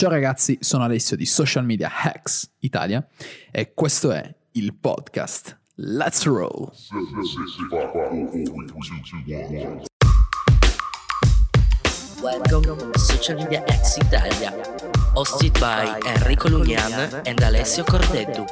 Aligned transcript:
Ciao 0.00 0.08
ragazzi, 0.08 0.56
sono 0.62 0.84
Alessio 0.84 1.14
di 1.14 1.26
Social 1.26 1.62
Media 1.62 1.90
Hacks 1.92 2.52
Italia 2.60 3.06
e 3.50 3.74
questo 3.74 4.10
è 4.12 4.34
il 4.52 4.72
podcast 4.72 5.60
Let's 5.74 6.24
Roll. 6.24 6.72
Welcome 12.22 12.76
to 12.92 12.98
Social 12.98 13.36
Media 13.36 13.62
Hacks 13.66 13.98
Italia, 13.98 14.58
hosted 15.12 15.58
by 15.58 15.98
Enrico 16.06 16.48
Lugnan 16.48 17.20
and 17.26 17.42
Alessio 17.42 17.84
Cordeddu. 17.84 18.46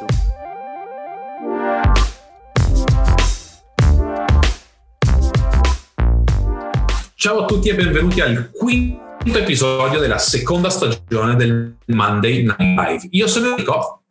Ciao 7.15 7.43
a 7.43 7.47
tutti 7.47 7.71
e 7.71 7.75
benvenuti 7.75 8.21
al 8.21 8.51
quinto 8.51 9.08
episodio 9.25 9.99
della 9.99 10.19
seconda 10.19 10.71
stagione 10.71 11.37
del 11.37 11.77
Monday 11.87 12.43
Night 12.43 12.59
Live. 12.59 13.09
Io 13.11 13.27
sono 13.27 13.49
Enrico. 13.51 14.03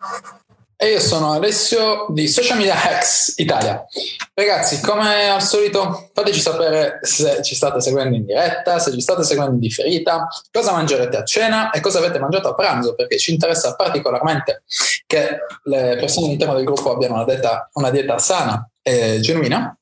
E 0.76 0.92
io 0.92 1.00
sono 1.00 1.32
Alessio 1.32 2.06
di 2.10 2.28
Social 2.28 2.58
Media 2.58 2.76
Hacks 2.76 3.34
Italia. 3.38 3.84
Ragazzi, 4.34 4.80
come 4.80 5.28
al 5.28 5.42
solito, 5.42 6.10
fateci 6.14 6.40
sapere 6.40 7.00
se 7.02 7.42
ci 7.42 7.56
state 7.56 7.82
seguendo 7.82 8.16
in 8.16 8.26
diretta, 8.26 8.78
se 8.78 8.92
ci 8.92 9.02
state 9.02 9.24
seguendo 9.24 9.54
in 9.54 9.60
differita, 9.60 10.28
cosa 10.52 10.74
mangerete 10.74 11.18
a 11.18 11.24
cena 11.24 11.72
e 11.72 11.80
cosa 11.80 11.98
avete 11.98 12.20
mangiato 12.20 12.50
a 12.50 12.54
pranzo, 12.54 12.94
perché 12.94 13.18
ci 13.18 13.32
interessa 13.32 13.76
particolarmente 13.76 14.64
che 15.08 15.40
le 15.64 15.98
persone 16.00 16.28
all'interno 16.28 16.54
del 16.54 16.66
gruppo 16.66 16.92
abbiano 16.92 17.16
una 17.16 17.26
dieta, 17.26 17.70
una 17.74 17.90
dieta 17.90 18.20
sana 18.20 18.70
e 18.84 19.20
genuina. 19.20 19.76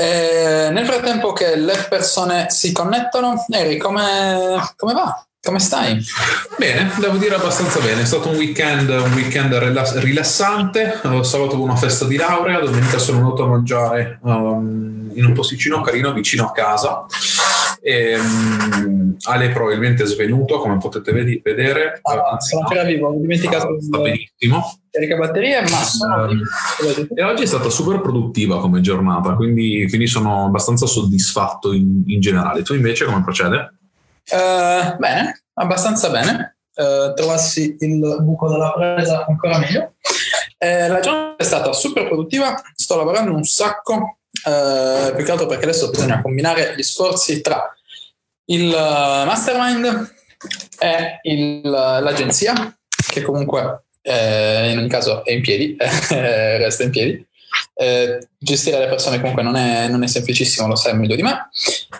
E 0.00 0.70
nel 0.70 0.86
frattempo 0.86 1.34
che 1.34 1.56
le 1.56 1.86
persone 1.86 2.46
si 2.48 2.72
connettono, 2.72 3.44
Eri, 3.50 3.76
come, 3.76 4.72
come 4.74 4.94
va? 4.94 5.22
Come 5.42 5.58
stai? 5.58 6.02
Bene, 6.56 6.90
devo 6.98 7.18
dire 7.18 7.34
abbastanza 7.34 7.80
bene. 7.80 8.00
È 8.00 8.04
stato 8.06 8.30
un 8.30 8.36
weekend, 8.36 8.88
un 8.88 9.12
weekend 9.12 9.52
rilass- 9.52 9.98
rilassante. 9.98 11.00
Sabato 11.02 11.48
avevo 11.48 11.64
una 11.64 11.76
festa 11.76 12.06
di 12.06 12.16
laurea, 12.16 12.60
domenica 12.60 12.96
sono 12.96 13.18
andato 13.18 13.44
a 13.44 13.48
mangiare 13.48 14.18
um, 14.22 15.10
in 15.12 15.24
un 15.26 15.32
posticino 15.34 15.82
carino 15.82 16.12
vicino 16.14 16.46
a 16.46 16.52
casa. 16.52 17.04
E, 17.82 18.18
um, 18.18 19.16
Ale 19.22 19.50
probabilmente 19.50 20.02
è 20.02 20.06
svenuto, 20.06 20.58
come 20.58 20.76
potete 20.78 21.12
ved- 21.12 21.42
vedere. 21.42 21.98
Ah, 22.02 22.30
Anzi, 22.32 22.50
sono 22.50 22.62
ancora 22.62 22.84
vivo, 22.84 23.08
ho 23.08 23.18
dimenticato. 23.18 23.80
Sta, 23.80 23.98
sta 23.98 23.98
benissimo. 23.98 24.80
Carica 24.90 25.16
batterie, 25.16 25.60
ma 25.62 25.68
sono 25.68 26.24
Um, 26.24 26.42
e 27.14 27.22
oggi 27.22 27.42
è 27.44 27.46
stata 27.46 27.70
super 27.70 28.00
produttiva 28.00 28.60
come 28.60 28.80
giornata, 28.80 29.34
quindi, 29.34 29.86
quindi 29.88 30.06
sono 30.06 30.46
abbastanza 30.46 30.86
soddisfatto 30.86 31.72
in, 31.72 32.02
in 32.06 32.20
generale. 32.20 32.62
Tu 32.62 32.74
invece 32.74 33.04
come 33.04 33.22
procede? 33.22 33.74
Uh, 34.30 34.96
bene, 34.98 35.44
abbastanza 35.54 36.10
bene. 36.10 36.56
Uh, 36.74 37.12
trovassi 37.14 37.76
il 37.80 38.18
buco 38.22 38.48
della 38.48 38.72
presa 38.72 39.26
ancora 39.26 39.58
meglio. 39.58 39.94
Uh, 40.58 40.90
la 40.90 41.00
giornata 41.00 41.36
è 41.36 41.42
stata 41.44 41.72
super 41.72 42.06
produttiva, 42.06 42.54
sto 42.74 42.96
lavorando 42.96 43.34
un 43.34 43.44
sacco, 43.44 44.19
più 44.42 45.24
che 45.24 45.30
altro 45.30 45.46
perché 45.46 45.64
adesso 45.64 45.90
bisogna 45.90 46.22
combinare 46.22 46.74
gli 46.76 46.82
sforzi 46.82 47.40
tra 47.40 47.74
il 48.46 48.68
mastermind 48.68 50.14
e 50.78 51.20
il, 51.22 51.60
l'agenzia, 51.62 52.76
che 53.08 53.22
comunque 53.22 53.84
in 54.02 54.78
ogni 54.78 54.88
caso 54.88 55.24
è 55.24 55.32
in 55.32 55.42
piedi, 55.42 55.76
resta 55.78 56.82
in 56.82 56.90
piedi. 56.90 57.28
Eh, 57.74 58.18
gestire 58.38 58.78
le 58.78 58.88
persone 58.88 59.18
comunque 59.18 59.42
non 59.42 59.56
è, 59.56 59.88
non 59.88 60.02
è, 60.02 60.06
semplicissimo, 60.06 60.66
lo 60.66 60.76
sai 60.76 60.96
meglio 60.96 61.16
di 61.16 61.22
me. 61.22 61.48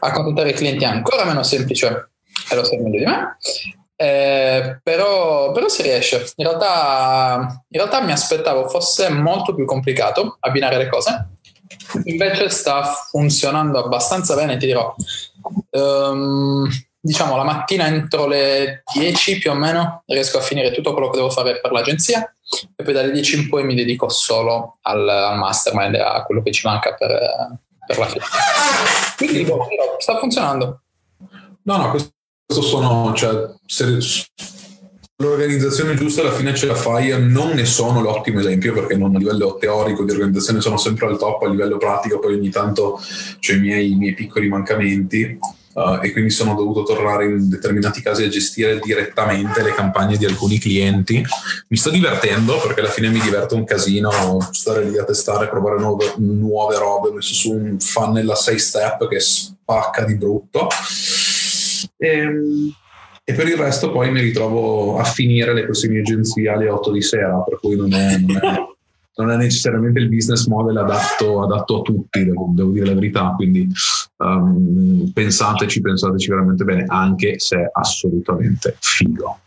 Accontentare 0.00 0.50
i 0.50 0.54
clienti 0.54 0.84
è 0.84 0.88
ancora 0.88 1.24
meno 1.24 1.42
semplice 1.42 2.10
e 2.50 2.54
lo 2.54 2.64
sai 2.64 2.78
meglio 2.78 2.98
di 2.98 3.04
me. 3.04 3.36
Eh, 3.96 4.80
però, 4.82 5.52
però, 5.52 5.68
si 5.68 5.82
riesce. 5.82 6.32
In 6.36 6.46
realtà, 6.46 7.62
in 7.68 7.78
realtà 7.78 8.00
mi 8.00 8.12
aspettavo 8.12 8.68
fosse 8.68 9.10
molto 9.10 9.54
più 9.54 9.64
complicato 9.66 10.36
abbinare 10.40 10.78
le 10.78 10.88
cose. 10.88 11.28
Invece 12.04 12.48
sta 12.48 12.84
funzionando 12.84 13.82
abbastanza 13.82 14.34
bene, 14.34 14.56
ti 14.56 14.66
dirò. 14.66 14.94
Um, 15.70 16.68
diciamo 17.00 17.36
la 17.36 17.44
mattina 17.44 17.86
entro 17.86 18.26
le 18.26 18.82
10 18.92 19.38
più 19.38 19.50
o 19.50 19.54
meno 19.54 20.02
riesco 20.06 20.36
a 20.36 20.42
finire 20.42 20.70
tutto 20.70 20.92
quello 20.92 21.08
che 21.08 21.16
devo 21.16 21.30
fare 21.30 21.58
per 21.58 21.72
l'agenzia 21.72 22.34
e 22.76 22.82
poi 22.82 22.92
dalle 22.92 23.10
10 23.10 23.36
in 23.36 23.48
poi 23.48 23.64
mi 23.64 23.74
dedico 23.74 24.10
solo 24.10 24.78
al, 24.82 25.08
al 25.08 25.38
mastermind 25.38 25.94
a 25.94 26.22
quello 26.24 26.42
che 26.42 26.52
ci 26.52 26.66
manca 26.66 26.94
per, 26.94 27.58
per 27.86 27.98
la 27.98 28.06
fine. 28.06 28.24
Quindi 29.16 29.44
boh, 29.44 29.66
sta 29.98 30.18
funzionando. 30.18 30.82
No, 31.62 31.76
no, 31.76 31.90
questo 31.90 32.12
sono, 32.62 33.14
cioè, 33.14 33.54
l'organizzazione 35.20 35.94
giusta 35.94 36.22
alla 36.22 36.32
fine 36.32 36.54
ce 36.54 36.66
la 36.66 36.74
fai, 36.74 37.14
non 37.18 37.50
ne 37.50 37.64
sono 37.66 38.00
l'ottimo 38.00 38.40
esempio 38.40 38.72
perché 38.72 38.96
non 38.96 39.14
a 39.14 39.18
livello 39.18 39.56
teorico 39.58 40.02
di 40.02 40.12
organizzazione 40.12 40.60
sono 40.60 40.78
sempre 40.78 41.06
al 41.06 41.18
top, 41.18 41.42
a 41.42 41.48
livello 41.48 41.76
pratico 41.76 42.18
poi 42.18 42.34
ogni 42.34 42.50
tanto 42.50 42.82
ho 42.82 43.52
i 43.52 43.58
miei, 43.58 43.92
i 43.92 43.96
miei 43.96 44.14
piccoli 44.14 44.48
mancamenti. 44.48 45.38
Uh, 45.72 46.00
e 46.02 46.10
quindi 46.10 46.30
sono 46.30 46.54
dovuto 46.54 46.82
tornare 46.82 47.26
in 47.26 47.48
determinati 47.48 48.02
casi 48.02 48.24
a 48.24 48.28
gestire 48.28 48.80
direttamente 48.80 49.62
le 49.62 49.72
campagne 49.72 50.16
di 50.16 50.24
alcuni 50.24 50.58
clienti. 50.58 51.24
Mi 51.68 51.76
sto 51.76 51.90
divertendo 51.90 52.58
perché 52.58 52.80
alla 52.80 52.88
fine 52.88 53.08
mi 53.08 53.20
diverte 53.20 53.54
un 53.54 53.62
casino 53.62 54.10
stare 54.50 54.90
lì 54.90 54.98
a 54.98 55.04
testare, 55.04 55.48
provare 55.48 55.78
nuove, 55.78 56.14
nuove 56.16 56.76
robe. 56.76 57.10
Ho 57.10 57.12
messo 57.12 57.34
su 57.34 57.52
un 57.52 57.78
funnel 57.78 58.28
a 58.28 58.34
6 58.34 58.58
step 58.58 59.08
che 59.08 59.20
spacca 59.20 60.04
di 60.04 60.16
brutto. 60.16 60.66
E, 61.98 62.26
e, 63.30 63.34
per 63.34 63.48
il 63.48 63.56
resto 63.56 63.90
poi 63.90 64.10
mi 64.10 64.20
ritrovo 64.20 64.98
a 64.98 65.04
finire 65.04 65.54
le 65.54 65.64
questioni 65.64 65.98
agenziali 65.98 66.66
alle 66.66 66.70
8 66.70 66.92
di 66.92 67.02
sera, 67.02 67.38
per 67.38 67.58
cui 67.58 67.76
non 67.76 67.92
è, 67.92 68.18
non 68.18 68.36
è 68.36 68.68
non 69.20 69.30
è 69.30 69.36
necessariamente 69.36 70.00
il 70.00 70.08
business 70.08 70.46
model 70.46 70.78
adatto, 70.78 71.42
adatto 71.42 71.80
a 71.80 71.82
tutti, 71.82 72.24
devo, 72.24 72.50
devo, 72.54 72.70
dire 72.70 72.86
la 72.86 72.94
verità, 72.94 73.32
quindi 73.36 73.68
um, 74.16 75.10
pensateci, 75.12 75.80
pensateci 75.80 76.30
veramente 76.30 76.64
bene, 76.64 76.84
anche 76.88 77.38
se 77.38 77.58
è 77.58 77.70
assolutamente 77.70 78.76
figo. 78.80 79.40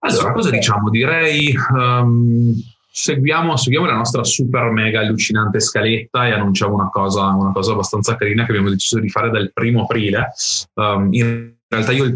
Allora, 0.00 0.32
cosa 0.32 0.50
diciamo? 0.50 0.90
Direi 0.90 1.54
um, 1.74 2.52
seguiamo, 2.90 3.56
seguiamo, 3.56 3.86
la 3.86 3.96
nostra 3.96 4.22
super 4.24 4.70
mega 4.70 5.00
allucinante 5.00 5.60
scaletta 5.60 6.26
e 6.26 6.32
annunciamo 6.32 6.74
una 6.74 6.90
cosa, 6.90 7.24
una 7.28 7.52
cosa 7.52 7.72
abbastanza 7.72 8.14
carina 8.16 8.44
che 8.44 8.50
abbiamo 8.50 8.68
deciso 8.68 9.00
di 9.00 9.08
fare 9.08 9.30
dal 9.30 9.50
primo 9.54 9.84
aprile. 9.84 10.32
Um, 10.74 11.08
in 11.12 11.54
realtà 11.66 11.92
io 11.92 12.04
il 12.04 12.14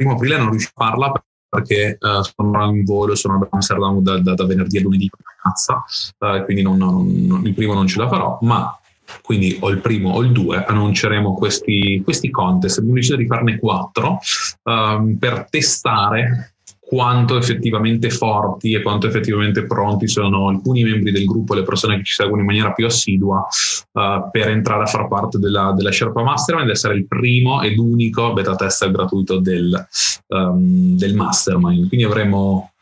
primo 0.00 0.14
aprile 0.14 0.38
non 0.38 0.50
riuscivo 0.50 0.72
a 0.76 0.86
farla 0.86 1.12
perché 1.50 1.98
uh, 2.00 2.22
sono 2.22 2.70
in 2.70 2.84
volo, 2.84 3.14
sono 3.14 3.34
ad 3.34 3.48
Amsterdam 3.50 4.00
da, 4.00 4.18
da, 4.20 4.34
da 4.34 4.46
venerdì 4.46 4.78
a 4.78 4.82
lunedì, 4.82 5.10
cazzo, 5.42 5.84
uh, 6.18 6.44
quindi 6.44 6.62
non, 6.62 6.78
non, 6.78 7.26
non, 7.26 7.44
il 7.44 7.52
primo 7.52 7.74
non 7.74 7.86
ce 7.86 7.98
la 7.98 8.08
farò, 8.08 8.38
ma 8.42 8.74
quindi 9.22 9.58
o 9.60 9.68
il 9.68 9.80
primo 9.80 10.12
o 10.12 10.22
il 10.22 10.30
due 10.30 10.64
annunceremo 10.64 11.34
questi, 11.34 12.00
questi 12.04 12.30
contest. 12.30 12.78
Abbiamo 12.78 12.96
deciso 12.96 13.16
di 13.16 13.26
farne 13.26 13.58
quattro 13.58 14.20
um, 14.62 15.16
per 15.18 15.48
testare 15.50 16.54
quanto 16.90 17.36
effettivamente 17.36 18.10
forti 18.10 18.72
e 18.72 18.82
quanto 18.82 19.06
effettivamente 19.06 19.64
pronti 19.64 20.08
sono 20.08 20.48
alcuni 20.48 20.82
membri 20.82 21.12
del 21.12 21.24
gruppo, 21.24 21.54
le 21.54 21.62
persone 21.62 21.98
che 21.98 22.02
ci 22.02 22.14
seguono 22.14 22.40
in 22.40 22.48
maniera 22.48 22.72
più 22.72 22.84
assidua 22.84 23.46
uh, 23.92 24.28
per 24.28 24.48
entrare 24.48 24.82
a 24.82 24.86
far 24.86 25.06
parte 25.06 25.38
della, 25.38 25.72
della 25.76 25.92
Sherpa 25.92 26.24
Mastermind 26.24 26.66
ed 26.66 26.74
essere 26.74 26.96
il 26.96 27.06
primo 27.06 27.62
ed 27.62 27.78
unico 27.78 28.32
beta 28.32 28.56
tester 28.56 28.90
gratuito 28.90 29.38
del, 29.38 29.86
um, 30.30 30.96
del 30.96 31.14
Mastermind. 31.14 31.86
Quindi 31.86 32.04
avremo 32.04 32.72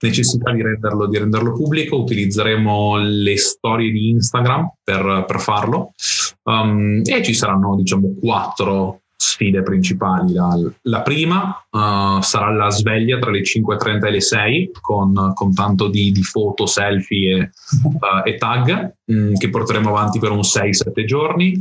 necessità 0.00 0.52
di 0.52 0.60
renderlo, 0.60 1.06
di 1.06 1.16
renderlo, 1.16 1.54
pubblico, 1.54 1.96
utilizzeremo 2.02 2.98
le 2.98 3.38
storie 3.38 3.90
di 3.90 4.10
Instagram 4.10 4.74
per, 4.84 5.24
per 5.26 5.40
farlo 5.40 5.94
um, 6.42 7.00
e 7.02 7.22
ci 7.22 7.32
saranno 7.32 7.76
diciamo 7.76 8.12
quattro 8.20 9.03
sfide 9.24 9.62
principali. 9.62 10.32
La, 10.32 10.56
la 10.82 11.02
prima 11.02 11.66
uh, 11.70 12.20
sarà 12.20 12.50
la 12.50 12.70
sveglia 12.70 13.18
tra 13.18 13.30
le 13.30 13.40
5.30 13.40 14.06
e 14.06 14.10
le 14.10 14.20
6 14.20 14.70
con, 14.80 15.32
con 15.34 15.54
tanto 15.54 15.88
di, 15.88 16.12
di, 16.12 16.22
foto, 16.22 16.66
selfie 16.66 17.36
e, 17.38 17.50
uh, 17.82 18.28
e 18.28 18.36
tag 18.36 18.94
mh, 19.04 19.34
che 19.34 19.50
porteremo 19.50 19.88
avanti 19.88 20.18
per 20.18 20.30
un 20.30 20.40
6-7 20.40 21.04
giorni. 21.04 21.58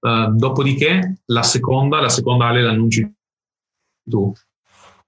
Uh, 0.00 0.34
dopodiché 0.34 1.20
la 1.26 1.42
seconda, 1.42 2.00
la 2.00 2.08
seconda 2.08 2.46
Ale 2.46 2.62
l'annunci 2.62 3.10
tu. 4.04 4.32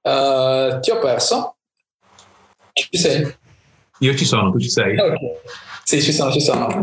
ti 0.01 0.91
ho 0.91 0.99
perso. 1.01 1.57
Ci 2.73 2.97
sei? 2.97 3.35
Io 4.01 4.15
ci 4.15 4.25
sono, 4.25 4.51
tu 4.51 4.59
ci 4.59 4.69
sei? 4.69 4.99
Okay. 4.99 5.19
Sì, 5.89 6.03
ci 6.03 6.13
sono, 6.13 6.33
ci 6.33 6.41
sono. 6.41 6.67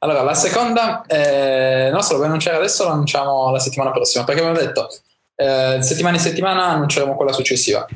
allora, 0.00 0.22
la 0.22 0.34
seconda, 0.34 1.02
eh, 1.06 1.88
no, 1.92 2.02
se 2.02 2.10
lo 2.10 2.16
vuoi 2.16 2.26
annunciare 2.26 2.56
adesso, 2.56 2.82
lo 2.82 2.90
annunciamo 2.90 3.52
la 3.52 3.60
settimana 3.60 3.92
prossima, 3.92 4.24
perché 4.24 4.40
abbiamo 4.40 4.58
detto, 4.58 4.88
eh, 5.36 5.78
settimana 5.80 6.16
in 6.16 6.20
settimana 6.20 6.64
annunceremo 6.70 7.14
quella 7.14 7.30
successiva. 7.30 7.86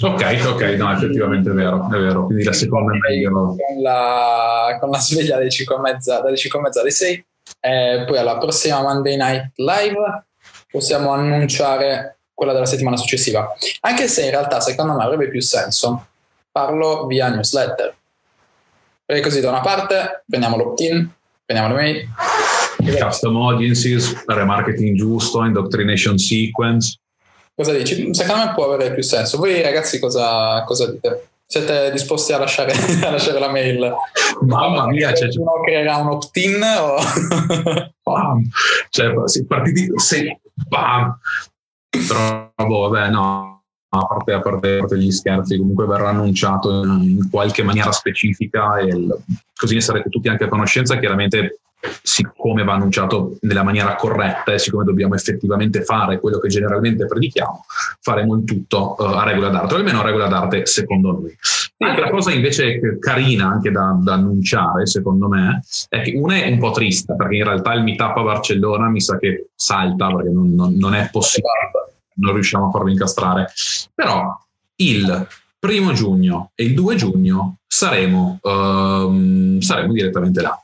Ok, 0.00 0.44
ok, 0.48 0.62
no, 0.76 0.92
effettivamente 0.92 1.50
è 1.50 1.52
vero, 1.52 1.86
è 1.86 1.96
vero. 1.96 2.24
Quindi 2.26 2.42
la 2.42 2.52
seconda 2.52 2.92
è 2.92 2.96
meglio. 3.08 3.30
Con 3.30 3.82
la, 3.82 4.76
con 4.80 4.90
la 4.90 4.98
sveglia 4.98 5.36
alle 5.36 5.48
5 5.48 5.76
e 5.76 5.78
mezza, 5.78 6.18
dalle 6.18 6.36
5 6.36 6.58
e 6.58 6.62
mezza 6.62 6.80
alle 6.80 6.90
6, 6.90 7.26
e 7.60 8.04
poi 8.04 8.18
alla 8.18 8.38
prossima 8.38 8.82
Monday 8.82 9.16
Night 9.16 9.52
Live 9.54 10.24
possiamo 10.68 11.12
annunciare 11.12 12.18
quella 12.34 12.52
della 12.52 12.66
settimana 12.66 12.96
successiva. 12.96 13.54
Anche 13.82 14.08
se 14.08 14.24
in 14.24 14.30
realtà 14.30 14.58
secondo 14.58 14.94
me 14.94 15.04
avrebbe 15.04 15.28
più 15.28 15.40
senso 15.40 16.06
farlo 16.50 17.06
via 17.06 17.28
newsletter. 17.28 17.94
Perché 19.06 19.22
così 19.22 19.40
da 19.40 19.50
una 19.50 19.60
parte 19.60 20.24
prendiamo 20.26 20.56
l'opt-in, 20.56 21.08
prendiamo 21.44 21.74
le 21.74 21.80
mail. 21.80 22.08
Custom 23.00 23.36
audiences, 23.36 24.24
remarketing 24.26 24.96
giusto, 24.96 25.44
indoctrination 25.44 26.18
sequence. 26.18 26.98
Cosa 27.54 27.72
dici? 27.72 28.12
Secondo 28.12 28.44
me 28.44 28.52
può 28.52 28.64
avere 28.70 28.92
più 28.92 29.04
senso. 29.04 29.38
Voi 29.38 29.62
ragazzi 29.62 30.00
cosa, 30.00 30.64
cosa 30.64 30.90
dite? 30.90 31.28
Siete 31.46 31.92
disposti 31.92 32.32
a 32.32 32.38
lasciare, 32.38 32.72
a 33.04 33.10
lasciare 33.10 33.38
la 33.38 33.48
mail? 33.48 33.94
Mamma 34.40 34.88
mia, 34.88 35.14
cioè, 35.14 35.28
uno 35.38 35.62
creerà 35.64 35.96
un 35.98 36.08
opt-in 36.08 36.60
o... 36.60 36.96
bam, 38.02 38.42
cioè, 38.90 39.14
partiti, 39.46 39.88
sì, 39.94 40.36
bam. 40.68 41.16
Però, 41.88 42.52
vabbè, 42.56 43.08
no, 43.10 43.55
a 43.98 44.06
parte, 44.06 44.32
a 44.32 44.40
parte, 44.40 44.76
a 44.76 44.78
parte 44.78 44.98
gli 44.98 45.10
scherzi, 45.10 45.58
comunque 45.58 45.86
verrà 45.86 46.08
annunciato 46.08 46.82
in, 46.84 47.28
qualche 47.30 47.62
maniera 47.62 47.92
specifica 47.92 48.78
e 48.78 48.86
il, 48.86 49.16
così 49.56 49.74
ne 49.74 49.80
sarete 49.80 50.10
tutti 50.10 50.28
anche 50.28 50.44
a 50.44 50.48
conoscenza. 50.48 50.98
Chiaramente, 50.98 51.60
siccome 52.02 52.64
va 52.64 52.74
annunciato 52.74 53.36
nella 53.42 53.62
maniera 53.62 53.94
corretta 53.94 54.52
e 54.52 54.58
siccome 54.58 54.84
dobbiamo 54.84 55.14
effettivamente 55.14 55.82
fare 55.82 56.20
quello 56.20 56.38
che 56.38 56.48
generalmente 56.48 57.06
predichiamo, 57.06 57.64
faremo 58.00 58.34
il 58.36 58.44
tutto 58.44 58.96
uh, 58.98 59.02
a 59.02 59.24
regola 59.24 59.48
d'arte, 59.48 59.74
o 59.74 59.76
almeno 59.76 60.00
a 60.00 60.04
regola 60.04 60.26
d'arte 60.26 60.66
secondo 60.66 61.12
noi. 61.12 61.36
L'altra 61.78 62.10
cosa 62.10 62.32
invece 62.32 62.98
carina 62.98 63.48
anche 63.48 63.70
da, 63.70 63.96
da, 64.00 64.14
annunciare, 64.14 64.86
secondo 64.86 65.28
me, 65.28 65.62
è 65.88 66.00
che 66.00 66.14
una 66.16 66.36
è 66.36 66.50
un 66.50 66.58
po' 66.58 66.70
triste, 66.70 67.14
perché 67.14 67.36
in 67.36 67.44
realtà 67.44 67.74
il 67.74 67.82
meetup 67.82 68.16
a 68.16 68.22
Barcellona 68.22 68.88
mi 68.88 69.00
sa 69.00 69.18
che 69.18 69.48
salta 69.54 70.08
perché 70.08 70.30
non, 70.30 70.54
non, 70.54 70.74
non 70.74 70.94
è 70.94 71.08
possibile 71.10 71.50
non 72.16 72.34
riusciamo 72.34 72.68
a 72.68 72.70
farlo 72.70 72.90
incastrare. 72.90 73.52
Però 73.94 74.38
il 74.76 75.26
primo 75.58 75.92
giugno 75.92 76.52
e 76.54 76.64
il 76.64 76.74
2 76.74 76.96
giugno 76.96 77.56
saremo, 77.66 78.38
um, 78.42 79.58
saremo 79.60 79.92
direttamente 79.92 80.40
là. 80.40 80.60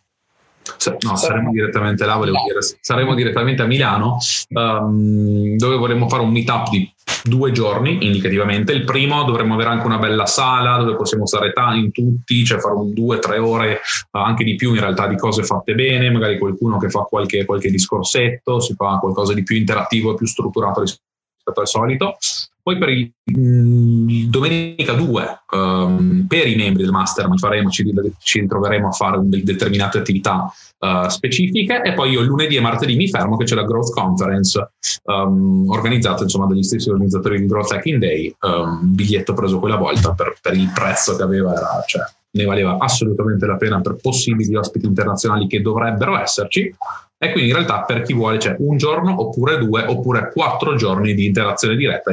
No, 1.01 1.17
saremo 1.17 1.51
direttamente 1.51 2.07
là, 2.07 2.17
volevo 2.17 2.39
dire, 2.47 2.61
saremo 2.81 3.15
direttamente 3.15 3.63
a 3.63 3.67
Milano, 3.67 4.19
um, 4.51 5.57
dove 5.57 5.77
vorremmo 5.77 6.09
fare 6.09 6.23
un 6.23 6.31
meetup 6.31 6.71
di 6.71 6.89
due 7.25 7.51
giorni 7.51 8.05
indicativamente. 8.07 8.73
Il 8.73 8.85
primo 8.85 9.25
dovremmo 9.25 9.55
avere 9.55 9.71
anche 9.71 9.87
una 9.87 9.99
bella 9.99 10.27
sala 10.27 10.77
dove 10.79 10.97
possiamo 10.97 11.27
stare 11.27 11.53
in 11.75 11.91
tutti, 11.91 12.45
cioè 12.45 12.61
fare 12.61 12.75
un 12.75 12.93
due, 12.93 13.19
tre 13.19 13.39
ore, 13.39 13.81
uh, 14.13 14.19
anche 14.19 14.45
di 14.45 14.55
più 14.55 14.73
in 14.75 14.81
realtà 14.81 15.09
di 15.09 15.17
cose 15.17 15.43
fatte 15.43 15.75
bene, 15.75 16.11
magari 16.11 16.39
qualcuno 16.39 16.79
che 16.79 16.89
fa 16.89 17.01
qualche, 17.01 17.45
qualche 17.45 17.71
discorsetto, 17.71 18.61
si 18.61 18.75
fa 18.75 18.99
qualcosa 18.99 19.35
di 19.35 19.43
più 19.43 19.57
interattivo 19.57 20.13
e 20.13 20.15
più 20.15 20.27
strutturato 20.27 20.81
rispetto 20.81 21.11
rispetto 21.43 21.61
al 21.61 21.69
solito. 21.69 22.17
Poi 22.62 22.79
per 22.79 22.91
il, 22.91 23.12
mh, 23.25 24.31
domenica 24.31 24.93
2, 24.93 25.43
um, 25.50 25.59
ehm, 25.59 26.27
per 26.29 26.47
i 26.47 26.55
membri 26.55 26.85
del 26.85 26.93
mastermind 26.93 27.41
faremo, 27.41 27.69
ci, 27.71 27.85
ci 28.21 28.41
ritroveremo 28.41 28.87
a 28.87 28.93
fare 28.93 29.19
determinate 29.21 29.99
attività 29.99 30.49
uh, 30.79 31.09
specifiche 31.09 31.83
e 31.83 31.93
poi 31.94 32.12
io 32.12 32.21
lunedì 32.23 32.55
e 32.55 32.61
martedì 32.61 32.94
mi 32.94 33.09
fermo 33.09 33.37
che 33.37 33.47
c'è 33.47 33.56
la 33.56 33.65
Growth 33.65 33.93
Conference 33.93 34.75
um, 35.06 35.69
organizzata 35.71 36.23
insomma 36.23 36.47
dagli 36.47 36.62
stessi 36.62 36.89
organizzatori 36.89 37.41
di 37.41 37.47
Growth 37.47 37.73
Hacking 37.73 37.99
Day, 37.99 38.33
um, 38.43 38.79
biglietto 38.94 39.35
preso 39.35 39.59
quella 39.59 39.77
volta 39.77 40.12
per, 40.12 40.37
per 40.41 40.55
il 40.55 40.71
prezzo 40.73 41.17
che 41.17 41.23
aveva, 41.25 41.56
era, 41.56 41.83
cioè, 41.85 42.03
ne 42.34 42.44
valeva 42.44 42.76
assolutamente 42.79 43.46
la 43.46 43.56
pena 43.56 43.81
per 43.81 43.96
possibili 44.00 44.55
ospiti 44.55 44.87
internazionali 44.87 45.46
che 45.46 45.61
dovrebbero 45.61 46.19
esserci 46.19 46.75
e 47.19 47.31
quindi 47.31 47.50
in 47.50 47.56
realtà 47.56 47.82
per 47.82 48.02
chi 48.02 48.14
vuole 48.14 48.38
c'è 48.38 48.56
un 48.58 48.76
giorno 48.76 49.20
oppure 49.20 49.58
due 49.58 49.84
oppure 49.84 50.31
quattro 50.32 50.75
giorni 50.75 51.14
di 51.14 51.26
interazione 51.26 51.76
diretta 51.76 52.11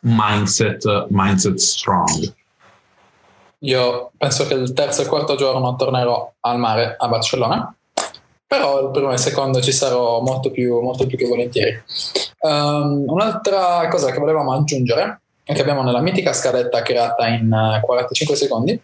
mindset, 0.00 1.06
mindset 1.10 1.56
strong. 1.56 2.32
Io 3.58 4.10
penso 4.16 4.46
che 4.46 4.54
il 4.54 4.72
terzo 4.72 5.02
e 5.02 5.06
quarto 5.06 5.36
giorno 5.36 5.76
tornerò 5.76 6.32
al 6.40 6.58
mare 6.58 6.96
a 6.98 7.06
Barcellona, 7.08 7.74
però 8.46 8.82
il 8.82 8.90
primo 8.90 9.10
e 9.10 9.14
il 9.14 9.18
secondo 9.18 9.60
ci 9.60 9.72
sarò 9.72 10.20
molto 10.20 10.50
più, 10.50 10.80
molto 10.80 11.06
più 11.06 11.16
che 11.16 11.28
volentieri. 11.28 11.82
Um, 12.40 13.04
un'altra 13.06 13.86
cosa 13.88 14.10
che 14.10 14.18
volevamo 14.18 14.52
aggiungere 14.52 15.21
che 15.44 15.60
abbiamo 15.60 15.82
nella 15.82 16.00
mitica 16.00 16.32
scaletta 16.32 16.82
creata 16.82 17.26
in 17.26 17.80
45 17.82 18.34
eh, 18.34 18.38
secondi 18.38 18.82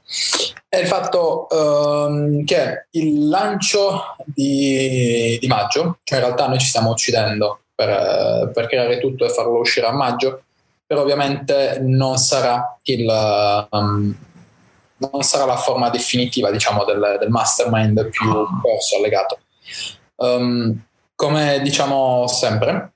è 0.68 0.76
il 0.78 0.86
fatto 0.86 1.46
um, 1.50 2.44
che 2.44 2.88
il 2.90 3.28
lancio 3.28 4.16
di, 4.26 5.38
di, 5.40 5.46
maggio, 5.46 6.00
cioè 6.04 6.18
in 6.18 6.24
realtà 6.24 6.46
noi 6.48 6.58
ci 6.58 6.66
stiamo 6.66 6.90
uccidendo 6.90 7.60
per, 7.74 8.50
per, 8.52 8.66
creare 8.66 8.98
tutto 8.98 9.24
e 9.24 9.30
farlo 9.30 9.60
uscire 9.60 9.86
a 9.86 9.92
maggio, 9.92 10.42
però 10.84 11.02
ovviamente 11.02 11.78
non 11.80 12.18
sarà, 12.18 12.76
il, 12.82 13.66
um, 13.70 14.14
non 14.96 15.22
sarà 15.22 15.46
la 15.46 15.56
forma 15.56 15.88
definitiva 15.88 16.50
diciamo, 16.50 16.84
del, 16.84 17.16
del 17.18 17.30
mastermind 17.30 18.08
più 18.10 18.30
corso 18.60 18.96
allegato. 18.96 19.38
Um, 20.16 20.82
come 21.14 21.60
diciamo 21.62 22.26
sempre, 22.26 22.92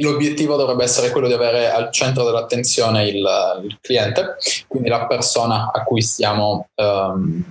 l'obiettivo 0.00 0.56
dovrebbe 0.56 0.84
essere 0.84 1.10
quello 1.10 1.26
di 1.26 1.32
avere 1.32 1.70
al 1.70 1.90
centro 1.92 2.24
dell'attenzione 2.24 3.06
il, 3.06 3.26
il 3.64 3.78
cliente, 3.80 4.36
quindi 4.66 4.88
la 4.88 5.06
persona 5.06 5.70
a 5.72 5.82
cui 5.84 6.02
stiamo, 6.02 6.68
um, 6.74 7.42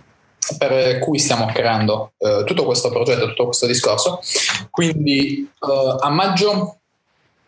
per 0.57 0.99
cui 0.99 1.19
stiamo 1.19 1.45
creando 1.47 2.11
uh, 2.17 2.43
tutto 2.43 2.65
questo 2.65 2.89
progetto, 2.89 3.27
tutto 3.27 3.45
questo 3.45 3.65
discorso. 3.65 4.19
Quindi 4.69 5.49
uh, 5.59 5.97
a 5.99 6.09
maggio 6.09 6.77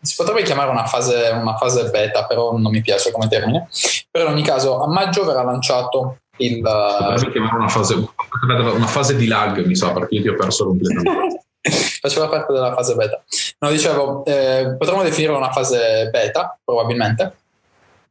si 0.00 0.14
potrebbe 0.16 0.42
chiamare 0.42 0.70
una 0.70 0.86
fase, 0.86 1.28
una 1.28 1.56
fase 1.56 1.90
beta, 1.90 2.24
però 2.24 2.56
non 2.56 2.72
mi 2.72 2.80
piace 2.80 3.10
come 3.10 3.28
termine. 3.28 3.68
Però 4.10 4.26
in 4.26 4.32
ogni 4.32 4.42
caso 4.42 4.82
a 4.82 4.88
maggio 4.88 5.24
verrà 5.24 5.42
lanciato 5.42 6.20
il... 6.38 6.60
Potrebbe 6.60 7.32
chiamare 7.32 7.56
una 7.56 7.68
fase, 7.68 8.08
una 8.48 8.86
fase 8.86 9.14
di 9.14 9.26
lag, 9.26 9.62
mi 9.66 9.76
sa, 9.76 9.92
perché 9.92 10.14
io 10.14 10.22
ti 10.22 10.28
ho 10.28 10.34
perso 10.36 10.64
completamente. 10.64 11.44
faceva 12.00 12.28
parte 12.28 12.52
della 12.52 12.74
fase 12.74 12.94
beta. 12.94 13.22
No, 13.62 13.70
dicevo, 13.70 14.24
eh, 14.24 14.74
potremmo 14.78 15.02
definire 15.02 15.32
una 15.32 15.52
fase 15.52 16.08
beta, 16.10 16.58
probabilmente. 16.64 17.36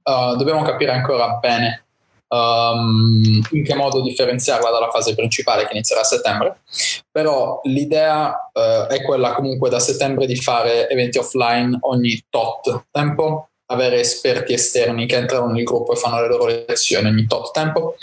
Uh, 0.04 0.36
dobbiamo 0.36 0.62
capire 0.62 0.92
ancora 0.92 1.38
bene 1.38 1.86
um, 2.30 3.42
in 3.52 3.64
che 3.64 3.76
modo 3.76 4.02
differenziarla 4.02 4.70
dalla 4.70 4.90
fase 4.90 5.16
principale 5.16 5.66
che 5.66 5.74
inizierà 5.74 6.02
a 6.02 6.06
settembre. 6.06 6.60
Però 7.12 7.62
l'idea 7.64 8.50
uh, 8.54 8.88
è 8.88 9.02
quella 9.04 9.34
comunque 9.34 9.70
da 9.70 9.80
settembre 9.80 10.26
di 10.26 10.36
fare 10.36 10.88
eventi 10.90 11.18
offline 11.18 11.78
ogni 11.82 12.24
tot 12.30 12.86
tempo, 12.92 13.50
avere 13.68 14.00
esperti 14.00 14.54
esterni 14.54 15.06
che 15.06 15.16
entrano 15.16 15.48
nel 15.48 15.64
gruppo 15.64 15.94
e 15.94 15.96
fanno 15.96 16.22
le 16.22 16.28
loro 16.28 16.46
lezioni 16.46 17.08
ogni 17.08 17.26
tot 17.26 17.52
tempo. 17.52 17.96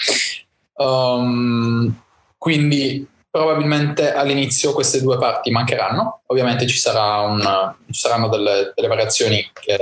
Um, 0.74 2.02
quindi 2.36 3.06
probabilmente 3.36 4.14
all'inizio 4.14 4.72
queste 4.72 5.02
due 5.02 5.18
parti 5.18 5.50
mancheranno, 5.50 6.22
ovviamente 6.26 6.66
ci, 6.66 6.78
sarà 6.78 7.20
un, 7.20 7.74
ci 7.90 8.00
saranno 8.00 8.28
delle, 8.28 8.72
delle 8.74 8.88
variazioni 8.88 9.50
che, 9.52 9.78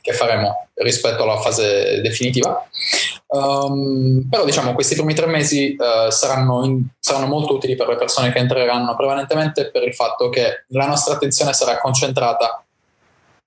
che, 0.00 0.12
faremo 0.12 0.68
rispetto 0.74 1.24
alla 1.24 1.40
fase 1.40 2.00
definitiva, 2.00 2.64
um, 3.26 4.28
però 4.30 4.44
diciamo 4.44 4.74
questi 4.74 4.94
primi 4.94 5.12
tre 5.12 5.26
mesi 5.26 5.76
uh, 5.76 6.08
saranno, 6.10 6.64
in, 6.64 6.84
saranno 7.00 7.26
molto 7.26 7.54
utili 7.54 7.74
per 7.74 7.88
le 7.88 7.96
persone 7.96 8.30
che 8.30 8.38
entreranno, 8.38 8.94
prevalentemente 8.94 9.70
per 9.72 9.82
il 9.82 9.94
fatto 9.94 10.28
che 10.28 10.64
la 10.68 10.86
nostra 10.86 11.14
attenzione 11.14 11.52
sarà 11.52 11.78
concentrata 11.78 12.62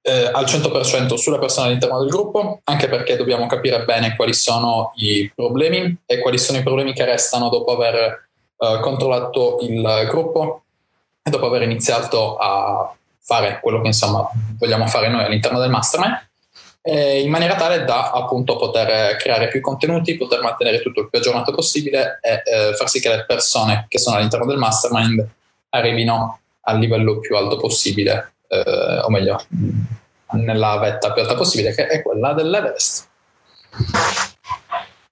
eh, 0.02 0.30
al 0.32 0.44
100% 0.44 1.14
sulle 1.16 1.40
persone 1.40 1.68
all'interno 1.68 2.00
del 2.00 2.10
gruppo, 2.10 2.60
anche 2.66 2.90
perché 2.90 3.16
dobbiamo 3.16 3.48
capire 3.48 3.86
bene 3.86 4.16
quali 4.18 4.34
sono 4.34 4.92
i 4.98 5.32
problemi 5.34 5.98
e 6.06 6.20
quali 6.20 6.38
sono 6.38 6.58
i 6.58 6.64
problemi 6.64 6.94
che 6.94 7.06
restano 7.06 7.48
dopo 7.48 7.72
aver 7.72 8.25
eh, 8.58 8.80
controllato 8.82 9.60
il 9.62 10.08
gruppo 10.10 10.64
e 11.22 11.30
dopo 11.30 11.48
aver 11.48 11.64
iniziato 11.64 12.38
a 12.38 12.94
fare 13.20 13.60
quello 13.62 13.82
che 13.82 13.88
insomma 13.88 14.30
vogliamo 14.58 14.86
fare 14.88 15.10
noi 15.10 15.24
all'interno 15.24 15.60
del 15.60 15.70
mastermind 15.70 16.24
in 16.88 17.32
maniera 17.32 17.56
tale 17.56 17.84
da 17.84 18.12
appunto 18.12 18.58
poter 18.58 19.16
creare 19.16 19.48
più 19.48 19.60
contenuti, 19.60 20.18
poter 20.18 20.42
mantenere 20.42 20.84
tutto 20.84 21.02
il 21.02 21.10
più 21.10 21.18
aggiornato 21.18 21.52
possibile 21.52 22.20
e 22.22 22.44
eh, 22.46 22.74
far 22.76 22.88
sì 22.88 23.00
che 23.00 23.10
le 23.10 23.26
persone 23.26 23.86
che 23.88 23.98
sono 23.98 24.18
all'interno 24.18 24.46
del 24.46 24.58
mastermind 24.58 25.28
arrivino 25.70 26.42
al 26.62 26.80
livello 26.80 27.20
più 27.20 27.36
alto 27.36 27.58
possibile, 27.58 28.34
eh, 28.48 29.00
o 29.00 29.10
meglio, 29.10 29.44
nella 30.32 30.78
vetta 30.78 31.12
più 31.12 31.22
alta 31.22 31.36
possibile, 31.36 31.74
che 31.74 31.88
è 31.88 32.02
quella 32.02 32.34
dell'Everest. 32.34 33.08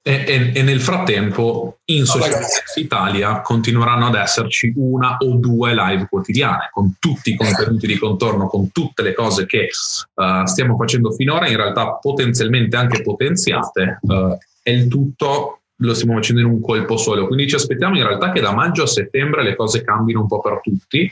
E, 0.05 0.25
e, 0.27 0.51
e, 0.53 0.63
nel 0.63 0.81
frattempo 0.81 1.77
in 1.85 2.03
Social 2.03 2.41
Italia 2.75 3.39
continueranno 3.39 4.07
ad 4.07 4.15
esserci 4.15 4.73
una 4.75 5.15
o 5.17 5.35
due 5.35 5.73
live 5.73 6.07
quotidiane 6.09 6.67
con 6.73 6.95
tutti 6.99 7.31
i 7.31 7.37
contenuti 7.37 7.87
di 7.87 7.97
contorno, 7.97 8.47
con 8.47 8.69
tutte 8.73 9.01
le 9.01 9.13
cose 9.13 9.45
che 9.45 9.69
uh, 10.15 10.45
stiamo 10.45 10.75
facendo 10.75 11.11
finora, 11.11 11.47
in 11.47 11.55
realtà 11.55 11.93
potenzialmente 11.93 12.75
anche 12.75 13.01
potenziate, 13.01 13.99
uh, 14.01 14.37
e 14.61 14.73
il 14.73 14.89
tutto 14.89 15.61
lo 15.77 15.93
stiamo 15.93 16.15
facendo 16.15 16.41
in 16.41 16.47
un 16.47 16.59
colpo 16.59 16.97
solo. 16.97 17.25
Quindi 17.25 17.47
ci 17.47 17.55
aspettiamo 17.55 17.95
in 17.95 18.05
realtà 18.05 18.33
che 18.33 18.41
da 18.41 18.53
maggio 18.53 18.83
a 18.83 18.87
settembre 18.87 19.41
le 19.41 19.55
cose 19.55 19.83
cambino 19.83 20.19
un 20.19 20.27
po' 20.27 20.41
per 20.41 20.59
tutti 20.61 21.09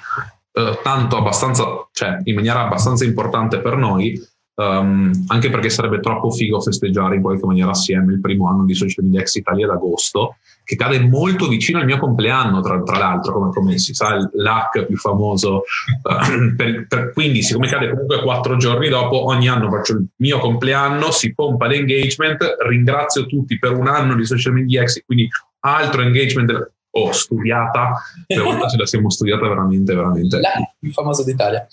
eh, 0.53 0.79
tanto 0.83 1.17
abbastanza, 1.17 1.87
cioè 1.93 2.19
in 2.23 2.35
maniera 2.35 2.65
abbastanza 2.65 3.05
importante 3.05 3.59
per 3.59 3.77
noi, 3.77 4.21
um, 4.61 5.11
anche 5.27 5.49
perché 5.49 5.69
sarebbe 5.69 5.99
troppo 5.99 6.29
figo 6.29 6.61
festeggiare 6.61 7.15
in 7.15 7.21
qualche 7.21 7.45
maniera 7.45 7.71
assieme 7.71 8.13
il 8.13 8.19
primo 8.19 8.49
anno 8.49 8.65
di 8.65 8.73
Social 8.73 9.05
Media 9.05 9.21
Ex 9.21 9.35
Italia 9.35 9.65
ad 9.65 9.71
agosto, 9.71 10.37
che 10.63 10.75
cade 10.75 10.99
molto 10.99 11.47
vicino 11.47 11.79
al 11.79 11.85
mio 11.85 11.97
compleanno, 11.97 12.61
tra, 12.61 12.81
tra 12.83 12.97
l'altro, 12.97 13.33
come, 13.33 13.51
come, 13.51 13.77
si 13.77 13.93
sa, 13.93 14.17
l'hack 14.33 14.85
più 14.85 14.97
famoso. 14.97 15.63
Uh, 16.03 16.55
per, 16.55 16.85
per, 16.87 17.11
quindi, 17.13 17.41
siccome 17.41 17.67
cade 17.67 17.89
comunque 17.89 18.21
quattro 18.21 18.57
giorni 18.57 18.89
dopo, 18.89 19.25
ogni 19.25 19.47
anno 19.47 19.69
faccio 19.69 19.93
il 19.93 20.05
mio 20.17 20.39
compleanno, 20.39 21.11
si 21.11 21.33
pompa 21.33 21.67
l'engagement, 21.67 22.57
ringrazio 22.67 23.25
tutti 23.25 23.57
per 23.57 23.73
un 23.73 23.87
anno 23.87 24.15
di 24.15 24.25
Social 24.25 24.53
Media 24.53 24.81
Ex, 24.81 25.03
quindi 25.05 25.27
altro 25.61 26.01
engagement 26.01 26.71
oh, 26.91 27.11
studiata, 27.11 27.93
per 28.27 28.41
volta 28.41 28.67
ce 28.67 28.77
la 28.77 28.85
siamo 28.85 29.09
studiata 29.09 29.47
veramente, 29.47 29.93
veramente. 29.93 30.39
La 30.39 30.51
più 30.79 30.91
famosa 30.91 31.23
d'Italia. 31.23 31.65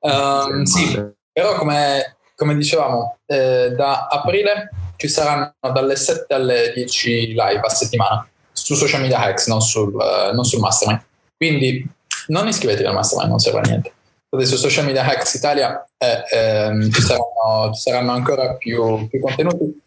Um, 0.00 0.62
sì, 0.64 1.16
però 1.32 1.56
come, 1.56 2.17
come 2.38 2.54
dicevamo, 2.54 3.16
eh, 3.26 3.72
da 3.76 4.06
aprile 4.06 4.70
ci 4.94 5.08
saranno 5.08 5.52
dalle 5.72 5.96
7 5.96 6.32
alle 6.32 6.72
10 6.72 7.26
live 7.32 7.60
a 7.64 7.68
settimana 7.68 8.28
su 8.52 8.74
social 8.74 9.00
media 9.00 9.18
hacks, 9.18 9.48
non 9.48 9.60
sul, 9.60 9.92
uh, 9.92 10.32
non 10.32 10.44
sul 10.44 10.60
mastermind. 10.60 11.02
Quindi 11.36 11.84
non 12.28 12.46
iscrivetevi 12.46 12.86
al 12.86 12.94
mastermind, 12.94 13.30
non 13.30 13.40
serve 13.40 13.58
a 13.58 13.62
niente. 13.62 13.92
Adesso 14.30 14.56
social 14.56 14.84
media 14.84 15.04
hacks 15.04 15.34
Italia 15.34 15.84
eh, 15.96 16.22
ehm, 16.30 16.90
ci, 16.92 17.00
saranno, 17.00 17.72
ci, 17.74 17.80
saranno, 17.80 18.12
ancora 18.12 18.54
più, 18.54 19.08
più 19.08 19.20
contenuti 19.20 19.80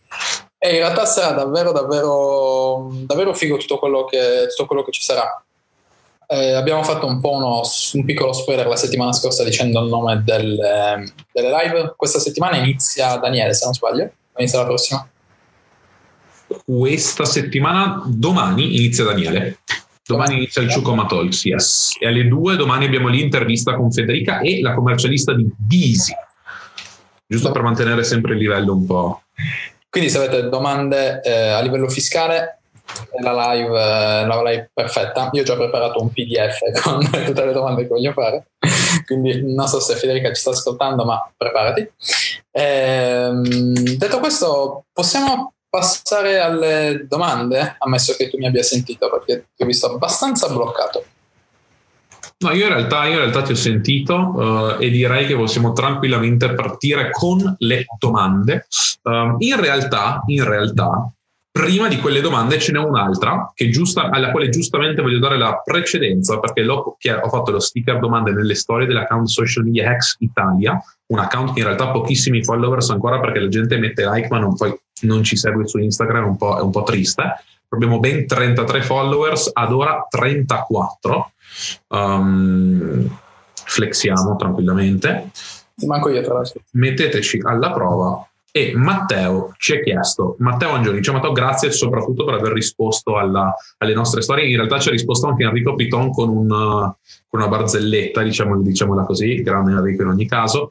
e 0.58 0.72
in 0.72 0.77
realtà 0.77 1.05
sarà 1.05 1.31
davvero, 1.31 1.72
davvero, 1.72 2.89
davvero 3.05 3.34
figo 3.34 3.58
tutto 3.58 3.79
quello 3.79 4.03
che, 4.05 4.48
tutto 4.50 4.65
quello 4.65 4.84
che 4.84 4.91
ci 4.91 5.01
sarà. 5.01 5.41
Eh, 6.34 6.54
abbiamo 6.54 6.82
fatto 6.82 7.08
un 7.08 7.20
po' 7.20 7.34
uno, 7.34 7.62
un 7.94 8.06
piccolo 8.06 8.32
spoiler 8.32 8.66
la 8.66 8.78
settimana 8.78 9.12
scorsa 9.12 9.44
dicendo 9.44 9.84
il 9.84 9.90
nome 9.90 10.22
del, 10.24 10.56
delle 11.30 11.50
live. 11.50 11.94
Questa 11.98 12.20
settimana 12.20 12.56
inizia 12.56 13.18
Daniele, 13.18 13.54
se 13.54 13.66
non 13.66 13.74
sbaglio. 13.74 14.10
Inizia 14.38 14.60
la 14.60 14.66
prossima. 14.66 15.06
Questa 16.66 17.26
settimana, 17.26 18.02
domani 18.06 18.78
inizia 18.78 19.04
Daniele. 19.04 19.60
Domani 20.06 20.38
inizia 20.38 20.62
il 20.62 20.70
Ciucoma 20.70 21.06
Talks, 21.06 21.44
yes. 21.44 21.98
E 22.00 22.08
alle 22.08 22.26
due 22.26 22.56
domani 22.56 22.86
abbiamo 22.86 23.10
l'intervista 23.10 23.76
con 23.76 23.92
Federica 23.92 24.40
e 24.40 24.62
la 24.62 24.74
commercialista 24.74 25.34
di 25.34 25.50
Bisi. 25.58 26.14
Giusto 27.28 27.52
per 27.52 27.62
mantenere 27.62 28.06
sempre 28.06 28.36
il 28.36 28.40
livello 28.40 28.74
un 28.74 28.86
po'. 28.86 29.24
Quindi 29.90 30.10
se 30.10 30.18
avete 30.18 30.48
domande 30.48 31.20
eh, 31.24 31.50
a 31.50 31.60
livello 31.60 31.90
fiscale, 31.90 32.61
la 33.21 33.53
live, 33.53 33.67
eh, 33.67 34.25
la 34.25 34.41
live 34.43 34.71
perfetta. 34.74 35.29
Io 35.33 35.41
ho 35.41 35.45
già 35.45 35.55
preparato 35.55 36.01
un 36.01 36.12
PDF 36.12 36.60
con 36.81 37.03
tutte 37.03 37.45
le 37.45 37.53
domande 37.53 37.83
che 37.83 37.88
voglio 37.88 38.13
fare, 38.13 38.48
quindi 39.05 39.53
non 39.53 39.67
so 39.67 39.79
se 39.79 39.95
Federica 39.95 40.29
ci 40.29 40.41
sta 40.41 40.51
ascoltando, 40.51 41.03
ma 41.05 41.31
preparati. 41.36 41.89
Ehm, 42.51 43.74
detto 43.98 44.19
questo, 44.19 44.86
possiamo 44.91 45.53
passare 45.69 46.39
alle 46.39 47.05
domande, 47.07 47.77
ammesso 47.79 48.13
che 48.17 48.29
tu 48.29 48.38
mi 48.38 48.48
abbia 48.48 48.63
sentito, 48.63 49.10
perché 49.10 49.48
ti 49.55 49.63
ho 49.63 49.65
visto 49.65 49.93
abbastanza 49.93 50.50
bloccato. 50.50 51.05
No, 52.39 52.51
io 52.51 52.65
in 52.65 52.74
realtà, 52.74 53.05
io 53.05 53.13
in 53.13 53.19
realtà 53.19 53.43
ti 53.43 53.51
ho 53.51 53.55
sentito 53.55 54.15
uh, 54.15 54.81
e 54.81 54.89
direi 54.89 55.27
che 55.27 55.36
possiamo 55.36 55.74
tranquillamente 55.74 56.53
partire 56.55 57.12
con 57.12 57.55
le 57.60 57.86
domande. 58.00 58.65
Uh, 59.03 59.36
in, 59.38 59.60
realtà, 59.60 60.24
in 60.25 60.43
realtà, 60.43 61.12
prima 61.51 61.88
di 61.88 61.98
quelle 61.98 62.22
domande 62.22 62.58
ce 62.60 62.72
n'è 62.72 62.79
un'altra 62.79 63.51
giusta, 63.70 64.10
alla 64.10 64.31
quale 64.31 64.50
giustamente 64.50 65.01
voglio 65.01 65.20
dare 65.20 65.38
la 65.38 65.62
precedenza 65.63 66.39
perché 66.39 66.65
ho 66.65 67.29
fatto 67.29 67.51
lo 67.51 67.60
sticker 67.60 68.00
domande 68.00 68.31
nelle 68.31 68.55
storie 68.55 68.88
dell'account 68.88 69.27
Social 69.27 69.63
Media 69.63 69.89
Hacks 69.89 70.15
Italia, 70.20 70.81
un 71.08 71.20
account 71.20 71.53
che 71.53 71.60
in 71.60 71.65
realtà 71.65 71.89
ha 71.89 71.91
pochissimi 71.91 72.43
followers 72.43 72.89
ancora 72.89 73.20
perché 73.20 73.39
la 73.39 73.50
gente 73.50 73.77
mette 73.77 74.10
like 74.10 74.27
ma 74.29 74.39
non, 74.39 74.55
poi 74.55 74.74
non 75.01 75.24
ci 75.24 75.36
segue 75.36 75.67
su 75.67 75.77
Instagram, 75.77 76.25
un 76.25 76.58
è 76.58 76.62
un 76.62 76.72
po' 76.72 76.84
triste. 76.84 77.43
Abbiamo 77.70 78.00
ben 78.00 78.27
33 78.27 78.81
followers, 78.81 79.50
ad 79.53 79.72
ora 79.72 80.05
34 80.10 81.31
Um, 81.89 83.10
flexiamo 83.53 84.36
tranquillamente. 84.36 85.29
Manco 85.86 86.10
io 86.10 86.22
tra 86.22 86.36
l'altro. 86.36 86.62
Metteteci 86.72 87.41
alla 87.43 87.72
prova. 87.72 88.25
E 88.53 88.74
Matteo 88.75 89.53
ci 89.58 89.75
ha 89.75 89.79
chiesto, 89.81 90.36
Matteo 90.39 90.72
Angioni 90.72 91.01
ci 91.01 91.10
ha 91.10 91.13
Matteo 91.13 91.31
grazie 91.31 91.72
soprattutto 91.72 92.25
per 92.25 92.34
aver 92.34 92.51
risposto 92.51 93.17
alla, 93.17 93.55
alle 93.77 93.93
nostre 93.93 94.22
storie. 94.22 94.50
In 94.50 94.58
realtà 94.58 94.77
ci 94.77 94.89
ha 94.89 94.91
risposto 94.91 95.27
anche 95.27 95.43
Enrico 95.43 95.75
Piton 95.75 96.12
con, 96.12 96.29
un, 96.29 96.48
con 96.48 97.39
una 97.39 97.48
barzelletta, 97.48 98.22
diciamo, 98.22 98.62
diciamola 98.62 99.05
così, 99.05 99.41
grande 99.41 99.72
Enrico 99.72 100.01
in 100.01 100.10
ogni 100.10 100.27
caso 100.27 100.70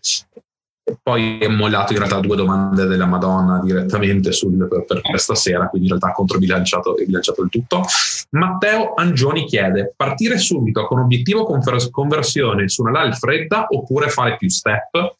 poi 1.03 1.39
è 1.39 1.49
mollato 1.49 1.93
in 1.93 1.99
realtà 1.99 2.21
due 2.21 2.37
domande 2.37 2.87
della 2.87 3.07
Madonna 3.07 3.61
direttamente 3.63 4.33
sul, 4.33 4.67
per, 4.69 4.85
per, 4.85 5.01
questa 5.03 5.35
sera, 5.35 5.69
quindi 5.69 5.89
in 5.89 5.95
realtà 5.95 6.11
ha 6.11 6.15
controbilanciato 6.15 6.95
bilanciato 6.95 7.43
il 7.43 7.51
tutto. 7.51 7.85
Matteo 8.31 8.95
Angioni 8.95 9.45
chiede: 9.47 9.93
partire 9.97 10.39
subito 10.39 10.87
con 10.87 11.01
obiettivo 11.01 11.45
conversione 11.91 12.69
su 12.69 12.83
una 12.83 13.03
live 13.03 13.17
fredda 13.17 13.67
oppure 13.69 14.09
fare 14.09 14.37
più 14.37 14.49
step? 14.49 15.19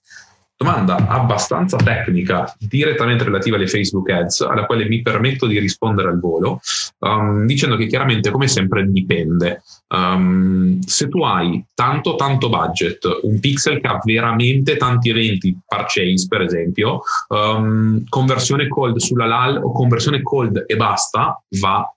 Domanda 0.63 1.09
abbastanza 1.09 1.79
tecnica, 1.79 2.55
direttamente 2.59 3.25
relativa 3.25 3.57
alle 3.57 3.67
Facebook 3.67 4.11
Ads, 4.11 4.43
alla 4.43 4.67
quale 4.67 4.87
mi 4.87 5.01
permetto 5.01 5.47
di 5.47 5.59
rispondere 5.59 6.11
al 6.11 6.21
volo, 6.21 6.61
um, 6.99 7.47
dicendo 7.47 7.77
che 7.77 7.87
chiaramente, 7.87 8.31
come 8.31 8.47
sempre, 8.47 8.87
dipende. 8.87 9.63
Um, 9.89 10.79
se 10.81 11.09
tu 11.09 11.23
hai 11.23 11.65
tanto, 11.73 12.15
tanto 12.17 12.51
budget, 12.51 13.21
un 13.23 13.41
pixel 13.41 13.81
che 13.81 13.87
ha 13.87 14.01
veramente 14.05 14.77
tanti 14.77 15.09
eventi, 15.09 15.57
purchase 15.67 16.27
per 16.29 16.43
esempio, 16.43 17.01
um, 17.29 18.05
conversione 18.07 18.69
cold 18.69 18.99
sulla 18.99 19.25
LAL 19.25 19.63
o 19.65 19.73
conversione 19.73 20.21
cold 20.21 20.65
e 20.67 20.77
basta, 20.77 21.43
va 21.59 21.91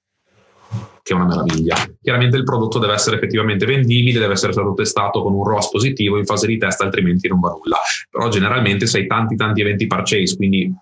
che 1.04 1.14
è 1.14 1.16
una 1.16 1.26
meraviglia. 1.26 1.76
Chiaramente 2.02 2.38
il 2.38 2.46
prodotto 2.46 2.80
deve 2.80 2.94
essere 2.94 3.18
effettivamente 3.18 3.66
vendibile, 3.66 4.20
deve 4.20 4.34
essere 4.34 4.54
stato 4.54 4.74
testato 4.74 5.22
con 5.22 5.34
un 5.34 5.44
ROAS 5.44 5.70
positivo 5.70 6.18
in 6.18 6.26
fase 6.26 6.48
di 6.48 6.58
test, 6.58 6.82
altrimenti 6.82 7.28
non 7.28 7.42
va 7.42 7.50
nulla. 7.50 7.78
Però 8.10 8.30
generalmente 8.30 8.88
se 8.88 9.00
hai 9.00 9.08
tanti 9.08 9.36
tanti 9.36 9.62
eventi 9.62 9.86
purchase, 9.86 10.38
quindi 10.38 10.74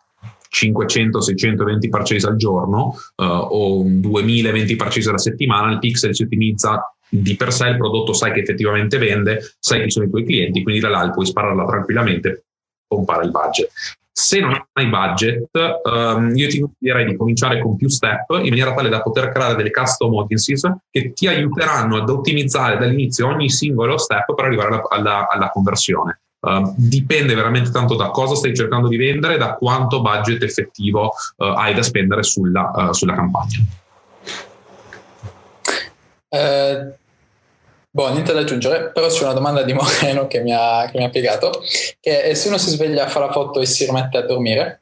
500-600 0.52 1.62
eventi 1.62 1.90
purchase 1.90 2.28
al 2.28 2.36
giorno 2.36 2.94
uh, 3.16 3.24
o 3.24 3.84
2000 3.86 4.50
eventi 4.50 4.76
purchase 4.76 5.10
alla 5.10 5.18
settimana, 5.18 5.72
il 5.72 5.80
pixel 5.80 6.14
si 6.14 6.24
ottimizza 6.24 6.94
di 7.10 7.36
per 7.36 7.52
sé, 7.52 7.70
il 7.70 7.78
prodotto 7.78 8.14
sai 8.14 8.32
che 8.32 8.42
effettivamente 8.42 9.00
vende, 9.00 9.56
sai 9.60 9.84
chi 9.84 9.90
sono 9.90 10.06
i 10.06 10.10
tuoi 10.10 10.24
clienti, 10.24 10.62
quindi 10.62 10.82
da 10.82 10.90
là 10.90 11.10
puoi 11.10 11.26
spararla 11.26 11.66
tranquillamente 11.66 12.46
pompare 12.88 13.26
il 13.26 13.32
budget. 13.32 13.72
Se 14.14 14.40
non 14.40 14.54
hai 14.74 14.88
budget, 14.88 15.50
um, 15.84 16.36
io 16.36 16.50
ti 16.50 16.60
consiglierei 16.60 17.06
di 17.06 17.16
cominciare 17.16 17.62
con 17.62 17.78
più 17.78 17.88
step 17.88 18.30
in 18.32 18.50
maniera 18.50 18.74
tale 18.74 18.90
da 18.90 19.02
poter 19.02 19.32
creare 19.32 19.56
delle 19.56 19.72
custom 19.72 20.14
audiences 20.16 20.70
che 20.90 21.14
ti 21.14 21.28
aiuteranno 21.28 21.96
ad 21.96 22.10
ottimizzare 22.10 22.78
dall'inizio 22.78 23.28
ogni 23.28 23.50
singolo 23.50 23.98
step 23.98 24.36
per 24.36 24.46
arrivare 24.46 24.68
alla, 24.70 24.84
alla, 24.90 25.28
alla 25.30 25.50
conversione. 25.50 26.20
Uh, 26.42 26.74
dipende 26.76 27.36
veramente 27.36 27.70
tanto 27.70 27.96
da 27.96 28.10
cosa 28.10 28.36
stai 28.36 28.56
cercando 28.56 28.88
di 28.88 28.98
vendere, 28.98 29.38
da 29.38 29.54
quanto 29.54 30.02
budget 30.02 30.42
effettivo 30.44 31.14
uh, 31.38 31.44
hai 31.44 31.74
da 31.74 31.84
spendere 31.84 32.24
sulla, 32.24 32.72
uh, 32.74 32.92
sulla 32.92 33.14
campagna. 33.14 33.60
Eh, 37.92 37.98
Boh, 37.98 38.10
niente 38.10 38.32
da 38.34 38.40
aggiungere, 38.40 38.92
però 38.92 39.08
c'è 39.08 39.24
una 39.24 39.34
domanda 39.34 39.64
di 39.64 39.74
Moreno 39.74 40.28
che 40.28 40.40
mi 40.40 40.54
ha, 40.54 40.88
che 40.90 40.98
mi 40.98 41.04
ha 41.04 41.10
piegato, 41.10 41.62
che 42.00 42.24
è 42.24 42.34
se 42.34 42.48
uno 42.48 42.58
si 42.58 42.70
sveglia, 42.70 43.08
fa 43.08 43.20
la 43.20 43.32
foto 43.32 43.60
e 43.60 43.66
si 43.66 43.86
rimette 43.86 44.18
a 44.18 44.22
dormire. 44.22 44.82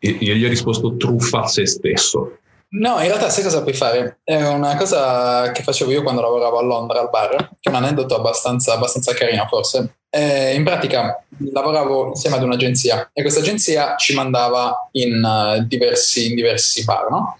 Io 0.00 0.34
gli 0.34 0.44
ho 0.44 0.48
risposto 0.48 0.96
truffa 0.96 1.40
a 1.40 1.46
se 1.46 1.66
stesso. 1.66 2.38
No, 2.70 3.00
in 3.00 3.06
realtà 3.06 3.30
sai 3.30 3.42
cosa 3.42 3.62
puoi 3.62 3.72
fare? 3.72 4.18
È 4.22 4.46
una 4.46 4.76
cosa 4.76 5.50
che 5.52 5.62
facevo 5.62 5.90
io 5.90 6.02
quando 6.02 6.20
lavoravo 6.20 6.58
a 6.58 6.62
Londra 6.62 7.00
al 7.00 7.08
bar, 7.08 7.34
che 7.34 7.46
è 7.62 7.68
un 7.70 7.76
aneddoto 7.76 8.14
abbastanza, 8.14 8.74
abbastanza 8.74 9.14
carino 9.14 9.46
forse. 9.48 9.94
E 10.10 10.54
in 10.54 10.64
pratica 10.64 11.22
lavoravo 11.52 12.08
insieme 12.08 12.36
ad 12.36 12.42
un'agenzia 12.42 13.10
e 13.12 13.22
questa 13.22 13.40
agenzia 13.40 13.96
ci 13.96 14.14
mandava 14.14 14.88
in, 14.92 15.22
uh, 15.22 15.64
diversi, 15.66 16.28
in 16.28 16.34
diversi 16.34 16.84
bar, 16.84 17.08
no? 17.10 17.38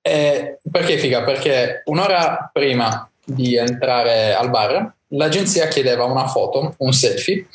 E 0.00 0.58
perché 0.68 0.98
figa? 0.98 1.22
Perché 1.22 1.82
un'ora 1.84 2.50
prima 2.52 3.08
di 3.24 3.56
entrare 3.56 4.34
al 4.34 4.50
bar, 4.50 4.94
l'agenzia 5.08 5.68
chiedeva 5.68 6.04
una 6.04 6.26
foto, 6.26 6.74
un 6.78 6.92
selfie, 6.92 7.46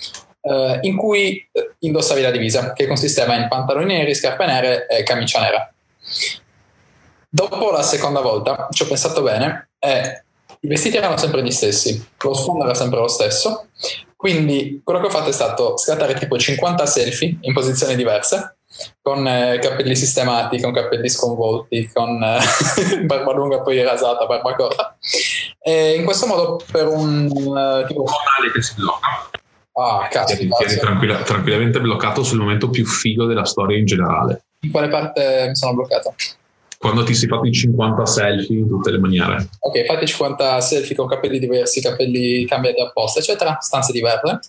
eh, 0.42 0.80
in 0.82 0.96
cui 0.96 1.48
eh, 1.52 1.76
indossavi 1.80 2.22
la 2.22 2.32
divisa, 2.32 2.74
che 2.74 2.88
consisteva 2.88 3.36
in 3.36 3.48
pantaloni 3.48 3.96
neri, 3.96 4.16
scarpe 4.16 4.46
nere 4.46 4.88
e 4.88 5.04
camicia 5.04 5.42
nera. 5.42 5.72
Dopo 7.30 7.72
la 7.72 7.84
seconda 7.84 8.22
volta 8.22 8.68
ci 8.72 8.84
ho 8.84 8.88
pensato 8.88 9.22
bene 9.22 9.70
e 9.80 10.24
i 10.62 10.68
vestiti 10.68 10.98
erano 10.98 11.18
sempre 11.18 11.44
gli 11.44 11.52
stessi, 11.52 12.04
lo 12.20 12.34
sfondo 12.34 12.64
era 12.64 12.74
sempre 12.74 13.00
lo 13.00 13.08
stesso, 13.08 13.68
quindi 14.16 14.82
quello 14.84 15.00
che 15.00 15.06
ho 15.08 15.12
fatto 15.12 15.30
è 15.30 15.34
stato 15.34 15.78
scattare 15.78 16.16
tipo 16.16 16.38
50 16.38 16.86
selfie 16.86 17.38
in 17.42 17.54
posizioni 17.54 17.96
diverse 17.96 18.57
con 19.02 19.28
eh, 19.28 19.60
capelli 19.60 19.96
sistemati, 19.96 20.62
con 20.62 20.74
capelli 20.74 21.10
sconvolti, 21.10 21.90
con 21.94 22.22
eh, 22.22 23.02
barba 23.06 23.34
lunga 23.34 23.62
poi 23.62 23.82
rasata, 23.84 24.26
barba 24.26 24.56
corta. 24.56 24.98
E 25.62 25.96
in 25.96 26.06
questo 26.06 26.28
modo 26.28 26.62
per 26.72 26.88
un 26.88 27.26
eh, 27.26 27.86
tipo... 27.88 28.04
Canale 28.04 28.52
che 28.54 28.62
si 28.62 28.74
blocca. 28.76 29.30
Ah, 29.74 30.08
cazzo. 30.10 30.36
Tieni, 30.36 30.52
tieni 30.58 30.80
tranquilla- 30.80 31.22
tranquillamente 31.22 31.80
bloccato 31.80 32.24
sul 32.24 32.40
momento 32.40 32.70
più 32.70 32.86
figo 32.86 33.26
della 33.26 33.46
storia 33.46 33.78
in 33.78 33.86
generale. 33.86 34.46
In 34.62 34.72
quale 34.72 34.90
parte 34.90 35.46
mi 35.48 35.56
sono 35.56 35.76
bloccato? 35.76 36.16
Quando 36.80 37.04
ti 37.04 37.16
sei 37.16 37.28
fatto 37.28 37.46
i 37.46 37.52
50 37.52 38.06
selfie 38.06 38.60
in 38.60 38.68
tutte 38.68 38.92
le 38.92 39.00
maniere. 39.00 39.50
Ok, 39.60 39.86
fate 39.86 40.06
50 40.06 40.62
selfie 40.62 40.96
con 40.96 41.08
capelli 41.08 41.40
diversi, 41.40 41.82
capelli 41.82 42.46
cambiati 42.46 42.82
apposta, 42.82 43.20
eccetera, 43.20 43.58
stanze 43.60 43.92
diverse. 43.92 44.40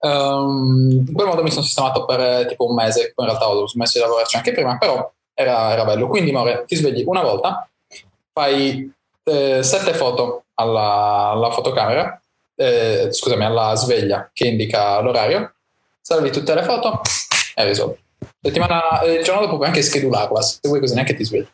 Ehm, 0.00 1.04
in 1.06 1.12
quel 1.12 1.26
modo 1.26 1.42
mi 1.42 1.50
sono 1.50 1.64
sistemato 1.64 2.04
per 2.06 2.20
eh, 2.20 2.46
tipo 2.46 2.66
un 2.66 2.74
mese, 2.74 3.12
in 3.14 3.24
realtà 3.24 3.48
ho 3.48 3.66
smesso 3.68 3.98
di 3.98 4.04
lavorarci 4.04 4.36
anche 4.36 4.52
prima, 4.52 4.78
però 4.78 5.10
era, 5.34 5.72
era 5.72 5.84
bello. 5.84 6.08
Quindi, 6.08 6.32
More, 6.32 6.64
ti 6.66 6.76
svegli 6.76 7.04
una 7.06 7.22
volta, 7.22 7.68
fai 8.32 8.90
eh, 9.24 9.62
sette 9.62 9.92
foto 9.94 10.44
alla, 10.54 11.30
alla 11.32 11.50
fotocamera, 11.50 12.20
eh, 12.56 13.08
scusami, 13.10 13.44
alla 13.44 13.74
sveglia 13.74 14.30
che 14.32 14.46
indica 14.46 15.00
l'orario, 15.00 15.54
salvi 16.00 16.30
tutte 16.30 16.54
le 16.54 16.62
foto 16.62 17.02
e 17.54 17.64
risolvi. 17.64 17.98
Settimana, 18.42 19.00
eh, 19.00 19.14
il 19.14 19.24
giorno 19.24 19.42
dopo 19.42 19.56
puoi 19.56 19.68
anche 19.68 19.82
schedularla, 19.82 20.40
se 20.40 20.58
vuoi 20.62 20.80
così 20.80 20.94
neanche 20.94 21.14
ti 21.14 21.24
svegli. 21.24 21.48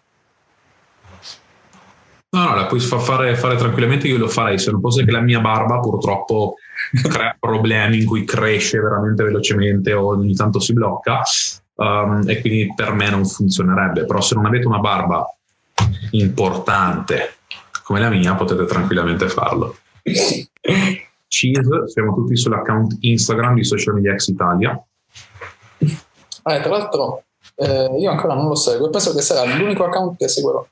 No, 2.29 2.45
no, 2.45 2.55
la 2.55 2.67
puoi 2.67 2.81
fa- 2.81 2.99
fare, 2.99 3.35
fare 3.37 3.57
tranquillamente, 3.57 4.09
io 4.09 4.19
lo 4.19 4.29
farei, 4.29 4.59
se 4.59 4.71
non 4.71 4.81
fosse 4.81 5.05
che 5.05 5.11
la 5.11 5.21
mia 5.21 5.41
barba 5.41 5.79
purtroppo 5.79 6.57
crea 7.09 7.37
problemi 7.39 8.01
in 8.01 8.07
cui 8.07 8.25
cresce 8.25 8.81
veramente 8.81 9.23
velocemente 9.23 9.93
o 9.93 10.09
ogni 10.09 10.35
tanto 10.35 10.61
si 10.61 10.73
blocca 10.73 11.23
um, 11.77 12.23
e 12.27 12.41
quindi 12.41 12.73
per 12.75 12.93
me 12.93 13.11
non 13.11 13.27
funzionerebbe, 13.27 14.05
però 14.05 14.21
se 14.21 14.35
non 14.35 14.47
avete 14.47 14.67
una 14.67 14.79
barba 14.79 15.27
importante 16.13 17.35
come 17.83 18.01
la 18.01 18.11
mia 18.11 18.35
potete 18.35 18.65
tranquillamente 18.65 19.29
farlo. 19.29 19.77
Cheese, 21.29 21.89
siamo 21.89 22.15
tutti 22.15 22.37
sull'account 22.37 22.99
Instagram 23.01 23.55
di 23.55 23.65
Social 23.65 23.95
Media 23.95 24.13
Ex 24.13 24.29
Italia. 24.29 24.85
Ah, 26.43 26.61
tra 26.61 26.71
l'altro, 26.71 27.23
eh, 27.57 27.97
io 27.99 28.11
ancora 28.11 28.35
non 28.35 28.49
lo 28.49 28.55
seguo, 28.55 28.91
penso 28.91 29.15
che 29.15 29.21
sarà 29.21 29.45
l'unico 29.55 29.85
account 29.85 30.17
che 30.17 30.29
seguirò. 30.29 30.67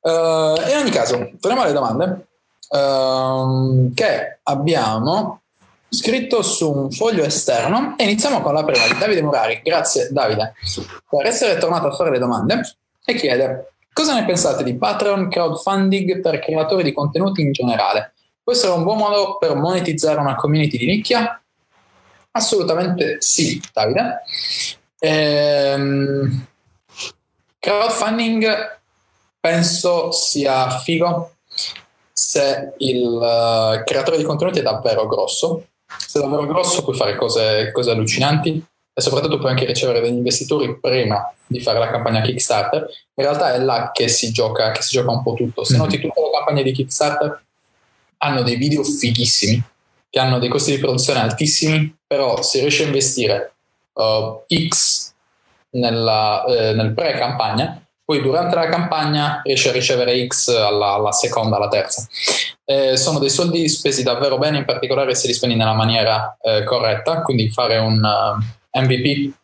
Eh, 0.00 0.70
in 0.70 0.76
ogni 0.76 0.90
caso, 0.90 1.30
torniamo 1.40 1.64
alle 1.64 1.72
domande 1.72 2.27
ehm, 2.70 3.94
che 3.94 4.38
abbiamo 4.42 5.42
scritto 5.88 6.42
su 6.42 6.70
un 6.70 6.90
foglio 6.90 7.24
esterno 7.24 7.94
e 7.96 8.04
iniziamo 8.04 8.42
con 8.42 8.52
la 8.52 8.64
prima 8.64 8.86
di 8.86 8.98
Davide 8.98 9.22
Murari. 9.22 9.60
Grazie 9.62 10.08
Davide 10.10 10.54
per 11.08 11.26
essere 11.26 11.58
tornato 11.58 11.88
a 11.88 11.94
fare 11.94 12.10
le 12.10 12.18
domande 12.18 12.60
e 13.04 13.14
chiede 13.14 13.72
cosa 13.98 14.14
ne 14.14 14.24
pensate 14.24 14.62
di 14.62 14.76
Patreon 14.76 15.28
crowdfunding 15.28 16.20
per 16.20 16.38
creatori 16.38 16.84
di 16.84 16.92
contenuti 16.92 17.40
in 17.40 17.50
generale? 17.50 18.12
Può 18.44 18.52
essere 18.52 18.72
un 18.72 18.84
buon 18.84 18.98
modo 18.98 19.38
per 19.38 19.56
monetizzare 19.56 20.20
una 20.20 20.36
community 20.36 20.78
di 20.78 20.86
nicchia? 20.86 21.42
Assolutamente 22.30 23.16
sì, 23.18 23.60
Davide. 23.72 24.22
Ehm, 25.00 26.46
crowdfunding 27.58 28.78
penso 29.40 30.12
sia 30.12 30.70
figo 30.78 31.32
se 32.28 32.74
il 32.76 33.18
eh, 33.22 33.84
creatore 33.84 34.18
di 34.18 34.22
contenuti 34.22 34.58
è 34.58 34.62
davvero 34.62 35.06
grosso. 35.06 35.68
Se 35.86 36.18
è 36.18 36.22
davvero 36.22 36.44
grosso 36.44 36.82
puoi 36.82 36.94
fare 36.94 37.16
cose, 37.16 37.72
cose 37.72 37.90
allucinanti 37.90 38.62
e 38.92 39.00
soprattutto 39.00 39.38
puoi 39.38 39.52
anche 39.52 39.64
ricevere 39.64 40.02
degli 40.02 40.16
investitori 40.16 40.78
prima 40.78 41.32
di 41.46 41.58
fare 41.62 41.78
la 41.78 41.88
campagna 41.88 42.20
Kickstarter. 42.20 42.82
In 43.14 43.24
realtà 43.24 43.54
è 43.54 43.58
là 43.58 43.92
che 43.94 44.08
si 44.08 44.30
gioca, 44.30 44.72
che 44.72 44.82
si 44.82 44.90
gioca 44.90 45.10
un 45.10 45.22
po' 45.22 45.32
tutto. 45.32 45.64
Se 45.64 45.72
Mhm. 45.72 45.80
noti 45.80 46.00
tutte 46.00 46.20
le 46.20 46.30
campagne 46.34 46.62
di 46.62 46.72
Kickstarter 46.72 47.42
hanno 48.18 48.42
dei 48.42 48.56
video 48.56 48.82
fighissimi 48.82 49.62
che 50.10 50.18
hanno 50.18 50.38
dei 50.38 50.50
costi 50.50 50.72
di 50.72 50.80
produzione 50.80 51.20
altissimi, 51.20 51.96
però 52.06 52.42
se 52.42 52.60
riesci 52.60 52.82
a 52.82 52.86
investire 52.86 53.54
uh, 53.94 54.44
X 54.68 55.14
nella, 55.70 56.44
eh, 56.44 56.74
nel 56.74 56.92
pre-campagna, 56.92 57.87
poi 58.08 58.22
durante 58.22 58.54
la 58.54 58.70
campagna 58.70 59.42
riesci 59.44 59.68
a 59.68 59.72
ricevere 59.72 60.26
X 60.26 60.48
alla, 60.48 60.94
alla 60.94 61.12
seconda, 61.12 61.56
alla 61.56 61.68
terza. 61.68 62.08
Eh, 62.64 62.96
sono 62.96 63.18
dei 63.18 63.28
soldi 63.28 63.68
spesi 63.68 64.02
davvero 64.02 64.38
bene, 64.38 64.56
in 64.56 64.64
particolare 64.64 65.14
se 65.14 65.26
li 65.26 65.34
spendi 65.34 65.56
nella 65.56 65.74
maniera 65.74 66.34
eh, 66.40 66.64
corretta, 66.64 67.20
quindi 67.20 67.50
fare 67.50 67.76
un 67.76 68.02
eh, 68.02 68.80
MVP, 68.80 69.34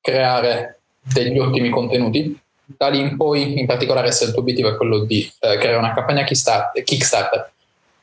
creare 0.00 0.80
degli 1.02 1.38
ottimi 1.38 1.68
contenuti. 1.68 2.36
Da 2.64 2.88
lì 2.88 2.98
in 2.98 3.16
poi, 3.16 3.60
in 3.60 3.66
particolare 3.66 4.10
se 4.10 4.24
il 4.24 4.32
tuo 4.32 4.40
obiettivo 4.40 4.70
è 4.70 4.76
quello 4.76 5.04
di 5.04 5.32
eh, 5.38 5.56
creare 5.58 5.76
una 5.76 5.94
campagna 5.94 6.24
Kickstarter, 6.24 6.82
Kickstarter 6.82 7.52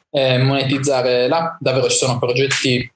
eh, 0.10 0.38
monetizzare 0.38 1.27
là, 1.27 1.58
davvero 1.60 1.89
ci 1.89 1.97
sono 1.97 2.17
progetti 2.17 2.89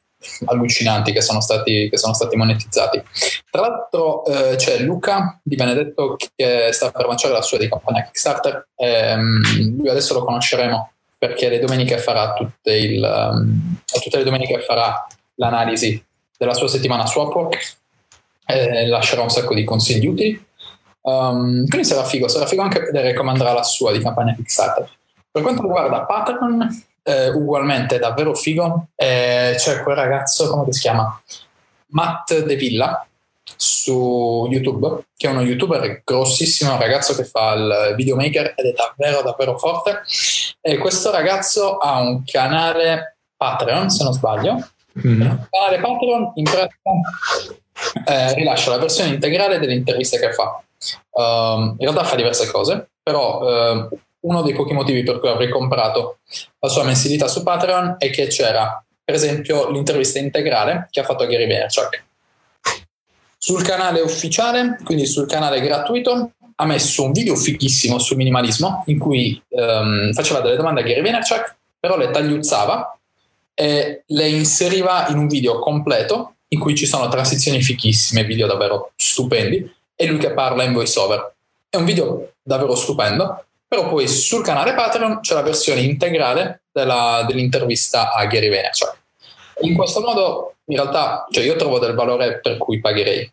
allucinanti 0.46 1.12
che 1.12 1.22
sono 1.22 1.42
stati, 1.42 1.90
che 1.90 1.98
sono 1.98 2.14
stati 2.14 2.36
monetizzati. 2.36 3.04
Tra 3.50 3.62
l'altro 3.62 4.26
eh, 4.26 4.56
c'è 4.56 4.80
Luca 4.80 5.40
Di 5.42 5.56
Benedetto 5.56 6.16
che 6.36 6.70
sta 6.72 6.92
per 6.92 7.06
lanciare 7.08 7.34
la 7.34 7.42
sua 7.42 7.58
di 7.58 7.70
campagna 7.70 8.04
Kickstarter. 8.04 8.68
Ehm, 8.76 9.76
lui 9.78 9.90
adesso 9.90 10.14
lo 10.14 10.24
conosceremo 10.24 10.92
perché 11.18 11.50
le 11.50 11.60
domeniche 11.60 11.98
farà 11.98 12.34
tutte, 12.34 12.76
il, 12.76 13.02
um, 13.04 13.78
tutte 14.02 14.18
le 14.18 14.24
domeniche 14.24 14.60
farà 14.62 15.08
l'analisi 15.36 16.04
della 16.38 16.54
sua 16.54 16.68
settimana 16.68 17.06
su 17.06 17.20
Upwork. 17.20 17.78
Eh, 18.46 18.88
lascerà 18.88 19.22
un 19.22 19.30
sacco 19.30 19.54
di 19.54 19.64
consigli 19.64 20.06
utili. 20.06 20.46
Um, 21.02 21.68
quindi 21.68 21.88
sarà 21.88 22.04
figo, 22.04 22.28
sarà 22.28 22.46
figo 22.46 22.62
anche 22.62 22.80
vedere 22.80 23.14
come 23.14 23.32
andrà 23.32 23.54
la 23.54 23.64
sua 23.64 23.92
di 23.92 24.00
campagna 24.00 24.34
Kickstarter. 24.34 24.90
Per 25.32 25.42
quanto 25.42 25.62
riguarda 25.62 26.06
Patreon, 26.06 26.84
eh, 27.06 27.30
ugualmente 27.30 28.00
davvero 28.00 28.34
figo. 28.34 28.88
Eh, 28.96 29.54
c'è 29.58 29.84
quel 29.84 29.96
ragazzo, 29.96 30.50
come 30.50 30.72
si 30.74 30.82
chiama? 30.82 31.22
Matt 31.88 32.40
De 32.40 32.56
Villa 32.56 33.08
su 33.56 34.48
YouTube, 34.50 35.06
che 35.16 35.28
è 35.28 35.32
uno 35.32 35.42
youtuber 35.42 36.02
grossissimo, 36.04 36.74
un 36.74 36.80
ragazzo 36.80 37.16
che 37.16 37.24
fa 37.24 37.54
il 37.54 37.94
videomaker 37.96 38.54
ed 38.56 38.66
è 38.66 38.74
davvero 38.74 39.22
davvero 39.22 39.58
forte. 39.58 40.02
E 40.60 40.78
questo 40.78 41.12
ragazzo 41.12 41.78
ha 41.78 42.00
un 42.00 42.24
canale 42.26 43.18
Patreon, 43.38 43.90
se 43.90 44.04
non 44.04 44.14
sbaglio. 44.14 44.68
Mhm. 44.94 45.22
Il 45.22 45.48
canale 45.50 45.80
Patreon 45.80 46.32
in 46.36 46.44
pratica 46.44 46.90
eh, 48.06 48.34
rilascia 48.34 48.72
la 48.72 48.78
versione 48.78 49.12
integrale 49.14 49.60
delle 49.60 49.76
interviste 49.76 50.20
che 50.20 50.34
fa. 50.34 50.60
Um, 51.12 51.76
in 51.78 51.88
realtà 51.88 52.04
fa 52.04 52.16
diverse 52.16 52.50
cose, 52.52 52.90
però 53.02 53.48
eh, 53.48 53.88
uno 54.26 54.42
dei 54.42 54.54
pochi 54.54 54.74
motivi 54.74 55.04
per 55.04 55.20
cui 55.20 55.30
avrei 55.30 55.50
comprato 55.50 56.18
la 56.60 56.70
sua 56.70 56.84
mensilità 56.84 57.28
su 57.28 57.44
Patreon 57.44 57.96
è 57.98 58.10
che 58.10 58.28
c'era, 58.28 58.84
per 59.04 59.16
esempio, 59.16 59.70
l'intervista 59.70 60.20
integrale 60.20 60.88
che 60.90 61.00
ha 61.00 61.04
fatto 61.04 61.24
a 61.24 61.28
Gary 61.28 61.48
Vaynerchuk. 61.48 62.04
Sul 63.38 63.64
canale 63.64 64.02
ufficiale, 64.02 64.80
quindi 64.84 65.06
sul 65.06 65.28
canale 65.28 65.62
gratuito, 65.62 66.32
ha 66.56 66.66
messo 66.66 67.04
un 67.04 67.12
video 67.12 67.36
fighissimo 67.36 68.00
sul 68.00 68.18
minimalismo 68.18 68.84
in 68.88 68.98
cui 68.98 69.42
ehm, 69.50 70.14
faceva 70.14 70.40
delle 70.40 70.56
domande 70.56 70.82
a 70.82 70.84
Gary 70.84 71.02
Vaynerchuk, 71.02 71.56
però 71.80 71.98
le 71.98 72.10
tagliuzzava 72.10 72.98
e 73.54 74.04
le 74.06 74.28
inseriva 74.28 75.08
in 75.10 75.18
un 75.18 75.28
video 75.28 75.60
completo 75.60 76.34
in 76.48 76.60
cui 76.60 76.76
ci 76.76 76.86
sono 76.86 77.08
transizioni 77.08 77.62
fighissime, 77.62 78.24
video 78.24 78.48
davvero 78.48 78.92
stupendi, 78.96 79.74
e 79.96 80.06
lui 80.08 80.18
che 80.18 80.32
parla 80.32 80.64
in 80.64 80.74
voiceover. 80.74 81.34
È 81.70 81.78
un 81.78 81.86
video 81.86 82.32
davvero 82.42 82.76
stupendo, 82.76 83.46
però 83.76 83.90
poi 83.90 84.08
sul 84.08 84.42
canale 84.42 84.74
Patreon 84.74 85.20
c'è 85.20 85.34
la 85.34 85.42
versione 85.42 85.82
integrale 85.82 86.64
della- 86.72 87.26
dell'intervista 87.28 88.14
a 88.14 88.26
Gary 88.26 88.50
Vaynerchuk. 88.50 88.98
In 89.62 89.76
questo 89.76 90.00
modo, 90.00 90.56
in 90.66 90.78
realtà, 90.78 91.28
cioè 91.30 91.44
io 91.44 91.58
trovo 91.58 91.78
del 91.80 91.94
valore 91.94 92.40
per 92.40 92.58
cui 92.58 92.80
pagherei. 92.80 93.30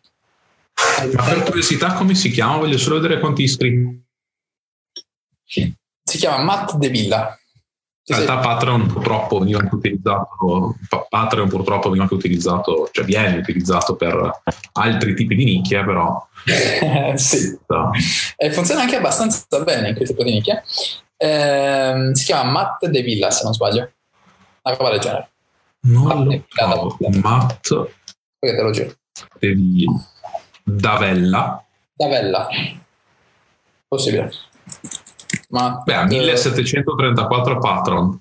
Ma 1.13 1.23
per 1.23 1.43
curiosità 1.43 1.93
come 1.93 2.13
si 2.13 2.29
chiama? 2.29 2.57
Voglio 2.57 2.77
solo 2.77 2.99
vedere 2.99 3.19
quanti 3.19 3.43
iscritti. 3.43 4.03
Si 5.45 6.17
chiama 6.17 6.43
Matt 6.43 6.73
De 6.75 6.89
Villa. 6.89 7.37
In 8.05 8.15
realtà 8.17 8.37
Patreon 8.39 8.87
purtroppo 8.87 9.39
veniva 9.39 9.59
anche 9.59 9.75
utilizzato, 9.75 10.75
Pa- 10.89 11.05
Patreon 11.09 11.47
purtroppo 11.47 11.83
veniva 11.85 12.03
anche 12.03 12.15
utilizzato, 12.15 12.89
cioè 12.91 13.05
viene 13.05 13.37
utilizzato 13.37 13.95
per 13.95 14.41
altri 14.73 15.15
tipi 15.15 15.35
di 15.35 15.45
nicchie, 15.45 15.85
però 15.85 16.27
sì. 17.15 17.57
no. 17.67 17.91
E 18.35 18.51
funziona 18.51 18.81
anche 18.81 18.97
abbastanza 18.97 19.45
bene 19.63 19.89
in 19.89 19.95
quel 19.95 20.07
tipo 20.07 20.23
di 20.23 20.31
nicchia. 20.33 20.61
Ehm, 21.15 22.11
si 22.11 22.25
chiama 22.25 22.51
Matt 22.51 22.85
De 22.87 23.01
Villa, 23.01 23.31
se 23.31 23.43
non 23.45 23.53
sbaglio. 23.53 23.89
Una 24.63 24.75
roba 24.75 24.89
del 24.89 24.99
genere. 24.99 25.29
non 25.81 26.25
lo 26.27 26.45
trovo. 26.47 26.97
Matt 27.21 27.67
Poi 27.69 27.89
te 28.55 28.61
lo 28.61 28.71
giro. 28.71 28.93
di 29.39 29.85
Davella, 30.61 31.63
Davella. 31.93 32.49
Possibile. 33.87 34.29
Ma 35.53 35.81
beh, 35.85 35.93
ha 35.93 36.03
1734 36.05 37.57
Patreon. 37.59 38.19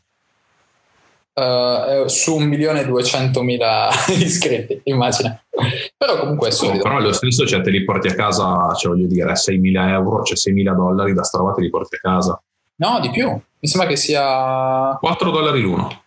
eh, 1.35 2.05
su 2.09 2.38
1.200.000 2.38 4.12
iscritti, 4.23 4.81
immagina. 4.85 5.42
Però 5.97 6.18
comunque 6.18 6.49
è 6.49 6.51
solido. 6.51 6.83
però 6.83 6.99
lo 6.99 7.12
stesso 7.12 7.47
cioè, 7.47 7.62
te 7.62 7.71
li 7.71 7.85
porti 7.85 8.09
a 8.09 8.14
casa, 8.14 8.73
cioè 8.75 8.92
voglio 8.92 9.07
dire, 9.07 9.33
6.000 9.33 9.88
euro, 9.88 10.23
cioè 10.25 10.37
6.000 10.37 10.75
dollari 10.75 11.14
da 11.14 11.23
sta 11.25 11.38
roba 11.38 11.53
te 11.53 11.62
li 11.62 11.71
porti 11.71 11.97
a 11.97 12.01
casa. 12.01 12.42
No, 12.77 13.01
di 13.01 13.11
più. 13.11 13.29
Mi 13.31 13.68
sembra 13.68 13.88
che 13.88 13.97
sia 13.97 14.97
4 15.01 15.31
dollari 15.31 15.61
l'uno. 15.62 16.03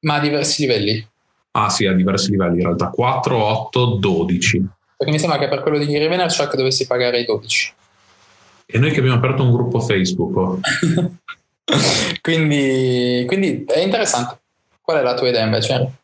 ma 0.00 0.14
a 0.16 0.20
diversi 0.20 0.62
livelli. 0.62 1.08
Ah 1.52 1.68
sì, 1.70 1.86
a 1.86 1.92
diversi 1.94 2.30
livelli 2.30 2.56
in 2.58 2.64
realtà. 2.64 2.90
4, 2.90 3.36
8, 3.42 3.84
12. 3.98 4.66
Perché 4.96 5.12
mi 5.12 5.18
sembra 5.18 5.38
che 5.38 5.48
per 5.48 5.62
quello 5.62 5.78
di 5.78 5.96
Revenerchuck 5.96 6.54
dovessi 6.56 6.86
pagare 6.86 7.20
i 7.20 7.24
12. 7.24 7.72
E 8.72 8.78
noi 8.78 8.90
che 8.92 9.00
abbiamo 9.00 9.16
aperto 9.16 9.42
un 9.42 9.52
gruppo 9.52 9.80
Facebook. 9.80 10.60
quindi, 12.20 13.24
quindi 13.26 13.64
è 13.64 13.80
interessante. 13.80 14.38
Qual 14.80 14.98
è 14.98 15.02
la 15.02 15.14
tua 15.14 15.28
idea 15.28 15.44
invece? 15.44 15.98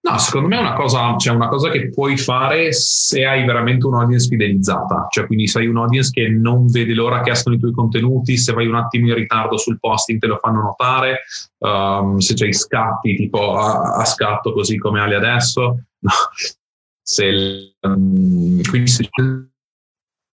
No, 0.00 0.16
secondo 0.16 0.48
me 0.48 0.56
è 0.56 0.60
una 0.60 0.74
cosa, 0.74 1.16
cioè 1.18 1.34
una 1.34 1.48
cosa 1.48 1.70
che 1.70 1.90
puoi 1.90 2.16
fare 2.16 2.72
se 2.72 3.26
hai 3.26 3.44
veramente 3.44 3.84
un'audience 3.84 4.28
fidelizzata, 4.28 5.08
cioè 5.10 5.26
quindi 5.26 5.46
se 5.48 5.58
hai 5.58 5.66
un'audience 5.66 6.10
che 6.12 6.28
non 6.28 6.66
vede 6.66 6.94
l'ora 6.94 7.20
che 7.20 7.32
escono 7.32 7.56
i 7.56 7.58
tuoi 7.58 7.72
contenuti, 7.72 8.38
se 8.38 8.54
vai 8.54 8.66
un 8.66 8.76
attimo 8.76 9.08
in 9.08 9.14
ritardo 9.14 9.58
sul 9.58 9.78
posting 9.78 10.18
te 10.18 10.26
lo 10.26 10.38
fanno 10.40 10.62
notare, 10.62 11.24
um, 11.58 12.16
se 12.18 12.32
c'hai 12.34 12.54
scatti 12.54 13.16
tipo 13.16 13.56
a, 13.56 13.96
a 13.96 14.04
scatto 14.06 14.52
così 14.52 14.78
come 14.78 15.00
Ali 15.00 15.14
adesso, 15.14 15.78
no. 15.98 16.10
se, 17.02 17.74
um, 17.80 18.62
quindi 18.62 18.88
se 18.88 19.08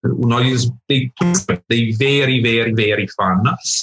c'è 0.01 0.07
un 0.07 0.31
audience 0.31 0.75
dei, 0.85 1.11
dei 1.65 1.95
veri, 1.95 2.39
veri, 2.39 2.73
veri 2.73 3.07
fan, 3.07 3.41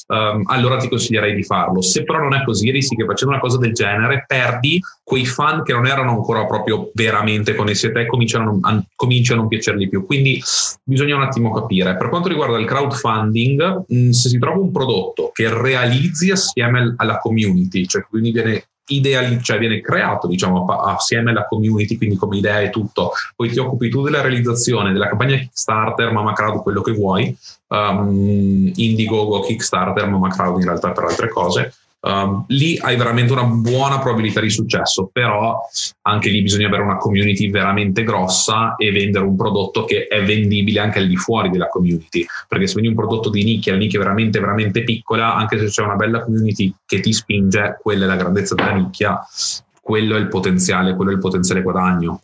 um, 0.08 0.42
allora 0.46 0.76
ti 0.78 0.88
consiglierei 0.88 1.34
di 1.34 1.42
farlo. 1.42 1.82
Se 1.82 2.04
però 2.04 2.18
non 2.18 2.34
è 2.34 2.42
così, 2.44 2.70
rischi 2.70 2.96
che 2.96 3.04
facendo 3.04 3.34
una 3.34 3.42
cosa 3.42 3.58
del 3.58 3.72
genere 3.72 4.24
perdi 4.26 4.80
quei 5.02 5.26
fan 5.26 5.62
che 5.62 5.72
non 5.72 5.86
erano 5.86 6.12
ancora 6.12 6.46
proprio 6.46 6.90
veramente 6.94 7.54
connessi 7.54 7.86
a 7.86 7.92
te 7.92 8.00
e 8.00 8.06
cominciano, 8.06 8.58
a, 8.62 8.82
cominci 8.94 9.32
a 9.32 9.36
non 9.36 9.48
piacerli 9.48 9.88
più. 9.88 10.04
Quindi 10.06 10.42
bisogna 10.82 11.16
un 11.16 11.22
attimo 11.22 11.52
capire. 11.52 11.96
Per 11.96 12.08
quanto 12.08 12.28
riguarda 12.28 12.58
il 12.58 12.66
crowdfunding, 12.66 13.84
mh, 13.86 14.10
se 14.10 14.28
si 14.28 14.38
trova 14.38 14.58
un 14.58 14.72
prodotto 14.72 15.30
che 15.32 15.52
realizzi 15.52 16.30
assieme 16.30 16.94
alla 16.96 17.18
community, 17.18 17.86
cioè 17.86 18.06
quindi 18.08 18.32
viene 18.32 18.64
ideali- 18.88 19.42
cioè 19.42 19.58
viene 19.58 19.80
creato 19.80 20.26
diciamo 20.26 20.64
assieme 20.64 21.30
alla 21.30 21.46
community 21.46 21.96
quindi 21.96 22.16
come 22.16 22.36
idea 22.36 22.60
e 22.60 22.70
tutto. 22.70 23.12
Poi 23.34 23.50
ti 23.50 23.58
occupi 23.58 23.88
tu 23.88 24.02
della 24.02 24.20
realizzazione 24.20 24.92
della 24.92 25.08
campagna 25.08 25.36
Kickstarter 25.36 26.12
Mama 26.12 26.32
Crowd 26.32 26.62
quello 26.62 26.82
che 26.82 26.92
vuoi. 26.92 27.36
Um, 27.68 28.70
Indiegogo 28.74 29.40
Kickstarter 29.40 30.08
Mama 30.08 30.28
Crowd 30.28 30.60
in 30.60 30.66
realtà 30.66 30.92
per 30.92 31.04
altre 31.04 31.28
cose 31.28 31.74
Um, 32.06 32.44
lì 32.48 32.78
hai 32.80 32.96
veramente 32.96 33.32
una 33.32 33.42
buona 33.42 33.98
probabilità 33.98 34.40
di 34.40 34.48
successo, 34.48 35.10
però 35.12 35.60
anche 36.02 36.28
lì 36.28 36.40
bisogna 36.40 36.68
avere 36.68 36.84
una 36.84 36.98
community 36.98 37.50
veramente 37.50 38.04
grossa 38.04 38.76
e 38.76 38.92
vendere 38.92 39.24
un 39.24 39.34
prodotto 39.34 39.84
che 39.84 40.06
è 40.06 40.22
vendibile 40.22 40.78
anche 40.78 41.00
al 41.00 41.08
di 41.08 41.16
fuori 41.16 41.50
della 41.50 41.66
community, 41.66 42.24
perché 42.46 42.68
se 42.68 42.74
vendi 42.74 42.90
un 42.90 42.94
prodotto 42.94 43.28
di 43.28 43.42
nicchia, 43.42 43.72
la 43.72 43.78
nicchia 43.78 43.98
è 43.98 44.02
veramente, 44.02 44.38
veramente 44.38 44.84
piccola, 44.84 45.34
anche 45.34 45.58
se 45.58 45.66
c'è 45.66 45.82
una 45.82 45.96
bella 45.96 46.22
community 46.22 46.72
che 46.86 47.00
ti 47.00 47.12
spinge, 47.12 47.76
quella 47.82 48.04
è 48.04 48.06
la 48.06 48.14
grandezza 48.14 48.54
della 48.54 48.74
nicchia, 48.74 49.20
quello 49.80 50.14
è 50.14 50.20
il 50.20 50.28
potenziale, 50.28 50.94
quello 50.94 51.10
è 51.10 51.14
il 51.14 51.20
potenziale 51.20 51.62
guadagno, 51.62 52.20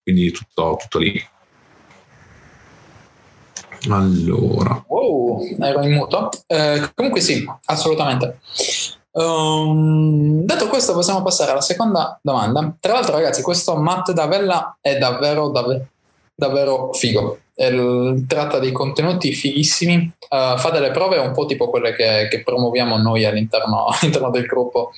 quindi 0.00 0.30
tutto, 0.30 0.78
tutto 0.80 0.98
lì. 1.00 1.20
Allora, 3.88 4.84
Wow, 4.86 5.40
ero 5.60 5.82
in 5.82 5.92
muto. 5.92 6.30
Eh, 6.46 6.92
comunque 6.94 7.20
sì, 7.20 7.44
assolutamente. 7.64 8.38
Um, 9.16 10.44
detto 10.44 10.66
questo, 10.66 10.92
possiamo 10.92 11.22
passare 11.22 11.52
alla 11.52 11.60
seconda 11.60 12.18
domanda. 12.20 12.74
Tra 12.80 12.94
l'altro, 12.94 13.14
ragazzi, 13.14 13.42
questo 13.42 13.76
Matt 13.76 14.10
Davella 14.10 14.76
è 14.80 14.98
davvero, 14.98 15.50
davvero, 15.50 15.86
davvero 16.34 16.92
figo. 16.92 17.38
Il- 17.56 18.24
tratta 18.26 18.58
dei 18.58 18.72
contenuti 18.72 19.32
fighissimi, 19.32 20.12
uh, 20.30 20.58
fa 20.58 20.70
delle 20.70 20.90
prove 20.90 21.18
un 21.18 21.32
po' 21.32 21.46
tipo 21.46 21.70
quelle 21.70 21.94
che, 21.94 22.26
che 22.28 22.42
promuoviamo 22.42 22.96
noi 22.96 23.24
all'interno, 23.24 23.86
all'interno 24.00 24.30
del 24.30 24.46
gruppo. 24.46 24.90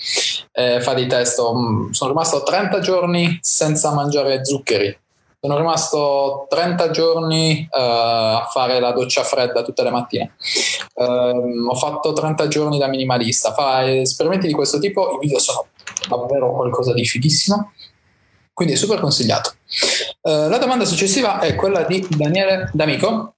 Eh, 0.52 0.80
fa 0.80 0.94
dei 0.94 1.06
test. 1.06 1.38
um, 1.38 1.90
sono 1.90 2.10
rimasto 2.10 2.42
30 2.42 2.80
giorni 2.80 3.38
senza 3.42 3.92
mangiare 3.92 4.42
zuccheri. 4.44 4.98
Sono 5.46 5.58
rimasto 5.58 6.46
30 6.48 6.90
giorni 6.90 7.60
eh, 7.60 7.80
a 7.80 8.48
fare 8.50 8.80
la 8.80 8.90
doccia 8.90 9.22
fredda 9.22 9.62
tutte 9.62 9.84
le 9.84 9.90
mattine. 9.90 10.34
Ehm, 10.94 11.68
ho 11.70 11.74
fatto 11.76 12.12
30 12.12 12.48
giorni 12.48 12.78
da 12.78 12.88
minimalista. 12.88 13.52
Fa 13.52 13.88
esperimenti 13.88 14.48
di 14.48 14.52
questo 14.52 14.80
tipo. 14.80 15.12
I 15.12 15.18
video 15.20 15.38
sono 15.38 15.66
davvero 16.08 16.52
qualcosa 16.52 16.92
di 16.92 17.04
fighissimo. 17.04 17.70
Quindi 18.52 18.74
è 18.74 18.76
super 18.76 18.98
consigliato. 18.98 19.52
Eh, 20.20 20.48
la 20.48 20.58
domanda 20.58 20.84
successiva 20.84 21.38
è 21.38 21.54
quella 21.54 21.84
di 21.84 22.04
Daniele 22.10 22.68
D'Amico 22.72 23.34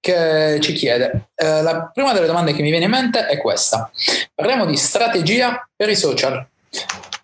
che 0.00 0.58
ci 0.60 0.72
chiede. 0.72 1.28
eh, 1.36 1.62
la 1.62 1.92
prima 1.94 2.12
delle 2.12 2.26
domande 2.26 2.54
che 2.54 2.62
mi 2.62 2.70
viene 2.70 2.86
in 2.86 2.90
mente 2.90 3.26
è 3.26 3.38
questa. 3.38 3.88
Parliamo 4.34 4.66
di 4.66 4.76
strategia 4.76 5.64
per 5.76 5.90
i 5.90 5.94
social. 5.94 6.44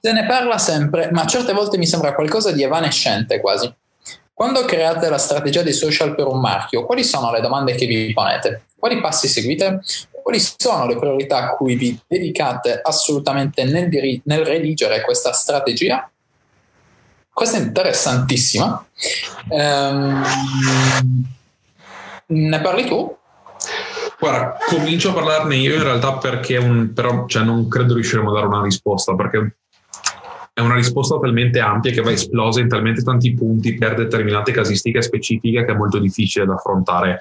Se 0.01 0.13
ne 0.13 0.25
parla 0.27 0.59
sempre, 0.59 1.11
ma 1.11 1.27
certe 1.27 1.53
volte 1.53 1.77
mi 1.77 1.87
sembra 1.89 2.15
qualcosa 2.15 2.53
di 2.53 2.63
evanescente 2.63 3.41
quasi. 3.41 3.75
Quando 4.37 4.67
create 4.67 5.09
la 5.09 5.17
strategia 5.17 5.63
dei 5.63 5.73
social 5.73 6.15
per 6.15 6.27
un 6.27 6.39
marchio, 6.39 6.85
quali 6.85 7.03
sono 7.05 7.33
le 7.33 7.41
domande 7.41 7.75
che 7.75 7.87
vi 7.87 8.13
ponete? 8.13 8.67
Quali 8.79 9.01
passi 9.01 9.29
seguite? 9.29 9.81
Quali 10.23 10.39
sono 10.39 10.87
le 10.87 10.99
priorità 10.99 11.39
a 11.39 11.57
cui 11.57 11.75
vi 11.75 11.99
dedicate 12.07 12.79
assolutamente 12.83 13.65
nel, 13.65 13.89
diri- 13.89 14.21
nel 14.27 14.45
redigere 14.45 15.01
questa 15.01 15.33
strategia? 15.33 16.07
Questa 17.33 17.57
è 17.57 17.61
interessantissima. 17.63 18.87
Ehm, 19.49 20.23
ne 22.27 22.61
parli 22.61 22.85
tu? 22.85 23.17
Guarda, 24.19 24.59
comincio 24.67 25.13
a 25.13 25.15
parlarne 25.15 25.57
io 25.57 25.77
in 25.77 25.83
realtà 25.83 26.19
perché 26.19 26.59
un, 26.59 26.93
però 26.93 27.25
cioè, 27.27 27.43
non 27.43 27.69
credo 27.69 27.95
riusciremo 27.95 28.29
a 28.29 28.35
dare 28.35 28.47
una 28.49 28.63
risposta 28.63 29.15
perché 29.15 29.57
è 30.57 30.63
una 30.63 30.75
risposta 30.75 31.19
talmente 31.19 31.61
ampia 31.61 31.93
che 31.93 32.01
va 32.01 32.13
esplosa 32.13 32.61
in 32.61 32.69
talmente 32.69 33.03
tanti 33.03 33.35
punti 33.35 33.75
per 33.75 33.95
determinate 33.95 34.53
casistiche 34.53 35.03
specifiche 35.03 35.67
che 35.67 35.73
è 35.73 35.77
molto 35.77 35.99
difficile 35.99 36.47
da 36.47 36.55
affrontare 36.55 37.21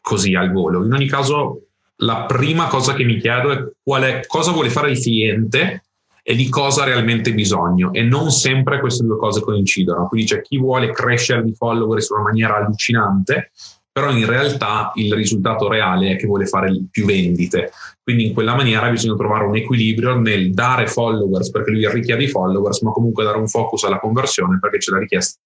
così 0.00 0.34
al 0.34 0.50
volo. 0.50 0.82
In 0.82 0.90
ogni 0.94 1.06
caso, 1.06 1.66
la 1.96 2.24
prima 2.24 2.68
cosa 2.68 2.94
che 2.94 3.04
mi 3.04 3.18
chiedo 3.18 3.50
è, 3.50 4.00
è 4.00 4.26
cosa 4.26 4.52
vuole 4.52 4.70
fare 4.70 4.92
il 4.92 4.98
cliente 4.98 5.82
e 6.22 6.34
di 6.34 6.48
cosa 6.48 6.84
ha 6.84 6.86
realmente 6.86 7.34
bisogno 7.34 7.92
e 7.92 8.00
non 8.00 8.30
sempre 8.30 8.80
queste 8.80 9.04
due 9.04 9.18
cose 9.18 9.42
coincidono. 9.42 10.08
Quindi 10.08 10.28
c'è 10.28 10.40
chi 10.40 10.56
vuole 10.56 10.92
crescere 10.92 11.42
di 11.42 11.52
followers 11.52 12.08
in 12.08 12.16
una 12.16 12.24
maniera 12.24 12.56
allucinante, 12.56 13.50
però 13.92 14.10
in 14.10 14.26
realtà 14.26 14.90
il 14.94 15.12
risultato 15.12 15.68
reale 15.68 16.12
è 16.12 16.16
che 16.16 16.26
vuole 16.26 16.46
fare 16.46 16.72
più 16.90 17.04
vendite. 17.04 17.72
Quindi 18.02 18.28
in 18.28 18.32
quella 18.34 18.54
maniera 18.54 18.88
bisogna 18.88 19.16
trovare 19.16 19.44
un 19.44 19.54
equilibrio 19.54 20.18
nel 20.18 20.52
dare 20.52 20.86
followers 20.86 21.50
perché 21.50 21.70
lui 21.70 21.88
richiede 21.90 22.24
i 22.24 22.28
followers, 22.28 22.80
ma 22.80 22.90
comunque 22.90 23.22
dare 23.22 23.36
un 23.36 23.48
focus 23.48 23.84
alla 23.84 24.00
conversione 24.00 24.58
perché 24.58 24.78
c'è 24.78 24.92
la 24.92 24.98
richiesta, 24.98 25.38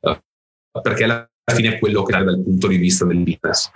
eh, 0.00 0.22
perché 0.82 1.04
alla 1.04 1.31
fine 1.44 1.74
è 1.74 1.78
quello 1.78 2.02
che 2.04 2.16
è 2.16 2.22
dal 2.22 2.40
punto 2.40 2.68
di 2.68 2.76
vista 2.76 3.04
del 3.04 3.18
business. 3.18 3.70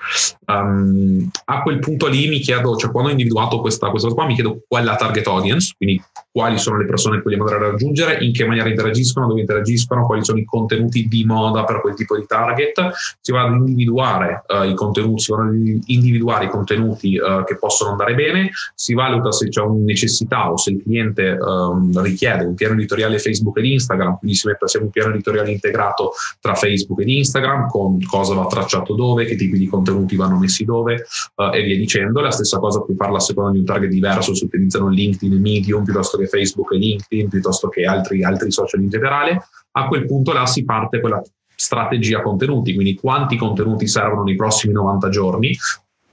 Um, 0.47 1.29
a 1.47 1.63
quel 1.63 1.81
punto 1.81 2.07
lì 2.07 2.29
mi 2.29 2.39
chiedo, 2.39 2.77
cioè 2.77 2.91
quando 2.91 3.11
ho 3.11 3.13
individuato 3.13 3.61
questa 3.61 3.91
cosa 3.91 4.09
qua, 4.09 4.27
mi 4.27 4.35
chiedo 4.35 4.63
qual 4.69 4.83
è 4.83 4.85
la 4.87 4.95
target 4.95 5.27
audience, 5.27 5.75
quindi 5.77 6.01
quali 6.31 6.59
sono 6.59 6.79
le 6.79 6.87
persone 6.87 7.17
che 7.17 7.23
vogliamo 7.25 7.45
andare 7.45 7.65
a 7.65 7.71
raggiungere, 7.71 8.19
in 8.25 8.33
che 8.33 8.47
maniera 8.47 8.69
interagiscono, 8.69 9.27
dove 9.27 9.41
interagiscono, 9.41 10.07
quali 10.07 10.25
sono 10.25 10.39
i 10.39 10.45
contenuti 10.45 11.09
di 11.09 11.25
moda 11.25 11.65
per 11.65 11.81
quel 11.81 11.95
tipo 11.95 12.17
di 12.17 12.25
target. 12.27 12.91
Si 13.21 13.33
va 13.33 13.43
ad 13.43 13.55
individuare 13.55 14.45
uh, 14.47 14.63
i 14.63 14.75
contenuti, 14.75 15.23
si 15.23 15.33
vanno 15.33 15.51
ad 15.51 15.83
individuare 15.87 16.45
i 16.45 16.49
contenuti 16.49 17.19
uh, 17.19 17.43
che 17.45 17.57
possono 17.59 17.91
andare 17.91 18.15
bene, 18.15 18.51
si 18.75 18.95
valuta 18.95 19.33
se 19.33 19.49
c'è 19.49 19.63
una 19.63 19.83
necessità 19.85 20.53
o 20.53 20.57
se 20.57 20.71
il 20.71 20.83
cliente 20.83 21.37
um, 21.41 22.01
richiede 22.03 22.45
un 22.45 22.55
piano 22.55 22.75
editoriale 22.75 23.19
Facebook 23.19 23.59
ed 23.59 23.65
Instagram, 23.65 24.19
quindi 24.19 24.37
si 24.37 24.47
mette 24.47 24.79
un 24.79 24.91
piano 24.91 25.15
editoriale 25.15 25.51
integrato 25.51 26.13
tra 26.41 26.55
Facebook 26.55 27.01
ed 27.01 27.09
Instagram 27.09 27.56
con 27.65 27.99
cosa 28.03 28.35
va 28.35 28.47
tracciato 28.47 28.95
dove, 28.95 29.25
che 29.25 29.37
tipi 29.37 29.57
di 29.57 29.67
contenuti 29.67 30.17
vanno 30.17 30.39
messi 30.39 30.65
dove 30.65 31.07
uh, 31.37 31.55
e 31.55 31.63
via 31.63 31.77
dicendo. 31.77 32.21
La 32.21 32.31
stessa 32.31 32.59
cosa 32.59 32.81
puoi 32.81 32.97
farla 32.97 33.17
a 33.17 33.21
seconda 33.21 33.53
di 33.53 33.59
un 33.59 33.65
target 33.65 33.91
diverso, 33.91 34.35
se 34.35 34.45
utilizzano 34.45 34.89
LinkedIn 34.89 35.33
e 35.33 35.41
Medium 35.41 35.85
piuttosto 35.85 36.19
che 36.19 36.27
Facebook 36.27 36.73
e 36.73 36.77
LinkedIn, 36.77 37.29
piuttosto 37.29 37.69
che 37.69 37.85
altri, 37.85 38.23
altri 38.23 38.51
social 38.51 38.83
in 38.83 38.91
generale. 38.91 39.49
A 39.73 39.89
quel 39.89 40.05
punto 40.07 40.33
là 40.33 40.45
si 40.47 40.65
parte 40.65 41.01
con 41.01 41.11
la 41.11 41.23
strategia 41.55 42.21
contenuti, 42.21 42.75
quindi 42.75 42.95
quanti 42.95 43.37
contenuti 43.37 43.87
servono 43.89 44.25
nei 44.25 44.37
prossimi 44.37 44.75
90 44.75 45.09
giorni, 45.09 45.57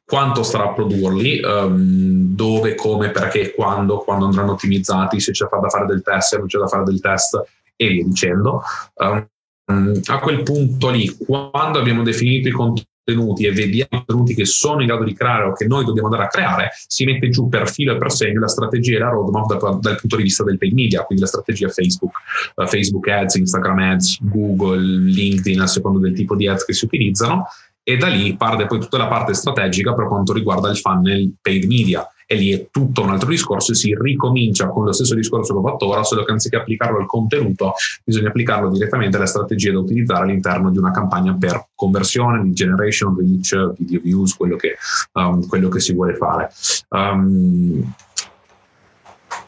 quanto 0.06 0.44
starà 0.44 0.66
a 0.66 0.74
produrli, 0.74 1.42
um, 1.44 2.36
dove, 2.36 2.76
come, 2.76 3.12
perché, 3.12 3.54
quando, 3.54 4.00
quando 4.00 4.26
andranno 4.26 4.54
ottimizzati, 4.54 5.20
se 5.20 5.32
c'è 5.32 5.48
da 5.50 5.70
fare 5.70 5.86
del 5.86 6.02
test, 6.02 6.30
se 6.30 6.38
non 6.38 6.48
c'è 6.48 6.60
da 6.60 6.68
fare 6.68 6.84
del 6.84 7.00
test 7.00 7.42
e 7.76 7.88
via 7.88 8.04
dicendo. 8.04 8.62
Um, 8.96 9.28
a 9.66 10.20
quel 10.20 10.44
punto 10.44 10.90
lì, 10.90 11.16
quando 11.26 11.80
abbiamo 11.80 12.04
definito 12.04 12.50
i 12.50 12.52
contenuti 12.52 13.46
e 13.46 13.52
vediamo 13.52 13.88
i 13.92 13.96
contenuti 13.98 14.34
che 14.34 14.46
sono 14.46 14.82
in 14.82 14.88
grado 14.88 15.04
di 15.04 15.14
creare 15.14 15.46
o 15.46 15.54
che 15.54 15.66
noi 15.66 15.86
dobbiamo 15.86 16.08
andare 16.08 16.28
a 16.28 16.30
creare, 16.30 16.72
si 16.88 17.06
mette 17.06 17.30
giù 17.30 17.48
per 17.48 17.70
filo 17.70 17.94
e 17.94 17.98
per 17.98 18.12
segno 18.12 18.42
la 18.42 18.48
strategia 18.48 18.98
e 18.98 19.00
la 19.00 19.10
roadmap 19.10 19.48
da, 19.48 19.78
dal 19.80 20.00
punto 20.00 20.16
di 20.18 20.24
vista 20.24 20.44
del 20.44 20.58
paid 20.58 20.74
media, 20.74 21.04
quindi 21.04 21.24
la 21.24 21.30
strategia 21.30 21.70
Facebook, 21.70 22.14
uh, 22.56 22.68
Facebook 22.68 23.08
Ads, 23.08 23.36
Instagram 23.36 23.80
Ads, 23.80 24.20
Google, 24.22 24.82
LinkedIn, 24.82 25.62
a 25.62 25.68
seconda 25.68 26.00
del 26.00 26.14
tipo 26.14 26.36
di 26.36 26.48
ads 26.48 26.66
che 26.66 26.74
si 26.74 26.86
utilizzano. 26.86 27.46
E 27.86 27.98
da 27.98 28.08
lì 28.08 28.38
parte 28.38 28.66
poi 28.66 28.80
tutta 28.80 28.98
la 28.98 29.08
parte 29.08 29.34
strategica 29.34 29.94
per 29.94 30.08
quanto 30.08 30.32
riguarda 30.32 30.70
il 30.70 30.78
funnel 30.78 31.34
paid 31.42 31.66
media 31.66 32.08
e 32.34 32.36
lì 32.36 32.52
è 32.52 32.68
tutto 32.70 33.04
un 33.04 33.10
altro 33.10 33.30
discorso 33.30 33.72
e 33.72 33.76
si 33.76 33.96
ricomincia 34.00 34.68
con 34.68 34.86
lo 34.86 34.92
stesso 34.92 35.16
discorso 35.16 35.54
che 35.54 35.60
ho 35.60 35.70
fatto 35.72 35.88
ora, 35.88 36.04
solo 36.04 36.24
che 36.24 36.32
anziché 36.32 36.58
applicarlo 36.58 37.00
al 37.00 37.06
contenuto, 37.06 37.74
bisogna 38.04 38.30
applicarlo 38.30 38.70
direttamente 38.70 39.18
alle 39.18 39.26
strategie 39.26 39.72
da 39.72 39.80
utilizzare 39.80 40.24
all'interno 40.24 40.72
di 40.72 40.78
una 40.78 40.92
campagna 40.92 41.36
per 41.40 41.70
conversione, 41.76 42.44
di 42.44 42.54
generation, 42.54 43.16
reach, 43.18 43.74
video 43.78 44.02
views, 44.02 44.36
quello 44.36 44.56
che, 44.56 44.76
um, 45.14 45.48
quello 45.48 45.70
che 45.70 45.80
si 45.80 45.94
vuole 45.94 46.16
fare. 46.16 46.52
Um, 46.90 47.94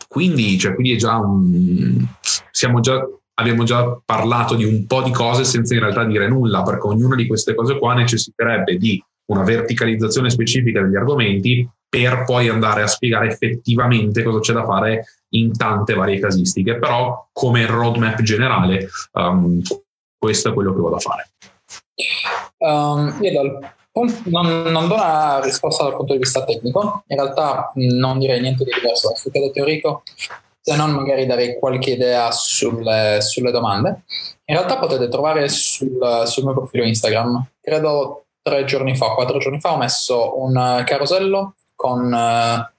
quindi, 0.08 0.58
cioè, 0.58 0.74
quindi 0.74 0.94
è 0.94 0.98
già 0.98 1.18
un, 1.18 2.06
siamo 2.52 2.80
già 2.80 3.06
abbiamo 3.38 3.64
già 3.64 4.00
parlato 4.06 4.56
di 4.56 4.64
un 4.64 4.86
po' 4.86 5.02
di 5.02 5.12
cose 5.12 5.44
senza 5.44 5.74
in 5.74 5.82
realtà 5.82 6.06
dire 6.06 6.30
nulla, 6.30 6.64
perché 6.64 6.88
ognuna 6.88 7.16
di 7.16 7.28
queste 7.28 7.54
cose 7.54 7.78
qua 7.78 7.94
necessiterebbe 7.94 8.78
di 8.78 9.04
una 9.26 9.44
verticalizzazione 9.44 10.30
specifica 10.30 10.82
degli 10.82 10.96
argomenti 10.96 11.68
per 11.96 12.26
poi 12.26 12.50
andare 12.50 12.82
a 12.82 12.88
spiegare 12.88 13.28
effettivamente 13.28 14.22
cosa 14.22 14.40
c'è 14.42 14.52
da 14.52 14.66
fare 14.66 15.06
in 15.30 15.56
tante 15.56 15.94
varie 15.94 16.20
casistiche. 16.20 16.78
Però 16.78 17.30
come 17.32 17.66
roadmap 17.66 18.22
generale, 18.22 18.90
um, 19.14 19.62
questo 20.18 20.50
è 20.50 20.54
quello 20.54 20.76
che 20.76 20.82
vado 20.82 20.96
a 20.96 21.00
fare. 21.00 21.30
Um, 22.58 23.18
io 23.22 23.62
non, 23.94 24.72
non, 24.72 24.88
do 24.90 24.96
una 24.96 25.40
risposta 25.42 25.84
dal 25.84 25.96
punto 25.96 26.12
di 26.12 26.20
vista 26.20 26.44
tecnico, 26.44 27.04
in 27.08 27.16
realtà 27.16 27.72
non 27.76 28.20
direi 28.20 28.42
niente 28.42 28.66
di 28.66 28.72
diverso 28.74 29.08
dal 29.08 29.32
che 29.32 29.62
ha 29.62 30.04
se 30.60 30.76
non 30.76 30.92
magari 30.92 31.26
darei 31.26 31.58
qualche 31.60 31.92
idea 31.92 32.30
sulle, 32.32 33.20
sulle 33.22 33.52
domande. 33.52 34.04
In 34.46 34.56
realtà 34.56 34.80
potete 34.80 35.08
trovare 35.08 35.48
sul, 35.48 36.24
sul, 36.26 36.44
mio 36.44 36.54
profilo 36.54 36.84
Instagram, 36.84 37.52
credo 37.62 38.26
tre 38.42 38.66
giorni 38.66 38.98
fa, 38.98 39.14
quattro 39.14 39.38
giorni 39.38 39.62
fa, 39.62 39.74
ho 39.74 39.78
messo 39.78 40.42
un 40.42 40.84
carosello 40.86 41.54
con, 41.76 42.14
eh, 42.14 42.72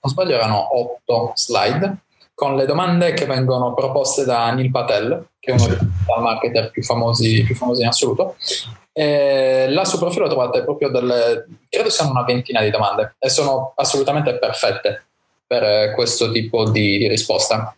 non 0.00 0.12
sbaglio, 0.12 0.34
erano 0.34 0.78
otto 0.78 1.32
slide 1.34 1.96
con 2.34 2.56
le 2.56 2.66
domande 2.66 3.12
che 3.12 3.26
vengono 3.26 3.74
proposte 3.74 4.24
da 4.24 4.50
Neil 4.50 4.70
Patel, 4.70 5.28
che 5.38 5.52
è 5.52 5.54
uno 5.54 5.66
dei 5.66 5.78
marketer 6.20 6.70
più 6.70 6.82
famosi, 6.82 7.44
più 7.44 7.54
famosi 7.54 7.82
in 7.82 7.88
assoluto, 7.88 8.36
e 8.92 9.66
là 9.68 9.84
sul 9.84 9.98
profilo 9.98 10.26
trovate 10.26 10.62
proprio 10.64 10.88
delle, 10.88 11.46
credo 11.68 11.88
siano 11.88 12.10
una 12.10 12.24
ventina 12.24 12.60
di 12.60 12.70
domande 12.70 13.14
e 13.18 13.28
sono 13.28 13.72
assolutamente 13.76 14.38
perfette 14.38 15.04
per 15.46 15.94
questo 15.94 16.32
tipo 16.32 16.68
di, 16.68 16.98
di 16.98 17.06
risposta. 17.06 17.74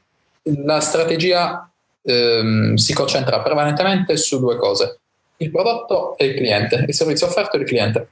La 0.65 0.81
strategia 0.81 1.71
ehm, 2.03 2.75
si 2.77 2.95
concentra 2.95 3.41
prevalentemente 3.41 4.17
su 4.17 4.41
due 4.41 4.57
cose, 4.57 5.01
il 5.39 5.51
prodotto 5.51 6.17
e 6.17 6.27
il 6.27 6.35
cliente, 6.37 6.85
il 6.87 6.95
servizio 6.95 7.27
offerto 7.27 7.57
e 7.57 7.61
il 7.61 7.67
cliente. 7.67 8.09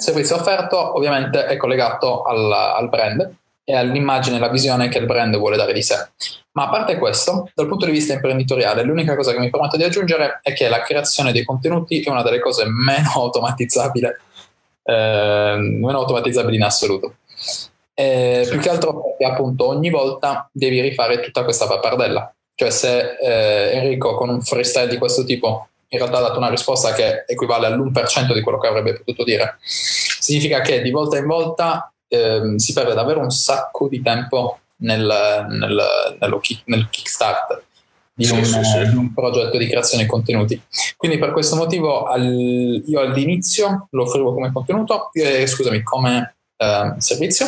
Servizio 0.00 0.36
offerto 0.36 0.96
ovviamente 0.96 1.44
è 1.44 1.58
collegato 1.58 2.22
al, 2.22 2.50
al 2.50 2.88
brand 2.88 3.34
e 3.64 3.76
all'immagine 3.76 4.36
e 4.36 4.38
alla 4.38 4.48
visione 4.48 4.88
che 4.88 4.96
il 4.96 5.04
brand 5.04 5.36
vuole 5.36 5.58
dare 5.58 5.74
di 5.74 5.82
sé. 5.82 6.08
Ma 6.52 6.64
a 6.64 6.68
parte 6.70 6.96
questo, 6.96 7.50
dal 7.54 7.68
punto 7.68 7.84
di 7.84 7.92
vista 7.92 8.14
imprenditoriale, 8.14 8.82
l'unica 8.82 9.14
cosa 9.14 9.32
che 9.32 9.38
mi 9.38 9.50
permetto 9.50 9.76
di 9.76 9.84
aggiungere 9.84 10.40
è 10.42 10.54
che 10.54 10.70
la 10.70 10.80
creazione 10.80 11.32
dei 11.32 11.44
contenuti 11.44 12.00
è 12.00 12.08
una 12.08 12.22
delle 12.22 12.40
cose 12.40 12.64
meno 12.66 13.10
automatizzabili, 13.20 14.06
eh, 14.84 15.54
meno 15.58 15.98
automatizzabili 15.98 16.56
in 16.56 16.62
assoluto. 16.62 17.16
Eh, 17.92 18.46
più 18.48 18.58
che 18.58 18.70
altro 18.70 19.02
perché 19.02 19.24
appunto 19.26 19.68
ogni 19.68 19.90
volta 19.90 20.48
devi 20.50 20.80
rifare 20.80 21.20
tutta 21.20 21.44
questa 21.44 21.66
pappardella. 21.66 22.34
Cioè 22.54 22.70
se 22.70 23.16
eh, 23.20 23.76
Enrico 23.76 24.14
con 24.14 24.30
un 24.30 24.40
freestyle 24.40 24.88
di 24.88 24.96
questo 24.96 25.24
tipo 25.24 25.68
in 25.92 25.98
realtà 25.98 26.18
ha 26.18 26.22
dato 26.22 26.38
una 26.38 26.48
risposta 26.48 26.92
che 26.92 27.24
equivale 27.26 27.66
all'1% 27.66 28.32
di 28.32 28.42
quello 28.42 28.58
che 28.58 28.68
avrebbe 28.68 28.94
potuto 28.94 29.24
dire, 29.24 29.58
significa 29.60 30.60
che 30.60 30.82
di 30.82 30.90
volta 30.90 31.18
in 31.18 31.26
volta 31.26 31.92
ehm, 32.06 32.56
si 32.56 32.72
perde 32.72 32.94
davvero 32.94 33.20
un 33.20 33.30
sacco 33.30 33.88
di 33.88 34.00
tempo 34.00 34.60
nel, 34.76 35.46
nel, 35.48 36.16
nello 36.18 36.38
kick, 36.38 36.62
nel 36.66 36.88
kickstart 36.88 37.62
di, 38.14 38.24
sì, 38.24 38.34
un, 38.34 38.44
sì, 38.44 38.62
sì. 38.62 38.88
di, 38.88 38.96
un, 38.96 39.12
progetto 39.14 39.56
di 39.56 39.66
creazione 39.66 40.04
di 40.04 40.08
contenuti. 40.08 40.62
Quindi 40.96 41.18
per 41.18 41.32
questo 41.32 41.56
motivo 41.56 42.04
al, 42.04 42.82
io 42.86 43.00
all'inizio 43.00 43.88
lo 43.90 44.02
offrivo 44.02 44.34
come 44.34 44.52
contenuto, 44.52 45.10
eh, 45.12 45.46
scusami, 45.46 45.82
come 45.82 46.36
eh, 46.56 46.94
servizio, 46.98 47.46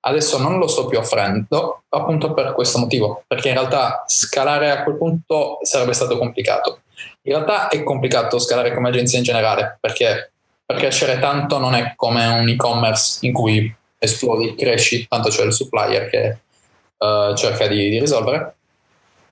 adesso 0.00 0.38
non 0.38 0.58
lo 0.58 0.66
sto 0.66 0.86
più 0.86 0.98
offrendo 0.98 1.84
appunto 1.88 2.34
per 2.34 2.52
questo 2.52 2.78
motivo, 2.78 3.22
perché 3.26 3.48
in 3.48 3.54
realtà 3.54 4.04
scalare 4.06 4.70
a 4.70 4.82
quel 4.82 4.96
punto 4.96 5.58
sarebbe 5.62 5.92
stato 5.92 6.18
complicato. 6.18 6.80
In 7.28 7.34
realtà 7.34 7.68
è 7.68 7.82
complicato 7.82 8.38
scalare 8.38 8.74
come 8.74 8.88
agenzia 8.88 9.18
in 9.18 9.24
generale, 9.24 9.76
perché 9.78 10.32
per 10.64 10.76
crescere 10.78 11.18
tanto 11.18 11.58
non 11.58 11.74
è 11.74 11.92
come 11.94 12.26
un 12.26 12.48
e-commerce 12.48 13.18
in 13.26 13.34
cui 13.34 13.70
esplodi, 13.98 14.54
cresci, 14.54 15.06
tanto 15.06 15.28
c'è 15.28 15.44
il 15.44 15.52
supplier 15.52 16.08
che 16.08 16.38
uh, 16.96 17.34
cerca 17.34 17.66
di, 17.66 17.90
di, 17.90 17.98
risolvere. 17.98 18.54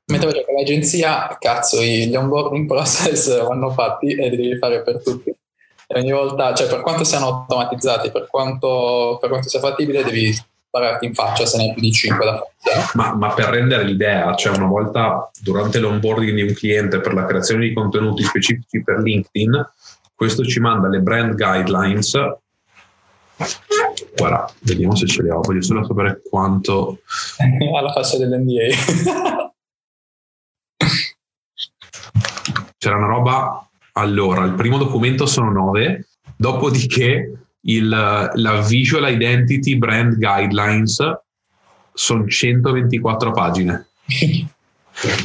Mentre 0.09 0.31
per 0.31 0.45
l'agenzia, 0.55 1.35
cazzo, 1.41 1.81
gli 1.81 2.15
onboarding 2.15 2.67
process 2.67 3.41
vanno 3.49 3.71
fatti 3.71 4.13
e 4.13 4.29
li 4.29 4.37
devi 4.37 4.59
fare 4.59 4.83
per 4.83 5.03
tutti. 5.03 5.31
E 5.31 5.99
ogni 5.99 6.13
volta, 6.13 6.53
cioè 6.53 6.67
per 6.67 6.83
quanto 6.83 7.03
siano 7.03 7.29
automatizzati, 7.29 8.11
per 8.11 8.27
quanto, 8.29 9.17
per 9.19 9.31
quanto 9.31 9.49
sia 9.49 9.61
fattibile, 9.61 10.05
devi 10.05 10.37
spararti 10.77 11.07
in 11.07 11.15
faccia 11.15 11.47
se 11.47 11.57
ne 11.57 11.65
hai 11.65 11.73
più 11.73 11.83
di 11.83 11.93
5 11.93 12.25
da 12.25 12.33
fare. 12.33 12.91
Ma, 12.95 13.15
ma, 13.15 13.33
per 13.33 13.47
rendere 13.47 13.85
l'idea, 13.85 14.35
cioè 14.35 14.57
una 14.57 14.67
volta 14.67 15.31
durante 15.41 15.79
l'onboarding 15.79 16.35
di 16.35 16.43
un 16.43 16.53
cliente 16.53 17.01
per 17.01 17.15
la 17.15 17.25
creazione 17.25 17.67
di 17.67 17.73
contenuti 17.73 18.23
specifici 18.23 18.83
per 18.83 18.99
LinkedIn, 18.99 19.71
questo 20.15 20.45
ci 20.45 20.61
manda 20.61 20.89
le 20.89 21.01
brand 21.01 21.35
guidelines 21.35 22.13
Guarda, 24.17 24.51
vediamo 24.63 24.95
se 24.97 25.07
ce 25.07 25.23
le 25.23 25.31
ho. 25.31 25.43
Voglio 25.43 25.61
solo 25.61 25.85
sapere 25.85 26.23
quanto. 26.29 27.01
Alla 27.77 27.93
faccia 27.93 28.17
dell'NDA. 28.17 29.53
C'era 32.79 32.97
una 32.97 33.07
roba. 33.07 33.69
Allora, 33.93 34.45
il 34.45 34.55
primo 34.55 34.79
documento 34.79 35.27
sono 35.27 35.51
9, 35.51 36.07
dopodiché 36.37 37.46
il, 37.67 37.89
la 37.89 38.61
Visual 38.67 39.11
Identity 39.11 39.77
Brand 39.77 40.17
Guidelines 40.17 40.99
sono 41.93 42.27
124 42.27 43.31
pagine. 43.33 43.89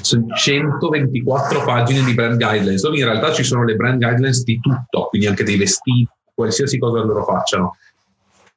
sono 0.01 0.27
124 0.35 1.63
pagine 1.63 2.03
di 2.03 2.13
brand 2.13 2.37
guidelines, 2.37 2.81
dove 2.81 2.97
in 2.97 3.05
realtà 3.05 3.31
ci 3.31 3.43
sono 3.43 3.63
le 3.63 3.75
brand 3.75 4.01
guidelines 4.01 4.43
di 4.43 4.59
tutto, 4.59 5.07
quindi 5.09 5.27
anche 5.27 5.43
dei 5.43 5.57
vestiti, 5.57 6.09
qualsiasi 6.33 6.77
cosa 6.77 7.03
loro 7.03 7.23
facciano 7.23 7.75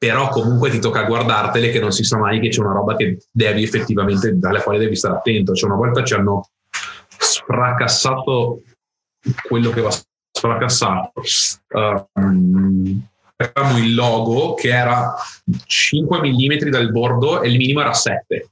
però 0.04 0.28
comunque 0.28 0.68
ti 0.68 0.80
tocca 0.80 1.04
guardartele 1.04 1.70
che 1.70 1.80
non 1.80 1.90
si 1.90 2.04
sa 2.04 2.18
mai 2.18 2.38
che 2.38 2.48
c'è 2.48 2.60
una 2.60 2.74
roba 2.74 2.94
che 2.94 3.24
devi 3.30 3.62
effettivamente, 3.62 4.38
dalle 4.38 4.62
quali 4.62 4.78
devi 4.78 4.96
stare 4.96 5.14
attento. 5.14 5.54
Cioè 5.54 5.70
una 5.70 5.78
volta 5.78 6.04
ci 6.04 6.12
hanno 6.12 6.50
fracassato 7.16 8.62
quello 9.48 9.70
che 9.70 9.80
va 9.80 9.90
sfracassato. 10.30 11.12
Um, 12.12 13.08
avevamo 13.36 13.78
il 13.78 13.94
logo 13.94 14.54
che 14.54 14.68
era 14.68 15.14
5 15.66 16.20
mm 16.20 16.68
dal 16.68 16.90
bordo 16.92 17.42
e 17.42 17.48
il 17.48 17.56
minimo 17.56 17.80
era 17.80 17.92
7 17.92 18.48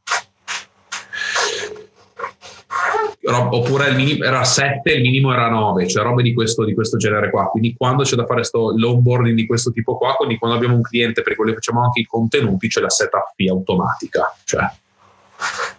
oppure 3.24 3.88
il 3.88 3.96
minimo 3.96 4.24
era 4.24 4.42
7 4.44 4.92
e 4.92 4.96
il 4.96 5.02
minimo 5.02 5.32
era 5.32 5.48
9, 5.48 5.86
cioè 5.86 6.02
robe 6.02 6.22
di 6.22 6.34
questo, 6.34 6.64
di 6.64 6.74
questo 6.74 6.96
genere 6.96 7.30
qua. 7.30 7.46
Quindi 7.46 7.74
quando 7.76 8.02
c'è 8.02 8.16
da 8.16 8.26
fare 8.26 8.42
sto 8.42 8.74
l'onboarding 8.76 9.36
di 9.36 9.46
questo 9.46 9.70
tipo 9.70 9.96
qua, 9.96 10.14
quindi 10.14 10.38
quando 10.38 10.56
abbiamo 10.56 10.74
un 10.74 10.82
cliente 10.82 11.22
per 11.22 11.36
che 11.36 11.54
facciamo 11.54 11.84
anche 11.84 12.00
i 12.00 12.06
contenuti, 12.06 12.68
c'è 12.68 12.80
la 12.80 12.90
setup 12.90 13.32
fee 13.36 13.50
automatica. 13.50 14.34
Cioè 14.44 14.70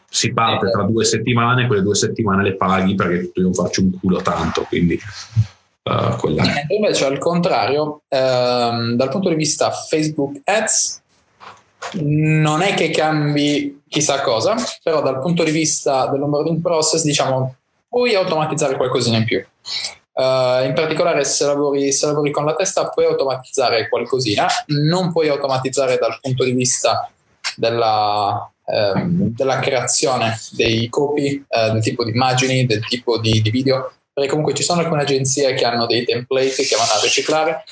si 0.09 0.31
parte 0.31 0.69
tra 0.69 0.83
due 0.83 1.03
settimane, 1.03 1.67
quelle 1.67 1.81
due 1.81 1.95
settimane 1.95 2.43
le 2.43 2.55
paghi 2.55 2.95
perché 2.95 3.31
io 3.33 3.43
non 3.43 3.53
faccio 3.53 3.81
un 3.81 3.97
culo 3.99 4.21
tanto, 4.21 4.63
quindi 4.63 4.99
uh. 5.83 6.29
Invece 6.69 7.05
al 7.05 7.17
contrario, 7.17 8.01
ehm, 8.07 8.95
dal 8.95 9.09
punto 9.09 9.29
di 9.29 9.35
vista 9.35 9.71
Facebook 9.71 10.41
Ads, 10.43 11.01
non 12.01 12.61
è 12.61 12.73
che 12.73 12.89
cambi 12.89 13.83
chissà 13.87 14.21
cosa, 14.21 14.55
però 14.81 15.01
dal 15.01 15.19
punto 15.19 15.43
di 15.43 15.51
vista 15.51 16.07
dell'onboarding 16.07 16.61
process, 16.61 17.03
diciamo, 17.03 17.55
puoi 17.87 18.15
automatizzare 18.15 18.75
qualcosina 18.75 19.17
in 19.17 19.25
più. 19.25 19.45
Uh, 20.13 20.63
in 20.65 20.73
particolare 20.75 21.23
se 21.23 21.45
lavori, 21.45 21.91
se 21.91 22.05
lavori, 22.05 22.31
con 22.31 22.45
la 22.45 22.53
testa 22.55 22.87
puoi 22.89 23.05
automatizzare 23.05 23.89
qualcosina, 23.89 24.47
non 24.67 25.11
puoi 25.11 25.27
automatizzare 25.27 25.97
dal 25.97 26.19
punto 26.21 26.43
di 26.43 26.51
vista 26.51 27.09
della, 27.55 28.51
ehm, 28.65 29.33
della 29.35 29.59
creazione 29.59 30.37
dei 30.51 30.87
copy, 30.89 31.43
eh, 31.47 31.71
del 31.71 31.81
tipo 31.81 32.03
di 32.03 32.11
immagini, 32.11 32.65
del 32.65 32.85
tipo 32.85 33.19
di, 33.19 33.41
di, 33.41 33.49
video, 33.49 33.91
perché 34.13 34.29
comunque 34.29 34.53
ci 34.53 34.63
sono 34.63 34.81
alcune 34.81 35.01
agenzie 35.01 35.53
che 35.53 35.65
hanno 35.65 35.85
dei 35.85 36.05
template 36.05 36.63
che 36.63 36.75
vanno 36.75 36.91
a 36.91 37.01
riciclare, 37.01 37.63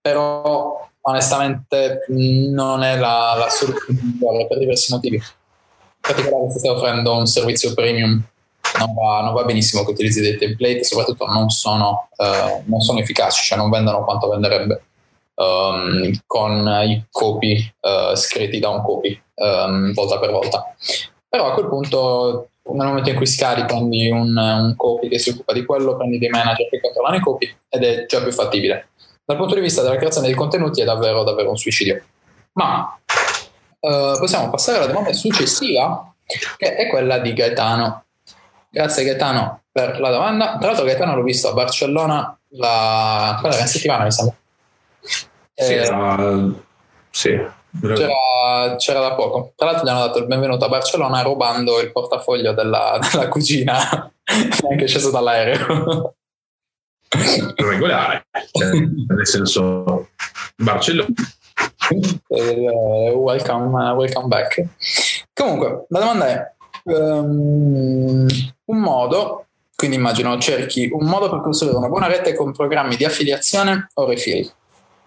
però 0.00 0.88
onestamente 1.02 2.04
non 2.08 2.82
è 2.82 2.98
la, 2.98 3.34
la 3.38 3.48
soluzione 3.48 4.46
per 4.48 4.58
diversi 4.58 4.92
motivi. 4.92 5.16
In 5.16 5.22
particolare 6.00 6.50
se 6.50 6.58
stai 6.58 6.70
offrendo 6.70 7.16
un 7.16 7.26
servizio 7.26 7.72
premium 7.74 8.22
non 8.78 8.94
va, 8.94 9.20
non 9.22 9.32
va, 9.32 9.44
benissimo 9.44 9.84
che 9.84 9.90
utilizzi 9.90 10.20
dei 10.20 10.38
template, 10.38 10.84
soprattutto 10.84 11.26
non 11.26 11.50
sono, 11.50 12.08
uh, 12.16 12.62
non 12.64 12.80
sono 12.80 13.00
efficaci, 13.00 13.44
cioè 13.44 13.58
non 13.58 13.70
vendono 13.70 14.04
quanto 14.04 14.28
venderebbe 14.28 14.82
um, 15.34 16.12
con 16.26 16.66
i 16.84 17.04
copy 17.10 17.72
uh, 17.80 18.14
scritti 18.14 18.58
da 18.58 18.68
un 18.68 18.82
copy 18.82 19.20
um, 19.34 19.92
volta 19.92 20.18
per 20.18 20.30
volta. 20.30 20.74
Però 21.28 21.46
a 21.46 21.54
quel 21.54 21.68
punto, 21.68 22.49
nel 22.62 22.86
momento 22.86 23.10
in 23.10 23.16
cui 23.16 23.26
scali, 23.26 23.64
prendi 23.64 24.10
un, 24.10 24.36
un 24.36 24.74
copy 24.76 25.08
che 25.08 25.18
si 25.18 25.30
occupa 25.30 25.52
di 25.52 25.64
quello, 25.64 25.96
prendi 25.96 26.18
dei 26.18 26.28
manager 26.28 26.68
che 26.68 26.80
controllano 26.80 27.16
i 27.16 27.20
copy 27.20 27.56
ed 27.68 27.82
è 27.82 28.06
già 28.06 28.22
più 28.22 28.32
fattibile. 28.32 28.88
Dal 29.24 29.36
punto 29.36 29.54
di 29.54 29.60
vista 29.60 29.82
della 29.82 29.96
creazione 29.96 30.26
dei 30.26 30.36
contenuti 30.36 30.80
è 30.80 30.84
davvero, 30.84 31.22
davvero 31.22 31.50
un 31.50 31.56
suicidio. 31.56 32.02
Ma 32.52 32.98
uh, 33.80 34.18
possiamo 34.18 34.50
passare 34.50 34.78
alla 34.78 34.86
domanda 34.86 35.12
successiva, 35.12 36.12
che 36.56 36.76
è 36.76 36.88
quella 36.88 37.18
di 37.18 37.32
Gaetano. 37.32 38.04
Grazie 38.68 39.04
Gaetano 39.04 39.62
per 39.70 40.00
la 40.00 40.10
domanda. 40.10 40.56
Tra 40.58 40.68
l'altro 40.68 40.84
Gaetano 40.84 41.14
l'ho 41.14 41.22
visto 41.22 41.48
a 41.48 41.52
Barcellona 41.52 42.38
la... 42.50 43.38
quella 43.40 43.66
settimana, 43.66 44.04
mi 44.04 44.12
sembra. 44.12 44.36
Sì, 45.00 45.74
Eh, 45.74 46.52
sì. 47.10 47.58
C'era, 47.78 48.76
c'era 48.76 49.00
da 49.00 49.14
poco. 49.14 49.52
Tra 49.56 49.66
l'altro 49.66 49.86
gli 49.86 49.90
hanno 49.90 50.06
dato 50.06 50.18
il 50.18 50.26
benvenuto 50.26 50.64
a 50.64 50.68
Barcellona 50.68 51.22
rubando 51.22 51.80
il 51.80 51.92
portafoglio 51.92 52.52
della, 52.52 52.98
della 53.10 53.28
cugina, 53.28 54.12
neanche 54.62 54.86
sceso 54.86 55.10
dall'aereo. 55.10 56.14
regolare, 57.56 58.26
cioè, 58.52 58.70
nel 58.70 59.26
senso 59.26 60.08
Barcellona. 60.56 61.08
Eh, 62.28 63.12
welcome, 63.14 63.92
welcome 63.92 64.28
back. 64.28 64.64
Comunque, 65.32 65.86
la 65.88 65.98
domanda 65.98 66.26
è 66.26 66.52
ehm, 66.84 68.26
un 68.64 68.78
modo, 68.78 69.46
quindi 69.74 69.96
immagino 69.96 70.38
cerchi 70.38 70.88
un 70.92 71.06
modo 71.06 71.28
per 71.30 71.40
costruire 71.40 71.76
una 71.76 71.88
buona 71.88 72.06
rete 72.06 72.34
con 72.34 72.52
programmi 72.52 72.96
di 72.96 73.04
affiliazione 73.04 73.88
o 73.94 74.06
refill. 74.06 74.50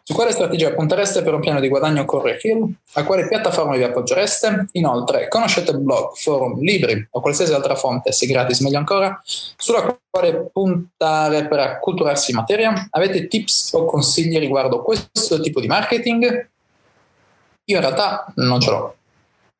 Su 0.05 0.13
quale 0.13 0.33
strategia 0.33 0.73
puntereste 0.73 1.21
per 1.21 1.33
un 1.33 1.39
piano 1.39 1.61
di 1.61 1.69
guadagno 1.69 2.03
con 2.03 2.21
refill? 2.21 2.69
A 2.95 3.05
quale 3.05 3.25
piattaforma 3.25 3.77
vi 3.77 3.83
appoggereste? 3.83 4.67
Inoltre, 4.73 5.29
conoscete 5.29 5.73
blog, 5.75 6.13
forum, 6.15 6.59
libri 6.59 7.07
o 7.09 7.21
qualsiasi 7.21 7.53
altra 7.53 7.75
fonte, 7.75 8.11
se 8.11 8.25
gratis 8.25 8.59
meglio 8.59 8.79
ancora, 8.79 9.21
sulla 9.23 9.97
quale 10.09 10.49
puntare 10.51 11.47
per 11.47 11.59
acculturarsi 11.59 12.31
in 12.31 12.37
materia? 12.37 12.87
Avete 12.89 13.27
tips 13.27 13.71
o 13.75 13.85
consigli 13.85 14.37
riguardo 14.39 14.81
questo 14.81 15.39
tipo 15.39 15.61
di 15.61 15.67
marketing? 15.67 16.49
Io 17.63 17.75
in 17.77 17.81
realtà 17.81 18.25
non 18.35 18.59
ce 18.59 18.69
l'ho, 18.71 18.95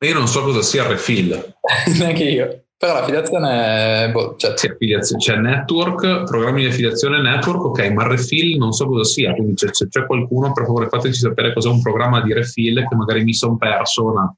Io 0.00 0.12
non 0.12 0.28
so 0.28 0.42
cosa 0.42 0.60
sia 0.60 0.86
refill, 0.86 1.54
neanche 1.96 2.24
io. 2.24 2.63
Però 2.84 2.96
l'affiliazione, 2.96 4.10
boh, 4.12 4.34
cioè, 4.36 4.52
Sì, 4.58 4.66
affiliazione, 4.66 5.22
c'è 5.22 5.36
network, 5.36 6.24
programmi 6.24 6.60
di 6.60 6.66
affiliazione 6.68 7.22
network, 7.22 7.64
ok, 7.64 7.88
ma 7.92 8.06
refill 8.06 8.58
non 8.58 8.72
so 8.72 8.86
cosa 8.86 9.04
sia, 9.04 9.32
quindi 9.32 9.54
c'è, 9.54 9.70
c'è- 9.70 9.88
c'è 9.88 10.04
qualcuno, 10.04 10.52
per 10.52 10.66
favore 10.66 10.88
fateci 10.90 11.18
sapere 11.18 11.54
cos'è 11.54 11.70
un 11.70 11.80
programma 11.80 12.20
di 12.20 12.34
refill 12.34 12.86
che 12.86 12.94
magari 12.94 13.24
mi 13.24 13.32
sono 13.32 13.56
perso 13.56 14.04
una, 14.04 14.34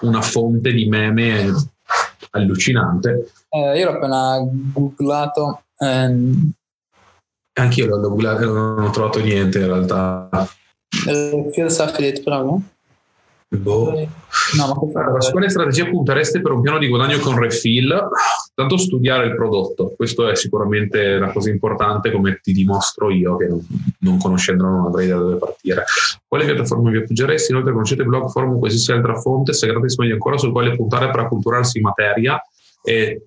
una 0.00 0.22
fonte 0.22 0.72
di 0.72 0.88
meme 0.88 1.52
allucinante. 2.30 3.32
eh, 3.50 3.78
io 3.78 3.84
l'ho 3.84 3.96
appena 3.98 4.38
googlato. 4.72 5.64
ehm, 5.76 6.52
Anch'io 7.60 7.86
l'ho 7.86 8.00
googlato 8.00 8.42
e 8.44 8.46
non 8.46 8.82
ho 8.82 8.90
trovato 8.92 9.20
niente 9.20 9.58
in 9.58 9.66
realtà. 9.66 10.30
eh, 11.06 11.50
Fields 11.52 11.78
Affiliate 11.80 12.22
Program? 12.22 12.66
Boh. 13.56 14.08
No, 14.56 14.90
ma 14.92 15.02
Allora, 15.02 15.30
quale 15.30 15.48
strategia 15.48 15.86
puntereste 15.86 16.40
per 16.40 16.52
un 16.52 16.60
piano 16.60 16.78
di 16.78 16.88
guadagno 16.88 17.18
con 17.18 17.38
refill? 17.38 18.08
Tanto 18.54 18.76
studiare 18.76 19.26
il 19.26 19.34
prodotto, 19.34 19.94
questo 19.96 20.28
è 20.28 20.36
sicuramente 20.36 21.16
una 21.16 21.32
cosa 21.32 21.50
importante 21.50 22.12
come 22.12 22.38
ti 22.40 22.52
dimostro 22.52 23.10
io 23.10 23.36
che 23.36 23.46
non, 23.46 23.60
non 24.00 24.18
conoscendolo 24.18 24.70
non 24.70 24.86
avrei 24.86 25.08
da 25.08 25.16
dove 25.16 25.36
partire. 25.36 25.84
Quale 26.26 26.44
piattaforma 26.44 26.90
vi 26.90 26.98
appoggeresti? 26.98 27.50
Inoltre 27.50 27.72
conoscete 27.72 28.04
blog, 28.04 28.30
forum 28.30 28.54
o 28.54 28.58
qualsiasi 28.58 28.92
altra 28.92 29.16
fonte, 29.16 29.52
se 29.52 29.66
gratis 29.66 29.96
meglio 29.98 30.14
ancora 30.14 30.38
sul 30.38 30.52
quale 30.52 30.76
puntare 30.76 31.10
per 31.10 31.20
acculturarsi 31.20 31.78
in 31.78 31.84
materia 31.84 32.40
e 32.82 33.22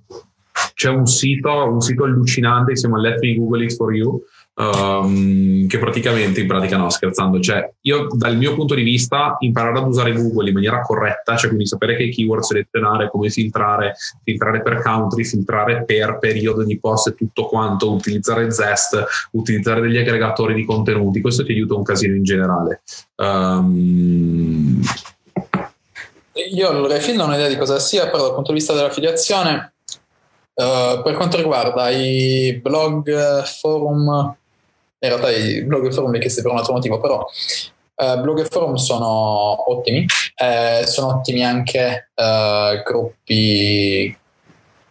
c'è 0.73 0.89
un 0.89 1.05
sito, 1.05 1.49
un 1.49 1.81
sito 1.81 2.03
allucinante 2.03 2.71
che 2.71 2.77
si 2.77 2.85
chiama 2.85 3.01
Let 3.01 3.19
Me 3.21 3.35
Google 3.35 3.63
It 3.63 3.75
For 3.75 3.93
You 3.93 4.21
um, 4.57 5.67
che 5.67 5.77
praticamente, 5.79 6.41
in 6.41 6.47
pratica 6.47 6.77
no 6.77 6.89
scherzando, 6.89 7.39
cioè 7.39 7.71
io 7.81 8.07
dal 8.11 8.37
mio 8.37 8.55
punto 8.55 8.73
di 8.73 8.83
vista 8.83 9.37
imparare 9.39 9.79
ad 9.79 9.87
usare 9.87 10.13
Google 10.13 10.47
in 10.47 10.53
maniera 10.53 10.81
corretta, 10.81 11.35
cioè 11.35 11.47
quindi 11.47 11.67
sapere 11.67 11.95
che 11.95 12.09
keyword 12.09 12.43
selezionare, 12.43 13.09
come 13.09 13.29
filtrare, 13.29 13.95
filtrare 14.23 14.61
per 14.61 14.81
country, 14.81 15.23
filtrare 15.23 15.83
per 15.85 16.17
periodo 16.19 16.63
di 16.63 16.79
post 16.79 17.07
e 17.07 17.15
tutto 17.15 17.45
quanto, 17.45 17.91
utilizzare 17.91 18.51
Zest, 18.51 19.03
utilizzare 19.31 19.81
degli 19.81 19.97
aggregatori 19.97 20.53
di 20.53 20.65
contenuti, 20.65 21.21
questo 21.21 21.43
ti 21.43 21.51
aiuta 21.51 21.75
un 21.75 21.83
casino 21.83 22.15
in 22.15 22.23
generale. 22.23 22.81
Um, 23.15 24.81
Io 26.51 26.71
il 26.71 26.89
refill 26.89 27.15
non 27.15 27.29
ho 27.29 27.33
idea 27.33 27.47
di 27.47 27.57
cosa 27.57 27.79
sia, 27.79 28.09
però 28.09 28.23
dal 28.23 28.35
punto 28.35 28.51
di 28.51 28.57
vista 28.57 28.73
dell'affiliazione, 28.73 29.73
eh, 30.53 31.01
per 31.03 31.15
quanto 31.15 31.37
riguarda 31.37 31.89
i 31.89 32.59
blog, 32.61 33.43
forum, 33.43 34.35
in 34.99 35.09
realtà 35.09 35.29
i 35.31 35.63
blog 35.63 35.85
e 35.85 35.91
forum 35.91 36.11
li 36.11 36.19
chiesti 36.19 36.41
per 36.41 36.51
un 36.51 36.57
altro 36.57 36.73
motivo, 36.73 36.99
però 36.99 37.25
eh, 37.95 38.17
blog 38.19 38.39
e 38.39 38.45
forum 38.45 38.75
sono 38.75 39.69
ottimi, 39.71 40.05
eh, 40.35 40.85
sono 40.85 41.07
ottimi 41.17 41.43
anche 41.43 42.09
eh, 42.13 42.83
gruppi, 42.85 44.15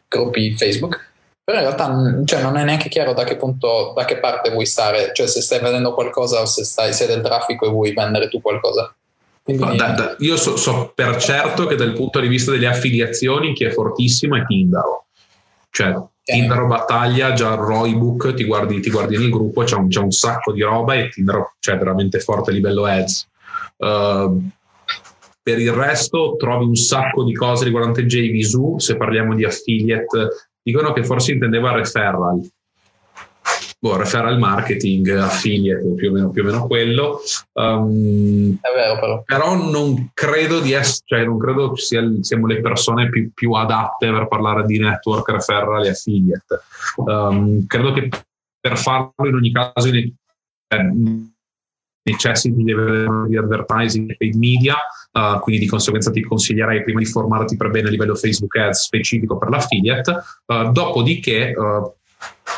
gruppi 0.08 0.56
Facebook, 0.56 1.12
però 1.42 1.58
in 1.58 1.64
realtà 1.64 1.88
mm, 1.88 2.24
cioè, 2.24 2.42
non 2.42 2.56
è 2.56 2.64
neanche 2.64 2.88
chiaro 2.88 3.12
da 3.12 3.24
che 3.24 3.36
punto, 3.36 3.92
da 3.94 4.04
che 4.04 4.18
parte 4.18 4.50
vuoi 4.50 4.66
stare, 4.66 5.12
cioè 5.14 5.28
se 5.28 5.40
stai 5.40 5.60
vendendo 5.60 5.94
qualcosa 5.94 6.40
o 6.40 6.46
se 6.46 6.64
stai, 6.64 6.92
se 6.92 7.06
del 7.06 7.22
traffico 7.22 7.66
e 7.66 7.70
vuoi 7.70 7.92
vendere 7.92 8.28
tu 8.28 8.40
qualcosa. 8.40 8.94
Quindi, 9.42 9.76
da- 9.76 9.90
da- 9.90 10.16
io 10.18 10.36
so, 10.36 10.56
so 10.56 10.90
per 10.92 11.16
certo 11.18 11.66
che 11.66 11.76
dal 11.76 11.92
punto 11.92 12.18
di 12.18 12.26
vista 12.26 12.50
delle 12.50 12.66
affiliazioni 12.66 13.54
chi 13.54 13.62
è 13.62 13.70
fortissimo 13.70 14.36
è 14.36 14.44
Tindaro. 14.44 15.04
Cioè, 15.70 15.94
Tindaro 16.26 16.66
battaglia, 16.66 17.34
già 17.34 17.54
Roybook, 17.54 18.34
ti 18.34 18.44
guardi, 18.44 18.80
ti 18.80 18.90
guardi 18.90 19.16
nel 19.16 19.30
gruppo, 19.30 19.62
c'è 19.62 19.76
un, 19.76 19.86
c'è 19.86 20.00
un 20.00 20.10
sacco 20.10 20.50
di 20.50 20.60
roba 20.60 20.94
e 20.94 21.08
Tindaro 21.08 21.54
c'è 21.60 21.78
veramente 21.78 22.18
forte 22.18 22.50
a 22.50 22.52
livello 22.52 22.84
ads. 22.84 23.28
Uh, 23.76 24.50
per 25.40 25.60
il 25.60 25.70
resto 25.70 26.34
trovi 26.36 26.64
un 26.64 26.74
sacco 26.74 27.22
di 27.22 27.32
cose 27.32 27.66
riguardanti 27.66 28.06
JVSU, 28.06 28.80
se 28.80 28.96
parliamo 28.96 29.36
di 29.36 29.44
affiliate, 29.44 30.50
dicono 30.60 30.92
che 30.92 31.04
forse 31.04 31.30
intendeva 31.30 31.70
referral. 31.70 32.40
Boh, 33.78 33.96
referral 33.96 34.38
marketing, 34.38 35.08
affiliate, 35.10 35.94
più 35.94 36.10
o 36.10 36.12
meno, 36.12 36.30
più 36.30 36.42
o 36.42 36.44
meno 36.46 36.66
quello. 36.66 37.20
Um, 37.52 38.58
è 38.60 38.74
vero 38.74 38.98
però. 38.98 39.22
però 39.22 39.54
non 39.54 40.10
credo 40.14 40.60
di 40.60 40.72
essere, 40.72 41.02
cioè 41.04 41.24
non 41.24 41.38
credo 41.38 41.76
sia, 41.76 42.02
siamo 42.20 42.46
le 42.46 42.60
persone 42.60 43.08
più, 43.10 43.30
più 43.32 43.52
adatte 43.52 44.10
per 44.10 44.28
parlare 44.28 44.64
di 44.64 44.78
network, 44.78 45.28
referral 45.28 45.84
e 45.84 45.90
affiliate. 45.90 46.60
Um, 46.96 47.66
credo 47.66 47.92
che 47.92 48.08
per 48.58 48.78
farlo 48.78 49.12
in 49.24 49.34
ogni 49.34 49.52
caso 49.52 49.90
ne- 49.90 50.14
eh, 50.68 50.90
necessiti 52.02 52.62
di 52.62 52.72
avere 52.72 53.28
di 53.28 53.36
advertising 53.36 54.10
e 54.10 54.16
paid 54.16 54.34
media, 54.36 54.76
uh, 55.12 55.38
quindi 55.40 55.62
di 55.62 55.68
conseguenza 55.68 56.10
ti 56.10 56.22
consiglierei 56.22 56.82
prima 56.82 57.00
di 57.00 57.06
formarti 57.06 57.56
per 57.56 57.70
bene 57.70 57.88
a 57.88 57.90
livello 57.90 58.14
Facebook 58.14 58.56
Ads 58.56 58.84
specifico 58.84 59.36
per 59.38 59.50
l'affiliate, 59.50 60.22
uh, 60.46 60.72
dopodiché 60.72 61.52
uh, 61.54 61.92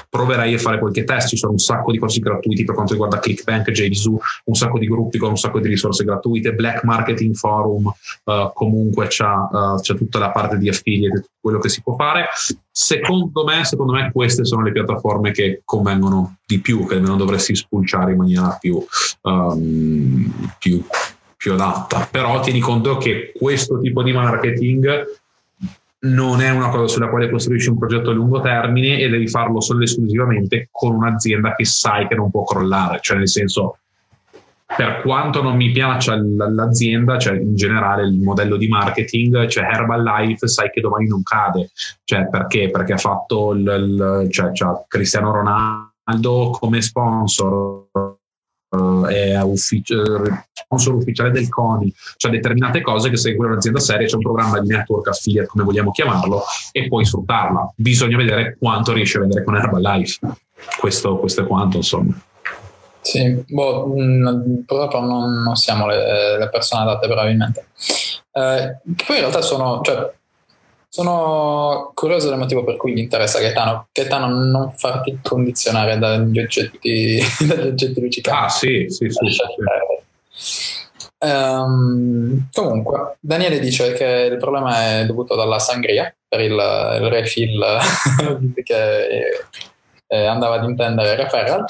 proverei 0.09 0.55
a 0.55 0.59
fare 0.59 0.79
qualche 0.79 1.05
test, 1.05 1.29
ci 1.29 1.37
sono 1.37 1.53
un 1.53 1.59
sacco 1.59 1.93
di 1.93 1.99
corsi 1.99 2.21
gratuiti 2.21 2.65
per 2.65 2.75
quanto 2.75 2.93
riguarda 2.93 3.19
ClickBank, 3.19 3.71
JVZoo, 3.71 4.19
un 4.45 4.55
sacco 4.55 4.79
di 4.79 4.87
gruppi 4.87 5.19
con 5.19 5.31
un 5.31 5.37
sacco 5.37 5.61
di 5.61 5.69
risorse 5.69 6.05
gratuite, 6.05 6.55
Black 6.55 6.83
Marketing 6.85 7.35
Forum, 7.35 7.87
uh, 7.87 8.53
comunque 8.53 9.09
c'è, 9.09 9.25
uh, 9.25 9.79
c'è 9.81 9.95
tutta 9.97 10.19
la 10.19 10.31
parte 10.31 10.57
di 10.59 10.69
affiliate, 10.69 11.21
tutto 11.21 11.29
quello 11.41 11.59
che 11.59 11.69
si 11.69 11.83
può 11.83 11.95
fare. 11.95 12.27
Secondo 12.71 13.45
me, 13.45 13.65
secondo 13.65 13.93
me 13.93 14.11
queste 14.13 14.45
sono 14.45 14.63
le 14.63 14.73
piattaforme 14.73 15.33
che 15.33 15.63
convengono 15.65 16.39
di 16.47 16.61
più, 16.61 16.87
che 16.87 16.95
almeno 16.95 17.17
dovresti 17.17 17.55
spulciare 17.55 18.13
in 18.13 18.19
maniera 18.19 18.57
più, 18.59 18.83
um, 19.23 20.51
più, 20.59 20.83
più 21.37 21.53
adatta. 21.53 22.09
Però 22.11 22.41
tieni 22.41 22.61
conto 22.61 22.97
che 22.97 23.33
questo 23.37 23.79
tipo 23.81 24.03
di 24.03 24.13
marketing 24.13 25.07
non 26.01 26.41
è 26.41 26.51
una 26.51 26.69
cosa 26.69 26.87
sulla 26.87 27.09
quale 27.09 27.31
costruisci 27.31 27.71
un 27.71 27.79
progetto 27.79 28.11
a 28.11 28.13
lungo 28.13 28.41
termine 28.41 28.99
e 28.99 29.09
devi 29.09 29.29
farlo 29.29 29.61
solo 29.61 29.81
e 29.81 29.85
esclusivamente 29.85 30.69
con 30.71 30.95
un'azienda 30.95 31.55
che 31.55 31.65
sai 31.65 32.07
che 32.07 32.15
non 32.15 32.31
può 32.31 32.45
crollare, 32.45 33.01
cioè 33.03 33.17
nel 33.19 33.29
senso 33.29 33.79
per 34.77 35.01
quanto 35.01 35.43
non 35.43 35.57
mi 35.57 35.71
piaccia 35.71 36.15
l'azienda, 36.15 37.19
cioè 37.19 37.39
in 37.39 37.57
generale 37.57 38.03
il 38.03 38.21
modello 38.21 38.57
di 38.57 38.69
marketing, 38.69 39.47
cioè 39.47 39.65
Herbalife 39.65 40.47
sai 40.47 40.71
che 40.71 40.83
domani 40.83 41.09
non 41.09 41.23
cade, 41.23 41.71
cioè 42.05 42.29
perché? 42.29 42.71
Perché 42.71 42.93
ha 42.93 42.99
fatto 42.99 43.53
il, 43.53 43.61
il 43.61 44.31
cioè, 44.31 44.53
cioè 44.53 44.85
Cristiano 44.87 45.33
Ronaldo 45.33 46.51
come 46.51 46.83
sponsor, 46.83 48.18
è 49.09 49.41
uffic- 49.41 50.47
sponsor 50.53 50.95
ufficiale 50.95 51.31
del 51.31 51.49
CONI, 51.49 51.93
cioè 52.17 52.31
determinate 52.31 52.83
cose 52.83 53.11
che 53.11 53.17
segue 53.17 53.47
un'azienda 53.47 53.81
seria, 53.81 54.07
c'è 54.07 54.17
un 54.17 54.23
programma 54.23 54.61
di 54.61 54.69
network 54.69 55.09
affiliate, 55.09 55.49
come 55.49 55.65
vogliamo 55.65 55.91
chiamarlo, 55.91 56.43
e 56.73 56.87
puoi 56.89 57.05
sfruttarla. 57.05 57.73
Bisogna 57.77 58.17
vedere 58.17 58.57
quanto 58.59 58.93
riesce 58.93 59.17
a 59.17 59.21
vendere 59.21 59.45
con 59.45 59.57
Herbalife. 59.57 60.27
Questo, 60.79 61.19
questo 61.19 61.43
è 61.43 61.47
quanto, 61.47 61.77
insomma. 61.77 62.13
Sì, 63.01 63.43
boh, 63.49 63.87
mh, 63.87 64.65
purtroppo 64.67 65.01
non, 65.01 65.43
non 65.43 65.57
siamo 65.57 65.87
le, 65.87 66.37
le 66.39 66.49
persone 66.51 66.83
adatte 66.83 67.07
probabilmente. 67.07 67.69
Eh, 68.33 68.77
poi 69.07 69.17
in 69.17 69.21
realtà 69.21 69.41
sono, 69.41 69.81
cioè, 69.83 70.13
sono 70.89 71.93
curioso 71.95 72.29
del 72.31 72.39
motivo 72.39 72.65
per 72.65 72.77
cui 72.77 72.95
gli 72.95 72.99
interessa 72.99 73.41
Gaetano. 73.41 73.89
Gaetano 73.93 74.29
non 74.29 74.73
farti 74.73 75.19
condizionare 75.23 75.99
dagli 75.99 76.39
oggetti, 76.41 77.21
dagli 77.47 77.69
oggetti 77.69 78.01
luccicanti. 78.01 78.45
Ah, 78.45 78.49
sì, 78.49 78.87
sì, 78.89 79.09
sì. 79.11 79.31
sì. 80.33 80.77
Um, 81.21 82.49
comunque, 82.53 83.17
Daniele 83.21 83.59
dice 83.59 83.93
che 83.93 84.29
il 84.31 84.37
problema 84.39 85.01
è 85.01 85.05
dovuto 85.05 85.35
dalla 85.35 85.59
sangria 85.59 86.15
per 86.29 86.41
il, 86.41 86.53
il 86.53 87.09
refill 87.09 87.61
che 88.63 89.47
eh, 90.07 90.27
andava 90.27 90.57
ad 90.57 90.65
intendere 90.65 91.17
Referral, 91.17 91.65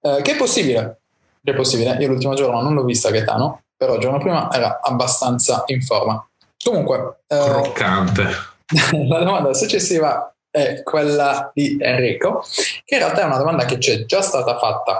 eh, 0.00 0.22
che 0.22 0.32
è 0.32 0.36
possibile. 0.36 1.00
Che 1.42 1.52
è 1.52 1.54
possibile. 1.54 1.96
Io 2.00 2.08
l'ultimo 2.08 2.34
giorno 2.34 2.60
non 2.60 2.74
l'ho 2.74 2.84
vista 2.84 3.10
Gaetano, 3.10 3.62
però 3.76 3.94
il 3.94 4.00
giorno 4.00 4.18
prima 4.18 4.52
era 4.52 4.80
abbastanza 4.82 5.62
in 5.66 5.80
forma. 5.80 6.29
Comunque, 6.62 7.22
eh, 7.26 7.36
croccante. 7.36 8.24
la 9.08 9.22
domanda 9.24 9.52
successiva 9.54 10.34
è 10.50 10.82
quella 10.82 11.50
di 11.54 11.76
Enrico, 11.80 12.44
che 12.84 12.94
in 12.94 13.00
realtà 13.00 13.22
è 13.22 13.24
una 13.24 13.38
domanda 13.38 13.64
che 13.64 13.78
c'è 13.78 14.04
già 14.04 14.20
stata 14.20 14.58
fatta 14.58 14.98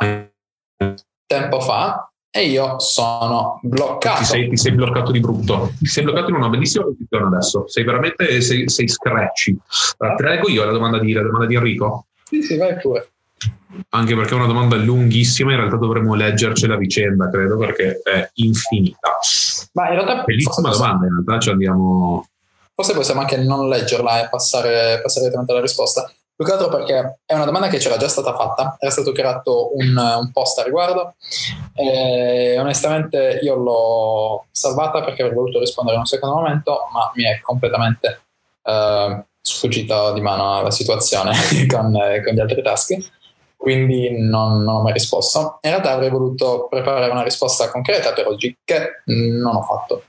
tempo 1.27 1.61
fa 1.61 2.11
e 2.33 2.47
io 2.47 2.79
sono 2.79 3.61
bloccato. 3.63 4.21
Ti 4.21 4.25
sei, 4.25 4.49
ti 4.49 4.57
sei 4.57 4.73
bloccato 4.73 5.11
di 5.11 5.21
brutto. 5.21 5.73
Ti 5.79 5.87
sei 5.87 6.05
bloccato 6.05 6.31
in 6.31 6.37
una 6.37 6.49
bellissima 6.49 6.85
posizione 6.85 7.27
adesso. 7.27 7.69
Sei 7.69 7.85
veramente 7.85 8.41
sei, 8.41 8.69
sei 8.69 8.89
scratchy. 8.89 9.57
Allora, 9.99 10.17
te 10.17 10.23
la 10.23 10.31
leggo 10.31 10.49
io 10.49 10.65
la 10.65 10.73
domanda 10.73 10.99
di, 10.99 11.13
la 11.13 11.23
domanda 11.23 11.47
di 11.47 11.57
Enrico? 11.57 12.07
Sì, 12.25 12.43
sì, 12.43 12.57
vai 12.57 12.77
pure. 12.77 13.11
Anche 13.91 14.15
perché 14.15 14.33
è 14.33 14.37
una 14.37 14.47
domanda 14.47 14.77
lunghissima, 14.77 15.53
in 15.53 15.59
realtà 15.59 15.77
dovremmo 15.77 16.15
leggercela 16.15 16.75
a 16.75 16.77
vicenda, 16.79 17.31
credo, 17.31 17.57
perché 17.57 18.01
è 18.03 18.31
infinita. 18.35 19.19
Ma 19.73 19.89
in 19.89 19.95
realtà... 19.95 20.23
Bellissima 20.25 20.71
domanda, 20.71 21.07
in 21.07 21.13
realtà 21.13 21.39
ci 21.39 21.51
andiamo... 21.51 22.27
Forse 22.75 22.95
possiamo 22.95 23.21
anche 23.21 23.37
non 23.37 23.69
leggerla 23.69 24.25
e 24.25 24.29
passare, 24.29 25.01
passare 25.03 25.21
direttamente 25.21 25.53
alla 25.53 25.61
risposta. 25.61 26.11
Più 26.35 26.49
che 26.49 26.53
altro 26.53 26.69
perché 26.71 27.19
è 27.27 27.35
una 27.35 27.45
domanda 27.45 27.69
che 27.69 27.77
c'era 27.77 27.99
già 27.99 28.09
stata 28.09 28.35
fatta, 28.35 28.77
era 28.79 28.91
stato 28.91 29.13
creato 29.13 29.77
un, 29.77 29.95
un 29.95 30.33
post 30.33 30.59
a 30.59 30.63
riguardo 30.63 31.17
e 31.75 32.59
onestamente 32.59 33.41
io 33.43 33.57
l'ho 33.57 34.47
salvata 34.51 35.03
perché 35.05 35.21
avrei 35.21 35.37
voluto 35.37 35.59
rispondere 35.59 35.97
in 35.97 36.01
un 36.01 36.07
secondo 36.07 36.37
momento, 36.37 36.89
ma 36.95 37.13
mi 37.15 37.25
è 37.25 37.41
completamente 37.43 38.23
eh, 38.63 39.25
sfuggita 39.39 40.13
di 40.13 40.23
mano 40.23 40.63
la 40.63 40.71
situazione 40.71 41.35
con, 41.69 41.93
con 41.93 42.33
gli 42.33 42.41
altri 42.41 42.63
taschi 42.63 43.11
quindi 43.61 44.11
non, 44.19 44.63
non, 44.63 44.77
ho 44.77 44.83
mai 44.83 44.95
risposto. 44.95 45.59
In 45.61 45.71
realtà 45.71 45.91
avrei 45.91 46.09
voluto 46.09 46.67
preparare 46.71 47.11
una 47.11 47.23
risposta 47.23 47.71
concreta 47.71 48.15
per 48.15 48.27
oggi, 48.27 48.57
che 48.65 49.03
non 49.05 49.55
ho 49.55 49.63
fatto. 49.63 50.05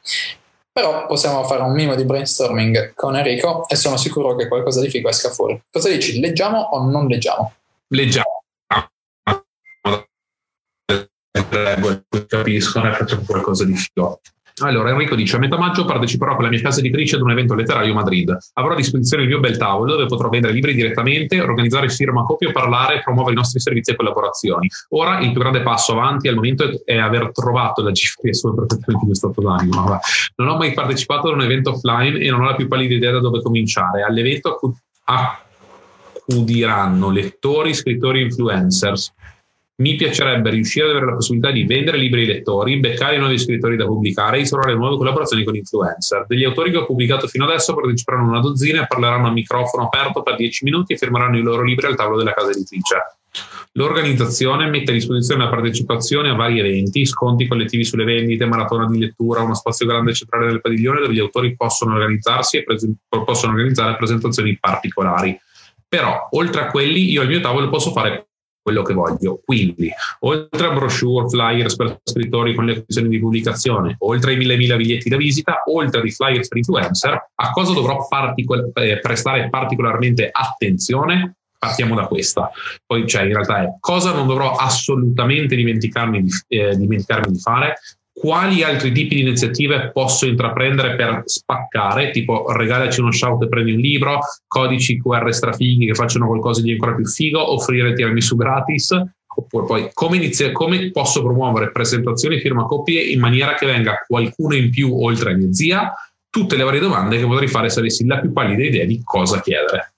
Però 0.71 1.05
possiamo 1.05 1.43
fare 1.43 1.61
un 1.61 1.73
minimo 1.73 1.95
di 1.95 2.05
brainstorming 2.05 2.93
con 2.95 3.17
Enrico 3.17 3.67
e 3.67 3.75
sono 3.75 3.97
sicuro 3.97 4.37
che 4.37 4.47
qualcosa 4.47 4.79
di 4.79 4.89
figo 4.89 5.09
esca 5.09 5.31
fuori. 5.31 5.61
Cosa 5.69 5.89
dici? 5.89 6.21
Leggiamo 6.21 6.59
o 6.61 6.89
non 6.89 7.07
leggiamo? 7.07 7.53
Leggiamo. 7.87 8.43
Capiscono 12.27 12.89
e 12.89 12.93
facciamo 12.93 13.23
qualcosa 13.27 13.65
di 13.65 13.75
figo. 13.75 14.21
Allora, 14.61 14.91
Enrico 14.91 15.15
dice: 15.15 15.35
A 15.35 15.39
metà 15.39 15.57
maggio 15.57 15.85
parteciperò 15.85 16.35
con 16.35 16.43
la 16.43 16.49
mia 16.49 16.61
casa 16.61 16.79
editrice 16.79 17.15
ad 17.15 17.21
un 17.21 17.31
evento 17.31 17.55
letterario 17.55 17.91
a 17.93 17.95
Madrid. 17.95 18.37
Avrò 18.53 18.73
a 18.73 18.75
disposizione 18.75 19.23
il 19.23 19.29
mio 19.29 19.39
bel 19.39 19.57
tavolo 19.57 19.93
dove 19.93 20.05
potrò 20.05 20.29
vendere 20.29 20.53
libri 20.53 20.73
direttamente, 20.73 21.41
organizzare 21.41 21.89
firma 21.89 22.23
copie, 22.23 22.51
parlare 22.51 22.95
e 22.95 23.01
promuovere 23.01 23.33
i 23.33 23.37
nostri 23.37 23.59
servizi 23.59 23.91
e 23.91 23.95
collaborazioni. 23.95 24.69
Ora 24.89 25.19
il 25.19 25.31
più 25.31 25.39
grande 25.39 25.61
passo 25.61 25.93
avanti 25.93 26.27
al 26.27 26.35
momento 26.35 26.81
è 26.85 26.97
aver 26.97 27.31
trovato 27.31 27.81
la 27.81 27.91
GPS 27.91 28.41
perfettamente 28.55 29.05
in 29.07 29.15
stato 29.15 29.41
d'animo. 29.41 29.99
Non 30.35 30.47
ho 30.47 30.57
mai 30.57 30.73
partecipato 30.73 31.29
ad 31.29 31.35
un 31.35 31.41
evento 31.41 31.71
offline 31.71 32.19
e 32.19 32.29
non 32.29 32.41
ho 32.41 32.45
la 32.45 32.55
più 32.55 32.67
pallida 32.67 32.93
idea 32.93 33.11
da 33.11 33.19
dove 33.19 33.41
cominciare. 33.41 34.03
All'evento 34.03 34.59
accudiranno 36.25 37.09
lettori, 37.09 37.73
scrittori 37.73 38.19
e 38.19 38.23
influencers 38.23 39.13
mi 39.81 39.95
piacerebbe 39.95 40.51
riuscire 40.51 40.85
ad 40.85 40.91
avere 40.91 41.07
la 41.07 41.15
possibilità 41.15 41.51
di 41.51 41.65
vendere 41.65 41.97
libri 41.97 42.21
ai 42.21 42.27
lettori, 42.27 42.79
beccare 42.79 43.17
nuovi 43.17 43.39
scrittori 43.39 43.75
da 43.75 43.85
pubblicare 43.85 44.37
e 44.37 44.39
instaurare 44.41 44.75
nuove 44.75 44.97
collaborazioni 44.97 45.43
con 45.43 45.55
influencer. 45.55 46.25
Degli 46.27 46.43
autori 46.43 46.69
che 46.69 46.77
ho 46.77 46.85
pubblicato 46.85 47.27
fino 47.27 47.45
adesso 47.45 47.73
parteciperanno 47.73 48.29
una 48.29 48.39
dozzina 48.39 48.83
e 48.83 48.87
parleranno 48.87 49.27
a 49.27 49.31
microfono 49.31 49.85
aperto 49.85 50.21
per 50.21 50.35
10 50.35 50.63
minuti 50.65 50.93
e 50.93 50.97
firmeranno 50.97 51.37
i 51.37 51.41
loro 51.41 51.63
libri 51.63 51.87
al 51.87 51.95
tavolo 51.95 52.17
della 52.17 52.33
casa 52.33 52.51
editrice. 52.51 52.95
L'organizzazione 53.73 54.69
mette 54.69 54.91
a 54.91 54.93
disposizione 54.93 55.45
la 55.45 55.49
partecipazione 55.49 56.29
a 56.29 56.35
vari 56.35 56.59
eventi, 56.59 57.05
sconti 57.05 57.47
collettivi 57.47 57.85
sulle 57.85 58.03
vendite, 58.03 58.45
maratona 58.45 58.85
di 58.87 58.99
lettura, 58.99 59.41
uno 59.41 59.55
spazio 59.55 59.85
grande 59.87 60.13
centrale 60.13 60.47
del 60.47 60.61
padiglione 60.61 60.99
dove 60.99 61.13
gli 61.13 61.19
autori 61.19 61.55
possono 61.55 61.95
organizzarsi 61.95 62.57
e 62.57 62.63
presen- 62.63 62.97
possono 63.07 63.53
organizzare 63.53 63.95
presentazioni 63.95 64.57
particolari. 64.59 65.39
Però, 65.87 66.27
oltre 66.31 66.61
a 66.61 66.67
quelli, 66.67 67.09
io 67.09 67.21
al 67.21 67.27
mio 67.27 67.39
tavolo 67.39 67.69
posso 67.69 67.91
fare 67.91 68.30
quello 68.61 68.83
che 68.83 68.93
voglio. 68.93 69.41
Quindi, 69.43 69.89
oltre 70.19 70.67
a 70.67 70.73
brochure, 70.73 71.27
flyers 71.27 71.75
per 71.75 71.99
scrittori 72.03 72.53
con 72.53 72.65
le 72.65 72.77
occasioni 72.77 73.09
di 73.09 73.19
pubblicazione, 73.19 73.95
oltre 73.99 74.31
ai 74.31 74.37
mille 74.37 74.57
mila 74.57 74.75
biglietti 74.75 75.09
da 75.09 75.17
visita, 75.17 75.63
oltre 75.65 76.01
ai 76.01 76.11
flyers 76.11 76.47
per 76.47 76.57
influencer, 76.57 77.31
a 77.35 77.51
cosa 77.51 77.73
dovrò 77.73 78.07
particol- 78.07 78.71
eh, 78.75 78.99
prestare 78.99 79.49
particolarmente 79.49 80.29
attenzione? 80.31 81.35
Partiamo 81.57 81.93
da 81.93 82.07
questa. 82.07 82.49
Poi, 82.85 83.07
cioè, 83.07 83.23
in 83.23 83.33
realtà 83.33 83.61
è 83.61 83.75
cosa 83.79 84.13
non 84.13 84.25
dovrò 84.25 84.55
assolutamente 84.55 85.55
dimenticarmi 85.55 86.23
di, 86.23 86.31
eh, 86.47 86.75
dimenticarmi 86.75 87.31
di 87.31 87.39
fare, 87.39 87.75
quali 88.21 88.61
altri 88.61 88.91
tipi 88.91 89.15
di 89.15 89.21
iniziative 89.21 89.89
posso 89.91 90.27
intraprendere 90.27 90.95
per 90.95 91.23
spaccare, 91.25 92.11
tipo 92.11 92.51
regalaci 92.51 92.99
uno 92.99 93.11
shout 93.11 93.41
e 93.41 93.47
prendi 93.47 93.73
un 93.73 93.79
libro, 93.79 94.19
codici 94.45 95.01
QR 95.01 95.33
strafighi 95.33 95.87
che 95.87 95.95
facciano 95.95 96.27
qualcosa 96.27 96.61
di 96.61 96.71
ancora 96.71 96.93
più 96.93 97.03
figo, 97.07 97.51
offrire 97.51 97.95
tiramisù 97.95 98.35
gratis, 98.35 98.91
oppure 99.25 99.65
poi 99.65 99.89
come, 99.91 100.17
inizia, 100.17 100.51
come 100.51 100.91
posso 100.91 101.23
promuovere 101.23 101.71
presentazioni, 101.71 102.39
firma 102.39 102.65
copie 102.65 103.01
in 103.01 103.19
maniera 103.19 103.55
che 103.55 103.65
venga 103.65 104.03
qualcuno 104.05 104.53
in 104.53 104.69
più 104.69 104.95
oltre 105.01 105.31
a 105.31 105.35
mia 105.35 105.51
zia, 105.51 105.91
tutte 106.29 106.55
le 106.55 106.63
varie 106.63 106.79
domande 106.79 107.17
che 107.17 107.25
potrei 107.25 107.47
fare 107.47 107.71
se 107.71 107.79
avessi 107.79 108.05
la 108.05 108.19
più 108.19 108.31
pallida 108.31 108.63
idea 108.63 108.85
di 108.85 109.01
cosa 109.03 109.41
chiedere. 109.41 109.93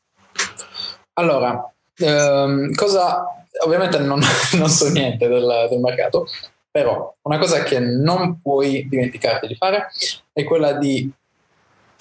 Allora, 1.15 1.69
ehm, 1.97 2.73
cosa 2.73 3.25
ovviamente 3.65 3.99
non, 3.99 4.21
non 4.55 4.69
so 4.69 4.89
niente 4.89 5.27
del, 5.27 5.67
del 5.69 5.79
mercato, 5.79 6.25
però 6.73 7.13
una 7.21 7.37
cosa 7.37 7.61
che 7.61 7.77
non 7.77 8.41
puoi 8.41 8.87
dimenticarti 8.89 9.45
di 9.45 9.53
fare 9.53 9.91
è 10.33 10.43
quella 10.43 10.73
di 10.73 11.07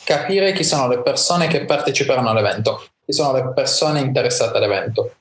capire 0.02 0.52
chi 0.52 0.64
sono 0.64 0.88
le 0.88 1.02
persone 1.02 1.46
che 1.46 1.66
parteciperanno 1.66 2.30
all'evento, 2.30 2.82
chi 3.04 3.12
sono 3.12 3.34
le 3.34 3.52
persone 3.52 4.00
interessate 4.00 4.56
all'evento. 4.56 5.16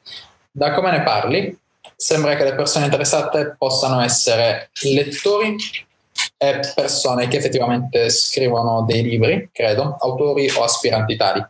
Da 0.50 0.72
come 0.72 0.92
ne 0.92 1.04
parli, 1.04 1.60
sembra 1.94 2.38
che 2.38 2.46
le 2.46 2.56
persone 2.56 2.86
interessate 2.86 3.54
possano 3.58 4.00
essere 4.00 4.70
lettori 4.84 5.58
e 6.38 6.60
persone 6.74 7.28
che 7.28 7.36
effettivamente 7.36 8.10
scrivono 8.10 8.86
dei 8.88 9.04
libri, 9.04 9.50
credo, 9.52 9.98
autori 10.00 10.50
o 10.50 10.64
aspiranti 10.64 11.18
tali. 11.18 11.46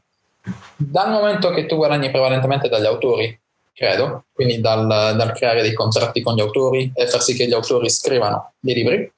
Dal 0.76 1.12
momento 1.12 1.52
che 1.52 1.68
tu 1.68 1.76
guadagni 1.76 2.10
prevalentemente 2.10 2.68
dagli 2.68 2.86
autori 2.86 3.41
credo, 3.74 4.26
quindi 4.34 4.60
dal, 4.60 4.86
dal, 4.88 5.32
creare 5.34 5.62
dei 5.62 5.74
contratti 5.74 6.22
con 6.22 6.36
gli 6.36 6.42
autori 6.42 6.92
e 6.94 7.08
far 7.08 7.22
sì 7.22 7.34
che 7.34 7.48
gli 7.48 7.54
autori 7.54 7.90
scrivano 7.90 8.54
dei 8.60 8.76
libri. 8.76 9.12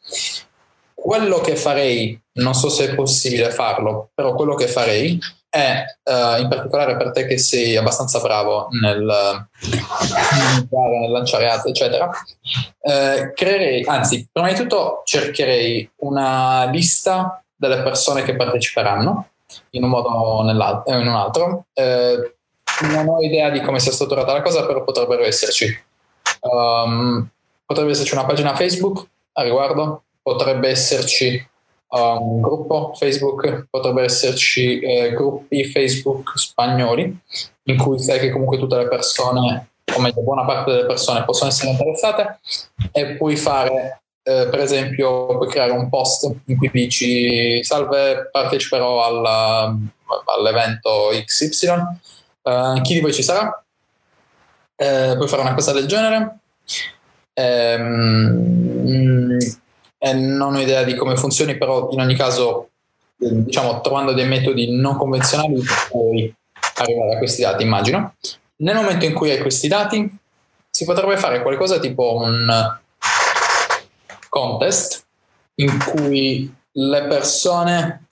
Quello 0.93 1.39
che 1.39 1.55
farei, 1.55 2.19
non 2.33 2.53
so 2.53 2.69
se 2.69 2.91
è 2.91 2.95
possibile 2.95 3.49
farlo, 3.51 4.09
però 4.13 4.35
quello 4.35 4.55
che 4.55 4.67
farei 4.67 5.19
è, 5.49 5.83
uh, 6.03 6.41
in 6.41 6.47
particolare 6.47 6.97
per 6.97 7.11
te 7.11 7.27
che 7.27 7.37
sei 7.37 7.75
abbastanza 7.75 8.19
bravo 8.21 8.69
nel, 8.71 9.05
nel 10.69 11.11
lanciare 11.11 11.49
ads, 11.49 11.65
eccetera, 11.65 12.09
uh, 12.09 13.33
creerei, 13.35 13.83
anzi, 13.83 14.27
prima 14.31 14.47
di 14.47 14.55
tutto 14.55 15.01
cercherei 15.05 15.91
una 15.97 16.65
lista 16.71 17.43
delle 17.55 17.83
persone 17.83 18.23
che 18.23 18.35
parteciperanno 18.35 19.27
in 19.71 19.83
un 19.83 19.89
modo 19.89 20.09
o 20.09 20.41
in 20.49 20.57
un 20.57 21.15
altro. 21.15 21.65
Uh, 21.73 22.33
non 22.87 23.07
ho 23.07 23.21
idea 23.21 23.49
di 23.49 23.61
come 23.61 23.79
sia 23.79 23.91
strutturata 23.91 24.33
la 24.33 24.41
cosa, 24.41 24.65
però 24.65 24.83
potrebbero 24.83 25.23
esserci. 25.23 25.67
Um, 26.41 27.27
potrebbe 27.65 27.91
esserci 27.91 28.13
una 28.13 28.25
pagina 28.25 28.55
Facebook 28.55 29.07
a 29.33 29.43
riguardo, 29.43 30.03
potrebbe 30.21 30.69
esserci 30.69 31.47
uh, 31.87 31.97
un 31.97 32.41
gruppo 32.41 32.93
Facebook, 32.95 33.67
potrebbe 33.69 34.03
esserci 34.03 34.79
eh, 34.79 35.13
gruppi 35.13 35.65
Facebook 35.65 36.37
spagnoli 36.37 37.17
in 37.63 37.77
cui 37.77 37.99
sai 37.99 38.19
che 38.19 38.31
comunque 38.31 38.57
tutte 38.57 38.77
le 38.77 38.87
persone, 38.87 39.69
o 39.95 40.01
meglio 40.01 40.21
buona 40.21 40.45
parte 40.45 40.71
delle 40.71 40.85
persone 40.85 41.23
possono 41.23 41.49
essere 41.49 41.71
interessate 41.71 42.39
e 42.91 43.15
puoi 43.15 43.35
fare 43.35 44.01
eh, 44.25 44.47
per 44.49 44.59
esempio 44.59 45.37
puoi 45.37 45.49
creare 45.49 45.71
un 45.71 45.89
post 45.89 46.33
in 46.45 46.57
cui 46.57 46.69
dici 46.71 47.61
salve 47.63 48.29
parteciperò 48.31 49.03
alla, 49.03 49.75
all'evento 50.37 51.09
XY 51.25 51.65
Uh, 52.43 52.81
chi 52.81 52.93
di 52.93 52.99
voi 52.99 53.13
ci 53.13 53.23
sarà? 53.23 53.63
Uh, 54.75 55.15
puoi 55.15 55.27
fare 55.27 55.41
una 55.41 55.53
cosa 55.53 55.71
del 55.71 55.87
genere. 55.87 56.39
Ehm, 57.33 59.37
e 59.97 60.13
non 60.13 60.55
ho 60.55 60.59
idea 60.59 60.83
di 60.83 60.95
come 60.95 61.15
funzioni, 61.15 61.57
però 61.57 61.89
in 61.91 62.01
ogni 62.01 62.15
caso, 62.15 62.69
eh, 63.19 63.43
diciamo, 63.43 63.81
trovando 63.81 64.13
dei 64.13 64.27
metodi 64.27 64.75
non 64.75 64.97
convenzionali 64.97 65.61
puoi 65.89 66.33
arrivare 66.75 67.15
a 67.15 67.17
questi 67.17 67.41
dati, 67.41 67.63
immagino. 67.63 68.15
Nel 68.57 68.75
momento 68.75 69.05
in 69.05 69.13
cui 69.13 69.31
hai 69.31 69.39
questi 69.39 69.67
dati, 69.67 70.17
si 70.69 70.85
potrebbe 70.85 71.17
fare 71.17 71.41
qualcosa 71.41 71.79
tipo 71.79 72.17
un 72.17 72.77
contest 74.29 75.05
in 75.55 75.77
cui 75.85 76.53
le 76.71 77.03
persone 77.03 78.02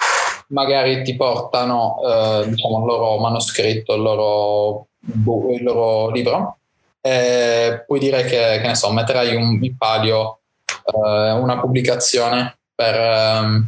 magari 0.52 1.04
ti 1.04 1.16
portano 1.16 2.00
eh, 2.06 2.50
diciamo, 2.50 2.80
il 2.80 2.86
loro 2.86 3.18
manoscritto, 3.18 3.94
il 3.96 4.02
loro, 4.02 4.88
il 5.02 5.64
loro 5.64 6.10
libro, 6.10 6.58
e 7.02 7.84
puoi 7.86 8.00
dire 8.00 8.24
che, 8.24 8.60
che 8.62 8.68
ne 8.68 8.76
so, 8.76 8.92
metterai 8.92 9.36
un, 9.36 9.58
in 9.62 9.78
palio 9.78 10.40
eh, 10.86 11.32
una 11.32 11.60
pubblicazione 11.60 12.58
per, 12.74 12.96
ehm, 12.96 13.68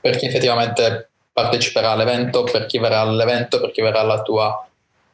per 0.00 0.16
chi 0.16 0.26
effettivamente 0.26 1.10
parteciperà 1.32 1.92
all'evento, 1.92 2.42
per 2.44 2.66
chi 2.66 2.78
verrà 2.78 3.00
all'evento, 3.00 3.60
per 3.60 3.70
chi 3.70 3.80
verrà 3.80 4.00
alla 4.00 4.22
tua, 4.22 4.66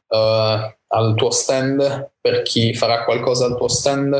uh, 0.06 0.16
al 0.16 1.14
tuo 1.14 1.30
stand, 1.30 2.12
per 2.18 2.40
chi 2.42 2.74
farà 2.74 3.04
qualcosa 3.04 3.44
al 3.44 3.56
tuo 3.56 3.68
stand. 3.68 4.10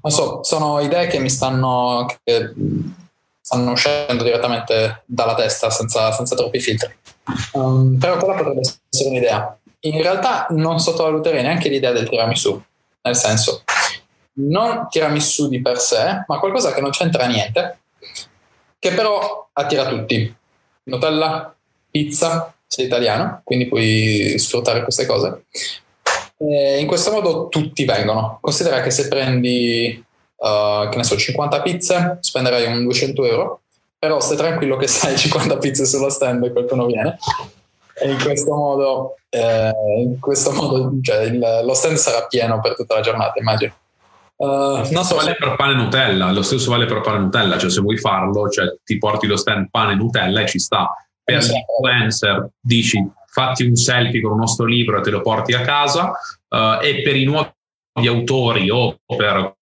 Non 0.00 0.12
so, 0.12 0.42
sono 0.42 0.80
idee 0.80 1.06
che 1.06 1.18
mi 1.18 1.28
stanno, 1.28 2.06
che 2.24 2.52
stanno 3.48 3.70
uscendo 3.70 4.22
direttamente 4.22 5.04
dalla 5.06 5.34
testa 5.34 5.70
senza, 5.70 6.12
senza 6.12 6.36
troppi 6.36 6.60
filtri. 6.60 6.94
Um, 7.52 7.96
però 7.98 8.18
quella 8.18 8.34
potrebbe 8.34 8.60
essere 8.60 9.08
un'idea. 9.08 9.58
In 9.80 10.02
realtà 10.02 10.48
non 10.50 10.78
sottovaluterei 10.78 11.42
neanche 11.42 11.70
l'idea 11.70 11.92
del 11.92 12.06
tiramisù, 12.06 12.62
nel 13.00 13.16
senso, 13.16 13.62
non 14.34 14.86
tiramisù 14.90 15.48
di 15.48 15.62
per 15.62 15.78
sé, 15.78 16.24
ma 16.26 16.38
qualcosa 16.38 16.74
che 16.74 16.82
non 16.82 16.90
c'entra 16.90 17.24
niente, 17.24 17.78
che 18.78 18.92
però 18.92 19.48
attira 19.54 19.86
tutti. 19.86 20.36
Nutella, 20.82 21.54
pizza, 21.90 22.52
sei 22.66 22.84
italiano, 22.84 23.40
quindi 23.44 23.66
puoi 23.66 24.34
sfruttare 24.36 24.82
queste 24.82 25.06
cose. 25.06 25.44
E 26.36 26.80
in 26.80 26.86
questo 26.86 27.12
modo 27.12 27.48
tutti 27.48 27.86
vengono. 27.86 28.38
Considera 28.42 28.82
che 28.82 28.90
se 28.90 29.08
prendi, 29.08 30.04
uh, 30.38 30.88
che 30.88 30.96
ne 30.96 31.04
so, 31.04 31.16
50 31.16 31.62
pizze, 31.62 32.18
spenderai 32.20 32.66
un 32.66 32.84
200 32.84 33.24
euro, 33.24 33.60
però 33.98 34.20
stai 34.20 34.36
tranquillo 34.36 34.76
che 34.76 34.86
sai 34.86 35.16
50 35.18 35.58
pizze 35.58 35.86
sullo 35.86 36.08
stand 36.08 36.44
e 36.44 36.52
qualcuno 36.52 36.86
viene. 36.86 37.18
E 38.00 38.10
in 38.10 38.18
questo 38.22 38.54
modo, 38.54 39.16
eh, 39.28 39.72
in 40.02 40.20
questo 40.20 40.52
modo 40.52 40.92
cioè, 41.02 41.22
il, 41.22 41.62
lo 41.64 41.74
stand 41.74 41.96
sarà 41.96 42.26
pieno 42.26 42.60
per 42.60 42.76
tutta 42.76 42.94
la 42.94 43.00
giornata, 43.00 43.40
immagino. 43.40 43.72
Uh, 44.36 44.86
non 44.92 45.02
so 45.02 45.16
vale 45.16 45.32
se... 45.32 45.36
per 45.36 45.56
pane 45.56 45.72
e 45.72 45.74
Nutella, 45.74 46.30
lo 46.30 46.42
stesso 46.42 46.70
vale 46.70 46.86
per 46.86 47.00
pane 47.00 47.16
e 47.16 47.20
Nutella, 47.22 47.58
cioè 47.58 47.70
se 47.70 47.80
vuoi 47.80 47.98
farlo, 47.98 48.48
cioè 48.48 48.66
ti 48.84 48.96
porti 48.96 49.26
lo 49.26 49.36
stand 49.36 49.68
pane 49.68 49.92
e 49.92 49.94
Nutella 49.96 50.42
e 50.42 50.48
ci 50.48 50.60
sta. 50.60 50.88
Per 51.24 51.42
l'influencer 51.42 52.48
dici 52.60 53.04
fatti 53.26 53.64
un 53.64 53.74
selfie 53.74 54.20
con 54.20 54.32
il 54.32 54.38
nostro 54.38 54.64
libro 54.64 54.98
e 54.98 55.02
te 55.02 55.10
lo 55.10 55.20
porti 55.20 55.54
a 55.54 55.60
casa 55.60 56.12
uh, 56.48 56.82
e 56.82 57.02
per 57.02 57.16
i 57.16 57.24
nuovi 57.24 57.50
autori 58.06 58.70
o 58.70 58.96
per 59.16 59.56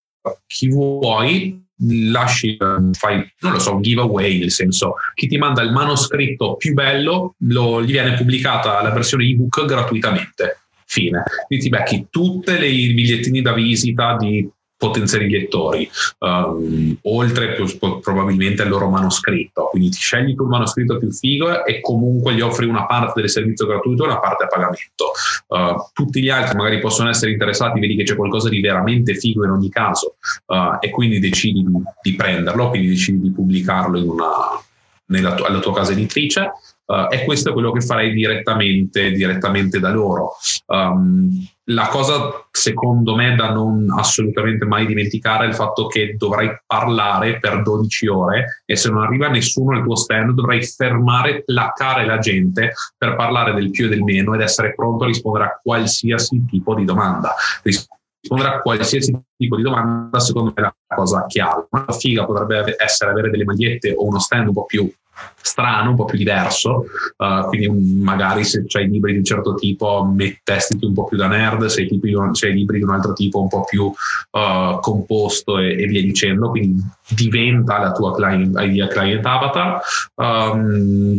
chi 0.45 0.67
vuoi 0.69 1.65
lasci, 2.09 2.57
fai, 2.93 3.33
non 3.41 3.51
lo 3.51 3.59
so, 3.59 3.75
un 3.75 3.81
giveaway, 3.81 4.39
nel 4.39 4.51
senso 4.51 4.95
chi 5.13 5.27
ti 5.27 5.37
manda 5.37 5.61
il 5.61 5.71
manoscritto 5.71 6.55
più 6.55 6.73
bello, 6.73 7.35
lo, 7.39 7.83
gli 7.83 7.91
viene 7.91 8.15
pubblicata 8.15 8.81
la 8.81 8.91
versione 8.91 9.25
ebook 9.25 9.65
gratuitamente. 9.65 10.61
Fine. 10.89 11.23
Quindi 11.47 11.65
ti 11.65 11.69
becchi 11.69 12.07
tutte 12.09 12.65
i 12.65 12.93
bigliettini 12.93 13.41
da 13.41 13.53
visita 13.53 14.15
di 14.17 14.49
potenziali 14.77 15.29
lettori, 15.29 15.89
um, 16.19 16.95
oltre 17.03 17.57
probabilmente 18.01 18.61
al 18.61 18.69
loro 18.69 18.89
manoscritto. 18.89 19.69
Quindi 19.71 19.89
ti 19.89 19.97
scegli 19.97 20.35
tu 20.35 20.43
il 20.43 20.49
manoscritto 20.49 20.97
più 20.97 21.11
figo 21.11 21.65
e 21.65 21.81
comunque 21.81 22.33
gli 22.33 22.41
offri 22.41 22.67
una 22.67 22.85
parte 22.85 23.21
del 23.21 23.29
servizio 23.29 23.65
gratuito 23.65 24.03
e 24.03 24.07
una 24.07 24.19
parte 24.19 24.43
a 24.43 24.47
pagamento. 24.47 25.11
Uh, 25.47 25.89
tutti 25.93 26.21
gli 26.21 26.29
altri 26.29 26.55
magari 26.55 26.79
possono 26.79 27.09
essere 27.09 27.31
interessati, 27.31 27.79
vedi 27.79 27.95
che 27.95 28.03
c'è 28.03 28.15
qualcosa 28.15 28.49
di 28.49 28.61
veramente 28.61 29.15
figo 29.15 29.43
in 29.43 29.51
ogni 29.51 29.69
caso 29.69 30.15
uh, 30.45 30.77
e 30.79 30.91
quindi 30.91 31.19
decidi 31.19 31.63
di, 31.63 31.73
di, 32.01 32.15
prenderlo, 32.15 32.69
quindi 32.69 32.89
decidi 32.89 33.19
di 33.19 33.31
pubblicarlo 33.31 33.97
in 33.97 34.09
una, 34.09 34.27
nella 35.07 35.33
tua, 35.33 35.47
alla 35.47 35.59
tua 35.59 35.73
casa 35.73 35.91
editrice. 35.91 36.51
Uh, 36.85 37.07
e 37.09 37.25
questo 37.25 37.49
è 37.49 37.53
quello 37.53 37.71
che 37.71 37.81
farei 37.81 38.13
direttamente, 38.13 39.11
direttamente 39.11 39.79
da 39.79 39.89
loro. 39.89 40.35
Um, 40.67 41.45
la 41.69 41.87
cosa 41.87 42.47
secondo 42.51 43.15
me 43.15 43.35
da 43.35 43.51
non 43.51 43.87
assolutamente 43.97 44.65
mai 44.65 44.85
dimenticare 44.85 45.45
è 45.45 45.47
il 45.47 45.55
fatto 45.55 45.87
che 45.87 46.15
dovrai 46.17 46.61
parlare 46.65 47.39
per 47.39 47.61
12 47.61 48.07
ore 48.07 48.63
e 48.65 48.75
se 48.75 48.89
non 48.89 49.01
arriva 49.01 49.27
nessuno 49.27 49.75
al 49.75 49.83
tuo 49.83 49.95
stand 49.95 50.31
dovrai 50.31 50.63
fermare, 50.63 51.43
placcare 51.43 52.05
la 52.05 52.19
gente 52.19 52.73
per 52.97 53.15
parlare 53.15 53.53
del 53.53 53.71
più 53.71 53.87
e 53.87 53.89
del 53.89 54.03
meno 54.03 54.33
ed 54.33 54.41
essere 54.41 54.73
pronto 54.73 55.03
a 55.03 55.07
rispondere 55.07 55.45
a 55.45 55.59
qualsiasi 55.61 56.45
tipo 56.45 56.73
di 56.73 56.85
domanda. 56.85 57.33
Rispondere 57.63 58.55
a 58.55 58.61
qualsiasi 58.61 59.17
tipo 59.35 59.57
di 59.57 59.63
domanda 59.63 60.19
secondo 60.19 60.53
me 60.55 60.61
è 60.61 60.61
la 60.61 60.95
cosa 60.95 61.25
chiave. 61.25 61.67
Una 61.69 61.91
figa 61.91 62.25
potrebbe 62.25 62.75
essere 62.77 63.11
avere 63.11 63.29
delle 63.29 63.43
magliette 63.43 63.93
o 63.93 64.05
uno 64.05 64.19
stand 64.19 64.47
un 64.47 64.53
po' 64.53 64.65
più 64.65 64.89
strano, 65.41 65.91
un 65.91 65.95
po' 65.95 66.05
più 66.05 66.17
diverso, 66.17 66.85
uh, 67.17 67.47
quindi 67.47 68.01
magari 68.01 68.43
se 68.43 68.65
c'hai 68.67 68.87
libri 68.89 69.13
di 69.13 69.19
un 69.19 69.23
certo 69.23 69.55
tipo 69.55 70.03
mettesti 70.03 70.77
un 70.85 70.93
po' 70.93 71.05
più 71.05 71.17
da 71.17 71.27
nerd, 71.27 71.63
hai, 71.63 71.69
se 71.69 72.47
hai 72.47 72.53
libri 72.53 72.77
di 72.77 72.83
un 72.83 72.91
altro 72.91 73.13
tipo 73.13 73.41
un 73.41 73.47
po' 73.47 73.63
più 73.63 73.85
uh, 73.85 74.79
composto 74.79 75.57
e, 75.57 75.81
e, 75.81 75.85
via 75.87 76.01
dicendo, 76.01 76.49
quindi 76.49 76.81
diventa 77.07 77.79
la 77.79 77.91
tua 77.91 78.13
client, 78.13 78.55
idea 78.59 78.87
client 78.87 79.25
avatar. 79.25 79.81
Um, 80.15 81.17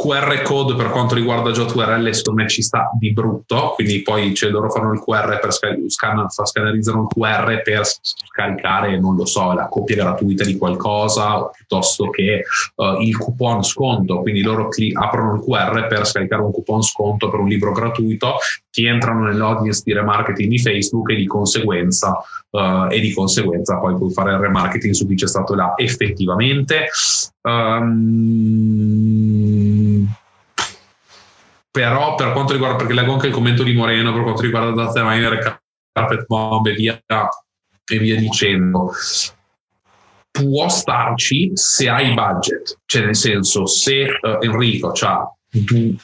QR 0.00 0.40
code 0.42 0.74
per 0.74 0.90
quanto 0.90 1.14
riguarda 1.14 1.50
JURL 1.50 2.14
secondo 2.14 2.42
me 2.42 2.48
ci 2.48 2.62
sta 2.62 2.90
di 2.98 3.12
brutto, 3.12 3.72
quindi 3.74 4.00
poi 4.02 4.32
cioè, 4.34 4.50
loro 4.50 4.70
fanno 4.70 4.92
il 4.92 5.00
QR 5.00 5.38
per 5.38 5.52
scan- 5.52 6.28
scannerizzano 6.28 7.02
il 7.02 7.06
QR 7.08 7.60
per 7.62 7.82
scaricare, 7.84 8.98
non 8.98 9.16
lo 9.16 9.26
so, 9.26 9.52
la 9.52 9.68
copia 9.68 9.96
gratuita 9.96 10.44
di 10.44 10.56
qualcosa 10.56 11.50
piuttosto 11.54 12.08
che 12.08 12.44
uh, 12.76 13.00
il 13.00 13.16
coupon 13.16 13.62
sconto, 13.62 14.20
quindi 14.22 14.40
loro 14.40 14.68
cli- 14.68 14.92
aprono 14.94 15.34
il 15.34 15.42
QR 15.42 15.86
per 15.86 16.06
scaricare 16.06 16.42
un 16.42 16.52
coupon 16.52 16.82
sconto 16.82 17.28
per 17.28 17.40
un 17.40 17.48
libro 17.48 17.72
gratuito, 17.72 18.36
ti 18.70 18.86
entrano 18.86 19.24
nell'audience 19.24 19.82
di 19.84 19.92
remarketing 19.92 20.48
di 20.48 20.58
Facebook 20.58 21.10
e 21.10 21.16
di 21.16 21.26
conseguenza, 21.26 22.18
uh, 22.50 22.90
e 22.90 23.00
di 23.00 23.12
conseguenza 23.12 23.78
poi 23.78 23.96
puoi 23.96 24.12
fare 24.12 24.32
il 24.32 24.38
remarketing 24.38 24.94
su 24.94 25.06
chi 25.06 25.14
c'è 25.14 25.26
stato 25.26 25.54
là 25.54 25.74
effettivamente. 25.76 26.88
Um, 27.42 28.50
però 31.70 32.14
per 32.16 32.32
quanto 32.32 32.52
riguarda, 32.52 32.76
perché 32.76 32.92
leggo 32.92 33.12
anche 33.12 33.28
il 33.28 33.32
commento 33.32 33.62
di 33.62 33.74
Moreno 33.74 34.12
per 34.12 34.22
quanto 34.22 34.42
riguarda 34.42 34.72
Data 34.72 35.02
Miner, 35.04 35.60
Carpet 35.92 36.26
Bomb 36.26 36.66
e 36.66 36.74
via, 36.74 37.00
e 37.06 37.98
via 37.98 38.16
dicendo, 38.16 38.92
può 40.30 40.68
starci 40.68 41.52
se 41.54 41.88
hai 41.88 42.12
budget, 42.12 42.80
cioè 42.86 43.04
nel 43.04 43.16
senso 43.16 43.66
se 43.66 44.04
uh, 44.04 44.38
Enrico 44.40 44.92
ha 45.00 45.32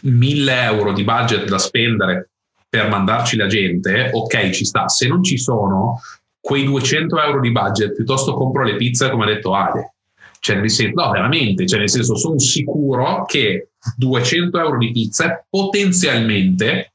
1000 0.03 0.62
euro 0.62 0.93
di 0.93 1.05
budget 1.05 1.49
da 1.49 1.59
spendere 1.59 2.30
per 2.68 2.89
mandarci 2.89 3.37
la 3.37 3.47
gente, 3.47 4.11
ok 4.12 4.51
ci 4.51 4.64
sta, 4.64 4.89
se 4.89 5.07
non 5.07 5.22
ci 5.22 5.39
sono 5.39 6.01
quei 6.41 6.64
200 6.64 7.20
euro 7.22 7.41
di 7.41 7.51
budget, 7.51 7.95
piuttosto 7.95 8.34
compro 8.34 8.62
le 8.62 8.76
pizze 8.76 9.11
come 9.11 9.24
ha 9.24 9.28
detto 9.28 9.55
Ale, 9.55 9.95
cioè 10.41 10.57
nel 10.57 10.70
senso, 10.70 11.03
no 11.03 11.11
veramente, 11.11 11.66
cioè 11.66 11.78
nel 11.78 11.91
senso 11.91 12.16
sono 12.16 12.39
sicuro 12.39 13.24
che 13.26 13.70
200 13.97 14.59
euro 14.59 14.78
di 14.78 14.91
pizza 14.91 15.45
potenzialmente 15.49 16.93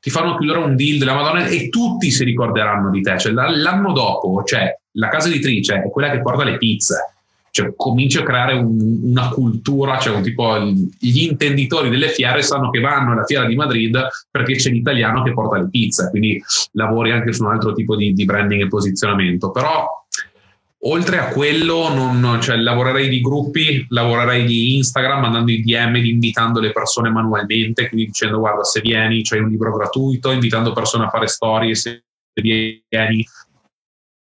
ti 0.00 0.10
fanno 0.10 0.36
chiudere 0.38 0.60
un 0.60 0.76
deal 0.76 0.98
della 0.98 1.14
Madonna 1.14 1.46
e 1.46 1.68
tutti 1.68 2.10
si 2.10 2.24
ricorderanno 2.24 2.90
di 2.90 3.02
te. 3.02 3.18
Cioè, 3.18 3.32
l'anno 3.32 3.92
dopo, 3.92 4.42
cioè, 4.44 4.74
la 4.92 5.08
casa 5.08 5.28
editrice 5.28 5.74
è 5.74 5.90
quella 5.90 6.10
che 6.10 6.22
porta 6.22 6.42
le 6.42 6.56
pizze. 6.56 7.14
Cioè, 7.52 7.74
comincia 7.76 8.20
a 8.20 8.22
creare 8.22 8.54
un, 8.54 9.00
una 9.02 9.28
cultura, 9.28 9.98
cioè 9.98 10.14
un 10.14 10.22
tipo, 10.22 10.58
gli 10.58 11.22
intenditori 11.22 11.90
delle 11.90 12.08
fiere 12.08 12.42
sanno 12.42 12.70
che 12.70 12.80
vanno 12.80 13.12
alla 13.12 13.24
fiera 13.24 13.44
di 13.44 13.56
Madrid 13.56 13.98
perché 14.30 14.54
c'è 14.54 14.70
l'italiano 14.70 15.22
che 15.22 15.32
porta 15.32 15.58
le 15.58 15.68
pizze, 15.68 16.08
quindi 16.10 16.40
lavori 16.72 17.10
anche 17.10 17.32
su 17.32 17.44
un 17.44 17.50
altro 17.50 17.72
tipo 17.74 17.96
di, 17.96 18.14
di 18.14 18.24
branding 18.24 18.62
e 18.62 18.68
posizionamento. 18.68 19.50
Però 19.50 19.86
Oltre 20.84 21.18
a 21.18 21.28
quello, 21.28 21.92
non, 21.92 22.40
cioè, 22.40 22.56
lavorerei 22.56 23.10
di 23.10 23.20
gruppi, 23.20 23.84
lavorerei 23.90 24.46
di 24.46 24.76
Instagram, 24.76 25.20
mandando 25.20 25.50
i 25.50 25.60
DM 25.62 25.96
invitando 25.96 26.58
le 26.58 26.72
persone 26.72 27.10
manualmente, 27.10 27.88
quindi 27.88 28.06
dicendo 28.06 28.38
guarda 28.38 28.64
se 28.64 28.80
vieni 28.80 29.22
c'è 29.22 29.38
un 29.38 29.50
libro 29.50 29.76
gratuito, 29.76 30.30
invitando 30.30 30.72
persone 30.72 31.04
a 31.04 31.10
fare 31.10 31.26
storie, 31.26 31.74
se 31.74 32.04
vieni 32.32 33.26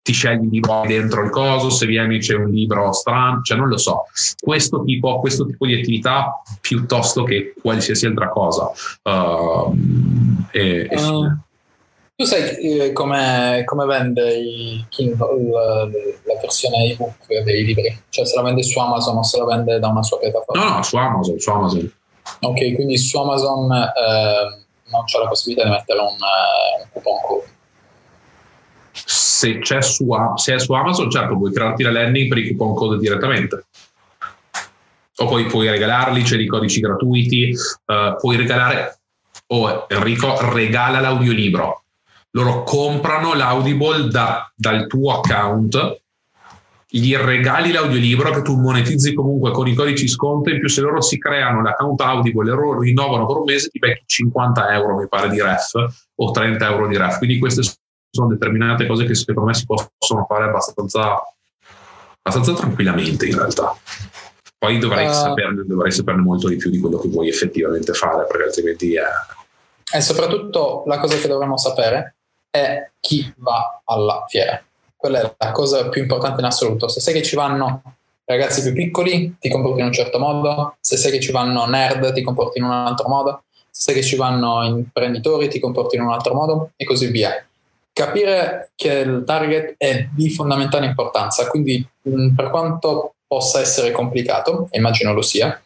ti 0.08 0.14
scegli 0.14 0.46
il 0.46 0.50
libro 0.50 0.84
dentro 0.88 1.22
il 1.24 1.30
coso, 1.30 1.70
se 1.70 1.86
vieni 1.86 2.20
c'è 2.20 2.34
un 2.34 2.50
libro 2.50 2.94
strano, 2.94 3.42
cioè 3.42 3.58
non 3.58 3.68
lo 3.68 3.78
so. 3.78 4.04
Questo 4.40 4.82
tipo, 4.84 5.20
questo 5.20 5.46
tipo 5.46 5.66
di 5.66 5.76
attività 5.76 6.42
piuttosto 6.62 7.24
che 7.24 7.54
qualsiasi 7.62 8.06
altra 8.06 8.30
cosa. 8.30 8.72
Uh, 9.04 9.76
e, 10.52 10.88
e 10.90 11.04
uh, 11.04 11.38
Tu 12.20 12.26
sai 12.26 12.58
eh, 12.58 12.94
come, 12.94 13.62
come 13.64 13.86
vende 13.86 14.34
i 14.34 14.84
Kindle, 14.90 15.52
la 15.52 16.40
versione 16.42 16.86
ebook 16.86 17.28
dei 17.44 17.64
libri? 17.64 17.96
Cioè 18.10 18.26
se 18.26 18.36
la 18.36 18.42
vende 18.42 18.64
su 18.64 18.80
Amazon 18.80 19.18
o 19.18 19.24
se 19.24 19.38
la 19.38 19.46
vende 19.46 19.78
da 19.78 19.90
una 19.90 20.02
sua 20.02 20.18
piattaforma? 20.18 20.64
No, 20.64 20.76
no, 20.78 20.82
su 20.82 20.96
Amazon, 20.96 21.38
su 21.38 21.52
Amazon. 21.52 21.94
Ok, 22.40 22.74
quindi 22.74 22.98
su 22.98 23.20
Amazon 23.20 23.72
eh, 23.72 24.66
non 24.90 25.04
c'è 25.06 25.20
la 25.20 25.28
possibilità 25.28 25.66
di 25.66 25.76
mettere 25.76 26.00
un, 26.00 26.08
uh, 26.08 26.82
un 26.82 26.88
coupon 26.92 27.22
code. 27.22 27.48
Se, 28.94 29.60
c'è 29.60 29.84
su, 29.84 30.08
se 30.38 30.56
è 30.56 30.60
su 30.60 30.74
Amazon, 30.74 31.12
certo, 31.12 31.38
puoi 31.38 31.54
crearti 31.54 31.84
la 31.84 31.92
landing 31.92 32.30
per 32.30 32.40
i 32.40 32.48
coupon 32.48 32.74
code 32.74 32.98
direttamente. 32.98 33.66
O 35.18 35.26
poi 35.28 35.46
puoi 35.46 35.70
regalarli, 35.70 36.24
c'è 36.24 36.36
i 36.38 36.48
codici 36.48 36.80
gratuiti, 36.80 37.56
uh, 37.86 38.16
puoi 38.20 38.38
regalare... 38.38 39.02
Oh, 39.50 39.88
Enrico, 39.88 40.36
regala 40.52 41.00
l'audiolibro 41.00 41.84
loro 42.38 42.64
comprano 42.64 43.34
l'Audible 43.34 44.10
da, 44.10 44.52
dal 44.56 44.86
tuo 44.86 45.14
account, 45.14 46.02
gli 46.90 47.16
regali 47.16 47.72
l'audiolibro 47.72 48.32
che 48.32 48.42
tu 48.44 48.56
monetizzi 48.56 49.14
comunque 49.14 49.52
con 49.52 49.68
i 49.68 49.74
codici 49.74 50.08
sconto, 50.08 50.50
in 50.50 50.60
più 50.60 50.70
se 50.70 50.82
loro 50.82 51.02
si 51.02 51.18
creano 51.18 51.62
l'account 51.62 52.00
Audible 52.00 52.50
e 52.50 52.54
loro 52.54 52.80
rinnovano 52.80 53.26
per 53.26 53.38
un 53.38 53.44
mese 53.44 53.70
ti 53.70 53.80
becchi 53.80 54.04
50 54.06 54.74
euro 54.74 54.96
mi 54.96 55.08
pare 55.08 55.30
di 55.30 55.42
ref 55.42 55.74
o 56.16 56.32
30 56.32 56.70
euro 56.70 56.88
di 56.88 56.96
ref, 56.96 57.18
quindi 57.18 57.40
queste 57.40 57.64
sono 58.10 58.28
determinate 58.30 58.86
cose 58.86 59.06
che 59.06 59.16
secondo 59.16 59.50
me 59.50 59.54
si 59.54 59.66
possono 59.66 60.26
fare 60.28 60.46
abbastanza, 60.46 61.20
abbastanza 62.22 62.54
tranquillamente 62.54 63.26
in 63.26 63.36
realtà. 63.36 63.76
Poi 64.60 64.80
dovrai, 64.80 65.08
uh, 65.08 65.12
saperne, 65.12 65.64
dovrai 65.66 65.92
saperne 65.92 66.22
molto 66.22 66.48
di 66.48 66.56
più 66.56 66.70
di 66.70 66.80
quello 66.80 66.98
che 66.98 67.10
vuoi 67.10 67.30
effettivamente 67.30 67.94
fare, 67.94 68.26
perché 68.28 68.46
altrimenti 68.46 68.96
è... 68.96 69.04
E 69.94 70.02
soprattutto 70.02 70.84
la 70.88 71.00
cosa 71.00 71.16
che 71.18 71.28
dovremmo 71.28 71.58
sapere 71.58 72.17
è 72.50 72.90
chi 73.00 73.34
va 73.38 73.82
alla 73.86 74.26
fiera. 74.28 74.62
Quella 74.96 75.20
è 75.22 75.36
la 75.38 75.52
cosa 75.52 75.90
più 75.90 76.02
importante 76.02 76.40
in 76.40 76.48
assoluto. 76.48 76.88
Se 76.88 77.00
sai 77.00 77.14
che 77.14 77.22
ci 77.22 77.36
vanno 77.36 77.82
ragazzi 78.26 78.62
più 78.62 78.74
piccoli, 78.74 79.38
ti 79.40 79.50
comporti 79.50 79.80
in 79.80 79.86
un 79.86 79.94
certo 79.94 80.20
modo, 80.20 80.76
se 80.82 80.98
sai 80.98 81.12
che 81.12 81.20
ci 81.20 81.32
vanno 81.32 81.66
nerd, 81.66 82.12
ti 82.14 82.22
comporti 82.22 82.60
in 82.60 82.66
un 82.66 82.72
altro 82.72 83.08
modo, 83.08 83.44
se 83.70 83.92
sai 83.92 83.94
che 83.94 84.04
ci 84.04 84.16
vanno 84.18 84.64
imprenditori, 84.64 85.48
ti 85.48 85.60
comporti 85.60 85.96
in 85.96 86.02
un 86.02 86.12
altro 86.12 86.34
modo 86.34 86.72
e 86.76 86.84
così 86.84 87.08
via. 87.08 87.46
Capire 87.94 88.72
che 88.76 88.92
il 88.92 89.24
target 89.26 89.76
è 89.78 90.08
di 90.14 90.30
fondamentale 90.30 90.86
importanza, 90.86 91.48
quindi 91.48 91.88
per 92.36 92.50
quanto 92.50 93.14
possa 93.26 93.62
essere 93.62 93.92
complicato, 93.92 94.68
e 94.72 94.78
immagino 94.78 95.14
lo 95.14 95.22
sia, 95.22 95.62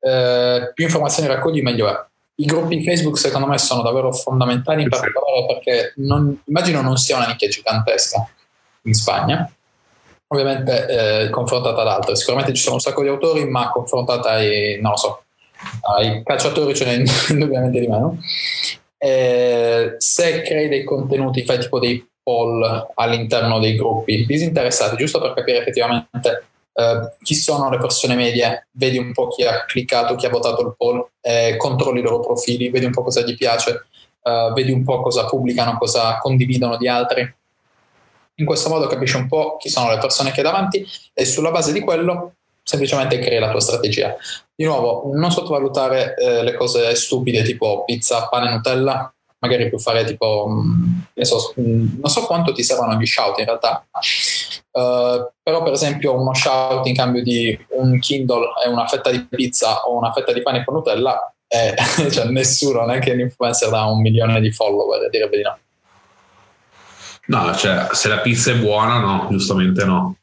eh, 0.00 0.70
più 0.74 0.84
informazioni 0.84 1.28
raccogli 1.28 1.62
meglio 1.62 1.88
è 1.88 2.04
i 2.36 2.44
gruppi 2.46 2.82
Facebook 2.82 3.18
secondo 3.18 3.46
me 3.46 3.58
sono 3.58 3.82
davvero 3.82 4.12
fondamentali 4.12 4.82
in 4.82 4.88
particolare 4.88 5.46
perché 5.46 5.92
non, 5.96 6.42
immagino 6.46 6.80
non 6.80 6.96
sia 6.96 7.16
una 7.16 7.26
nicchia 7.26 7.48
gigantesca 7.48 8.28
in 8.82 8.94
Spagna. 8.94 9.50
Ovviamente 10.28 10.86
eh, 11.26 11.30
confrontata 11.30 11.82
ad 11.82 11.86
altre. 11.86 12.16
Sicuramente 12.16 12.52
ci 12.54 12.62
sono 12.62 12.74
un 12.76 12.80
sacco 12.80 13.02
di 13.02 13.08
autori 13.08 13.44
ma 13.48 13.70
confrontata 13.70 14.30
ai 14.30 14.80
non 14.80 14.92
lo 14.92 14.96
so 14.96 15.24
ai 15.96 16.22
calciatori 16.22 16.74
ce 16.74 16.84
n'è 16.84 17.04
indubbiamente 17.32 17.80
di 17.80 17.86
meno. 17.86 18.18
Eh, 18.98 19.94
se 19.98 20.42
crei 20.42 20.68
dei 20.68 20.84
contenuti 20.84 21.44
fai 21.44 21.58
tipo 21.58 21.78
dei 21.78 22.06
poll 22.22 22.88
all'interno 22.94 23.58
dei 23.58 23.76
gruppi 23.76 24.24
disinteressati 24.24 24.96
giusto 24.96 25.20
per 25.20 25.34
capire 25.34 25.58
effettivamente 25.58 26.44
Uh, 26.74 27.08
chi 27.22 27.34
sono 27.34 27.70
le 27.70 27.78
persone 27.78 28.16
medie, 28.16 28.66
vedi 28.72 28.98
un 28.98 29.12
po' 29.12 29.28
chi 29.28 29.44
ha 29.44 29.64
cliccato, 29.64 30.16
chi 30.16 30.26
ha 30.26 30.30
votato 30.30 30.60
il 30.62 30.74
poll, 30.76 31.06
eh, 31.20 31.56
controlli 31.56 32.00
i 32.00 32.02
loro 32.02 32.18
profili, 32.18 32.68
vedi 32.68 32.84
un 32.84 32.90
po' 32.90 33.02
cosa 33.02 33.20
gli 33.20 33.36
piace, 33.36 33.86
uh, 34.22 34.52
vedi 34.52 34.72
un 34.72 34.82
po' 34.82 35.00
cosa 35.00 35.24
pubblicano, 35.26 35.78
cosa 35.78 36.18
condividono 36.18 36.76
di 36.76 36.88
altri. 36.88 37.34
In 38.36 38.44
questo 38.44 38.68
modo 38.68 38.88
capisci 38.88 39.16
un 39.16 39.28
po' 39.28 39.56
chi 39.56 39.68
sono 39.68 39.90
le 39.90 39.98
persone 39.98 40.32
che 40.32 40.38
hai 40.38 40.46
davanti 40.46 40.84
e 41.12 41.24
sulla 41.24 41.52
base 41.52 41.72
di 41.72 41.80
quello 41.80 42.32
semplicemente 42.64 43.18
crei 43.18 43.38
la 43.38 43.50
tua 43.50 43.60
strategia. 43.60 44.16
Di 44.54 44.64
nuovo, 44.64 45.10
non 45.14 45.30
sottovalutare 45.30 46.16
eh, 46.16 46.42
le 46.42 46.54
cose 46.54 46.94
stupide 46.96 47.42
tipo 47.42 47.84
pizza, 47.84 48.26
pane, 48.28 48.50
Nutella, 48.50 49.12
magari 49.44 49.68
puoi 49.68 49.80
fare 49.80 50.04
tipo, 50.04 50.46
mm, 50.48 51.20
so, 51.20 51.54
mm, 51.60 52.00
non 52.00 52.10
so 52.10 52.24
quanto 52.24 52.52
ti 52.52 52.62
servono 52.62 52.96
gli 52.96 53.04
shout 53.04 53.38
in 53.38 53.44
realtà, 53.44 53.86
uh, 53.92 55.30
però 55.42 55.62
per 55.62 55.72
esempio 55.72 56.18
uno 56.18 56.32
shout 56.32 56.86
in 56.86 56.94
cambio 56.94 57.22
di 57.22 57.56
un 57.70 57.98
Kindle 57.98 58.52
e 58.64 58.68
una 58.68 58.86
fetta 58.86 59.10
di 59.10 59.26
pizza 59.28 59.82
o 59.84 59.98
una 59.98 60.12
fetta 60.12 60.32
di 60.32 60.42
pane 60.42 60.64
con 60.64 60.74
Nutella, 60.74 61.34
eh, 61.46 61.74
cioè 62.10 62.24
nessuno, 62.26 62.84
neanche 62.86 63.14
l'influencer 63.14 63.68
da 63.68 63.84
un 63.84 64.00
milione 64.00 64.40
di 64.40 64.50
follower, 64.50 65.10
direbbe 65.10 65.36
di 65.36 65.42
no. 65.42 65.58
No, 67.26 67.54
cioè 67.54 67.88
se 67.92 68.08
la 68.08 68.18
pizza 68.18 68.50
è 68.50 68.56
buona, 68.56 68.98
no, 68.98 69.28
giustamente 69.30 69.84
no. 69.84 70.16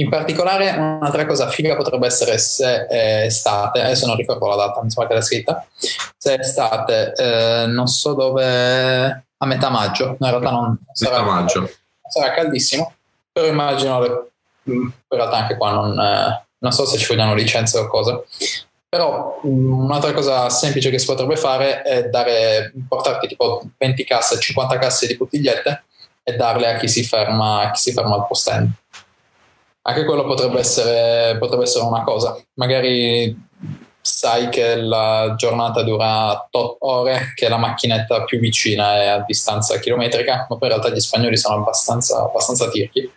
In 0.00 0.08
particolare, 0.08 0.70
un'altra 0.70 1.26
cosa 1.26 1.48
figa 1.48 1.76
potrebbe 1.76 2.06
essere 2.06 2.38
se 2.38 2.86
è 2.86 3.24
estate, 3.24 3.82
adesso 3.82 4.06
non 4.06 4.16
ricordo 4.16 4.48
la 4.48 4.56
data, 4.56 4.82
mi 4.82 4.90
sembra 4.90 5.12
che 5.12 5.18
l'è 5.18 5.22
scritta. 5.22 5.66
Se 6.16 6.36
è 6.36 6.40
estate, 6.40 7.12
eh, 7.14 7.66
non 7.66 7.86
so 7.86 8.14
dove, 8.14 9.24
a 9.36 9.46
metà 9.46 9.68
maggio, 9.68 10.16
no, 10.18 10.26
in 10.26 10.30
realtà 10.30 10.50
non 10.50 10.78
sarà, 10.92 11.20
metà 11.20 11.30
maggio. 11.30 11.70
sarà 12.08 12.32
caldissimo, 12.32 12.94
però 13.30 13.46
immagino, 13.46 14.28
in 14.62 14.90
realtà 15.08 15.36
anche 15.36 15.58
qua 15.58 15.72
non, 15.72 15.98
eh, 15.98 16.44
non 16.58 16.72
so 16.72 16.86
se 16.86 16.96
ci 16.96 17.06
vogliono 17.06 17.34
licenze 17.34 17.78
o 17.78 17.86
cosa. 17.86 18.22
Però 18.88 19.38
un'altra 19.42 20.14
cosa 20.14 20.48
semplice 20.48 20.88
che 20.88 20.98
si 20.98 21.06
potrebbe 21.06 21.36
fare 21.36 21.82
è 21.82 22.08
dare, 22.08 22.72
portarti 22.88 23.28
tipo 23.28 23.62
20 23.76 24.04
casse, 24.04 24.40
50 24.40 24.78
casse 24.78 25.06
di 25.06 25.16
bottigliette 25.18 25.84
e 26.22 26.36
darle 26.36 26.74
a 26.74 26.78
chi 26.78 26.88
si 26.88 27.04
ferma, 27.04 27.60
a 27.60 27.70
chi 27.70 27.80
si 27.82 27.92
ferma 27.92 28.14
al 28.14 28.26
post 28.26 28.48
-end 28.48 28.68
anche 29.82 30.04
quello 30.04 30.24
potrebbe 30.24 30.58
essere, 30.58 31.36
potrebbe 31.38 31.64
essere 31.64 31.84
una 31.84 32.02
cosa. 32.02 32.36
Magari 32.54 33.48
sai 34.02 34.48
che 34.48 34.76
la 34.76 35.34
giornata 35.36 35.82
dura 35.82 36.32
8 36.32 36.76
ore, 36.80 37.32
che 37.34 37.48
la 37.48 37.56
macchinetta 37.56 38.24
più 38.24 38.38
vicina 38.38 38.96
è 38.96 39.06
a 39.06 39.24
distanza 39.26 39.78
chilometrica, 39.78 40.46
ma 40.48 40.56
poi 40.56 40.68
in 40.68 40.74
realtà 40.76 40.90
gli 40.90 41.00
spagnoli 41.00 41.36
sono 41.36 41.56
abbastanza, 41.56 42.22
abbastanza 42.22 42.68
tirchi, 42.68 43.10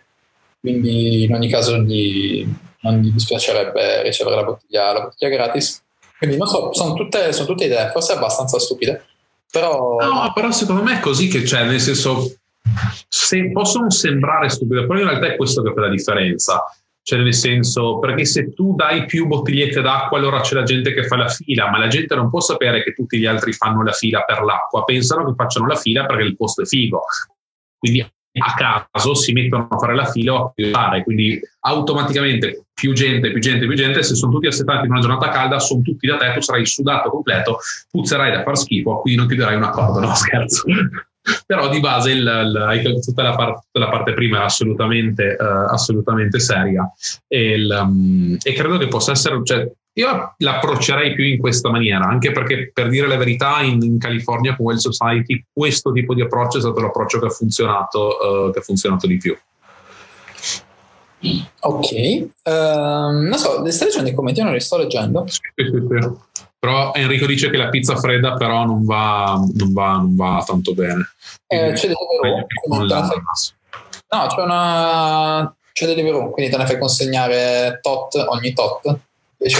quindi 0.60 1.24
in 1.24 1.34
ogni 1.34 1.48
caso 1.48 1.76
gli, 1.78 2.46
non 2.80 3.00
gli 3.00 3.10
dispiacerebbe 3.10 4.02
ricevere 4.02 4.36
la 4.36 4.44
bottiglia, 4.44 4.92
la 4.92 5.00
bottiglia 5.00 5.30
gratis. 5.30 5.82
Quindi 6.16 6.36
non 6.36 6.46
so, 6.46 6.72
sono 6.72 6.94
tutte, 6.94 7.32
sono 7.32 7.46
tutte 7.46 7.64
idee, 7.64 7.90
forse 7.90 8.12
abbastanza 8.12 8.58
stupide, 8.58 9.04
però... 9.50 9.96
No, 9.98 10.32
però 10.34 10.50
secondo 10.52 10.82
me 10.82 10.96
è 10.96 11.00
così 11.00 11.28
che 11.28 11.42
c'è, 11.42 11.64
nel 11.64 11.80
senso 11.80 12.36
se, 13.08 13.50
possono 13.52 13.90
sembrare 13.90 14.48
stupide, 14.48 14.86
però 14.86 14.98
in 14.98 15.08
realtà 15.08 15.26
è 15.26 15.36
questo 15.36 15.62
che 15.62 15.72
fa 15.72 15.80
la 15.82 15.88
differenza. 15.88 16.64
Cioè, 17.02 17.18
nel 17.18 17.34
senso, 17.34 17.98
perché 17.98 18.24
se 18.24 18.54
tu 18.54 18.74
dai 18.74 19.04
più 19.04 19.26
bottigliette 19.26 19.82
d'acqua, 19.82 20.16
allora 20.16 20.40
c'è 20.40 20.54
la 20.54 20.62
gente 20.62 20.94
che 20.94 21.04
fa 21.04 21.16
la 21.16 21.28
fila, 21.28 21.70
ma 21.70 21.78
la 21.78 21.88
gente 21.88 22.14
non 22.14 22.30
può 22.30 22.40
sapere 22.40 22.82
che 22.82 22.94
tutti 22.94 23.18
gli 23.18 23.26
altri 23.26 23.52
fanno 23.52 23.82
la 23.82 23.92
fila 23.92 24.22
per 24.22 24.42
l'acqua, 24.42 24.84
pensano 24.84 25.26
che 25.26 25.34
facciano 25.36 25.66
la 25.66 25.76
fila 25.76 26.06
perché 26.06 26.22
il 26.22 26.36
posto 26.36 26.62
è 26.62 26.64
figo. 26.64 27.02
Quindi 27.78 28.00
a 28.00 28.88
caso 28.90 29.14
si 29.14 29.32
mettono 29.32 29.68
a 29.68 29.78
fare 29.78 29.94
la 29.94 30.06
fila 30.06 30.32
o 30.32 30.44
a 30.46 30.52
aiutare, 30.56 31.04
quindi 31.04 31.38
automaticamente 31.60 32.64
più 32.72 32.94
gente, 32.94 33.30
più 33.30 33.40
gente, 33.40 33.66
più 33.66 33.76
gente, 33.76 34.02
se 34.02 34.14
sono 34.14 34.32
tutti 34.32 34.46
assettati 34.46 34.86
in 34.86 34.90
una 34.90 35.00
giornata 35.00 35.28
calda, 35.28 35.58
sono 35.58 35.82
tutti 35.82 36.06
da 36.06 36.16
te, 36.16 36.32
tu 36.32 36.40
sarai 36.40 36.64
sudato 36.64 37.10
completo, 37.10 37.58
puzzerai 37.90 38.32
da 38.32 38.42
far 38.42 38.56
schifo, 38.56 39.00
quindi 39.00 39.20
non 39.20 39.28
ti 39.28 39.36
darai 39.36 39.56
un 39.56 39.64
accordo, 39.64 40.00
no? 40.00 40.14
Scherzo 40.16 40.64
però 41.46 41.68
di 41.68 41.80
base 41.80 42.10
il, 42.10 42.18
il, 42.84 43.00
tutta, 43.02 43.22
la 43.22 43.34
part, 43.34 43.64
tutta, 43.64 43.84
la 43.84 43.90
parte 43.90 44.12
prima 44.12 44.40
è 44.40 44.44
assolutamente, 44.44 45.36
uh, 45.38 45.72
assolutamente 45.72 46.38
seria 46.38 46.90
e, 47.26 47.52
il, 47.52 47.78
um, 47.82 48.36
e, 48.42 48.52
credo 48.52 48.76
che 48.76 48.88
possa 48.88 49.12
essere, 49.12 49.40
cioè, 49.42 49.70
io 49.96 50.34
l'approccerei 50.36 51.14
più 51.14 51.24
in 51.24 51.38
questa 51.38 51.70
maniera, 51.70 52.04
anche 52.04 52.32
perché 52.32 52.70
per 52.74 52.88
dire 52.88 53.06
la 53.06 53.16
verità 53.16 53.62
in, 53.62 53.80
in 53.82 53.98
California 53.98 54.54
con 54.54 54.66
Well 54.66 54.76
Society 54.76 55.44
questo 55.50 55.92
tipo 55.92 56.14
di 56.14 56.20
approccio 56.20 56.58
è 56.58 56.60
stato 56.60 56.80
l'approccio 56.80 57.18
che 57.20 57.26
ha 57.26 57.30
funzionato, 57.30 58.16
uh, 58.18 58.52
che 58.52 58.58
ha 58.58 58.62
funzionato 58.62 59.06
di 59.06 59.16
più. 59.16 59.36
Ok, 61.60 61.92
uh, 62.42 62.50
non 62.50 63.38
so, 63.38 63.62
le 63.62 63.70
stai 63.70 63.86
leggendo 63.88 64.10
i 64.10 64.14
commenti? 64.14 64.40
Io 64.40 64.44
non 64.44 64.54
li 64.54 64.60
sto 64.60 64.76
leggendo. 64.76 65.24
Sì, 65.26 65.40
sì, 65.54 65.64
sì. 65.64 66.33
Però 66.64 66.94
Enrico 66.94 67.26
dice 67.26 67.50
che 67.50 67.58
la 67.58 67.68
pizza 67.68 67.94
fredda 67.96 68.36
però 68.36 68.64
non 68.64 68.86
va, 68.86 69.38
non 69.52 69.74
va, 69.74 69.96
non 69.96 70.16
va 70.16 70.42
tanto 70.46 70.72
bene. 70.72 71.10
Eh, 71.46 71.72
c'è 71.72 71.88
Deliveroo. 71.88 72.46
No, 74.08 74.26
c'è 74.28 74.40
una... 74.40 75.54
C'è 75.72 75.84
Deliveroo, 75.84 76.30
quindi 76.30 76.50
te 76.50 76.56
ne 76.56 76.64
fai 76.64 76.78
consegnare 76.78 77.80
tot 77.82 78.14
ogni 78.14 78.54
tot. 78.54 78.98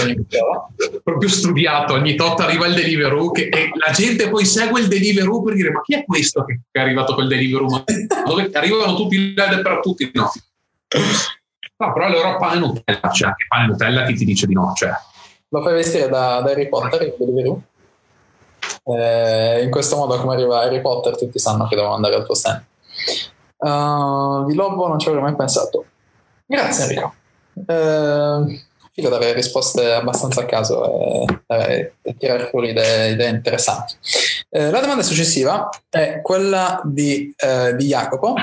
Ogni 0.01 0.25
Proprio 1.03 1.29
studiato, 1.29 1.93
ogni 1.93 2.15
tot 2.15 2.39
arriva 2.39 2.65
il 2.65 2.73
Deliveroo 2.73 3.29
che, 3.29 3.49
e 3.49 3.69
la 3.75 3.91
gente 3.91 4.27
poi 4.27 4.43
segue 4.43 4.79
il 4.81 4.87
Deliveroo 4.87 5.43
per 5.43 5.53
dire 5.53 5.69
ma 5.69 5.83
chi 5.83 5.93
è 5.93 6.03
questo 6.05 6.43
che 6.43 6.61
è 6.71 6.79
arrivato 6.79 7.13
col 7.13 7.27
Deliveroo? 7.27 7.83
Dove 8.25 8.49
arrivano 8.57 8.95
tutti 8.95 9.33
per 9.35 9.79
tutti? 9.83 10.09
No. 10.15 10.31
No, 11.77 11.93
però 11.93 12.05
allora 12.07 12.37
pane 12.37 12.59
Nutella, 12.59 13.11
cioè 13.11 13.27
anche 13.27 13.45
pane 13.47 13.67
Nutella 13.67 14.05
chi 14.05 14.15
ti 14.15 14.25
dice 14.25 14.47
di 14.47 14.55
no, 14.55 14.73
cioè 14.75 14.89
lo 15.55 15.63
fai 15.63 15.73
vestire 15.73 16.09
da, 16.09 16.41
da 16.41 16.51
Harry 16.51 16.67
Potter 16.67 17.01
in 17.01 17.13
Deliveroo? 17.17 17.61
Eh, 18.83 19.63
in 19.63 19.71
questo 19.71 19.95
modo, 19.95 20.19
come 20.19 20.33
arriva 20.33 20.61
Harry 20.61 20.81
Potter, 20.81 21.17
tutti 21.17 21.39
sanno 21.39 21.67
che 21.67 21.75
devono 21.75 21.95
andare 21.95 22.15
al 22.15 22.25
tuo 22.25 22.35
stand. 22.35 22.63
Uh, 23.57 24.45
di 24.45 24.53
Lobo 24.53 24.87
non 24.87 24.99
ci 24.99 25.07
avrei 25.07 25.23
mai 25.23 25.35
pensato. 25.35 25.85
Grazie 26.45 26.83
Enrico. 26.83 27.13
Eh, 27.67 28.63
figo 28.91 29.09
dare 29.09 29.33
risposte 29.33 29.93
abbastanza 29.93 30.41
a 30.41 30.45
caso 30.45 31.25
e, 31.47 31.93
e 32.01 32.17
tirare 32.17 32.47
fuori 32.49 32.69
idee, 32.69 33.11
idee 33.11 33.29
interessanti. 33.29 33.95
Eh, 34.49 34.69
la 34.69 34.81
domanda 34.81 35.03
successiva 35.03 35.69
è 35.89 36.19
quella 36.21 36.81
di, 36.83 37.33
eh, 37.37 37.75
di 37.75 37.87
Jacopo, 37.87 38.35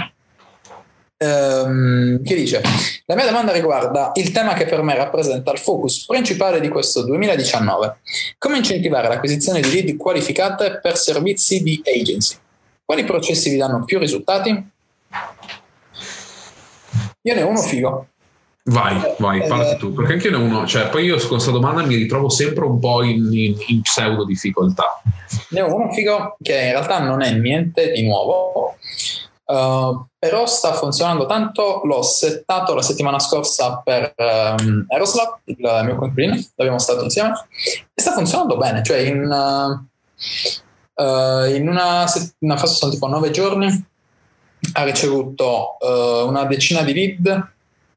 ehm, 1.22 2.22
che 2.22 2.34
dice: 2.34 2.60
La 3.06 3.14
mia 3.14 3.26
domanda 3.26 3.52
riguarda 3.52 4.12
il 4.14 4.32
tema 4.32 4.54
che 4.54 4.66
per 4.66 4.82
me 4.82 4.96
rappresenta 4.96 5.52
il 5.52 5.58
focus 5.58 6.06
principale 6.06 6.60
di 6.60 6.68
questo 6.68 7.04
2019. 7.04 7.98
Come 8.38 8.56
incentivare 8.56 9.08
l'acquisizione 9.08 9.60
di 9.60 9.70
lead 9.70 9.96
qualificate 9.96 10.80
per 10.82 10.96
servizi 10.96 11.62
di 11.62 11.80
agency? 11.84 12.36
Quali 12.84 13.04
processi 13.04 13.50
vi 13.50 13.56
danno 13.56 13.84
più 13.84 13.98
risultati? 13.98 14.50
Io 17.24 17.34
ne 17.34 17.42
ho 17.42 17.48
uno 17.48 17.62
figo. 17.62 18.06
Vai, 18.64 18.96
vai, 19.18 19.40
eh, 19.40 19.48
parti 19.48 19.76
tu, 19.76 19.92
perché 19.92 20.12
anche 20.12 20.28
io 20.28 20.38
ne 20.38 20.44
ho 20.44 20.46
uno, 20.46 20.66
cioè 20.66 20.88
poi 20.88 21.04
io 21.04 21.18
con 21.18 21.28
questa 21.30 21.50
domanda 21.50 21.82
mi 21.82 21.96
ritrovo 21.96 22.28
sempre 22.28 22.64
un 22.64 22.78
po' 22.78 23.02
in, 23.02 23.28
in, 23.32 23.56
in, 23.66 23.80
pseudo 23.82 24.24
difficoltà. 24.24 25.02
Ne 25.50 25.62
ho 25.62 25.74
uno 25.74 25.90
figo 25.92 26.36
che 26.40 26.52
in 26.52 26.70
realtà 26.70 27.00
non 27.00 27.22
è 27.22 27.32
niente 27.32 27.90
di 27.90 28.06
nuovo, 28.06 28.76
uh, 29.54 30.06
però 30.18 30.46
sta 30.46 30.72
funzionando 30.72 31.26
tanto, 31.26 31.82
l'ho 31.84 32.02
settato 32.02 32.74
la 32.74 32.82
settimana 32.82 33.18
scorsa 33.18 33.80
per 33.84 34.14
um, 34.16 34.84
Aeroslab, 34.88 35.40
il 35.44 35.80
mio 35.84 35.96
coinquilino, 35.96 36.40
l'abbiamo 36.56 36.78
stato 36.78 37.02
insieme, 37.02 37.32
e 37.92 38.00
sta 38.00 38.12
funzionando 38.12 38.56
bene, 38.56 38.82
cioè 38.82 38.98
in, 38.98 39.24
uh, 39.24 41.02
uh, 41.02 41.44
in 41.46 41.68
una, 41.68 42.06
settimana, 42.06 42.58
forse 42.58 42.74
sono 42.76 42.92
tipo 42.92 43.08
nove 43.08 43.30
giorni, 43.30 43.90
ha 44.74 44.84
ricevuto 44.84 45.76
una 45.80 46.44
decina 46.44 46.82
di 46.82 46.94
lead 46.94 47.50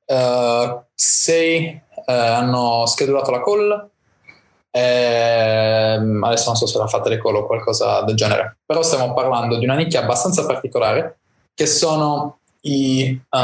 Uh, 0.06 0.84
sei 0.94 1.82
uh, 1.96 2.12
hanno 2.12 2.86
schedulato 2.86 3.32
la 3.32 3.42
call. 3.42 3.90
Ehm, 4.70 6.22
adesso 6.22 6.48
non 6.48 6.58
so 6.58 6.68
se 6.68 6.78
l'hanno 6.78 6.90
fatta 6.90 7.08
le 7.08 7.18
call 7.18 7.36
o 7.36 7.46
qualcosa 7.46 8.02
del 8.02 8.16
genere, 8.16 8.58
però 8.66 8.82
stiamo 8.82 9.14
parlando 9.14 9.58
di 9.58 9.64
una 9.64 9.76
nicchia 9.76 10.02
abbastanza 10.02 10.46
particolare 10.46 11.20
che 11.56 11.66
sono 11.66 12.38
i 12.62 13.20
uh, 13.30 13.38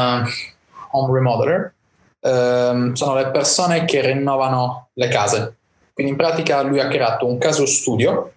home 0.90 1.12
remodeler, 1.12 1.74
ehm, 2.20 2.92
sono 2.92 3.14
le 3.14 3.30
persone 3.30 3.84
che 3.84 4.00
rinnovano 4.02 4.90
le 4.92 5.08
case. 5.08 5.56
Quindi 5.92 6.12
in 6.12 6.18
pratica 6.18 6.62
lui 6.62 6.78
ha 6.78 6.88
creato 6.88 7.26
un 7.26 7.38
caso 7.38 7.66
studio. 7.66 8.32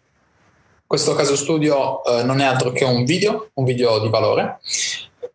Questo 0.87 1.13
caso 1.13 1.35
studio 1.35 2.01
non 2.23 2.39
è 2.39 2.45
altro 2.45 2.71
che 2.71 2.85
un 2.85 3.05
video, 3.05 3.49
un 3.55 3.65
video 3.65 3.99
di 3.99 4.09
valore, 4.09 4.59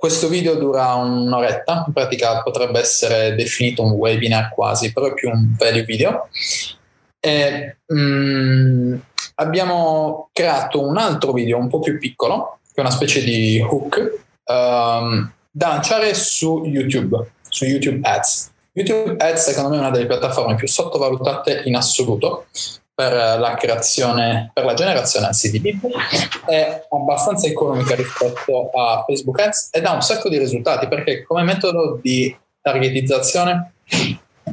questo 0.01 0.29
video 0.29 0.55
dura 0.55 0.95
un'oretta, 0.95 1.85
in 1.87 1.93
pratica 1.93 2.41
potrebbe 2.41 2.81
essere 2.81 3.35
definito 3.35 3.83
un 3.83 3.91
webinar 3.91 4.49
quasi, 4.55 4.95
però 4.95 5.09
è 5.09 5.13
più 5.13 5.29
un 5.29 5.55
value 5.59 5.85
video. 5.85 6.29
E, 7.21 7.77
mm, 7.93 8.95
abbiamo 9.35 10.31
creato 10.33 10.81
un 10.81 10.97
altro 10.97 11.33
video 11.33 11.59
un 11.59 11.69
po' 11.69 11.81
più 11.81 11.99
piccolo, 11.99 12.61
che 12.73 12.77
è 12.77 12.81
una 12.81 12.91
specie 12.91 13.23
di 13.23 13.61
hook, 13.61 14.21
um, 14.45 15.33
da 15.51 15.69
lanciare 15.69 16.15
su 16.15 16.65
YouTube, 16.65 17.33
su 17.49 17.65
YouTube 17.65 18.07
Ads. 18.09 18.53
YouTube 18.73 19.17
Ads 19.23 19.49
secondo 19.49 19.71
me 19.71 19.77
è 19.77 19.81
una 19.81 19.91
delle 19.91 20.07
piattaforme 20.07 20.55
più 20.55 20.69
sottovalutate 20.69 21.63
in 21.65 21.75
assoluto 21.75 22.47
per 22.95 23.13
la 23.13 23.55
creazione, 23.55 24.51
per 24.53 24.65
la 24.65 24.75
generazione 24.75 25.27
anzi 25.27 25.51
di 25.51 25.61
lead 25.61 25.81
è 26.47 26.87
abbastanza 26.91 27.47
economica 27.47 27.95
rispetto 27.95 28.71
a 28.75 29.05
Facebook 29.07 29.41
Ads 29.41 29.71
ed 29.73 29.87
ha 29.87 29.95
un 29.95 30.03
sacco 30.03 30.29
di 30.29 30.39
risultati 30.39 30.87
perché 30.87 31.23
come 31.23 31.43
metodo 31.43 31.99
di 32.03 32.37
targetizzazione 32.61 33.73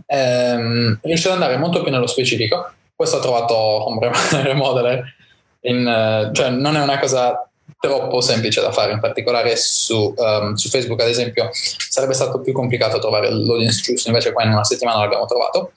ehm, 0.06 1.00
riesce 1.02 1.28
ad 1.28 1.34
andare 1.34 1.58
molto 1.58 1.82
più 1.84 1.92
nello 1.92 2.08
specifico. 2.08 2.72
Questo 2.96 3.18
ho 3.18 3.22
trovato 3.22 3.54
Home 3.56 4.10
Remodeler, 4.32 5.04
in, 5.62 6.32
cioè 6.34 6.50
non 6.50 6.76
è 6.76 6.82
una 6.82 7.00
cosa 7.00 7.50
troppo 7.80 8.22
semplice 8.22 8.62
da 8.62 8.72
fare, 8.72 8.94
in 8.94 9.00
particolare 9.00 9.56
su, 9.56 10.14
um, 10.16 10.54
su, 10.54 10.68
Facebook 10.70 11.00
ad 11.02 11.10
esempio 11.10 11.50
sarebbe 11.52 12.14
stato 12.14 12.42
più 12.42 12.52
complicato 12.52 13.00
trovare 13.00 13.30
l'audience 13.30 13.82
giusto, 13.82 14.10
invece 14.10 14.32
qua 14.32 14.44
in 14.44 14.52
una 14.52 14.64
settimana 14.64 15.00
l'abbiamo 15.00 15.26
trovato 15.26 15.72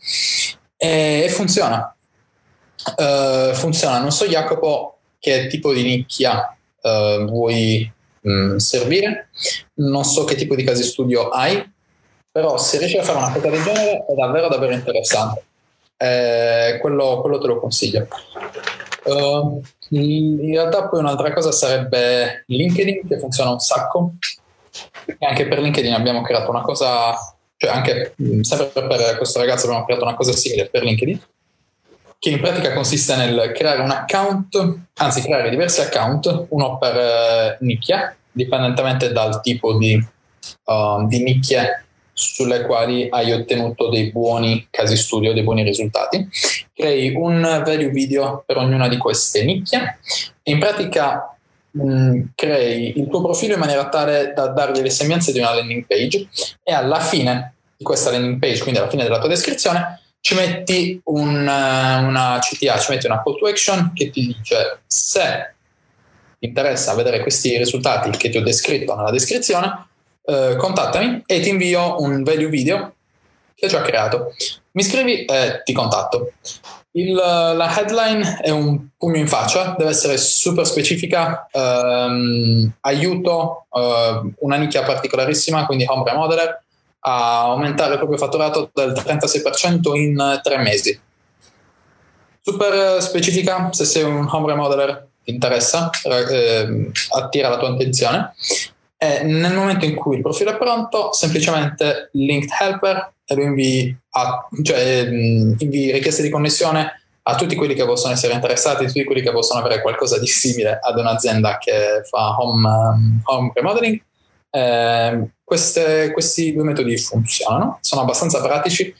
e, 0.76 1.28
funziona. 1.28 1.94
Uh, 2.96 3.52
funziona. 3.52 3.98
Non 3.98 4.10
so, 4.10 4.26
Jacopo, 4.26 5.00
che 5.18 5.46
tipo 5.48 5.74
di 5.74 5.82
nicchia 5.82 6.56
uh, 6.80 7.24
vuoi 7.26 7.90
mh, 8.20 8.32
mm, 8.32 8.56
servire, 8.56 9.28
non 9.74 10.04
so 10.04 10.24
che 10.24 10.34
tipo 10.34 10.54
di 10.54 10.64
casi 10.64 10.82
studio 10.82 11.28
hai, 11.28 11.70
però 12.32 12.56
se 12.56 12.78
riesci 12.78 12.96
a 12.96 13.02
fare 13.02 13.18
una 13.18 13.32
cosa 13.32 13.50
del 13.50 13.62
genere 13.62 14.06
è 14.06 14.14
davvero 14.14 14.48
davvero 14.48 14.72
interessante. 14.72 15.44
Eh, 15.98 16.78
quello, 16.80 17.20
quello, 17.20 17.38
te 17.38 17.46
lo 17.46 17.60
consiglio. 17.60 18.08
Uh, 19.04 19.60
in 19.90 20.52
realtà 20.52 20.88
poi 20.88 21.00
un'altra 21.00 21.32
cosa 21.32 21.52
sarebbe 21.52 22.44
LinkedIn 22.46 23.06
che 23.06 23.18
funziona 23.18 23.50
un 23.50 23.58
sacco. 23.58 24.14
E 25.04 25.26
anche 25.26 25.48
per 25.48 25.58
LinkedIn 25.60 25.92
abbiamo 25.92 26.22
creato 26.22 26.50
una 26.50 26.62
cosa, 26.62 27.14
cioè 27.56 27.70
anche 27.70 28.14
mm, 28.22 28.40
sempre 28.40 28.86
per 28.86 29.16
questo 29.16 29.40
ragazzo 29.40 29.66
abbiamo 29.66 29.84
creato 29.84 30.04
una 30.04 30.14
cosa 30.14 30.32
simile 30.32 30.68
per 30.68 30.82
LinkedIn 30.82 31.20
che 32.20 32.28
in 32.28 32.38
pratica 32.38 32.74
consiste 32.74 33.16
nel 33.16 33.50
creare 33.54 33.80
un 33.80 33.90
account, 33.90 34.78
anzi 34.96 35.22
creare 35.22 35.48
diversi 35.48 35.80
account, 35.80 36.48
uno 36.50 36.76
per 36.76 36.94
eh, 36.94 37.56
nicchia, 37.60 38.14
dipendentemente 38.30 39.10
dal 39.10 39.40
tipo 39.40 39.78
di, 39.78 39.94
uh, 39.94 41.06
di 41.06 41.22
nicchie 41.22 41.86
sulle 42.20 42.62
quali 42.66 43.08
hai 43.10 43.32
ottenuto 43.32 43.88
dei 43.88 44.10
buoni 44.10 44.68
casi 44.70 44.96
studio, 44.96 45.32
dei 45.32 45.42
buoni 45.42 45.62
risultati. 45.62 46.28
Crei 46.74 47.14
un 47.14 47.40
value 47.64 47.90
video 47.90 48.42
per 48.46 48.58
ognuna 48.58 48.88
di 48.88 48.96
queste 48.96 49.44
nicchie 49.44 49.98
e 50.42 50.52
in 50.52 50.58
pratica 50.58 51.36
mh, 51.70 52.20
crei 52.34 52.98
il 52.98 53.08
tuo 53.08 53.22
profilo 53.22 53.54
in 53.54 53.60
maniera 53.60 53.88
tale 53.88 54.32
da 54.34 54.48
dargli 54.48 54.80
le 54.80 54.90
sembianze 54.90 55.32
di 55.32 55.38
una 55.38 55.54
landing 55.54 55.86
page 55.86 56.28
e 56.62 56.72
alla 56.72 57.00
fine 57.00 57.54
di 57.76 57.84
questa 57.84 58.10
landing 58.10 58.38
page, 58.38 58.60
quindi 58.60 58.78
alla 58.78 58.90
fine 58.90 59.04
della 59.04 59.18
tua 59.18 59.28
descrizione, 59.28 60.00
ci 60.20 60.34
metti 60.34 61.00
un, 61.04 61.48
eh, 61.48 62.04
una 62.04 62.38
CTA, 62.40 62.78
ci 62.78 62.90
metti 62.92 63.06
una 63.06 63.22
call 63.22 63.38
to 63.38 63.46
action 63.46 63.92
che 63.94 64.10
ti 64.10 64.26
dice 64.26 64.82
se 64.86 65.54
ti 66.38 66.46
interessa 66.46 66.94
vedere 66.94 67.20
questi 67.20 67.56
risultati 67.56 68.10
che 68.10 68.28
ti 68.28 68.36
ho 68.36 68.42
descritto 68.42 68.94
nella 68.94 69.10
descrizione, 69.10 69.88
eh, 70.30 70.56
contattami 70.56 71.24
e 71.26 71.40
ti 71.40 71.48
invio 71.48 72.00
un 72.00 72.22
value 72.22 72.48
video 72.48 72.94
che 73.54 73.66
ho 73.66 73.68
già 73.68 73.82
creato. 73.82 74.34
Mi 74.72 74.82
scrivi 74.82 75.24
e 75.24 75.62
ti 75.64 75.72
contatto. 75.72 76.32
Il, 76.92 77.12
la 77.12 77.76
headline 77.76 78.38
è 78.40 78.50
un 78.50 78.88
pugno 78.96 79.18
in 79.18 79.28
faccia, 79.28 79.74
deve 79.76 79.90
essere 79.90 80.16
super 80.16 80.66
specifica, 80.66 81.48
ehm, 81.50 82.72
aiuto 82.80 83.66
eh, 83.72 84.32
una 84.38 84.56
nicchia 84.56 84.82
particolarissima, 84.82 85.66
quindi 85.66 85.84
home 85.86 86.08
remodeler, 86.08 86.62
a 87.00 87.40
aumentare 87.42 87.92
il 87.92 87.98
proprio 87.98 88.18
fatturato 88.18 88.70
del 88.72 88.92
36% 88.92 89.96
in 89.96 90.40
tre 90.42 90.58
mesi. 90.58 90.98
Super 92.40 93.02
specifica, 93.02 93.68
se 93.72 93.84
sei 93.84 94.02
un 94.02 94.26
home 94.30 94.46
remodeler 94.46 95.06
ti 95.22 95.30
interessa, 95.30 95.90
eh, 96.02 96.90
attira 97.10 97.48
la 97.48 97.58
tua 97.58 97.70
attenzione. 97.70 98.34
E 99.02 99.22
nel 99.22 99.54
momento 99.54 99.86
in 99.86 99.94
cui 99.94 100.16
il 100.16 100.22
profilo 100.22 100.50
è 100.50 100.58
pronto, 100.58 101.12
semplicemente 101.12 102.10
linked 102.12 102.50
helper 102.60 103.12
e 103.24 103.34
lo 103.34 103.42
invii, 103.42 103.98
a, 104.10 104.48
cioè, 104.62 105.06
mm, 105.08 105.54
invii 105.56 105.92
richieste 105.92 106.22
di 106.22 106.28
connessione 106.28 107.00
a 107.22 107.34
tutti 107.34 107.54
quelli 107.54 107.74
che 107.74 107.86
possono 107.86 108.12
essere 108.12 108.34
interessati, 108.34 108.86
tutti 108.86 109.04
quelli 109.04 109.22
che 109.22 109.32
possono 109.32 109.60
avere 109.60 109.80
qualcosa 109.80 110.18
di 110.18 110.26
simile 110.26 110.78
ad 110.82 110.98
un'azienda 110.98 111.56
che 111.58 112.02
fa 112.08 112.36
home, 112.38 112.68
um, 112.68 113.20
home 113.24 113.52
remodeling 113.54 114.02
eh, 114.50 115.30
queste, 115.44 116.10
questi 116.12 116.52
due 116.52 116.64
metodi 116.64 116.96
funzionano, 116.98 117.78
sono 117.80 118.02
abbastanza 118.02 118.42
pratici. 118.42 118.94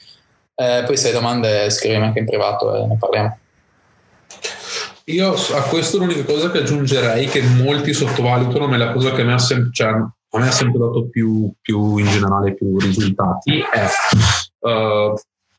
Eh, 0.54 0.82
poi 0.84 0.96
se 0.96 1.08
hai 1.08 1.12
domande 1.14 1.70
scrivimi 1.70 2.04
anche 2.04 2.20
in 2.20 2.26
privato 2.26 2.74
e 2.74 2.86
ne 2.86 2.96
parliamo. 2.98 3.38
Io 5.10 5.32
a 5.32 5.62
questo 5.68 5.98
l'unica 5.98 6.24
cosa 6.24 6.50
che 6.50 6.58
aggiungerei 6.58 7.26
che 7.26 7.42
molti 7.42 7.92
sottovalutano, 7.92 8.66
ma 8.66 8.74
è 8.76 8.78
la 8.78 8.92
cosa 8.92 9.12
che 9.12 9.24
mi 9.24 9.32
ha, 9.32 9.38
sem- 9.38 9.72
cioè, 9.72 9.88
a 9.88 10.38
me 10.38 10.46
ha 10.46 10.50
sempre 10.50 10.78
dato 10.78 11.08
più, 11.08 11.52
più, 11.60 11.96
in 11.96 12.06
generale 12.06 12.54
più 12.54 12.78
risultati, 12.78 13.58
è 13.60 13.88
uh, 14.68 15.14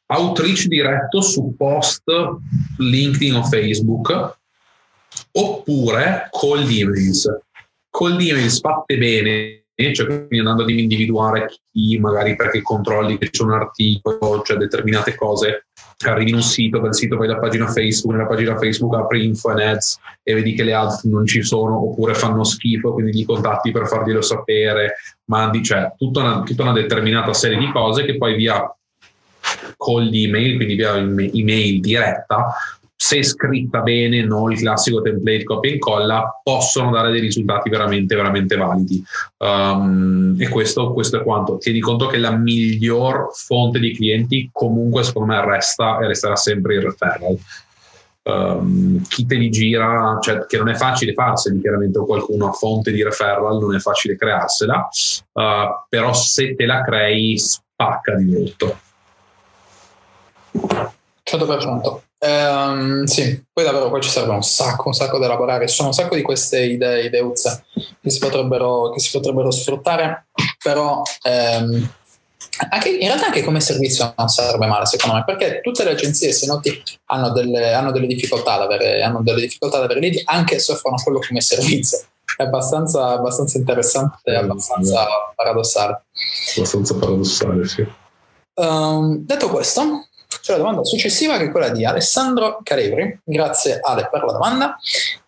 outreach 0.06 0.66
diretto 0.68 1.22
su 1.22 1.54
post 1.58 2.04
LinkedIn 2.78 3.36
o 3.36 3.44
Facebook 3.44 4.38
oppure 5.34 6.28
cold 6.32 6.70
emails. 6.70 7.30
Cold 7.90 8.22
emails 8.22 8.60
fatte 8.60 8.98
bene 8.98 9.62
cioè 9.92 10.06
quindi 10.06 10.38
andando 10.38 10.62
ad 10.62 10.70
individuare 10.70 11.50
chi 11.72 11.98
magari 11.98 12.36
perché 12.36 12.62
controlli 12.62 13.18
che 13.18 13.32
c'è 13.32 13.44
un 13.44 13.54
articolo, 13.54 14.44
cioè 14.44 14.58
determinate 14.58 15.16
cose 15.16 15.70
arrivi 16.10 16.30
in 16.30 16.36
un 16.36 16.42
sito, 16.42 16.80
dal 16.80 16.96
sito 16.96 17.18
vai 17.18 17.28
alla 17.28 17.40
pagina 17.40 17.68
Facebook, 17.68 18.16
nella 18.16 18.28
pagina 18.28 18.58
Facebook 18.58 18.96
apri 18.96 19.26
info 19.26 19.50
and 19.50 19.60
ads 19.60 20.00
e 20.24 20.34
vedi 20.34 20.54
che 20.54 20.64
le 20.64 20.74
ads 20.74 21.04
non 21.04 21.26
ci 21.26 21.44
sono 21.44 21.84
oppure 21.84 22.14
fanno 22.14 22.44
schifo, 22.44 22.94
quindi 22.94 23.12
li 23.12 23.26
contatti 23.26 23.72
per 23.72 23.88
farglielo 23.88 24.22
sapere, 24.22 24.96
mandi, 25.26 25.64
cioè 25.64 25.94
tutta 25.98 26.22
una, 26.22 26.44
tutta 26.44 26.64
una 26.64 26.74
determinata 26.74 27.34
serie 27.34 27.58
di 27.58 27.72
cose 27.72 28.06
che 28.06 28.18
poi 28.18 28.36
via 28.36 28.64
call 29.78 30.10
di 30.10 30.26
email, 30.26 30.56
quindi 30.56 30.76
via 30.76 30.96
email 30.96 31.80
diretta, 31.80 32.54
se 33.04 33.24
scritta 33.24 33.82
bene, 33.82 34.24
non 34.24 34.52
il 34.52 34.60
classico 34.60 35.02
template 35.02 35.44
copia 35.44 35.72
e 35.72 35.74
incolla, 35.74 36.40
possono 36.44 36.92
dare 36.92 37.10
dei 37.10 37.20
risultati 37.20 37.68
veramente, 37.68 38.16
veramente 38.16 38.56
validi. 38.56 39.04
Um, 39.38 40.36
e 40.38 40.48
questo, 40.50 40.94
questo, 40.94 41.20
è 41.20 41.24
quanto. 41.24 41.58
Tieni 41.58 41.80
conto 41.80 42.06
che 42.06 42.20
la 42.20 42.30
miglior 42.30 43.30
fonte 43.34 43.80
di 43.80 43.96
clienti 43.96 44.52
comunque 44.54 45.04
secondo 45.04 45.34
me 45.34 45.44
resta 45.44 45.98
e 45.98 46.06
resterà 46.06 46.36
sempre 46.36 46.76
il 46.76 46.82
referral. 46.84 47.36
Um, 48.22 49.02
chi 49.08 49.26
te 49.26 49.34
li 49.34 49.50
gira, 49.50 50.20
cioè 50.22 50.46
che 50.46 50.58
non 50.58 50.70
è 50.70 50.76
facile 50.76 51.14
farseli 51.14 51.60
chiaramente 51.60 51.98
o 51.98 52.06
qualcuno 52.06 52.50
a 52.50 52.52
fonte 52.52 52.92
di 52.92 53.02
referral, 53.02 53.58
non 53.58 53.74
è 53.74 53.80
facile 53.80 54.16
crearsela, 54.16 54.90
uh, 55.32 55.42
però 55.90 56.14
se 56.14 56.54
te 56.54 56.68
la 56.68 56.84
crei 56.84 57.36
spacca 57.36 58.14
di 58.14 58.26
molto. 58.26 58.78
100%. 61.32 62.00
Um, 62.24 63.06
sì, 63.06 63.44
poi 63.52 63.64
davvero 63.64 63.90
qua 63.90 64.00
ci 64.00 64.10
serve 64.10 64.32
un 64.32 64.44
sacco, 64.44 64.88
un 64.88 64.94
sacco 64.94 65.18
da 65.18 65.26
elaborare. 65.26 65.68
Ci 65.68 65.76
sono 65.76 65.88
un 65.88 65.94
sacco 65.94 66.16
di 66.16 66.22
queste 66.22 66.62
idee, 66.62 67.06
ideuzze 67.06 67.66
che 67.74 68.10
si 68.10 68.20
potrebbero, 68.20 68.92
che 68.92 69.00
si 69.00 69.12
potrebbero 69.12 69.50
sfruttare, 69.50 70.28
però 70.62 71.02
um, 71.24 71.90
anche, 72.70 72.90
in 72.90 73.08
realtà 73.08 73.28
anche 73.28 73.44
come 73.44 73.60
servizio 73.60 74.14
non 74.18 74.28
sarebbe 74.28 74.68
male 74.68 74.86
secondo 74.86 75.16
me, 75.16 75.24
perché 75.24 75.62
tutte 75.62 75.84
le 75.84 75.92
agenzie, 75.92 76.32
se 76.32 76.46
noti, 76.46 76.84
hanno 77.06 77.32
delle, 77.32 77.74
hanno 77.74 77.92
delle 77.92 78.08
difficoltà 78.08 78.54
ad 78.54 78.62
avere, 78.62 79.02
hanno 79.02 79.22
delle 79.24 79.42
difficoltà 79.42 79.78
ad 79.78 79.84
avere 79.84 80.00
lead, 80.00 80.22
anche 80.26 80.60
se 80.60 80.74
offrono 80.74 80.98
quello 81.02 81.20
come 81.26 81.42
servizio. 81.42 82.00
È 82.36 82.44
abbastanza, 82.44 83.08
abbastanza 83.10 83.58
interessante 83.58 84.18
e 84.24 84.36
abbastanza 84.36 85.06
paradossale. 85.36 86.04
Abbastanza 86.56 86.96
paradossale, 86.96 87.68
sì. 87.68 87.86
Um, 88.54 89.26
detto 89.26 89.50
questo, 89.50 90.08
c'è 90.40 90.54
la 90.54 90.58
domanda 90.60 90.84
successiva 90.84 91.38
che 91.38 91.46
è 91.46 91.52
quella 91.52 91.70
di 91.70 91.86
Alessandro 91.86 92.60
Calevri. 92.64 93.20
Grazie 93.24 93.80
Ale 93.82 94.08
per 94.10 94.24
la 94.24 94.32
domanda. 94.32 94.78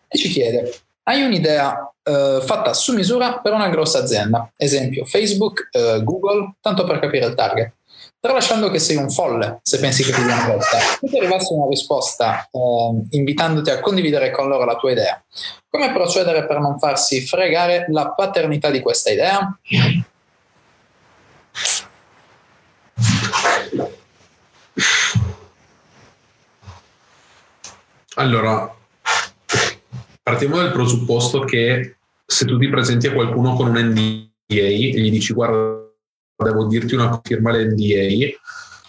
E 0.07 0.17
ci 0.17 0.29
chiede, 0.29 0.71
hai 1.03 1.23
un'idea 1.23 1.93
eh, 2.03 2.39
fatta 2.43 2.73
su 2.73 2.93
misura 2.93 3.39
per 3.39 3.53
una 3.53 3.69
grossa 3.69 3.99
azienda, 3.99 4.51
esempio 4.55 5.05
Facebook, 5.05 5.69
eh, 5.71 6.01
Google, 6.03 6.55
tanto 6.61 6.83
per 6.85 6.99
capire 6.99 7.25
il 7.25 7.35
target. 7.35 7.73
Tralasciando 8.19 8.69
che 8.69 8.79
sei 8.79 8.95
un 8.95 9.09
folle 9.09 9.59
se 9.63 9.79
pensi 9.79 10.01
che 10.03 10.13
ti 10.13 10.23
dia 10.23 10.35
una 10.35 10.47
volta, 10.47 10.77
se 10.77 11.07
ti 11.07 11.17
arrivasse 11.17 11.53
una 11.53 11.67
risposta 11.67 12.47
eh, 12.49 13.17
invitandoti 13.17 13.69
a 13.69 13.81
condividere 13.81 14.31
con 14.31 14.47
loro 14.47 14.63
la 14.63 14.75
tua 14.75 14.91
idea, 14.91 15.21
come 15.67 15.91
procedere 15.91 16.45
per 16.45 16.59
non 16.59 16.79
farsi 16.79 17.25
fregare 17.25 17.85
la 17.89 18.11
paternità 18.11 18.69
di 18.69 18.79
questa 18.79 19.11
idea? 19.11 19.57
Allora, 28.15 28.75
partiamo 30.21 30.57
dal 30.57 30.71
presupposto 30.71 31.41
che 31.41 31.97
se 32.25 32.45
tu 32.45 32.57
ti 32.57 32.69
presenti 32.69 33.07
a 33.07 33.13
qualcuno 33.13 33.55
con 33.55 33.69
un 33.69 33.77
NDA 33.77 34.21
e 34.47 34.91
gli 34.91 35.09
dici 35.09 35.33
guarda, 35.33 35.81
devo 36.35 36.65
dirti 36.67 36.95
una 36.95 37.19
firma 37.23 37.51
l'NDA, 37.51 38.37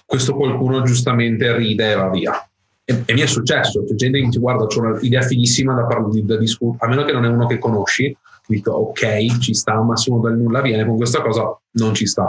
questo 0.04 0.34
qualcuno 0.34 0.82
giustamente 0.82 1.56
ride 1.56 1.92
e 1.92 1.94
va 1.94 2.10
via. 2.10 2.48
E, 2.84 3.02
e 3.06 3.12
mi 3.14 3.20
è 3.20 3.26
successo, 3.26 3.82
c'è 3.84 3.94
gente 3.94 4.18
che 4.18 4.26
dice 4.26 4.38
guarda, 4.38 4.64
ho 4.64 4.80
un'idea 4.80 5.22
fighissima 5.22 5.74
da, 5.74 5.86
parlare 5.86 6.22
da 6.22 6.36
discutere, 6.36 6.84
a 6.84 6.88
meno 6.88 7.04
che 7.04 7.12
non 7.12 7.24
è 7.24 7.28
uno 7.28 7.46
che 7.46 7.58
conosci, 7.58 8.14
dico 8.46 8.72
ok, 8.72 9.38
ci 9.38 9.54
sta, 9.54 9.80
ma 9.80 9.96
se 9.96 10.10
uno 10.10 10.20
dal 10.20 10.36
nulla 10.36 10.60
viene 10.60 10.84
con 10.84 10.96
questa 10.96 11.22
cosa, 11.22 11.58
non 11.72 11.94
ci 11.94 12.06
sta 12.06 12.28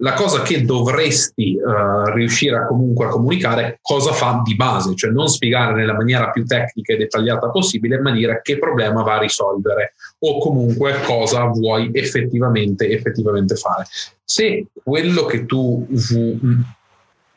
la 0.00 0.12
cosa 0.12 0.42
che 0.42 0.64
dovresti 0.64 1.56
uh, 1.56 2.10
riuscire 2.10 2.56
a 2.56 2.66
comunque 2.66 3.06
a 3.06 3.08
comunicare 3.08 3.78
cosa 3.80 4.12
fa 4.12 4.42
di 4.44 4.54
base, 4.54 4.94
cioè 4.94 5.10
non 5.10 5.28
spiegare 5.28 5.74
nella 5.74 5.94
maniera 5.94 6.30
più 6.30 6.44
tecnica 6.44 6.92
e 6.92 6.98
dettagliata 6.98 7.50
possibile, 7.50 7.98
ma 8.00 8.12
dire 8.12 8.40
che 8.42 8.58
problema 8.58 9.02
va 9.02 9.14
a 9.14 9.20
risolvere 9.20 9.94
o 10.18 10.38
comunque 10.38 11.00
cosa 11.04 11.44
vuoi 11.44 11.90
effettivamente, 11.92 12.88
effettivamente 12.90 13.54
fare. 13.56 13.86
Se 14.22 14.66
quello 14.82 15.24
che 15.24 15.46
tu, 15.46 15.86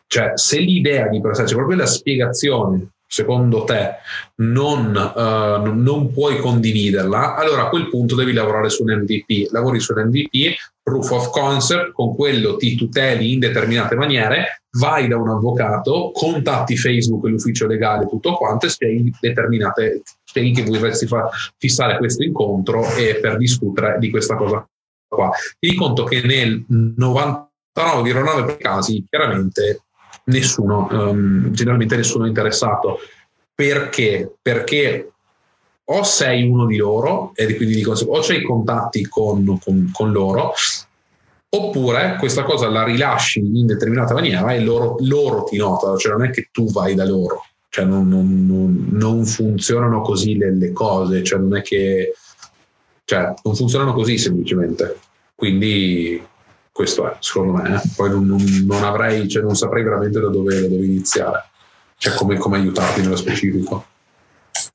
cioè 0.07 0.31
se 0.35 0.59
l'idea 0.59 1.07
di 1.07 1.21
per 1.21 1.35
sé, 1.35 1.45
cioè 1.45 1.57
proprio 1.57 1.77
la 1.77 1.85
spiegazione 1.85 2.89
secondo 3.11 3.63
te 3.63 3.95
non, 4.35 4.93
uh, 4.95 5.81
non, 5.81 6.13
puoi 6.13 6.37
condividerla, 6.37 7.35
allora 7.35 7.63
a 7.63 7.69
quel 7.69 7.89
punto 7.89 8.13
devi 8.13 8.33
lavorare 8.33 8.69
su 8.69 8.83
un 8.83 8.91
MVP. 9.01 9.51
Lavori 9.51 9.79
su 9.79 9.93
un 9.93 10.05
MVP, 10.05 10.55
proof 10.89 11.11
of 11.11 11.29
concept, 11.29 11.91
con 11.91 12.15
quello 12.15 12.55
ti 12.55 12.75
tuteli 12.75 13.33
in 13.33 13.39
determinate 13.39 13.95
maniere, 13.95 14.63
vai 14.77 15.07
da 15.07 15.17
un 15.17 15.29
avvocato, 15.29 16.09
contatti 16.11 16.75
Facebook 16.75 17.25
l'ufficio 17.25 17.67
legale, 17.67 18.07
tutto 18.07 18.33
quanto, 18.35 18.65
e 18.65 18.69
spieghi 18.69 19.13
determinate, 19.19 20.01
spieghi 20.23 20.51
che 20.51 20.63
vorresti 20.63 21.07
fissare 21.57 21.97
questo 21.97 22.23
incontro 22.23 22.83
e 22.95 23.19
per 23.21 23.37
discutere 23.37 23.99
di 23.99 24.09
questa 24.09 24.35
cosa 24.35 24.67
qua. 25.07 25.31
Ti 25.59 25.75
conto 25.75 26.03
che 26.05 26.21
nel 26.23 26.65
99,9 26.69 28.57
casi 28.57 29.05
chiaramente 29.07 29.83
nessuno, 30.25 30.87
um, 30.89 31.51
generalmente 31.51 31.95
nessuno 31.95 32.25
è 32.25 32.27
interessato. 32.27 32.99
Perché? 33.53 34.35
Perché 34.41 35.11
o 35.91 36.03
sei 36.03 36.47
uno 36.47 36.65
di 36.65 36.77
loro 36.77 37.31
e 37.35 37.55
quindi 37.55 37.75
di 37.75 37.81
conseguenza 37.81 38.25
o 38.25 38.27
c'hai 38.27 38.43
contatti 38.43 39.07
con, 39.07 39.59
con, 39.63 39.89
con, 39.91 40.11
loro 40.11 40.53
oppure 41.49 42.15
questa 42.19 42.43
cosa 42.43 42.69
la 42.69 42.83
rilasci 42.83 43.39
in 43.39 43.65
determinata 43.65 44.13
maniera 44.13 44.53
e 44.53 44.61
loro, 44.61 44.97
loro 44.99 45.43
ti 45.43 45.57
notano, 45.57 45.97
cioè 45.97 46.11
non 46.11 46.25
è 46.25 46.29
che 46.29 46.49
tu 46.51 46.71
vai 46.71 46.93
da 46.93 47.05
loro, 47.05 47.43
cioè 47.69 47.85
non, 47.85 48.07
non, 48.07 48.45
non, 48.45 48.87
non 48.91 49.25
funzionano 49.25 50.01
così 50.01 50.37
le, 50.37 50.53
le, 50.53 50.71
cose, 50.71 51.23
cioè 51.23 51.39
non 51.39 51.57
è 51.57 51.61
che 51.63 52.13
cioè 53.09 53.33
non 53.43 53.55
funzionano 53.55 53.93
così 53.93 54.19
semplicemente. 54.19 54.99
Quindi 55.33 56.23
questo 56.71 57.09
è, 57.09 57.15
secondo 57.19 57.53
me. 57.53 57.75
Eh. 57.75 57.81
Poi 57.95 58.09
non, 58.11 58.27
non, 58.27 58.43
non, 58.67 58.83
avrei, 58.83 59.27
cioè 59.27 59.41
non 59.41 59.55
saprei 59.55 59.83
veramente 59.83 60.19
da 60.19 60.27
dove, 60.27 60.61
da 60.61 60.67
dove 60.67 60.85
iniziare, 60.85 61.45
cioè 61.97 62.13
come, 62.13 62.37
come 62.37 62.57
aiutarti 62.57 63.01
nello 63.01 63.15
specifico. 63.15 63.83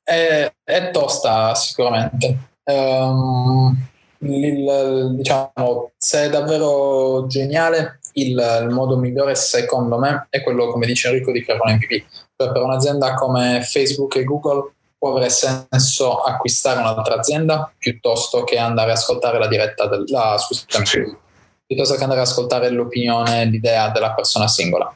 È, 0.05 0.53
è 0.63 0.91
tosta 0.91 1.55
sicuramente. 1.55 2.37
Um, 2.65 3.77
il, 4.19 5.15
diciamo, 5.17 5.93
se 5.97 6.25
è 6.25 6.31
davvero 6.31 7.27
geniale, 7.27 8.01
il, 8.13 8.61
il, 8.63 8.69
modo 8.71 8.97
migliore 8.97 9.35
secondo 9.35 9.99
me 9.99 10.27
è 10.31 10.43
quello, 10.43 10.71
come 10.71 10.87
dice 10.87 11.09
Enrico, 11.09 11.33
di 11.33 11.43
creare 11.43 11.63
un 11.65 11.75
MVP. 11.75 12.05
Cioè, 12.37 12.53
per 12.53 12.63
un'azienda 12.63 13.15
come 13.15 13.63
Facebook 13.63 14.17
e 14.17 14.25
Google 14.25 14.73
può 14.97 15.11
avere 15.11 15.31
senso 15.31 16.21
acquistare 16.21 16.81
un'altra 16.81 17.17
azienda 17.17 17.73
piuttosto 17.77 18.45
che 18.45 18.59
andare 18.59 18.91
a 18.91 18.95
ascoltare 18.95 19.39
la 19.39 19.49
diretta 19.49 19.87
della, 19.87 20.37
scusami, 20.39 20.87
sì 20.87 21.23
piuttosto 21.67 21.97
che 21.97 22.03
andare 22.03 22.21
ad 22.21 22.27
ascoltare 22.27 22.71
l'opinione, 22.71 23.47
l'idea 23.47 23.89
della 23.91 24.13
persona 24.13 24.49
singola. 24.49 24.95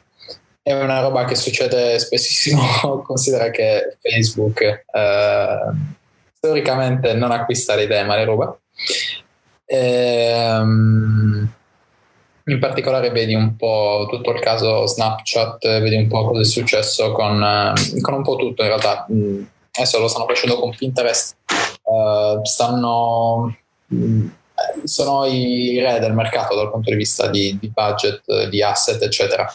È 0.61 0.73
una 0.73 0.99
roba 0.99 1.25
che 1.25 1.35
succede 1.35 1.97
spessissimo, 1.99 3.01
considera 3.05 3.49
che 3.49 3.97
Facebook 4.01 4.61
eh, 4.61 5.59
storicamente 6.33 7.13
non 7.13 7.31
acquista 7.31 7.75
le 7.75 7.83
idee 7.83 8.03
ma 8.03 8.15
le 8.15 8.25
ruba. 8.25 8.59
Ehm, 9.65 11.53
in 12.45 12.59
particolare 12.59 13.11
vedi 13.11 13.35
un 13.35 13.55
po' 13.55 14.07
tutto 14.09 14.31
il 14.31 14.39
caso 14.39 14.85
Snapchat, 14.87 15.79
vedi 15.79 15.95
un 15.95 16.07
po' 16.07 16.25
cosa 16.25 16.41
è 16.41 16.45
successo 16.45 17.11
con, 17.11 17.41
eh, 17.41 18.01
con 18.01 18.15
un 18.15 18.23
po' 18.23 18.35
tutto 18.35 18.61
in 18.61 18.67
realtà. 18.67 19.05
Adesso 19.71 19.99
lo 19.99 20.07
stanno 20.07 20.25
facendo 20.25 20.59
con 20.59 20.75
Pinterest, 20.75 21.35
uh, 21.83 22.43
stanno 22.43 23.55
sono 24.83 25.25
i 25.25 25.79
re 25.79 25.99
del 25.99 26.13
mercato 26.13 26.55
dal 26.55 26.71
punto 26.71 26.89
di 26.89 26.95
vista 26.97 27.27
di, 27.27 27.57
di 27.59 27.69
budget, 27.69 28.47
di 28.49 28.61
asset, 28.61 29.01
eccetera. 29.01 29.51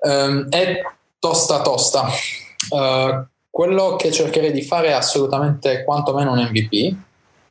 Um, 0.00 0.48
è 0.48 0.82
tosta 1.18 1.62
tosta. 1.62 2.08
Uh, 2.70 3.26
quello 3.50 3.96
che 3.96 4.12
cercherei 4.12 4.52
di 4.52 4.62
fare 4.62 4.88
è 4.88 4.92
assolutamente 4.92 5.84
quantomeno 5.84 6.32
un 6.32 6.48
MVP. 6.50 6.96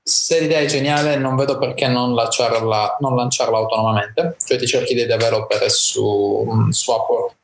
Se 0.01 0.39
l'idea 0.39 0.59
è 0.59 0.65
geniale, 0.65 1.17
non 1.17 1.35
vedo 1.35 1.57
perché 1.59 1.87
non 1.87 2.15
lanciarla, 2.15 2.97
non 2.99 3.15
lanciarla 3.15 3.57
autonomamente. 3.57 4.37
Cioè, 4.43 4.57
ti 4.57 4.65
cerchi 4.65 4.95
dei 4.95 5.05
developer 5.05 5.69
su, 5.69 6.47
mm, 6.49 6.69
su 6.69 6.91
Upwork, 6.91 7.35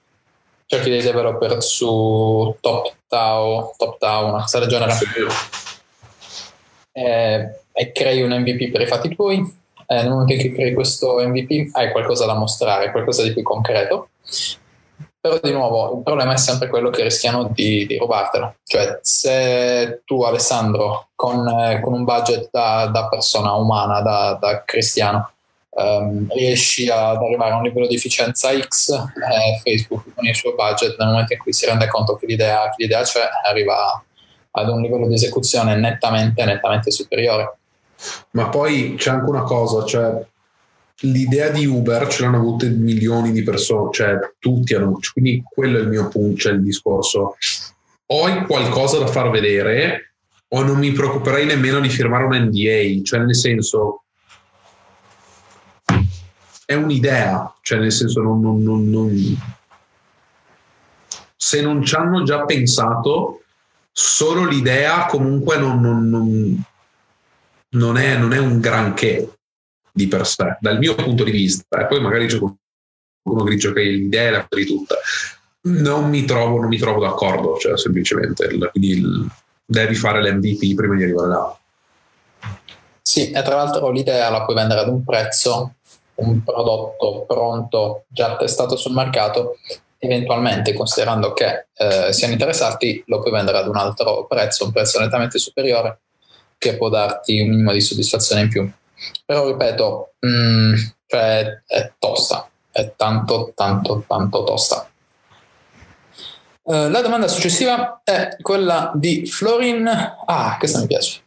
cerchi 0.66 0.90
dei 0.90 1.02
developer 1.02 1.62
su 1.62 2.56
TopTao, 2.60 3.76
TopTao, 3.78 4.28
una 4.30 4.42
cosa 4.42 4.60
del 4.60 4.70
genere. 4.70 4.94
Eh, 6.94 7.60
e 7.74 7.92
crei 7.92 8.22
un 8.22 8.32
MVP 8.32 8.72
per 8.72 8.82
i 8.82 8.88
fatti 8.88 9.14
tuoi. 9.14 9.64
Eh, 9.88 9.96
nel 9.96 10.10
momento 10.10 10.34
in 10.34 10.40
cui 10.40 10.54
crei 10.54 10.74
questo 10.74 11.18
MVP 11.20 11.76
hai 11.76 11.92
qualcosa 11.92 12.26
da 12.26 12.34
mostrare, 12.34 12.90
qualcosa 12.90 13.22
di 13.22 13.34
più 13.34 13.44
concreto. 13.44 14.10
Però 15.26 15.40
di 15.42 15.52
nuovo 15.52 15.98
il 15.98 16.04
problema 16.04 16.34
è 16.34 16.38
sempre 16.38 16.68
quello 16.70 16.92
che 16.92 17.02
rischiano 17.02 17.50
di, 17.52 17.88
di 17.88 17.98
rubartelo. 17.98 18.58
Cioè 18.64 19.00
se 19.02 20.04
tu 20.06 20.22
Alessandro 20.22 21.08
con, 21.16 21.48
eh, 21.48 21.80
con 21.82 21.94
un 21.94 22.04
budget 22.04 22.50
da, 22.52 22.86
da, 22.94 23.08
persona 23.08 23.54
umana, 23.56 24.02
da, 24.02 24.38
da 24.40 24.64
cristiano, 24.64 25.32
um, 25.72 26.28
riesci 26.30 26.90
ad 26.90 27.18
arrivare 27.18 27.54
a 27.54 27.58
un 27.58 27.64
livello 27.64 27.88
di 27.88 27.96
efficienza 27.96 28.52
X, 28.56 28.92
eh, 28.92 29.62
Facebook 29.64 30.14
con 30.14 30.26
il 30.28 30.36
suo 30.36 30.54
budget 30.54 30.96
nel 31.00 31.08
momento 31.08 31.34
in 31.34 31.40
cui 31.40 31.54
si 31.54 31.66
rende 31.66 31.88
conto 31.88 32.16
che 32.18 32.28
l'idea, 32.28 32.70
che 32.70 32.84
l'idea 32.84 33.02
c'è, 33.02 33.28
arriva 33.46 34.04
ad 34.52 34.70
un 34.70 34.80
livello 34.80 35.08
di 35.08 35.16
esecuzione 35.16 35.76
nettamente, 35.76 36.46
nettamente 36.46 36.92
superiore. 36.92 37.58
Ma 38.32 38.50
poi 38.50 38.94
c'è 38.96 39.10
anche 39.10 39.30
una 39.30 39.42
cosa, 39.42 39.84
cioè 39.86 40.24
l'idea 41.02 41.50
di 41.50 41.66
Uber 41.66 42.08
ce 42.08 42.24
l'hanno 42.24 42.38
avute 42.38 42.70
milioni 42.70 43.32
di 43.32 43.44
persone, 43.44 43.90
cioè 43.92 44.18
tutti 44.40 44.74
hanno, 44.74 44.98
quindi 45.12 45.44
quello 45.44 45.78
è 45.78 45.82
il 45.82 45.90
mio 45.90 46.08
punto, 46.08 46.38
cioè 46.38 46.54
il 46.54 46.64
discorso. 46.64 47.36
O 48.08 48.26
hai 48.26 48.46
qualcosa 48.46 49.00
da 49.00 49.08
far 49.08 49.30
vedere 49.30 50.14
o 50.50 50.64
non 50.64 50.78
mi 50.78 50.92
preoccuperei 50.92 51.46
nemmeno 51.46 51.80
di 51.80 51.90
firmare 51.90 52.24
un 52.24 52.36
NDA, 52.36 53.04
cioè 53.04 53.20
nel 53.20 53.36
senso 53.36 54.04
è 56.66 56.74
un'idea, 56.74 57.54
cioè 57.62 57.80
nel 57.80 57.92
senso 57.92 58.22
non, 58.22 58.40
non, 58.40 58.64
non, 58.64 58.90
non 58.90 59.38
se 61.36 61.62
non 61.62 61.84
ci 61.84 61.96
hanno 61.96 62.24
già 62.24 62.46
pensato, 62.46 63.42
solo 63.92 64.46
l'idea 64.46 65.06
comunque 65.06 65.58
non, 65.58 66.64
non 67.70 67.98
è, 67.98 68.18
non 68.18 68.34
è 68.34 68.38
un 68.40 68.60
granché 68.60 69.30
di 69.96 70.08
per 70.08 70.28
sé, 70.28 70.58
dal 70.60 70.78
mio 70.78 70.94
punto 70.94 71.24
di 71.24 71.32
vista, 71.32 71.80
e 71.80 71.86
poi 71.86 72.02
magari 72.02 72.28
c'è 72.28 72.38
qualcuno 72.38 73.46
che 73.46 73.56
dice 73.56 73.72
che 73.72 73.82
l'idea 73.82 74.28
è 74.28 74.32
la 74.32 74.46
di 74.50 74.66
tutta. 74.66 74.96
Non 75.68 76.10
mi 76.10 76.26
trovo, 76.26 76.60
non 76.60 76.68
mi 76.68 76.78
trovo 76.78 77.00
d'accordo, 77.00 77.58
cioè 77.58 77.78
semplicemente 77.78 78.44
il, 78.44 78.70
il, 78.74 79.26
devi 79.66 79.96
fare 79.96 80.22
l'MVP 80.22 80.76
prima 80.76 80.96
di 80.96 81.04
arrivare 81.04 81.28
là. 81.30 81.58
Sì, 83.02 83.32
e 83.32 83.42
tra 83.42 83.56
l'altro 83.56 83.90
l'idea 83.90 84.30
la 84.30 84.44
puoi 84.44 84.58
vendere 84.58 84.82
ad 84.82 84.90
un 84.90 85.04
prezzo, 85.06 85.76
un 86.16 86.44
prodotto 86.44 87.24
pronto, 87.26 88.04
già 88.10 88.36
testato 88.36 88.76
sul 88.76 88.94
mercato, 88.94 89.60
eventualmente 89.98 90.74
considerando 90.74 91.32
che 91.32 91.68
eh, 91.74 92.12
siano 92.12 92.34
interessati, 92.34 93.02
lo 93.08 93.22
puoi 93.22 93.32
vendere 93.32 93.60
ad 93.60 93.70
un 93.70 93.78
altro 93.78 94.26
prezzo, 94.28 94.66
un 94.66 94.74
prezzo 94.74 95.00
nettamente 95.00 95.40
superiore, 95.40 96.00
che 96.58 96.76
può 96.76 96.90
darti 96.90 97.40
un 97.40 97.50
minimo 97.50 97.72
di 97.72 97.80
soddisfazione 97.80 98.42
in 98.42 98.50
più. 98.50 98.70
Però 99.26 99.48
ripeto, 99.48 100.14
mh, 100.20 100.28
mm, 100.30 100.74
cioè 101.08 101.62
è 101.66 101.92
tosta, 101.98 102.50
è 102.72 102.94
tanto, 102.96 103.52
tanto, 103.56 104.04
tanto 104.08 104.44
tosta. 104.44 104.90
Uh, 106.64 106.90
la 106.90 107.02
domanda 107.02 107.28
successiva 107.28 108.02
è 108.04 108.38
quella 108.42 108.92
di 108.96 109.28
Florin. 109.28 109.88
Ah, 109.88 110.56
questa 110.58 110.80
mi 110.80 110.88
piace. 110.88 111.22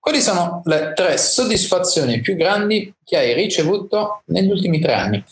Quali 0.00 0.20
sono 0.20 0.62
le 0.64 0.92
tre 0.94 1.16
soddisfazioni 1.16 2.20
più 2.20 2.36
grandi 2.36 2.94
che 3.04 3.16
hai 3.16 3.34
ricevuto 3.34 4.22
negli 4.26 4.50
ultimi 4.50 4.80
tre 4.80 4.94
anni? 4.94 5.24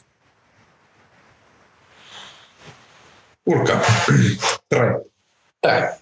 Urca, 3.45 3.81
tre. 4.67 5.07
Tre. 5.59 6.01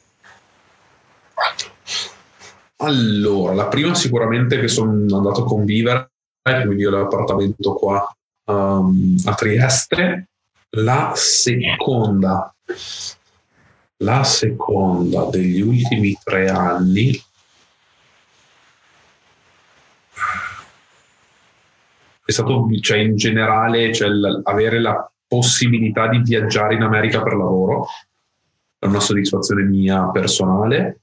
Allora, 2.82 3.52
la 3.52 3.68
prima 3.68 3.94
sicuramente 3.94 4.58
che 4.58 4.68
sono 4.68 4.92
andato 5.14 5.42
a 5.42 5.44
convivere, 5.44 6.12
quindi 6.42 6.86
ho 6.86 6.90
l'appartamento 6.90 7.74
qua 7.74 8.16
um, 8.44 9.16
a 9.24 9.34
Trieste. 9.34 10.28
La 10.76 11.12
seconda, 11.14 12.54
la 13.98 14.24
seconda 14.24 15.24
degli 15.24 15.60
ultimi 15.60 16.16
tre 16.22 16.48
anni 16.48 17.10
è 22.24 22.30
stato, 22.30 22.68
cioè 22.80 22.98
in 22.98 23.16
generale, 23.16 23.92
cioè 23.92 24.08
avere 24.44 24.80
la 24.80 25.10
possibilità 25.26 26.08
di 26.08 26.18
viaggiare 26.18 26.76
in 26.76 26.82
America 26.82 27.20
per 27.20 27.34
lavoro, 27.34 27.88
è 28.78 28.86
una 28.86 29.00
soddisfazione 29.00 29.64
mia 29.64 30.08
personale 30.10 31.00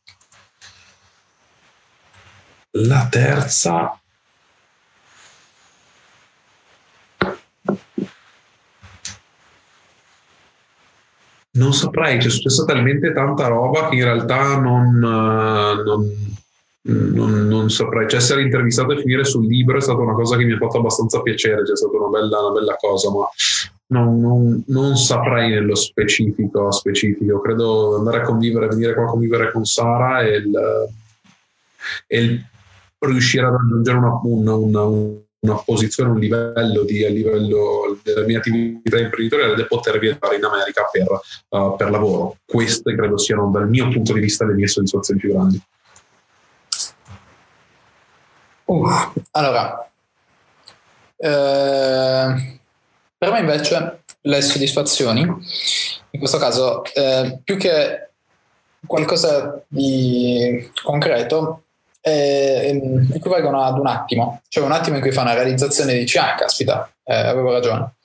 la 2.85 3.07
terza 3.09 3.99
non 11.57 11.73
saprei, 11.73 12.17
c'è 12.17 12.29
successa 12.29 12.63
talmente 12.63 13.11
tanta 13.13 13.47
roba 13.47 13.89
che 13.89 13.95
in 13.95 14.03
realtà 14.03 14.57
non, 14.57 14.95
eh, 15.03 15.83
non, 15.83 17.13
non, 17.13 17.47
non, 17.47 17.69
saprei. 17.69 18.07
Cioè, 18.07 18.19
essere 18.19 18.43
intervistato 18.43 18.93
e 18.93 19.01
finire 19.01 19.25
sul 19.25 19.45
libro 19.45 19.77
è 19.77 19.81
stata 19.81 19.99
una 19.99 20.13
cosa 20.13 20.37
che 20.37 20.45
mi 20.45 20.53
ha 20.53 20.57
fatto 20.57 20.77
abbastanza 20.77 21.21
piacere, 21.21 21.63
c'è 21.63 21.75
stata 21.75 21.97
una 21.97 22.09
bella, 22.09 22.39
una 22.39 22.59
bella 22.59 22.75
cosa, 22.75 23.11
ma 23.11 23.27
non, 23.87 24.63
non, 24.67 24.97
saprei 24.97 25.49
nello 25.49 25.75
specifico, 25.75 26.71
specifico. 26.71 27.41
Credo 27.41 27.97
andare 27.97 28.17
a 28.17 28.21
convivere, 28.21 28.67
venire 28.67 28.93
qua 28.93 29.05
a 29.05 29.09
convivere 29.09 29.51
con 29.51 29.65
Sara 29.65 30.21
e 30.21 30.35
il, 30.35 30.55
e 32.05 32.19
il 32.19 32.45
riuscire 32.99 33.45
ad 33.45 33.53
raggiungere 33.53 33.97
una, 33.97 34.19
una, 34.23 34.53
una, 34.55 34.83
una 35.39 35.55
posizione, 35.63 36.11
un 36.11 36.19
livello 36.19 36.83
di, 36.83 37.05
a 37.05 37.09
livello 37.09 37.99
della 38.03 38.25
mia 38.25 38.39
attività 38.39 38.97
imprenditoriale 38.97 39.61
e 39.61 39.65
poter 39.65 39.99
viaggiare 39.99 40.37
in 40.37 40.43
America 40.43 40.87
per, 40.91 41.07
uh, 41.49 41.75
per 41.75 41.89
lavoro. 41.89 42.37
Queste 42.45 42.95
credo 42.95 43.17
siano 43.17 43.49
dal 43.51 43.69
mio 43.69 43.89
punto 43.89 44.13
di 44.13 44.19
vista 44.19 44.45
le 44.45 44.53
mie 44.53 44.67
soddisfazioni 44.67 45.19
più 45.19 45.33
grandi. 45.33 45.61
Uh, 48.65 48.89
allora, 49.31 49.89
eh, 51.17 52.59
per 53.17 53.31
me 53.31 53.39
invece 53.39 54.03
le 54.21 54.41
soddisfazioni, 54.41 55.21
in 55.21 56.19
questo 56.19 56.37
caso, 56.37 56.83
eh, 56.93 57.39
più 57.43 57.57
che 57.57 58.09
qualcosa 58.85 59.63
di 59.67 60.69
concreto, 60.83 61.63
eh, 62.07 63.07
equivalgono 63.13 63.61
ad 63.61 63.77
un 63.77 63.87
attimo, 63.87 64.41
cioè 64.47 64.63
un 64.63 64.71
attimo 64.71 64.95
in 64.95 65.01
cui 65.01 65.11
fa 65.11 65.21
una 65.21 65.33
realizzazione 65.33 65.93
e 65.93 65.99
dici, 65.99 66.17
ah, 66.17 66.35
caspita, 66.35 66.89
eh, 67.03 67.15
avevo 67.15 67.51
ragione. 67.51 67.95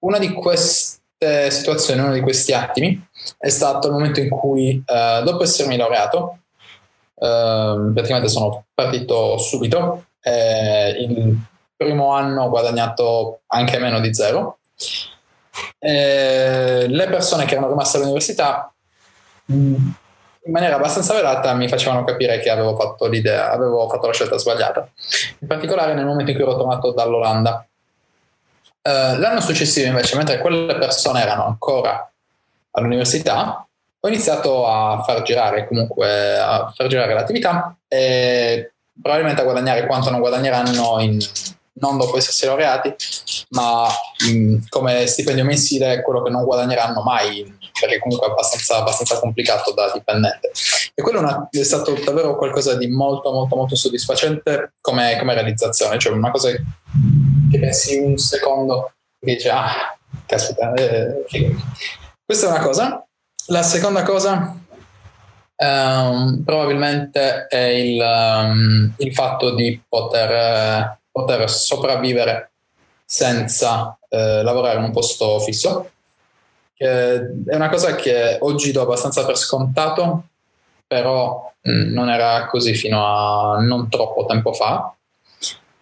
Una 0.00 0.18
di 0.18 0.32
queste 0.32 1.50
situazioni, 1.50 2.00
uno 2.00 2.12
di 2.12 2.20
questi 2.20 2.52
attimi, 2.52 3.04
è 3.38 3.48
stato 3.48 3.88
il 3.88 3.94
momento 3.94 4.20
in 4.20 4.28
cui, 4.28 4.82
eh, 4.84 5.22
dopo 5.24 5.42
essermi 5.42 5.76
laureato, 5.76 6.38
ehm, 7.16 7.92
praticamente 7.94 8.28
sono 8.28 8.66
partito 8.72 9.38
subito, 9.38 10.06
il 10.26 11.36
primo 11.76 12.12
anno 12.12 12.44
ho 12.44 12.48
guadagnato 12.48 13.40
anche 13.48 13.78
meno 13.78 14.00
di 14.00 14.14
zero. 14.14 14.58
le 15.80 17.06
persone 17.10 17.44
che 17.44 17.52
erano 17.52 17.68
rimaste 17.68 17.98
all'università 17.98 18.72
in 20.46 20.52
maniera 20.52 20.76
abbastanza 20.76 21.14
velata 21.14 21.54
mi 21.54 21.68
facevano 21.68 22.04
capire 22.04 22.38
che 22.40 22.50
avevo 22.50 22.76
fatto 22.76 23.06
l'idea, 23.06 23.50
avevo 23.50 23.88
fatto 23.88 24.06
la 24.06 24.12
scelta 24.12 24.38
sbagliata. 24.38 24.88
In 25.38 25.46
particolare 25.46 25.94
nel 25.94 26.04
momento 26.04 26.30
in 26.30 26.36
cui 26.36 26.44
ero 26.44 26.56
tornato 26.56 26.92
dall'Olanda. 26.92 27.66
Uh, 28.82 29.18
l'anno 29.18 29.40
successivo 29.40 29.88
invece, 29.88 30.16
mentre 30.16 30.38
quelle 30.38 30.76
persone 30.76 31.22
erano 31.22 31.46
ancora 31.46 32.10
all'università, 32.72 33.66
ho 33.98 34.08
iniziato 34.08 34.66
a 34.66 35.02
far 35.02 35.22
girare 35.22 35.66
comunque 35.66 36.38
a 36.38 36.70
far 36.76 36.86
girare 36.88 37.14
l'attività 37.14 37.74
e 37.88 38.72
probabilmente 39.00 39.40
a 39.40 39.44
guadagnare 39.44 39.86
quanto 39.86 40.10
non 40.10 40.20
guadagneranno 40.20 41.00
in, 41.00 41.18
non 41.74 41.96
dopo 41.96 42.18
essersi 42.18 42.44
laureati, 42.44 42.94
ma 43.50 43.88
in, 44.28 44.62
come 44.68 45.06
stipendio 45.06 45.44
mensile 45.44 46.02
quello 46.02 46.22
che 46.22 46.28
non 46.28 46.44
guadagneranno 46.44 47.02
mai 47.02 47.63
perché 47.80 47.98
comunque 47.98 48.28
è 48.28 48.30
abbastanza, 48.30 48.76
abbastanza 48.76 49.18
complicato 49.18 49.72
da 49.72 49.90
dipendente. 49.92 50.52
E 50.94 51.02
quello 51.02 51.48
è 51.50 51.62
stato 51.62 51.94
davvero 52.04 52.36
qualcosa 52.36 52.76
di 52.76 52.86
molto, 52.86 53.32
molto, 53.32 53.56
molto 53.56 53.74
soddisfacente 53.74 54.74
come, 54.80 55.16
come 55.18 55.34
realizzazione, 55.34 55.98
cioè 55.98 56.12
una 56.12 56.30
cosa 56.30 56.50
che 56.50 57.58
pensi 57.58 57.98
un 57.98 58.16
secondo 58.16 58.92
e 59.18 59.34
dici, 59.34 59.48
ah, 59.48 59.96
caspita, 60.26 60.72
eh, 60.74 61.24
questa 62.24 62.46
è 62.46 62.50
una 62.50 62.60
cosa. 62.60 63.04
La 63.48 63.62
seconda 63.62 64.02
cosa 64.04 64.56
um, 65.56 66.42
probabilmente 66.44 67.46
è 67.46 67.64
il, 67.64 68.00
um, 68.00 68.94
il, 68.96 69.12
fatto 69.12 69.54
di 69.54 69.82
poter, 69.86 70.98
poter 71.10 71.50
sopravvivere 71.50 72.52
senza 73.04 73.98
uh, 74.08 74.42
lavorare 74.42 74.78
in 74.78 74.84
un 74.84 74.92
posto 74.92 75.38
fisso 75.40 75.90
è 76.76 77.54
una 77.54 77.68
cosa 77.68 77.94
che 77.94 78.38
oggi 78.40 78.72
do 78.72 78.82
abbastanza 78.82 79.24
per 79.24 79.36
scontato, 79.36 80.24
però 80.86 81.52
mm, 81.68 81.92
non 81.92 82.10
era 82.10 82.46
così 82.46 82.74
fino 82.74 83.04
a 83.04 83.60
non 83.60 83.88
troppo 83.88 84.26
tempo 84.26 84.52
fa. 84.52 84.94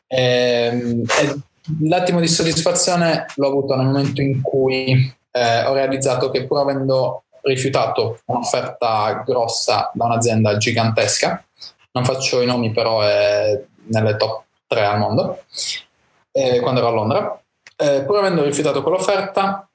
E, 0.07 0.21
ehm, 0.21 1.05
e 1.21 1.41
l'attimo 1.83 2.21
di 2.21 2.29
soddisfazione 2.29 3.27
l'ho 3.37 3.47
avuto 3.47 3.75
nel 3.77 3.87
momento 3.87 4.21
in 4.21 4.43
cui 4.43 5.15
eh, 5.31 5.65
ho 5.65 5.73
realizzato 5.73 6.31
che 6.31 6.45
pur 6.47 6.59
avendo 6.59 7.25
rifiutato 7.43 8.21
un'offerta 8.27 9.23
grossa 9.25 9.91
da 9.95 10.05
un'azienda 10.05 10.57
gigantesca, 10.57 11.45
non 11.93 12.05
faccio 12.05 12.41
i 12.41 12.47
nomi 12.47 12.73
però 12.73 13.01
è 13.03 13.61
nelle 13.85 14.17
top 14.17 14.45
3 14.67 14.85
al 14.85 14.99
mondo, 14.99 15.45
eh, 16.31 16.61
quando 16.61 16.81
ero 16.81 16.89
a 16.89 16.93
Londra, 16.93 17.43
eh, 17.77 18.03
pur 18.03 18.19
avendo 18.19 18.45
rifiutato 18.45 18.83
quell'offerta, 18.83 19.69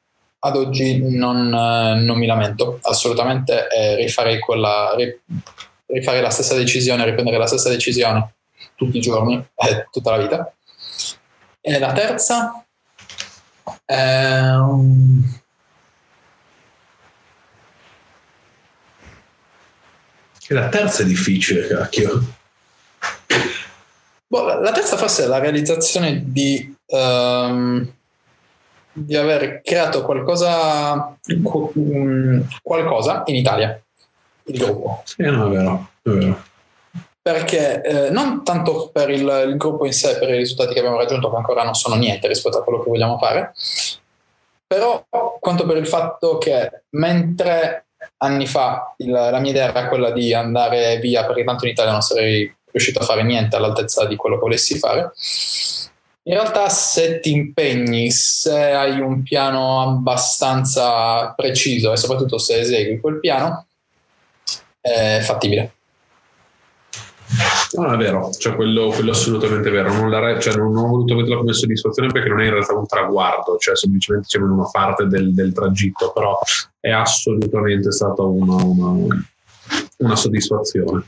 ad 0.47 0.55
oggi 0.55 1.01
non, 1.15 1.53
eh, 1.53 2.01
non 2.01 2.17
mi 2.17 2.25
lamento 2.25 2.79
assolutamente 2.81 3.67
e 3.67 3.95
rifarei, 3.95 4.39
quella, 4.39 4.95
rifarei 5.85 6.21
la 6.21 6.29
stessa 6.29 6.55
decisione, 6.55 7.05
riprendere 7.05 7.37
la 7.37 7.47
stessa 7.47 7.69
decisione 7.69 8.33
tutti 8.75 8.97
i 8.97 9.01
giorni 9.01 9.35
e 9.55 9.87
tutta 9.91 10.11
la 10.11 10.17
vita. 10.17 10.53
E 11.61 11.79
la 11.79 11.91
terza 11.93 12.63
un... 13.85 15.35
La 20.49 20.69
terza 20.69 21.03
è 21.03 21.05
difficile, 21.05 21.67
cacchio. 21.67 22.23
Boh, 24.27 24.59
la 24.59 24.71
terza 24.71 24.95
forse 24.95 25.23
è 25.23 25.27
la 25.27 25.39
realizzazione 25.39 26.23
di 26.25 26.73
um, 26.85 27.93
di 28.97 29.15
aver 29.15 29.61
creato 29.63 30.03
qualcosa, 30.03 31.15
mm, 31.31 32.41
qualcosa 32.63 33.23
in 33.27 33.35
Italia, 33.35 33.79
il 34.45 34.57
gruppo. 34.57 35.01
Sì, 35.05 35.23
no, 35.23 35.47
è 35.47 35.49
vero, 35.49 35.89
è 36.01 36.09
vero. 36.09 36.43
Perché 37.21 37.81
eh, 37.81 38.09
non 38.09 38.43
tanto 38.43 38.89
per 38.91 39.09
il, 39.09 39.45
il, 39.47 39.57
gruppo 39.57 39.85
in 39.85 39.93
sé, 39.93 40.17
per 40.17 40.29
i 40.29 40.37
risultati 40.37 40.73
che 40.73 40.79
abbiamo 40.79 40.97
raggiunto, 40.97 41.29
che 41.29 41.35
ancora 41.35 41.63
non 41.63 41.75
sono 41.75 41.95
niente 41.95 42.27
rispetto 42.27 42.57
a 42.57 42.63
quello 42.63 42.81
che 42.81 42.89
vogliamo 42.89 43.17
fare, 43.17 43.53
però 44.65 45.05
quanto 45.39 45.65
per 45.65 45.77
il 45.77 45.87
fatto 45.87 46.37
che 46.37 46.83
mentre 46.91 47.87
anni 48.17 48.47
fa 48.47 48.93
il, 48.97 49.11
la 49.11 49.39
mia 49.39 49.51
idea 49.51 49.69
era 49.69 49.87
quella 49.89 50.11
di 50.11 50.33
andare 50.33 50.97
via, 50.99 51.25
perché 51.25 51.43
tanto 51.43 51.65
in 51.65 51.71
Italia 51.71 51.91
non 51.91 52.01
sarei 52.01 52.53
riuscito 52.71 52.99
a 52.99 53.05
fare 53.05 53.23
niente 53.23 53.55
all'altezza 53.55 54.05
di 54.05 54.15
quello 54.15 54.35
che 54.35 54.41
volessi 54.41 54.77
fare, 54.77 55.11
in 56.27 56.33
realtà 56.33 56.67
se 56.67 57.21
ti 57.21 57.31
impegni, 57.31 58.11
se 58.11 58.51
hai 58.51 58.99
un 58.99 59.23
piano 59.23 59.81
abbastanza 59.81 61.33
preciso 61.33 61.93
e 61.93 61.97
soprattutto 61.97 62.37
se 62.37 62.59
esegui 62.59 62.99
quel 62.99 63.19
piano, 63.21 63.65
è 64.81 65.21
fattibile. 65.23 65.71
No, 67.73 67.93
è 67.93 67.97
vero, 67.97 68.29
cioè 68.31 68.55
quello, 68.55 68.89
quello 68.89 69.11
assolutamente 69.11 69.69
vero. 69.69 69.93
Non, 69.93 70.09
la, 70.09 70.37
cioè 70.37 70.55
non, 70.55 70.73
non, 70.73 70.85
ho 70.85 70.87
voluto 70.89 71.15
vederla 71.15 71.37
come 71.37 71.53
soddisfazione 71.53 72.11
perché 72.11 72.27
non 72.27 72.41
è 72.41 72.45
in 72.45 72.51
realtà 72.51 72.73
un 72.73 72.87
traguardo, 72.87 73.55
cioè 73.57 73.77
semplicemente 73.77 74.27
c'è 74.27 74.39
una 74.39 74.69
parte 74.69 75.07
del, 75.07 75.33
del 75.33 75.53
tragitto, 75.53 76.11
però 76.11 76.37
è 76.79 76.89
assolutamente 76.89 77.89
stata 77.91 78.23
una, 78.23 78.61
una, 78.63 79.15
una 79.97 80.15
soddisfazione. 80.15 81.05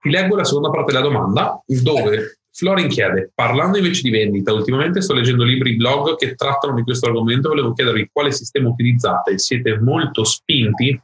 Ti 0.00 0.10
leggo 0.10 0.34
la 0.34 0.44
seconda 0.44 0.70
parte 0.70 0.92
della 0.92 1.04
domanda, 1.04 1.62
dove 1.64 2.37
Florin 2.58 2.88
chiede, 2.88 3.30
parlando 3.32 3.78
invece 3.78 4.02
di 4.02 4.10
vendita, 4.10 4.52
ultimamente 4.52 5.00
sto 5.00 5.14
leggendo 5.14 5.44
libri 5.44 5.76
blog 5.76 6.16
che 6.16 6.34
trattano 6.34 6.74
di 6.74 6.82
questo 6.82 7.06
argomento, 7.06 7.50
volevo 7.50 7.72
chiedervi 7.72 8.10
quale 8.12 8.32
sistema 8.32 8.68
utilizzate, 8.68 9.38
siete 9.38 9.78
molto 9.78 10.24
spinti? 10.24 11.00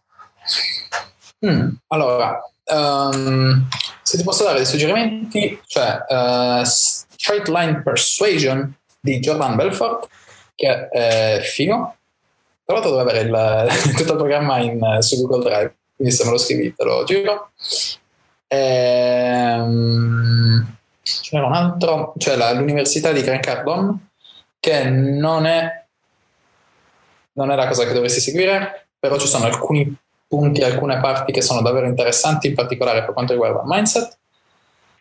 Mm, 1.47 1.69
allora, 1.87 2.43
um, 2.73 3.69
se 4.03 4.17
ti 4.17 4.25
posso 4.25 4.43
dare 4.43 4.57
dei 4.57 4.67
suggerimenti, 4.67 5.61
cioè 5.67 6.05
uh, 6.09 6.65
Straight 6.65 7.47
Line 7.47 7.83
Persuasion 7.83 8.75
di 8.99 9.21
Jordan 9.21 9.55
Belfort, 9.55 10.09
che 10.57 10.89
è 10.89 11.39
figo, 11.41 11.97
tra 12.65 12.75
l'altro 12.75 12.97
deve 12.97 13.11
avere 13.11 13.29
il, 13.29 13.69
tutto 13.95 14.11
il 14.11 14.19
programma 14.19 14.59
in, 14.59 14.97
su 14.99 15.25
Google 15.25 15.49
Drive, 15.49 15.77
quindi 15.95 16.13
se 16.13 16.25
me 16.25 16.31
lo 16.33 16.39
scrivi 16.39 16.75
te 16.75 16.83
lo 16.83 17.05
giro. 17.05 17.51
Ehm, 18.49 20.25
c'era 21.23 21.47
un 21.47 21.53
altro, 21.53 22.15
cioè 22.19 22.37
la, 22.37 22.53
l'università 22.53 23.13
di 23.13 23.23
Grant 23.23 23.45
Cardone, 23.45 24.09
che 24.59 24.85
non 24.85 25.47
è, 25.47 25.85
non 27.33 27.51
è 27.51 27.55
la 27.55 27.67
cosa 27.67 27.85
che 27.85 27.93
dovresti 27.93 28.21
seguire, 28.21 28.87
però 28.99 29.19
ci 29.19 29.27
sono 29.27 29.45
alcuni 29.45 29.97
punti, 30.27 30.63
alcune 30.63 30.99
parti 31.01 31.33
che 31.33 31.43
sono 31.43 31.61
davvero 31.61 31.87
interessanti, 31.87 32.49
in 32.49 32.55
particolare 32.55 33.05
per 33.05 33.13
quanto 33.13 33.33
riguarda 33.33 33.61
il 33.61 33.67
mindset. 33.67 34.19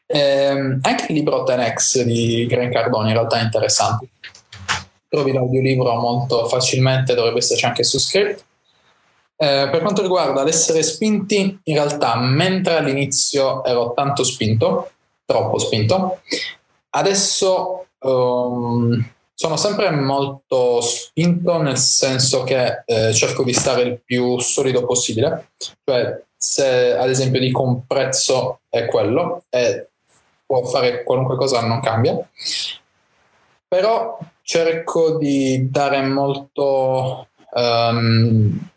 Eh, 0.06 0.78
anche 0.82 1.06
il 1.08 1.16
libro 1.16 1.44
10X 1.44 2.02
di 2.02 2.46
Grant 2.48 2.74
Cardone 2.74 3.08
in 3.08 3.14
realtà 3.14 3.40
è 3.40 3.44
interessante. 3.44 4.10
Trovi 5.08 5.32
l'audiolibro 5.32 5.96
molto 5.96 6.48
facilmente, 6.48 7.16
dovrebbe 7.16 7.40
esserci 7.40 7.66
anche 7.66 7.84
su 7.84 8.00
script. 8.00 8.44
Eh, 9.36 9.68
per 9.72 9.82
quanto 9.82 10.02
riguarda 10.02 10.44
l'essere 10.44 10.84
spinti, 10.84 11.60
in 11.64 11.74
realtà 11.74 12.16
mentre 12.18 12.78
all'inizio 12.78 13.64
ero 13.64 13.94
tanto 13.94 14.24
spinto, 14.24 14.92
troppo 15.26 15.58
spinto. 15.58 16.20
Adesso 16.90 17.86
um, 18.00 19.12
sono 19.34 19.58
sempre 19.58 19.90
molto 19.92 20.80
spinto 20.82 21.62
nel 21.62 21.78
senso 21.78 22.44
che 22.44 22.84
eh, 22.86 23.14
cerco 23.14 23.44
di 23.44 23.54
stare 23.54 23.82
il 23.82 24.02
più 24.04 24.40
solido 24.40 24.86
possibile, 24.86 25.52
cioè 25.84 26.22
se 26.36 26.96
ad 26.96 27.10
esempio 27.10 27.40
dico 27.40 27.62
un 27.62 27.86
prezzo 27.88 28.60
è 28.70 28.86
quello 28.86 29.44
e 29.50 29.90
può 30.46 30.64
fare 30.66 31.04
qualunque 31.04 31.36
cosa 31.36 31.66
non 31.66 31.80
cambia, 31.80 32.16
però 33.68 34.20
cerco 34.44 35.18
di 35.18 35.70
dare 35.72 36.04
molto, 36.04 37.28
um, 37.54 38.70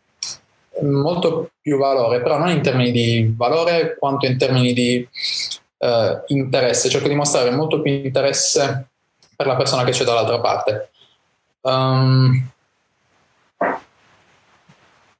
molto 0.81 1.51
più 1.61 1.77
valore, 1.77 2.23
però 2.23 2.39
non 2.39 2.49
in 2.49 2.63
termini 2.63 2.93
di 2.93 3.35
valore 3.37 3.97
quanto 3.99 4.27
in 4.27 4.39
termini 4.39 4.73
di 4.73 5.09
eh, 5.79 6.23
interesse, 6.27 6.89
cerco 6.89 7.09
di 7.09 7.15
mostrare 7.15 7.51
molto 7.51 7.81
più 7.81 7.93
interesse 7.93 8.89
per 9.35 9.47
la 9.47 9.57
persona 9.57 9.85
che 9.85 9.93
c'è 9.93 10.05
dall'altra 10.05 10.41
parte. 10.41 10.91
Um, 11.61 12.49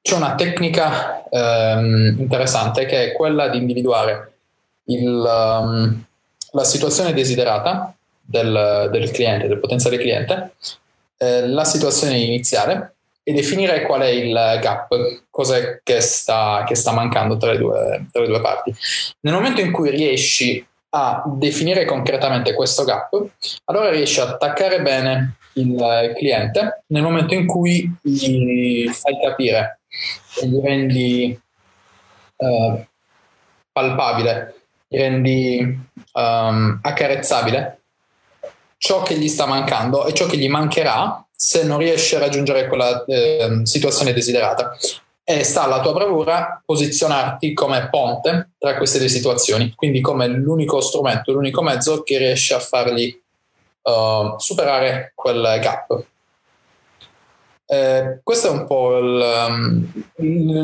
c'è 0.01 0.15
una 0.15 0.35
tecnica 0.37 1.25
um, 1.29 2.15
interessante 2.19 2.87
che 2.87 3.05
è 3.11 3.13
quella 3.13 3.49
di 3.49 3.59
individuare 3.59 4.35
il, 4.85 5.09
um, 5.09 6.05
la 6.53 6.65
situazione 6.65 7.13
desiderata 7.13 7.93
del, 8.21 8.89
del, 8.91 9.11
cliente, 9.11 9.49
del 9.49 9.59
potenziale 9.59 9.99
cliente, 9.99 10.55
eh, 11.19 11.49
la 11.49 11.65
situazione 11.65 12.19
iniziale 12.19 12.96
e 13.29 13.33
definire 13.33 13.83
qual 13.83 14.03
è 14.03 14.07
il 14.07 14.33
gap, 14.61 14.95
cos'è 15.31 15.81
che 15.83 16.01
sta, 16.01 16.63
che 16.65 16.77
sta 16.77 16.93
mancando 16.93 17.37
tra 17.37 17.51
le, 17.51 17.59
due, 17.59 18.07
tra 18.13 18.23
le 18.23 18.29
due 18.29 18.41
parti. 18.41 18.73
Nel 19.23 19.35
momento 19.35 19.61
in 19.61 19.73
cui 19.73 19.91
riesci 19.91 20.65
a 20.91 21.25
definire 21.27 21.85
concretamente 21.87 22.55
questo 22.55 22.85
gap, 22.85 23.31
allora 23.65 23.91
riesci 23.91 24.21
a 24.21 24.29
attaccare 24.29 24.81
bene 24.81 25.39
il 25.55 26.13
cliente 26.17 26.85
nel 26.87 27.03
momento 27.03 27.35
in 27.35 27.47
cui 27.47 27.93
gli 28.01 28.89
fai 28.91 29.19
capire 29.21 29.81
e 30.41 30.47
gli 30.47 30.61
rendi 30.63 31.41
uh, 32.37 32.85
palpabile, 33.73 34.55
gli 34.87 34.99
rendi 34.99 35.79
um, 36.13 36.79
accarezzabile 36.81 37.81
ciò 38.77 39.03
che 39.03 39.17
gli 39.17 39.27
sta 39.27 39.47
mancando 39.47 40.07
e 40.07 40.15
ciò 40.15 40.27
che 40.27 40.37
gli 40.37 40.49
mancherà 40.49 41.26
se 41.37 41.65
non 41.65 41.79
riesci 41.79 42.17
a 42.17 42.19
raggiungere 42.19 42.67
quella 42.67 43.05
eh, 43.05 43.61
situazione 43.65 44.15
desiderata. 44.15 44.77
E 45.23 45.43
sta 45.45 45.65
alla 45.65 45.81
tua 45.81 45.93
bravura 45.93 46.63
posizionarti 46.65 47.53
come 47.53 47.89
ponte 47.91 48.51
tra 48.59 48.77
queste 48.77 48.99
due 48.99 49.09
situazioni, 49.09 49.73
quindi 49.75 50.01
come 50.01 50.29
l'unico 50.29 50.81
strumento, 50.81 51.33
l'unico 51.33 51.63
mezzo 51.63 52.03
che 52.03 52.17
riesce 52.19 52.55
a 52.55 52.61
fargli 52.61 53.21
uh, 53.83 54.39
superare 54.39 55.13
quel 55.17 55.59
gap. 55.61 56.05
Eh, 57.67 58.21
questo 58.23 58.47
è 58.47 58.51
un 58.51 58.67
po' 58.67 58.97
il, 58.99 59.45
um, 59.49 59.93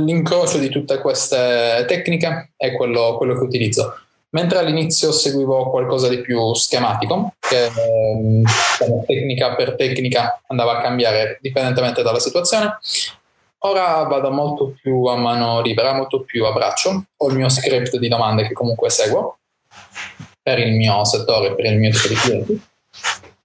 l'incrocio 0.04 0.58
di 0.58 0.68
tutte 0.68 0.98
queste 0.98 1.84
tecniche, 1.88 2.52
è 2.56 2.72
quello, 2.76 3.16
quello 3.16 3.34
che 3.34 3.42
utilizzo 3.42 3.96
mentre 4.32 4.58
all'inizio 4.58 5.12
seguivo 5.12 5.70
qualcosa 5.70 6.08
di 6.08 6.20
più 6.20 6.54
schematico, 6.54 7.34
che 7.38 7.66
ehm, 7.66 8.44
tecnica 9.06 9.54
per 9.54 9.76
tecnica 9.76 10.40
andava 10.48 10.78
a 10.78 10.82
cambiare 10.82 11.38
dipendentemente 11.40 12.02
dalla 12.02 12.18
situazione. 12.18 12.78
Ora 13.64 14.02
vado 14.04 14.30
molto 14.30 14.74
più 14.80 15.04
a 15.04 15.16
mano 15.16 15.60
libera, 15.60 15.94
molto 15.94 16.22
più 16.22 16.44
a 16.44 16.52
braccio. 16.52 17.04
Ho 17.16 17.28
il 17.28 17.36
mio 17.36 17.48
script 17.48 17.96
di 17.96 18.08
domande 18.08 18.46
che 18.46 18.52
comunque 18.52 18.90
seguo 18.90 19.38
per 20.42 20.58
il 20.58 20.72
mio 20.72 21.04
settore, 21.04 21.54
per 21.54 21.66
il 21.66 21.78
mio 21.78 21.90
tipo 21.90 22.08
di 22.08 22.14
clienti. 22.14 22.62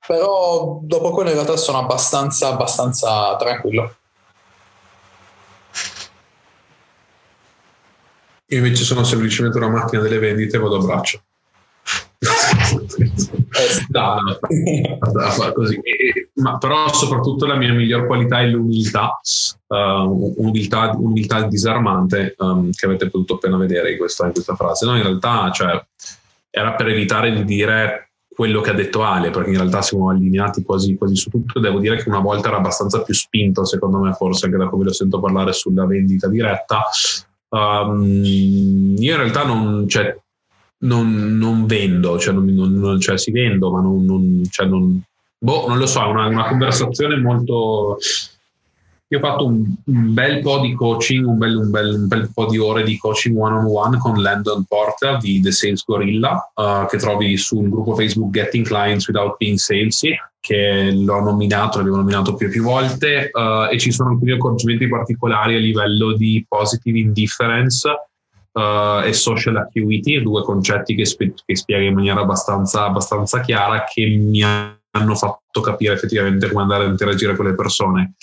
Però 0.08 0.80
dopo 0.82 1.12
quello 1.12 1.30
in 1.30 1.36
realtà 1.36 1.58
sono 1.58 1.80
abbastanza, 1.80 2.48
abbastanza 2.48 3.36
tranquillo. 3.36 3.94
Io 8.50 8.58
invece 8.58 8.84
sono 8.84 9.04
semplicemente 9.04 9.58
una 9.58 9.70
macchina 9.70 10.02
delle 10.02 10.20
vendite 10.20 10.56
e 10.56 10.60
vado 10.60 10.78
a 10.78 10.86
braccio. 10.86 11.22
no, 13.90 14.16
no, 14.22 14.40
no, 15.12 15.52
così. 15.54 15.80
ma 16.36 16.58
però 16.58 16.92
soprattutto 16.92 17.46
la 17.46 17.56
mia 17.56 17.74
miglior 17.74 18.08
qualità 18.08 18.40
è 18.40 18.48
l'umiltà, 18.48 19.20
uh, 19.68 20.34
umiltà, 20.38 20.92
umiltà 20.98 21.44
disarmante 21.44 22.36
um, 22.40 22.72
che 22.72 22.86
avete 22.86 23.10
potuto 23.10 23.36
appena 23.36 23.58
vedere 23.58 23.92
in 23.92 23.98
questa, 23.98 24.26
in 24.26 24.32
questa 24.32 24.56
frase. 24.56 24.86
No, 24.86 24.96
in 24.96 25.04
realtà 25.04 25.52
cioè, 25.52 25.86
era 26.50 26.74
per 26.74 26.88
evitare 26.88 27.34
di 27.34 27.44
dire 27.44 28.08
quello 28.38 28.62
che 28.62 28.70
ha 28.70 28.74
detto 28.74 29.04
Ale, 29.04 29.30
perché 29.30 29.50
in 29.50 29.58
realtà 29.58 29.82
siamo 29.82 30.10
allineati 30.10 30.64
quasi, 30.64 30.96
quasi, 30.96 31.16
su 31.16 31.30
tutto. 31.30 31.60
Devo 31.60 31.80
dire 31.80 31.98
che 31.98 32.08
una 32.08 32.20
volta 32.20 32.48
era 32.48 32.58
abbastanza 32.58 33.02
più 33.02 33.14
spinto, 33.14 33.66
secondo 33.66 33.98
me, 34.00 34.14
forse 34.14 34.46
anche 34.46 34.58
da 34.58 34.70
come 34.70 34.86
lo 34.86 34.94
sento 34.94 35.20
parlare 35.20 35.54
sulla 35.54 35.86
vendita 35.86 36.28
diretta. 36.28 36.84
Um, 37.50 38.24
io 38.98 39.12
in 39.14 39.18
realtà 39.18 39.46
non, 39.46 39.88
cioè, 39.88 40.16
non, 40.80 41.38
non 41.38 41.66
vendo, 41.66 42.20
cioè, 42.20 42.34
non, 42.34 43.00
cioè, 43.00 43.18
si 43.18 43.32
vendo, 43.32 43.72
ma 43.72 43.82
non, 43.82 44.44
cioè, 44.50 44.68
non, 44.68 45.02
boh, 45.38 45.68
non 45.68 45.78
lo 45.78 45.86
so, 45.86 46.02
è 46.02 46.08
una, 46.08 46.28
una 46.28 46.48
conversazione 46.48 47.18
molto... 47.18 47.98
Io 49.10 49.20
ho 49.20 49.22
fatto 49.22 49.46
un, 49.46 49.74
un, 49.86 50.14
bel 50.14 50.42
po' 50.42 50.60
di 50.60 50.74
coaching, 50.74 51.26
un 51.26 51.38
bel, 51.38 51.56
un, 51.56 51.70
bel, 51.70 51.94
un 51.94 52.08
bel, 52.08 52.30
po' 52.34 52.46
di 52.46 52.58
ore 52.58 52.84
di 52.84 52.98
coaching 52.98 53.38
one 53.38 53.56
on 53.56 53.66
one 53.66 53.98
con 53.98 54.22
Landon 54.22 54.66
Porter 54.66 55.18
di 55.18 55.40
The 55.40 55.52
Sales 55.52 55.86
Gorilla, 55.86 56.52
uh, 56.54 56.86
che 56.88 56.98
trovi 56.98 57.38
sul 57.38 57.70
gruppo 57.70 57.96
Facebook 57.96 58.32
Getting 58.32 58.66
Clients 58.66 59.08
Without 59.08 59.38
Being 59.38 59.58
Salesy, 59.58 60.14
che 60.42 60.92
l'ho 60.92 61.22
nominato, 61.22 61.78
l'avevo 61.78 61.96
nominato 61.96 62.36
più 62.36 62.48
e 62.48 62.50
più 62.50 62.64
volte, 62.64 63.30
uh, 63.32 63.72
e 63.72 63.80
ci 63.80 63.94
sono 63.94 64.10
alcuni 64.10 64.34
accorgimenti 64.34 64.90
particolari 64.90 65.56
a 65.56 65.60
livello 65.60 66.14
di 66.14 66.46
positive 66.46 67.00
indifference 67.00 67.88
uh, 67.88 69.06
e 69.06 69.14
social 69.14 69.56
acuity, 69.56 70.22
due 70.22 70.44
concetti 70.44 70.96
che, 70.96 71.06
spe- 71.06 71.34
che 71.46 71.56
spiega 71.56 71.86
in 71.86 71.94
maniera 71.94 72.20
abbastanza, 72.20 72.84
abbastanza 72.84 73.40
chiara 73.40 73.86
che 73.86 74.06
mi 74.06 74.44
hanno 74.44 75.16
fatto 75.16 75.62
capire 75.62 75.94
effettivamente 75.94 76.50
come 76.50 76.64
andare 76.64 76.84
a 76.84 76.88
interagire 76.88 77.38
con 77.38 77.46
le 77.46 77.56
persone. 77.56 78.16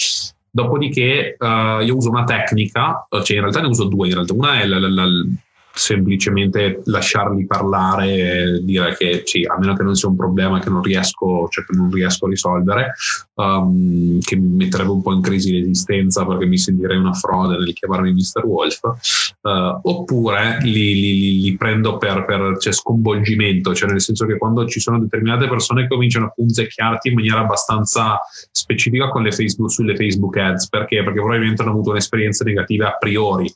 Dopodiché 0.54 1.36
uh, 1.36 1.80
io 1.82 1.96
uso 1.96 2.10
una 2.10 2.22
tecnica, 2.22 3.08
cioè 3.10 3.34
in 3.34 3.40
realtà 3.40 3.60
ne 3.60 3.66
uso 3.66 3.86
due 3.86 4.06
in 4.06 4.14
realtà. 4.14 4.34
Una 4.34 4.60
è 4.60 4.66
la, 4.66 4.78
la, 4.78 4.88
la, 4.88 5.04
semplicemente 5.74 6.82
lasciarli 6.84 7.46
parlare 7.46 8.14
e 8.14 8.64
dire 8.64 8.94
che 8.96 9.22
sì, 9.24 9.44
a 9.44 9.58
meno 9.58 9.74
che 9.74 9.82
non 9.82 9.96
sia 9.96 10.08
un 10.08 10.16
problema 10.16 10.60
che 10.60 10.70
non 10.70 10.82
riesco, 10.82 11.48
cioè 11.50 11.64
che 11.64 11.76
non 11.76 11.90
riesco 11.90 12.26
a 12.26 12.28
risolvere, 12.28 12.94
um, 13.34 14.20
che 14.20 14.36
mi 14.36 14.64
metterebbe 14.64 14.90
un 14.90 15.02
po' 15.02 15.12
in 15.12 15.20
crisi 15.20 15.52
l'esistenza 15.52 16.24
perché 16.24 16.46
mi 16.46 16.58
sentirei 16.58 16.96
una 16.96 17.12
frode 17.12 17.56
nel 17.56 17.72
chiamarmi 17.72 18.12
Mr. 18.12 18.44
Wolf, 18.44 18.80
uh, 18.82 19.80
oppure 19.82 20.58
li, 20.62 20.94
li, 20.94 21.40
li 21.40 21.56
prendo 21.56 21.98
per, 21.98 22.24
per 22.24 22.56
cioè, 22.58 22.72
sconvolgimento, 22.72 23.74
cioè 23.74 23.90
nel 23.90 24.00
senso 24.00 24.26
che 24.26 24.38
quando 24.38 24.66
ci 24.66 24.78
sono 24.78 25.00
determinate 25.00 25.48
persone 25.48 25.82
che 25.82 25.88
cominciano 25.88 26.26
a 26.26 26.32
punzecchiarti 26.34 27.08
in 27.08 27.14
maniera 27.14 27.40
abbastanza 27.40 28.20
specifica 28.50 29.10
Facebook, 29.10 29.70
sulle 29.70 29.96
Facebook 29.96 30.36
ads, 30.36 30.68
perché? 30.68 31.02
Perché 31.02 31.18
probabilmente 31.18 31.62
hanno 31.62 31.72
avuto 31.72 31.90
un'esperienza 31.90 32.44
negativa 32.44 32.88
a 32.88 32.96
priori 32.96 33.52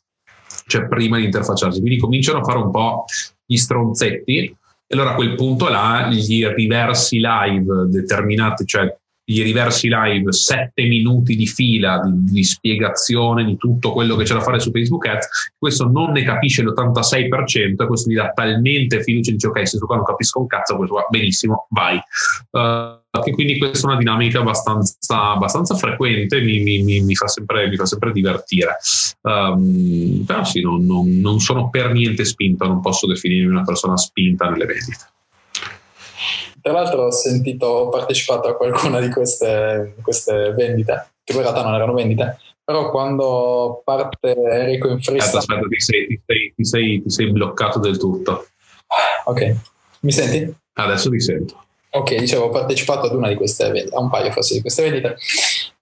cioè 0.68 0.86
prima 0.86 1.16
di 1.16 1.24
interfacciarsi. 1.24 1.80
Quindi 1.80 1.98
cominciano 1.98 2.38
a 2.38 2.44
fare 2.44 2.58
un 2.58 2.70
po' 2.70 3.04
gli 3.44 3.56
stronzetti 3.56 4.56
e 4.90 4.96
allora 4.96 5.12
a 5.12 5.14
quel 5.14 5.34
punto 5.34 5.68
là 5.68 6.08
gli 6.08 6.46
riversi 6.46 7.18
live 7.20 7.88
determinati, 7.88 8.64
cioè 8.64 8.94
gli 9.30 9.42
riversi 9.42 9.90
live 9.90 10.32
sette 10.32 10.84
minuti 10.84 11.36
di 11.36 11.46
fila 11.46 12.00
di, 12.02 12.32
di, 12.32 12.42
spiegazione 12.42 13.44
di 13.44 13.58
tutto 13.58 13.92
quello 13.92 14.16
che 14.16 14.24
c'è 14.24 14.32
da 14.32 14.40
fare 14.40 14.58
su 14.58 14.70
Facebook 14.70 15.06
Ads, 15.06 15.52
questo 15.58 15.86
non 15.86 16.12
ne 16.12 16.22
capisce 16.22 16.62
l'86% 16.62 17.82
e 17.82 17.86
questo 17.86 18.10
gli 18.10 18.14
dà 18.14 18.30
talmente 18.30 19.02
fiducia, 19.02 19.30
dice 19.32 19.48
ok, 19.48 19.68
se 19.68 19.76
tu 19.76 19.84
qua 19.84 19.96
non 19.96 20.06
capisco 20.06 20.40
un 20.40 20.46
cazzo, 20.46 20.76
questo 20.76 20.94
va 20.94 21.06
benissimo, 21.10 21.66
vai. 21.68 22.00
Uh, 22.52 23.22
che 23.22 23.32
quindi 23.32 23.58
questa 23.58 23.86
è 23.86 23.90
una 23.90 23.98
dinamica 23.98 24.40
abbastanza, 24.40 25.32
abbastanza 25.32 25.74
frequente, 25.74 26.40
mi, 26.40 26.60
mi, 26.60 26.82
mi, 26.82 27.02
mi, 27.02 27.14
fa 27.14 27.28
sempre, 27.28 27.68
mi 27.68 27.76
fa 27.76 27.84
sempre 27.84 28.12
divertire. 28.12 28.78
Um, 29.20 30.24
però 30.26 30.42
sì, 30.44 30.62
non, 30.62 30.86
non, 30.86 31.20
non 31.20 31.38
sono 31.40 31.68
per 31.68 31.92
niente 31.92 32.24
spinto, 32.24 32.66
non 32.66 32.80
posso 32.80 33.06
definirmi 33.06 33.50
una 33.50 33.64
persona 33.64 33.98
spinta 33.98 34.48
nelle 34.48 34.64
vendite. 34.64 35.06
Tra 36.60 36.72
l'altro 36.72 37.04
ho 37.04 37.10
sentito, 37.10 37.66
ho 37.66 37.88
partecipato 37.88 38.48
a 38.48 38.56
qualcuna 38.56 39.00
di 39.00 39.10
queste, 39.10 39.94
queste 40.02 40.52
vendite, 40.52 41.10
che 41.22 41.32
poi 41.32 41.42
in 41.42 41.48
realtà 41.48 41.62
non 41.62 41.74
erano 41.74 41.94
vendite, 41.94 42.38
però 42.64 42.90
quando 42.90 43.82
parte 43.84 44.36
Enrico 44.36 44.88
in 44.88 45.00
freestyle... 45.00 45.38
Aspetta, 45.38 45.54
aspetta, 45.54 45.68
ti 45.68 45.80
sei, 45.80 46.06
ti, 46.06 46.20
sei, 46.26 46.52
ti, 46.54 46.64
sei, 46.64 47.02
ti 47.02 47.10
sei 47.10 47.30
bloccato 47.30 47.78
del 47.78 47.96
tutto. 47.96 48.46
Ok, 49.24 49.56
mi 50.00 50.12
senti? 50.12 50.54
Adesso 50.74 51.10
ti 51.10 51.20
sento. 51.20 51.64
Ok, 51.90 52.14
dicevo, 52.16 52.44
ho 52.44 52.50
partecipato 52.50 53.06
ad 53.06 53.14
una 53.14 53.28
di 53.28 53.34
queste 53.34 53.70
vendite, 53.70 53.96
a 53.96 54.00
un 54.00 54.10
paio 54.10 54.30
forse 54.30 54.54
di 54.54 54.60
queste 54.60 54.82
vendite, 54.82 55.16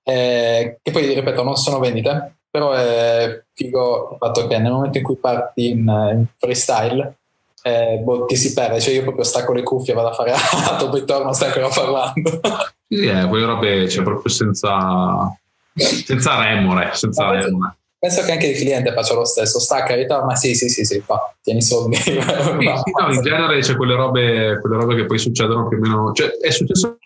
eh, 0.05 0.79
che 0.81 0.91
poi, 0.93 1.13
ripeto, 1.13 1.43
non 1.43 1.57
sono 1.57 1.81
vendite, 1.81 2.37
però 2.49 2.73
è 2.73 3.43
figo 3.53 4.11
il 4.13 4.17
fatto 4.19 4.47
che 4.47 4.59
nel 4.59 4.73
momento 4.73 4.99
in 4.99 5.05
cui 5.05 5.17
parti 5.17 5.71
in, 5.71 5.79
in 5.79 6.27
freestyle, 6.39 7.19
eh, 7.67 7.99
boh, 7.99 8.27
ti 8.27 8.37
si 8.37 8.53
perde, 8.53 8.81
cioè 8.81 8.95
io 8.95 9.03
proprio 9.03 9.25
stacco 9.25 9.53
le 9.53 9.65
cuffie, 9.65 9.93
vado 9.93 10.11
a 10.11 10.13
fare 10.13 10.31
altro, 10.71 10.89
poi 10.89 11.05
torno, 11.05 11.33
stai 11.33 11.49
ancora 11.49 11.69
parlando. 11.69 12.41
sì, 12.87 13.05
eh, 13.07 13.27
quelle 13.27 13.45
robe, 13.45 13.89
cioè 13.89 14.05
proprio 14.05 14.33
senza, 14.33 15.37
senza 15.75 16.45
remore, 16.45 16.91
senza 16.93 17.29
remore. 17.29 17.77
Penso 17.99 18.23
che 18.23 18.31
anche 18.31 18.47
il 18.47 18.57
cliente 18.57 18.93
faccia 18.93 19.15
lo 19.15 19.25
stesso, 19.25 19.59
stacca 19.59 19.95
e 19.95 19.97
ritorna, 19.97 20.37
sì, 20.37 20.55
sì, 20.55 20.69
sì, 20.69 20.85
sì, 20.85 21.01
fa, 21.01 21.35
tieni 21.43 21.59
i 21.59 21.63
soldi. 21.63 21.97
Sì, 21.97 22.15
no, 22.15 22.21
in 23.11 23.23
genere 23.23 23.59
c'è 23.59 23.75
quelle 23.75 23.97
robe, 23.97 24.61
quelle 24.61 24.77
robe 24.77 24.95
che 24.95 25.07
poi 25.07 25.19
succedono 25.19 25.67
più 25.67 25.79
o 25.79 25.81
meno, 25.81 26.13
cioè 26.13 26.29
è 26.41 26.51
successo 26.51 26.99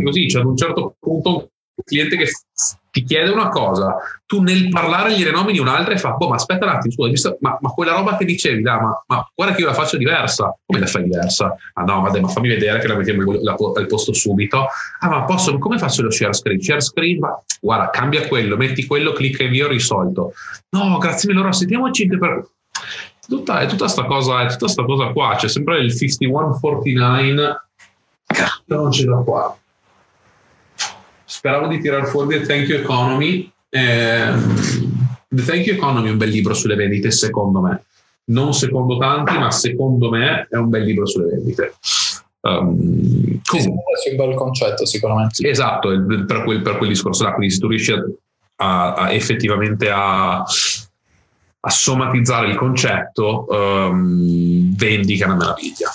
così, 0.00 0.28
cioè 0.28 0.42
ad 0.42 0.46
un 0.46 0.56
certo 0.56 0.94
punto 1.00 1.48
un 1.74 1.84
cliente 1.84 2.16
che 2.16 2.26
ti 2.94 3.02
chiede 3.02 3.30
una 3.30 3.48
cosa, 3.48 3.96
tu 4.24 4.40
nel 4.40 4.68
parlare 4.68 5.16
gli 5.16 5.24
renomini 5.24 5.58
un'altra 5.58 5.94
e 5.94 5.98
fa, 5.98 6.12
boh, 6.12 6.28
ma 6.28 6.36
aspetta 6.36 6.64
un 6.64 6.70
attimo, 6.70 6.92
scusa, 6.92 7.36
ma, 7.40 7.58
ma, 7.60 7.70
quella 7.70 7.92
roba 7.92 8.16
che 8.16 8.24
dicevi, 8.24 8.62
da, 8.62 8.80
ma, 8.80 9.04
ma, 9.08 9.28
guarda 9.34 9.54
che 9.54 9.62
io 9.62 9.66
la 9.66 9.74
faccio 9.74 9.96
diversa. 9.96 10.56
Come 10.64 10.78
la 10.78 10.86
fai 10.86 11.02
diversa? 11.02 11.56
Ah 11.72 11.82
no, 11.82 12.02
vabbè, 12.02 12.20
ma 12.20 12.28
fammi 12.28 12.46
vedere 12.46 12.78
che 12.78 12.86
la 12.86 12.94
mettiamo 12.94 13.32
al 13.32 13.86
posto 13.88 14.12
subito. 14.12 14.66
Ah, 15.00 15.08
ma 15.08 15.24
posso, 15.24 15.58
come 15.58 15.76
faccio 15.76 16.02
lo 16.02 16.10
share 16.12 16.32
screen? 16.32 16.60
Share 16.60 16.80
screen, 16.80 17.18
ma 17.18 17.36
guarda, 17.60 17.90
cambia 17.90 18.28
quello, 18.28 18.56
metti 18.56 18.86
quello, 18.86 19.12
clicca 19.12 19.42
invio, 19.42 19.66
risolto. 19.66 20.32
No, 20.70 20.96
grazie 20.98 21.26
mille, 21.28 21.40
allora 21.40 21.54
sentiamoci 21.54 22.06
per... 22.06 22.48
Tutta, 23.26 23.58
è 23.58 23.66
tutta 23.66 23.88
sta 23.88 24.04
cosa, 24.04 24.42
è 24.42 24.46
tutta 24.48 24.68
sta 24.68 24.84
cosa 24.84 25.06
qua, 25.08 25.34
c'è 25.34 25.48
sempre 25.48 25.78
il 25.78 25.92
5149, 25.92 27.68
non 28.66 28.92
ce 28.92 29.04
l'ho 29.04 29.24
qua 29.24 29.58
speravo 31.44 31.66
di 31.66 31.78
tirare 31.78 32.06
fuori 32.06 32.38
The 32.38 32.46
Thank 32.46 32.68
You 32.68 32.80
Economy. 32.80 33.52
Eh, 33.68 34.32
The 35.28 35.44
Thank 35.44 35.66
You 35.66 35.76
Economy 35.76 36.08
è 36.08 36.12
un 36.12 36.16
bel 36.16 36.30
libro 36.30 36.54
sulle 36.54 36.74
vendite, 36.74 37.10
secondo 37.10 37.60
me. 37.60 37.84
Non 38.28 38.54
secondo 38.54 38.96
tanti, 38.96 39.36
ma 39.36 39.50
secondo 39.50 40.08
me 40.08 40.48
è 40.50 40.56
un 40.56 40.70
bel 40.70 40.84
libro 40.84 41.04
sulle 41.04 41.26
vendite. 41.26 41.74
Um, 42.40 43.40
comunque, 43.44 43.82
è 44.06 44.10
un 44.10 44.16
bel 44.16 44.34
concetto, 44.34 44.86
sicuramente. 44.86 45.46
Esatto, 45.46 45.90
per 46.26 46.44
quel, 46.44 46.62
per 46.62 46.78
quel 46.78 46.88
discorso 46.88 47.24
là. 47.24 47.34
Quindi, 47.34 47.52
se 47.52 47.60
tu 47.60 47.68
riesci 47.68 47.92
a, 47.92 48.02
a, 48.56 48.94
a 48.94 49.12
effettivamente 49.12 49.90
a, 49.90 50.38
a, 50.38 51.70
somatizzare 51.70 52.48
il 52.48 52.56
concetto, 52.56 53.44
um, 53.50 54.74
vendi 54.74 55.16
che 55.18 55.24
è 55.24 55.26
una 55.26 55.36
meraviglia. 55.36 55.90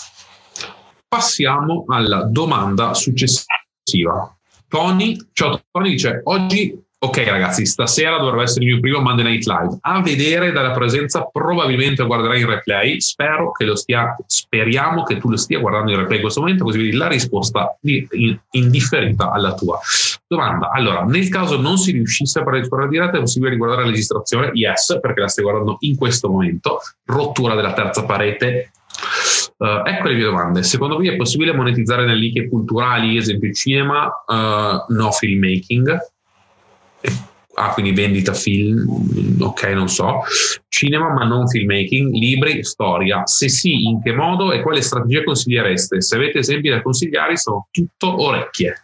Passiamo 1.07 1.85
alla 1.87 2.21
domanda 2.25 2.93
successiva. 2.93 4.31
Tony, 4.69 5.17
ciao 5.33 5.59
Tony 5.71 5.89
dice 5.89 6.21
oggi 6.25 6.79
ok 7.01 7.27
ragazzi 7.27 7.65
stasera 7.65 8.19
dovrebbe 8.19 8.43
essere 8.43 8.65
il 8.65 8.73
mio 8.73 8.79
primo 8.79 8.99
Monday 8.99 9.25
Night 9.25 9.45
Live. 9.45 9.77
A 9.81 10.01
vedere 10.01 10.51
dalla 10.51 10.71
presenza 10.71 11.23
probabilmente 11.23 12.05
guarderai 12.05 12.41
in 12.41 12.47
replay. 12.47 13.01
Spero 13.01 13.51
che 13.51 13.65
lo 13.65 13.75
stia 13.75 14.15
speriamo 14.27 15.03
che 15.03 15.17
tu 15.17 15.29
lo 15.29 15.37
stia 15.37 15.59
guardando 15.59 15.91
in 15.91 15.97
replay 15.97 16.17
in 16.17 16.21
questo 16.21 16.41
momento 16.41 16.65
così 16.65 16.77
vedi 16.77 16.91
la 16.91 17.07
risposta 17.07 17.75
di, 17.81 18.07
in, 18.11 18.39
indifferita 18.51 19.31
alla 19.31 19.55
tua 19.55 19.79
domanda. 20.27 20.69
Allora 20.71 21.03
nel 21.03 21.29
caso 21.29 21.59
non 21.59 21.77
si 21.77 21.91
riuscisse 21.91 22.39
a 22.39 22.43
di 22.51 22.63
squadra 22.63 22.87
diretta 22.87 23.17
è 23.17 23.21
possibile 23.21 23.49
riguardare 23.51 23.81
la 23.81 23.89
registrazione? 23.89 24.51
Yes 24.53 24.99
perché 25.01 25.21
la 25.21 25.27
stai 25.29 25.45
guardando 25.45 25.77
in 25.79 25.95
questo 25.95 26.29
momento. 26.29 26.79
Rottura 27.05 27.55
della 27.55 27.73
terza 27.73 28.05
parete 28.05 28.71
Uh, 29.59 29.85
ecco 29.85 30.07
le 30.07 30.15
mie 30.15 30.23
domande. 30.23 30.63
Secondo 30.63 30.95
voi 30.95 31.09
è 31.09 31.17
possibile 31.17 31.53
monetizzare 31.53 32.05
nelle 32.05 32.21
nicchie 32.21 32.47
culturali, 32.47 33.17
esempio 33.17 33.51
cinema, 33.51 34.05
uh, 34.25 34.93
no 34.93 35.11
filmmaking? 35.11 35.97
Ah, 37.55 37.73
quindi 37.73 37.91
vendita 37.91 38.33
film, 38.33 39.37
ok, 39.41 39.63
non 39.73 39.89
so. 39.89 40.21
Cinema 40.69 41.11
ma 41.11 41.25
non 41.25 41.45
filmmaking, 41.49 42.13
libri, 42.13 42.63
storia. 42.63 43.25
Se 43.25 43.49
sì, 43.49 43.83
in 43.83 44.01
che 44.01 44.13
modo 44.13 44.53
e 44.53 44.61
quale 44.61 44.81
strategia 44.81 45.25
consigliereste? 45.25 46.01
Se 46.01 46.15
avete 46.15 46.37
esempi 46.37 46.69
da 46.69 46.81
consigliare, 46.81 47.35
sono 47.35 47.67
tutto 47.69 48.23
orecchie. 48.23 48.75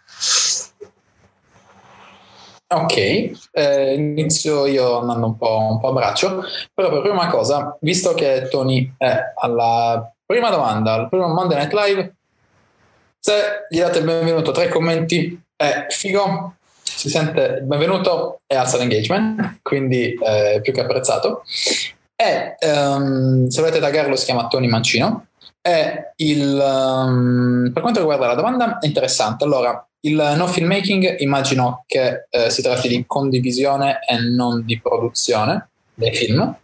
Ok, 2.68 2.96
eh, 2.96 3.94
inizio 3.94 4.66
io 4.66 4.98
andando 4.98 5.26
un 5.26 5.38
po', 5.38 5.68
un 5.70 5.80
po' 5.80 5.88
a 5.88 5.92
braccio, 5.92 6.42
però 6.74 6.90
per 6.90 7.00
prima 7.00 7.28
cosa, 7.28 7.78
visto 7.80 8.12
che 8.12 8.48
Tony 8.50 8.92
è 8.98 9.16
alla 9.40 10.10
Prima 10.26 10.50
domanda, 10.50 10.94
al 10.94 11.08
primo 11.08 11.28
Monday 11.28 11.56
Night 11.56 11.72
Live, 11.72 12.14
se 13.16 13.66
gli 13.68 13.78
date 13.78 13.98
il 13.98 14.04
benvenuto, 14.04 14.50
tre 14.50 14.68
commenti 14.68 15.40
è 15.54 15.86
figo, 15.88 16.54
si 16.82 17.08
sente 17.08 17.58
il 17.60 17.64
benvenuto 17.64 18.40
e 18.44 18.56
alza 18.56 18.76
l'engagement, 18.76 19.60
quindi 19.62 20.18
è 20.20 20.60
più 20.60 20.72
che 20.72 20.80
apprezzato. 20.80 21.44
E 22.16 22.56
um, 22.60 23.46
se 23.46 23.60
volete 23.60 23.78
taggarlo 23.78 24.16
si 24.16 24.24
chiama 24.24 24.48
Tony 24.48 24.66
Mancino. 24.66 25.26
E 25.62 26.12
il, 26.16 26.58
um, 26.60 27.70
per 27.72 27.82
quanto 27.82 28.00
riguarda 28.00 28.26
la 28.26 28.34
domanda 28.34 28.78
è 28.80 28.86
interessante. 28.86 29.44
Allora, 29.44 29.86
il 30.00 30.34
no 30.36 30.46
filmmaking 30.48 31.20
immagino 31.20 31.84
che 31.86 32.26
eh, 32.30 32.50
si 32.50 32.62
tratti 32.62 32.88
di 32.88 33.04
condivisione 33.06 34.00
e 34.08 34.18
non 34.18 34.64
di 34.64 34.80
produzione 34.80 35.68
dei 35.94 36.12
film. 36.12 36.56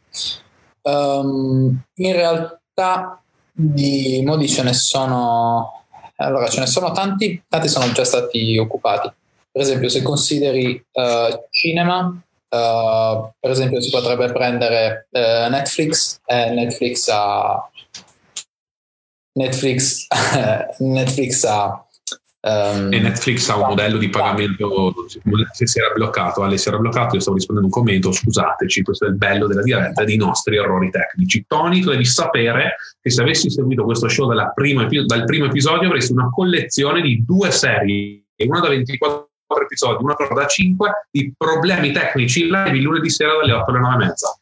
Um, 0.82 1.80
in 1.94 2.12
realtà 2.12 3.21
di 3.70 4.22
modi 4.24 4.48
ce 4.48 4.62
ne 4.62 4.72
sono 4.72 5.82
allora 6.22 6.48
ce 6.48 6.60
ne 6.60 6.66
sono 6.66 6.92
tanti, 6.92 7.42
tanti 7.48 7.68
sono 7.68 7.90
già 7.92 8.04
stati 8.04 8.56
occupati. 8.58 9.10
Per 9.50 9.60
esempio, 9.60 9.88
se 9.88 10.02
consideri 10.02 10.82
uh, 10.92 11.46
cinema, 11.50 12.06
uh, 12.06 13.30
per 13.38 13.50
esempio 13.50 13.80
si 13.80 13.90
potrebbe 13.90 14.32
prendere 14.32 15.08
uh, 15.10 15.50
Netflix, 15.50 16.20
e 16.24 16.50
Netflix 16.50 17.08
ha 17.08 17.70
Netflix, 19.34 20.06
Netflix 20.78 21.44
ha 21.44 21.86
Um, 22.44 22.92
e 22.92 22.98
Netflix 22.98 23.48
ha 23.50 23.56
un 23.56 23.68
modello 23.68 23.98
di 23.98 24.08
pagamento 24.08 24.92
se 25.52 25.64
si 25.68 25.78
era 25.78 25.92
bloccato 25.94 26.42
Ale 26.42 26.58
si 26.58 26.66
era 26.66 26.76
bloccato 26.76 27.14
io 27.14 27.20
stavo 27.20 27.36
rispondendo 27.36 27.72
un 27.72 27.80
commento 27.80 28.10
scusateci 28.10 28.82
questo 28.82 29.06
è 29.06 29.10
il 29.10 29.14
bello 29.14 29.46
della 29.46 29.62
diretta 29.62 30.02
dei 30.02 30.16
nostri 30.16 30.56
errori 30.56 30.90
tecnici. 30.90 31.44
Tony 31.46 31.80
tu 31.80 31.90
devi 31.90 32.04
sapere 32.04 32.74
che 33.00 33.10
se 33.10 33.22
avessi 33.22 33.48
seguito 33.48 33.84
questo 33.84 34.08
show 34.08 34.28
prima, 34.54 34.88
dal 35.06 35.24
primo 35.24 35.44
episodio 35.44 35.86
avresti 35.86 36.10
una 36.10 36.30
collezione 36.30 37.00
di 37.00 37.24
due 37.24 37.52
serie 37.52 38.24
una 38.38 38.58
da 38.58 38.70
24 38.70 39.28
episodi 39.62 40.02
una 40.02 40.16
da 40.34 40.46
5 40.46 40.90
di 41.12 41.32
problemi 41.36 41.92
tecnici 41.92 42.46
live 42.46 42.70
il 42.70 42.82
lunedì 42.82 43.08
sera 43.08 43.34
dalle 43.36 43.52
8 43.52 43.70
alle 43.70 43.78
9 43.78 43.94
e 43.94 43.96
mezza. 43.98 44.36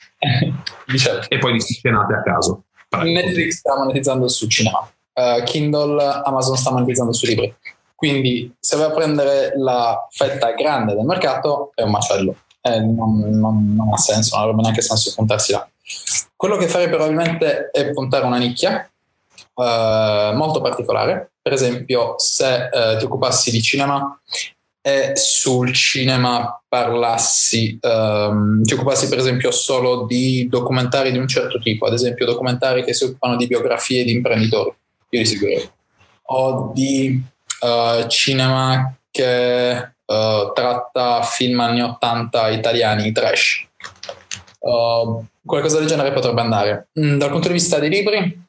Diciamo. 0.86 1.20
e 1.28 1.36
poi 1.36 1.52
di 1.52 1.60
scenate 1.60 2.14
a 2.14 2.22
caso. 2.22 2.64
Netflix 3.02 3.56
sta 3.56 3.77
monetizzando 3.77 4.27
su 4.27 4.48
cinema. 4.48 4.90
Uh, 5.12 5.43
Kindle 5.44 6.22
Amazon 6.24 6.56
sta 6.56 6.70
monetizzando 6.70 7.12
sui 7.12 7.28
libri 7.28 7.55
quindi 8.01 8.51
se 8.59 8.78
vai 8.78 8.86
a 8.86 8.93
prendere 8.93 9.52
la 9.56 10.06
fetta 10.10 10.52
grande 10.52 10.94
del 10.94 11.05
mercato 11.05 11.70
è 11.74 11.82
un 11.82 11.90
macello, 11.90 12.35
eh, 12.62 12.81
non, 12.81 13.18
non, 13.18 13.74
non, 13.77 13.93
ha 13.93 13.98
senso, 13.98 14.36
non 14.36 14.44
avrebbe 14.44 14.62
neanche 14.62 14.81
senso 14.81 15.12
puntarsi 15.14 15.52
là. 15.52 15.68
Quello 16.35 16.56
che 16.56 16.66
farei 16.66 16.89
probabilmente 16.89 17.68
è 17.70 17.90
puntare 17.90 18.24
una 18.24 18.39
nicchia 18.39 18.90
eh, 19.55 20.32
molto 20.35 20.62
particolare, 20.62 21.32
per 21.43 21.52
esempio 21.52 22.14
se 22.16 22.70
eh, 22.72 22.97
ti 22.97 23.05
occupassi 23.05 23.51
di 23.51 23.60
cinema 23.60 24.18
e 24.81 25.12
sul 25.14 25.74
cinema 25.74 26.59
parlassi, 26.66 27.78
ehm, 27.78 28.62
ti 28.62 28.72
occupassi 28.72 29.10
per 29.10 29.18
esempio 29.18 29.51
solo 29.51 30.06
di 30.06 30.48
documentari 30.48 31.12
di 31.12 31.18
un 31.18 31.28
certo 31.28 31.59
tipo, 31.59 31.85
ad 31.85 31.93
esempio 31.93 32.24
documentari 32.24 32.82
che 32.82 32.94
si 32.94 33.05
occupano 33.05 33.36
di 33.36 33.47
biografie 33.47 34.05
di 34.05 34.12
imprenditori, 34.12 34.72
io 35.10 35.20
li 35.20 35.27
seguirei, 35.27 35.70
o 36.28 36.72
di 36.72 37.22
uh, 37.61 38.07
cinema 38.07 38.95
che 39.11 39.93
uh, 40.05 40.53
tratta 40.53 41.23
film 41.23 41.61
anni 41.61 41.82
80 41.82 42.49
italiani, 42.51 43.12
trash. 43.12 43.66
Uh, 44.59 45.24
qualcosa 45.45 45.78
del 45.78 45.89
genere 45.89 46.12
potrebbe 46.12 46.41
andare. 46.41 46.89
Mm, 46.99 47.19
dal 47.19 47.31
punto 47.31 47.49
di 47.49 47.55
vista 47.55 47.78
dei 47.78 47.89
libri, 47.89 48.49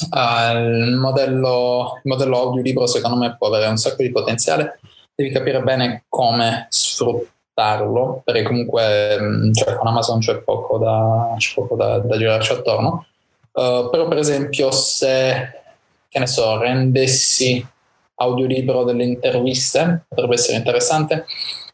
il 0.00 0.96
modello, 0.96 2.00
il 2.02 2.10
modello 2.10 2.38
audiolibro 2.38 2.86
secondo 2.86 3.16
me 3.16 3.36
può 3.36 3.48
avere 3.48 3.66
un 3.66 3.76
sacco 3.76 4.02
di 4.02 4.10
potenziale. 4.10 4.80
Devi 5.14 5.32
capire 5.32 5.60
bene 5.62 6.04
come 6.08 6.66
sfruttarlo, 6.68 8.22
perché 8.24 8.42
comunque 8.42 9.50
cioè, 9.52 9.74
con 9.74 9.88
Amazon 9.88 10.20
c'è 10.20 10.38
poco 10.42 10.78
da, 10.78 11.34
c'è 11.36 11.54
poco 11.54 11.74
da, 11.74 11.98
da 11.98 12.16
girarci 12.16 12.52
attorno. 12.52 13.06
Uh, 13.52 13.90
però 13.90 14.06
per 14.06 14.18
esempio 14.18 14.70
se, 14.70 15.50
che 16.08 16.18
ne 16.18 16.26
so, 16.28 16.58
rendessi 16.58 17.66
audiolibro 18.18 18.84
delle 18.84 19.04
interviste, 19.04 20.04
potrebbe 20.08 20.34
essere 20.34 20.56
interessante. 20.56 21.26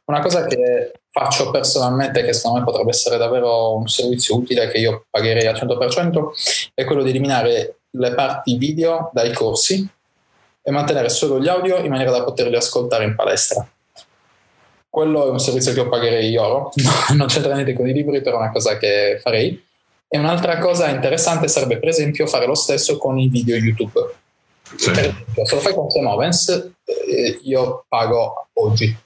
Una 0.06 0.20
cosa 0.20 0.46
che 0.46 0.92
faccio 1.10 1.50
personalmente, 1.50 2.24
che 2.24 2.32
secondo 2.32 2.58
me 2.58 2.64
potrebbe 2.64 2.90
essere 2.90 3.16
davvero 3.16 3.74
un 3.76 3.86
servizio 3.86 4.36
utile, 4.36 4.68
che 4.68 4.78
io 4.78 5.06
pagherei 5.10 5.46
al 5.46 5.54
100%, 5.54 6.70
è 6.74 6.84
quello 6.84 7.02
di 7.02 7.10
eliminare 7.10 7.78
le 7.90 8.14
parti 8.14 8.56
video 8.56 9.10
dai 9.12 9.32
corsi 9.32 9.88
e 10.60 10.70
mantenere 10.70 11.08
solo 11.08 11.40
gli 11.40 11.48
audio 11.48 11.76
in 11.76 11.90
maniera 11.90 12.10
da 12.10 12.24
poterli 12.24 12.56
ascoltare 12.56 13.04
in 13.04 13.14
palestra. 13.14 13.66
Quello 14.88 15.26
è 15.26 15.30
un 15.30 15.40
servizio 15.40 15.72
che 15.72 15.80
io 15.80 15.88
pagherei 15.88 16.28
io, 16.30 16.70
non 17.14 17.26
c'entra 17.26 17.54
niente 17.54 17.72
con 17.72 17.88
i 17.88 17.92
libri, 17.92 18.20
però 18.20 18.36
è 18.36 18.40
una 18.40 18.52
cosa 18.52 18.76
che 18.76 19.18
farei. 19.22 19.62
E 20.06 20.18
un'altra 20.18 20.58
cosa 20.58 20.88
interessante 20.88 21.48
sarebbe, 21.48 21.78
per 21.78 21.88
esempio, 21.88 22.26
fare 22.26 22.46
lo 22.46 22.54
stesso 22.54 22.98
con 22.98 23.18
i 23.18 23.28
video 23.28 23.56
YouTube 23.56 24.22
sì. 24.76 24.90
Esempio, 24.90 25.44
se 25.46 25.55
lo 25.55 25.60
fai 25.60 25.74
con 25.74 25.90
Sam 25.90 26.06
Owens, 26.06 26.72
eh, 26.84 27.40
io 27.42 27.84
pago 27.88 28.48
oggi. 28.55 28.96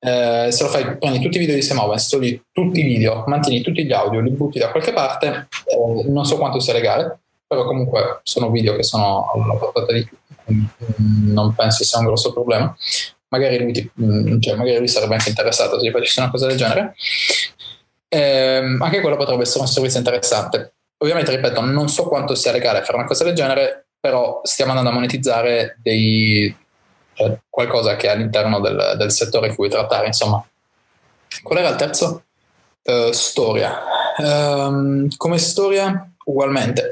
Eh, 0.00 0.48
se 0.50 0.62
lo 0.62 0.68
fai, 0.68 0.96
prendi 0.96 1.20
tutti 1.20 1.36
i 1.36 1.40
video 1.40 1.54
di 1.54 1.62
Sam 1.62 1.78
Owens, 1.78 2.08
togli 2.08 2.40
tutti 2.52 2.80
i 2.80 2.84
video, 2.84 3.24
mantieni 3.26 3.62
tutti 3.62 3.84
gli 3.84 3.92
audio, 3.92 4.20
li 4.20 4.30
butti 4.30 4.58
da 4.58 4.70
qualche 4.70 4.92
parte, 4.92 5.48
eh, 5.66 6.08
non 6.08 6.24
so 6.24 6.36
quanto 6.36 6.60
sia 6.60 6.72
legale, 6.72 7.18
però 7.46 7.64
comunque 7.64 8.20
sono 8.22 8.50
video 8.50 8.76
che 8.76 8.82
sono 8.82 9.32
alla 9.32 9.54
portata 9.56 9.92
di 9.92 10.08
non 10.48 11.54
penso 11.54 11.84
sia 11.84 11.98
un 11.98 12.06
grosso 12.06 12.32
problema. 12.32 12.74
Magari 13.28 13.58
lui, 13.58 13.72
ti, 13.72 13.90
mm, 14.00 14.40
cioè, 14.40 14.56
magari 14.56 14.78
lui 14.78 14.88
sarebbe 14.88 15.14
anche 15.14 15.28
interessato 15.28 15.78
se 15.78 15.86
gli 15.86 15.90
facessi 15.90 16.20
una 16.20 16.30
cosa 16.30 16.46
del 16.46 16.56
genere. 16.56 16.94
Eh, 18.08 18.76
anche 18.80 19.00
quello 19.00 19.16
potrebbe 19.16 19.42
essere 19.42 19.60
un 19.60 19.68
servizio 19.68 19.98
interessante. 19.98 20.72
Ovviamente, 20.98 21.30
ripeto, 21.30 21.60
non 21.60 21.88
so 21.88 22.04
quanto 22.04 22.34
sia 22.34 22.52
legale 22.52 22.82
fare 22.82 22.96
una 22.96 23.06
cosa 23.06 23.24
del 23.24 23.34
genere, 23.34 23.87
però 24.08 24.40
stiamo 24.42 24.70
andando 24.70 24.90
a 24.90 24.94
monetizzare 24.94 25.76
dei, 25.82 26.54
cioè, 27.12 27.38
qualcosa 27.50 27.96
che 27.96 28.06
è 28.06 28.12
all'interno 28.12 28.58
del, 28.58 28.94
del, 28.96 29.12
settore 29.12 29.48
che 29.48 29.54
vuoi 29.54 29.68
trattare, 29.68 30.06
insomma. 30.06 30.42
Qual 31.42 31.58
era 31.58 31.68
il 31.68 31.76
terzo? 31.76 32.22
Uh, 32.84 33.12
storia. 33.12 33.78
Um, 34.16 35.08
come 35.18 35.36
storia, 35.36 36.10
ugualmente. 36.24 36.90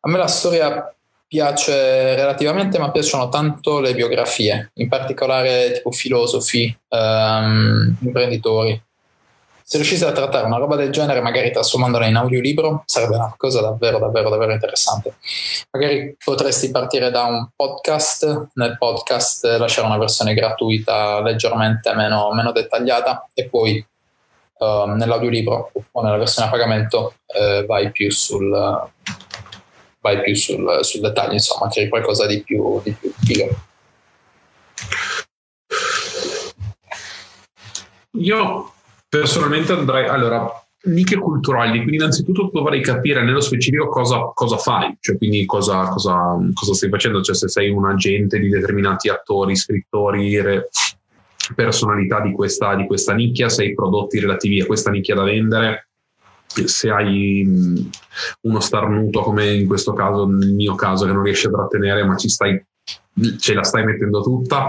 A 0.00 0.10
me 0.10 0.18
la 0.18 0.26
storia 0.26 0.94
piace 1.26 2.14
relativamente, 2.16 2.78
ma 2.78 2.90
piacciono 2.90 3.30
tanto 3.30 3.80
le 3.80 3.94
biografie, 3.94 4.72
in 4.74 4.88
particolare 4.88 5.72
tipo 5.72 5.90
filosofi, 5.90 6.76
um, 6.88 7.96
imprenditori 8.00 8.78
se 9.72 9.78
riuscite 9.78 10.04
a 10.04 10.12
trattare 10.12 10.44
una 10.44 10.58
roba 10.58 10.76
del 10.76 10.90
genere, 10.90 11.22
magari 11.22 11.50
trasformandola 11.50 12.04
in 12.04 12.16
audiolibro, 12.16 12.82
sarebbe 12.84 13.14
una 13.14 13.32
cosa 13.38 13.62
davvero, 13.62 13.98
davvero, 13.98 14.28
davvero 14.28 14.52
interessante. 14.52 15.14
Magari 15.70 16.14
potresti 16.22 16.70
partire 16.70 17.10
da 17.10 17.24
un 17.24 17.48
podcast, 17.56 18.48
nel 18.52 18.76
podcast 18.76 19.46
lasciare 19.56 19.86
una 19.86 19.96
versione 19.96 20.34
gratuita 20.34 21.22
leggermente 21.22 21.94
meno, 21.94 22.34
meno 22.34 22.52
dettagliata 22.52 23.30
e 23.32 23.48
poi 23.48 23.82
uh, 24.58 24.90
nell'audiolibro 24.90 25.72
o 25.90 26.02
nella 26.02 26.18
versione 26.18 26.48
a 26.48 26.50
pagamento 26.50 27.14
uh, 27.28 27.64
vai 27.64 27.90
più 27.92 28.10
sul... 28.10 28.50
vai 30.00 30.20
più 30.20 30.34
sul, 30.34 30.84
sul 30.84 31.00
dettaglio, 31.00 31.32
insomma, 31.32 31.70
crei 31.70 31.88
qualcosa 31.88 32.26
di 32.26 32.42
più, 32.42 32.78
di 32.82 32.92
più 32.92 33.10
figo. 33.24 33.48
Io 38.18 38.72
Personalmente 39.14 39.72
andrei, 39.74 40.08
allora, 40.08 40.50
nicchie 40.84 41.18
culturali, 41.18 41.76
quindi 41.80 41.96
innanzitutto 41.96 42.48
dovrei 42.50 42.80
capire 42.80 43.22
nello 43.22 43.42
specifico 43.42 43.90
cosa, 43.90 44.30
cosa 44.32 44.56
fai, 44.56 44.96
cioè 45.00 45.18
quindi 45.18 45.44
cosa, 45.44 45.86
cosa, 45.88 46.38
cosa, 46.54 46.72
stai 46.72 46.88
facendo, 46.88 47.20
cioè 47.20 47.34
se 47.34 47.48
sei 47.48 47.68
un 47.68 47.84
agente 47.84 48.38
di 48.38 48.48
determinati 48.48 49.10
attori, 49.10 49.54
scrittori, 49.54 50.40
re, 50.40 50.70
personalità 51.54 52.22
di 52.22 52.32
questa, 52.32 52.74
di 52.74 52.86
questa 52.86 53.12
nicchia, 53.12 53.50
se 53.50 53.64
hai 53.64 53.74
prodotti 53.74 54.18
relativi 54.18 54.62
a 54.62 54.64
questa 54.64 54.90
nicchia 54.90 55.14
da 55.14 55.24
vendere, 55.24 55.88
se 56.46 56.88
hai 56.88 57.90
uno 58.40 58.60
starnuto 58.60 59.20
come 59.20 59.52
in 59.52 59.66
questo 59.66 59.92
caso, 59.92 60.24
nel 60.24 60.54
mio 60.54 60.74
caso, 60.74 61.04
che 61.04 61.12
non 61.12 61.22
riesci 61.22 61.48
a 61.48 61.50
trattenere 61.50 62.02
ma 62.06 62.16
ci 62.16 62.30
stai 62.30 62.58
ce 63.38 63.54
la 63.54 63.62
stai 63.62 63.84
mettendo 63.84 64.22
tutta. 64.22 64.68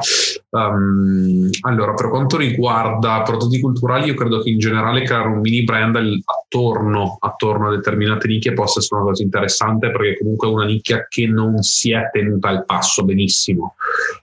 Um, 0.49 1.49
allora, 1.61 1.93
per 1.93 2.09
quanto 2.09 2.37
riguarda 2.37 3.21
prodotti 3.21 3.59
culturali, 3.59 4.07
io 4.07 4.15
credo 4.15 4.41
che 4.41 4.49
in 4.49 4.59
generale 4.59 5.03
creare 5.03 5.29
un 5.29 5.39
mini 5.39 5.63
brand 5.63 5.95
attorno, 5.95 7.17
attorno 7.19 7.67
a 7.67 7.75
determinate 7.75 8.27
nicchie 8.27 8.53
possa 8.53 8.79
essere 8.79 9.01
una 9.01 9.09
cosa 9.09 9.23
interessante 9.23 9.91
perché 9.91 10.17
comunque 10.19 10.47
è 10.47 10.51
una 10.51 10.65
nicchia 10.65 11.05
che 11.07 11.25
non 11.25 11.61
si 11.61 11.91
è 11.91 12.09
tenuta 12.11 12.49
al 12.49 12.65
passo 12.65 13.03
benissimo. 13.03 13.75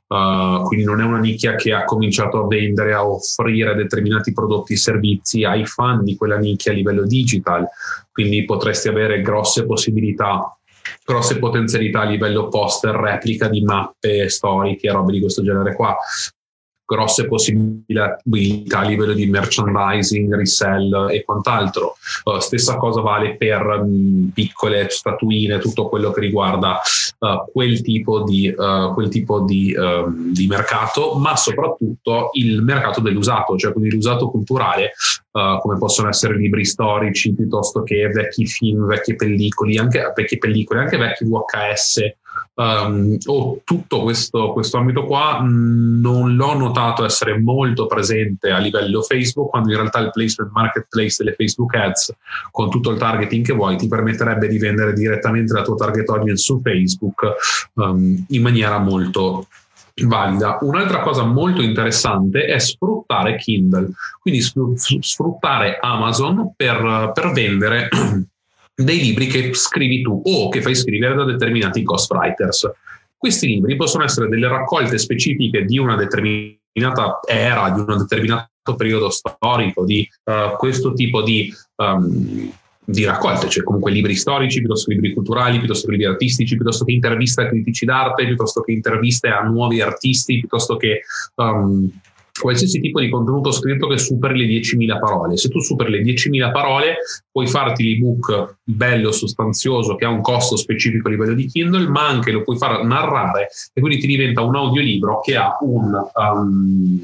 Uh, 0.06 0.64
quindi 0.64 0.84
non 0.84 1.00
è 1.00 1.04
una 1.04 1.20
nicchia 1.20 1.54
che 1.54 1.72
ha 1.72 1.84
cominciato 1.84 2.42
a 2.42 2.46
vendere, 2.46 2.92
a 2.92 3.06
offrire 3.06 3.76
determinati 3.76 4.32
prodotti 4.32 4.72
e 4.72 4.76
servizi 4.76 5.44
ai 5.44 5.64
fan 5.64 6.02
di 6.02 6.16
quella 6.16 6.36
nicchia 6.36 6.72
a 6.72 6.74
livello 6.74 7.06
digital. 7.06 7.66
Quindi 8.12 8.44
potresti 8.44 8.88
avere 8.88 9.22
grosse 9.22 9.64
possibilità 9.64 10.58
grosse 11.10 11.38
potenzialità 11.40 12.02
a 12.02 12.04
livello 12.04 12.48
poster, 12.48 12.94
replica 12.94 13.48
di 13.48 13.62
mappe 13.62 14.28
storiche, 14.28 14.92
robe 14.92 15.12
di 15.12 15.20
questo 15.20 15.42
genere 15.42 15.74
qua. 15.74 15.96
Grosse 16.90 17.28
possibilità 17.28 18.16
a 18.16 18.82
livello 18.82 19.12
di 19.12 19.26
merchandising, 19.26 20.34
resell 20.34 21.08
e 21.10 21.22
quant'altro. 21.22 21.94
Uh, 22.24 22.40
stessa 22.40 22.76
cosa 22.76 23.00
vale 23.00 23.36
per 23.36 23.64
um, 23.64 24.30
piccole 24.34 24.88
statuine, 24.88 25.60
tutto 25.60 25.88
quello 25.88 26.10
che 26.10 26.18
riguarda 26.18 26.80
uh, 27.20 27.50
quel 27.52 27.80
tipo, 27.82 28.24
di, 28.24 28.48
uh, 28.48 28.92
quel 28.92 29.08
tipo 29.08 29.40
di, 29.42 29.72
um, 29.76 30.32
di, 30.32 30.48
mercato, 30.48 31.14
ma 31.14 31.36
soprattutto 31.36 32.30
il 32.32 32.60
mercato 32.62 33.00
dell'usato, 33.00 33.56
cioè 33.56 33.70
quindi 33.70 33.92
l'usato 33.92 34.28
culturale, 34.28 34.92
come 35.30 35.78
possono 35.78 36.08
essere 36.08 36.36
libri 36.36 36.64
storici 36.64 37.32
piuttosto 37.32 37.84
che 37.84 38.08
vecchi 38.08 38.46
film, 38.46 38.86
vecchie 38.86 39.14
pellicole, 39.14 39.78
anche, 39.78 40.12
vecchie 40.12 40.38
pellicole, 40.38 40.80
anche 40.80 40.96
vecchi 40.96 41.24
VHS 41.24 42.00
um, 42.60 43.16
oh, 43.24 43.60
tutto 43.64 44.02
questo, 44.02 44.52
questo, 44.52 44.76
ambito 44.76 45.04
qua 45.04 45.40
non 45.42 46.34
l'ho 46.34 46.54
notato 46.54 47.04
essere 47.04 47.38
molto 47.38 47.86
presente 47.86 48.50
a 48.50 48.58
livello 48.58 49.00
Facebook, 49.02 49.50
quando 49.50 49.70
in 49.70 49.78
realtà 49.78 50.00
il 50.00 50.10
placement 50.10 50.52
marketplace 50.52 51.16
delle 51.18 51.34
Facebook 51.34 51.74
ads 51.74 52.14
con 52.50 52.68
tutto 52.68 52.90
il 52.90 52.98
targeting 52.98 53.44
che 53.44 53.54
vuoi 53.54 53.76
ti 53.76 53.88
permetterebbe 53.88 54.46
di 54.46 54.58
vendere 54.58 54.92
direttamente 54.92 55.54
la 55.54 55.62
tua 55.62 55.76
target 55.76 56.08
audience 56.10 56.42
su 56.42 56.60
Facebook 56.62 57.34
um, 57.74 58.24
in 58.28 58.42
maniera 58.42 58.78
molto 58.78 59.46
valida. 60.02 60.58
Un'altra 60.60 61.00
cosa 61.00 61.24
molto 61.24 61.62
interessante 61.62 62.44
è 62.44 62.58
sfruttare 62.58 63.36
Kindle, 63.36 63.90
quindi 64.20 64.40
sfruttare 64.42 65.78
Amazon 65.80 66.52
per, 66.56 67.10
per 67.14 67.32
vendere 67.32 67.88
dei 68.82 69.00
libri 69.00 69.26
che 69.26 69.54
scrivi 69.54 70.02
tu 70.02 70.22
o 70.24 70.48
che 70.48 70.62
fai 70.62 70.74
scrivere 70.74 71.14
da 71.14 71.24
determinati 71.24 71.82
ghostwriters. 71.82 72.70
Questi 73.16 73.46
libri 73.46 73.76
possono 73.76 74.04
essere 74.04 74.28
delle 74.28 74.48
raccolte 74.48 74.98
specifiche 74.98 75.64
di 75.64 75.78
una 75.78 75.96
determinata 75.96 77.20
era, 77.26 77.70
di 77.70 77.80
un 77.80 77.98
determinato 77.98 78.48
periodo 78.76 79.10
storico, 79.10 79.84
di 79.84 80.08
uh, 80.24 80.56
questo 80.56 80.94
tipo 80.94 81.22
di, 81.22 81.52
um, 81.76 82.50
di, 82.82 83.04
raccolte, 83.04 83.48
cioè 83.48 83.62
comunque 83.62 83.90
libri 83.90 84.14
storici, 84.14 84.60
piuttosto 84.60 84.88
che 84.88 84.94
libri 84.94 85.12
culturali, 85.12 85.58
piuttosto 85.58 85.86
che 85.86 85.92
libri 85.92 86.06
artistici, 86.06 86.54
piuttosto 86.54 86.84
che 86.84 86.92
interviste 86.92 87.42
a 87.42 87.48
critici 87.48 87.84
d'arte, 87.84 88.24
piuttosto 88.24 88.62
che 88.62 88.72
interviste 88.72 89.28
a 89.28 89.42
nuovi 89.42 89.82
artisti, 89.82 90.38
piuttosto 90.38 90.76
che 90.76 91.02
um, 91.34 91.90
qualsiasi 92.40 92.80
tipo 92.80 93.00
di 93.00 93.08
contenuto 93.08 93.52
scritto 93.52 93.86
che 93.86 93.98
superi 93.98 94.38
le 94.38 94.60
10.000 94.60 94.98
parole. 94.98 95.36
Se 95.36 95.48
tu 95.48 95.60
superi 95.60 95.90
le 95.90 96.02
10.000 96.02 96.50
parole, 96.52 96.96
puoi 97.30 97.46
farti 97.46 97.84
l'ebook 97.84 98.56
bello, 98.62 99.12
sostanzioso, 99.12 99.96
che 99.96 100.04
ha 100.04 100.08
un 100.08 100.20
costo 100.20 100.56
specifico 100.56 101.08
a 101.08 101.10
livello 101.10 101.34
di 101.34 101.46
Kindle, 101.46 101.88
ma 101.88 102.08
anche 102.08 102.32
lo 102.32 102.42
puoi 102.42 102.56
far 102.56 102.84
narrare 102.84 103.48
e 103.72 103.80
quindi 103.80 103.98
ti 103.98 104.06
diventa 104.06 104.42
un 104.42 104.56
audiolibro 104.56 105.20
che 105.20 105.36
ha, 105.36 105.56
un, 105.60 105.92
um, 106.14 106.98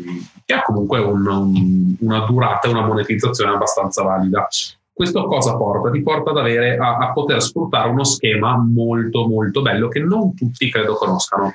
che 0.45 0.55
ha 0.55 0.63
comunque 0.63 0.99
un, 1.01 1.27
un, 1.27 1.97
una 2.01 2.21
durata 2.27 2.69
e 2.69 2.71
una 2.71 2.87
monetizzazione 2.87 3.53
abbastanza 3.53 4.03
valida. 4.03 4.47
Questo 4.93 5.27
cosa 5.27 5.57
porta? 5.57 5.91
Ti 5.91 6.03
porta 6.03 6.31
ad 6.31 6.39
avere, 6.39 6.79
a, 6.79 6.97
a 6.97 7.13
poter 7.13 7.43
sfruttare 7.43 7.91
uno 7.91 8.05
schema 8.05 8.57
molto 8.57 9.27
molto 9.27 9.61
bello 9.61 9.89
che 9.89 10.01
non 10.01 10.35
tutti 10.35 10.71
credo 10.71 10.95
conoscano 10.95 11.55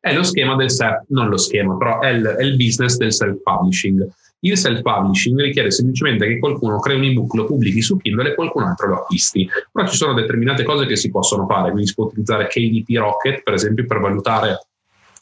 è 0.00 0.12
lo 0.14 0.22
schema 0.22 0.56
del 0.56 0.70
self, 0.70 1.04
non 1.08 1.28
lo 1.28 1.36
schema, 1.36 1.76
però 1.76 2.00
è 2.00 2.10
il, 2.10 2.24
è 2.24 2.42
il 2.42 2.56
business 2.56 2.96
del 2.96 3.12
self-publishing. 3.12 4.08
Il 4.40 4.56
self-publishing 4.56 5.40
richiede 5.40 5.70
semplicemente 5.70 6.26
che 6.26 6.38
qualcuno 6.38 6.78
crei 6.78 6.96
un 6.96 7.04
ebook, 7.04 7.34
lo 7.34 7.46
pubblichi 7.46 7.80
su 7.80 7.96
Kindle 7.96 8.30
e 8.30 8.34
qualcun 8.34 8.64
altro 8.64 8.88
lo 8.88 8.94
acquisti. 8.96 9.48
Però 9.72 9.86
ci 9.86 9.96
sono 9.96 10.14
determinate 10.14 10.62
cose 10.62 10.86
che 10.86 10.96
si 10.96 11.10
possono 11.10 11.46
fare, 11.46 11.70
quindi 11.70 11.88
si 11.88 11.94
può 11.94 12.04
utilizzare 12.04 12.46
KDP 12.46 12.96
Rocket, 12.96 13.42
per 13.42 13.54
esempio, 13.54 13.86
per 13.86 13.98
valutare 13.98 14.66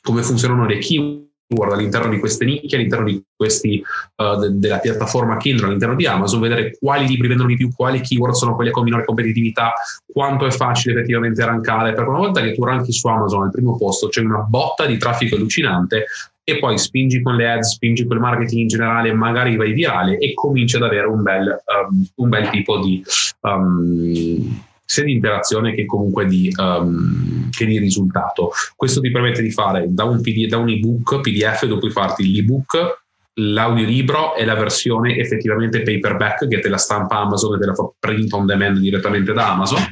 come 0.02 0.22
funzionano 0.22 0.66
le 0.66 0.78
keyword 0.78 1.32
all'interno 1.46 2.10
di 2.10 2.18
queste 2.18 2.44
nicchie, 2.44 2.78
all'interno 2.78 3.06
di 3.06 3.22
questi, 3.34 3.82
uh, 4.16 4.38
de- 4.38 4.58
della 4.58 4.78
piattaforma 4.78 5.36
Kindle, 5.36 5.66
all'interno 5.66 5.94
di 5.94 6.06
Amazon, 6.06 6.40
vedere 6.40 6.76
quali 6.78 7.06
libri 7.06 7.28
vendono 7.28 7.48
di 7.48 7.56
più, 7.56 7.70
quali 7.74 8.00
keyword 8.00 8.34
sono 8.34 8.54
quelli 8.54 8.70
con 8.70 8.84
minore 8.84 9.04
competitività, 9.04 9.72
quanto 10.06 10.46
è 10.46 10.50
facile 10.50 10.94
effettivamente 10.94 11.44
rankare, 11.44 11.92
perché 11.92 12.08
una 12.08 12.18
volta 12.18 12.40
che 12.40 12.54
tu 12.54 12.64
ranchi 12.64 12.92
su 12.92 13.06
Amazon 13.06 13.44
al 13.44 13.50
primo 13.50 13.76
posto 13.76 14.08
c'è 14.08 14.20
una 14.20 14.40
botta 14.40 14.86
di 14.86 14.96
traffico 14.96 15.36
allucinante 15.36 16.06
e 16.46 16.58
poi 16.58 16.76
spingi 16.78 17.22
con 17.22 17.36
le 17.36 17.50
ads, 17.50 17.74
spingi 17.74 18.06
con 18.06 18.16
il 18.16 18.22
marketing 18.22 18.60
in 18.62 18.68
generale, 18.68 19.12
magari 19.12 19.56
vai 19.56 19.72
virale 19.72 20.18
e 20.18 20.34
cominci 20.34 20.76
ad 20.76 20.82
avere 20.82 21.06
un 21.06 21.22
bel, 21.22 21.62
um, 21.88 22.06
un 22.16 22.28
bel 22.28 22.50
tipo 22.50 22.78
di... 22.78 23.02
Um, 23.40 24.72
sia 24.84 25.04
di 25.04 25.12
interazione 25.12 25.74
che 25.74 25.86
comunque 25.86 26.26
di, 26.26 26.52
um, 26.56 27.50
che 27.50 27.64
di 27.64 27.78
risultato. 27.78 28.52
Questo 28.76 29.00
ti 29.00 29.10
permette 29.10 29.42
di 29.42 29.50
fare 29.50 29.86
da 29.88 30.04
un, 30.04 30.20
PD, 30.20 30.46
da 30.46 30.58
un 30.58 30.68
ebook 30.68 31.20
PDF 31.20 31.64
dove 31.66 31.80
puoi 31.80 31.90
farti 31.90 32.30
l'ebook, 32.30 33.02
l'audiolibro 33.34 34.36
e 34.36 34.44
la 34.44 34.54
versione 34.54 35.16
effettivamente 35.16 35.82
paperback 35.82 36.46
che 36.46 36.60
te 36.60 36.68
la 36.68 36.76
stampa 36.76 37.18
Amazon 37.18 37.54
e 37.54 37.58
te 37.58 37.66
la 37.66 37.74
fa 37.74 37.90
print 37.98 38.32
on 38.32 38.46
demand 38.46 38.78
direttamente 38.78 39.32
da 39.32 39.52
Amazon. 39.52 39.82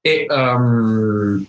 E 0.00 0.26
um, 0.28 1.46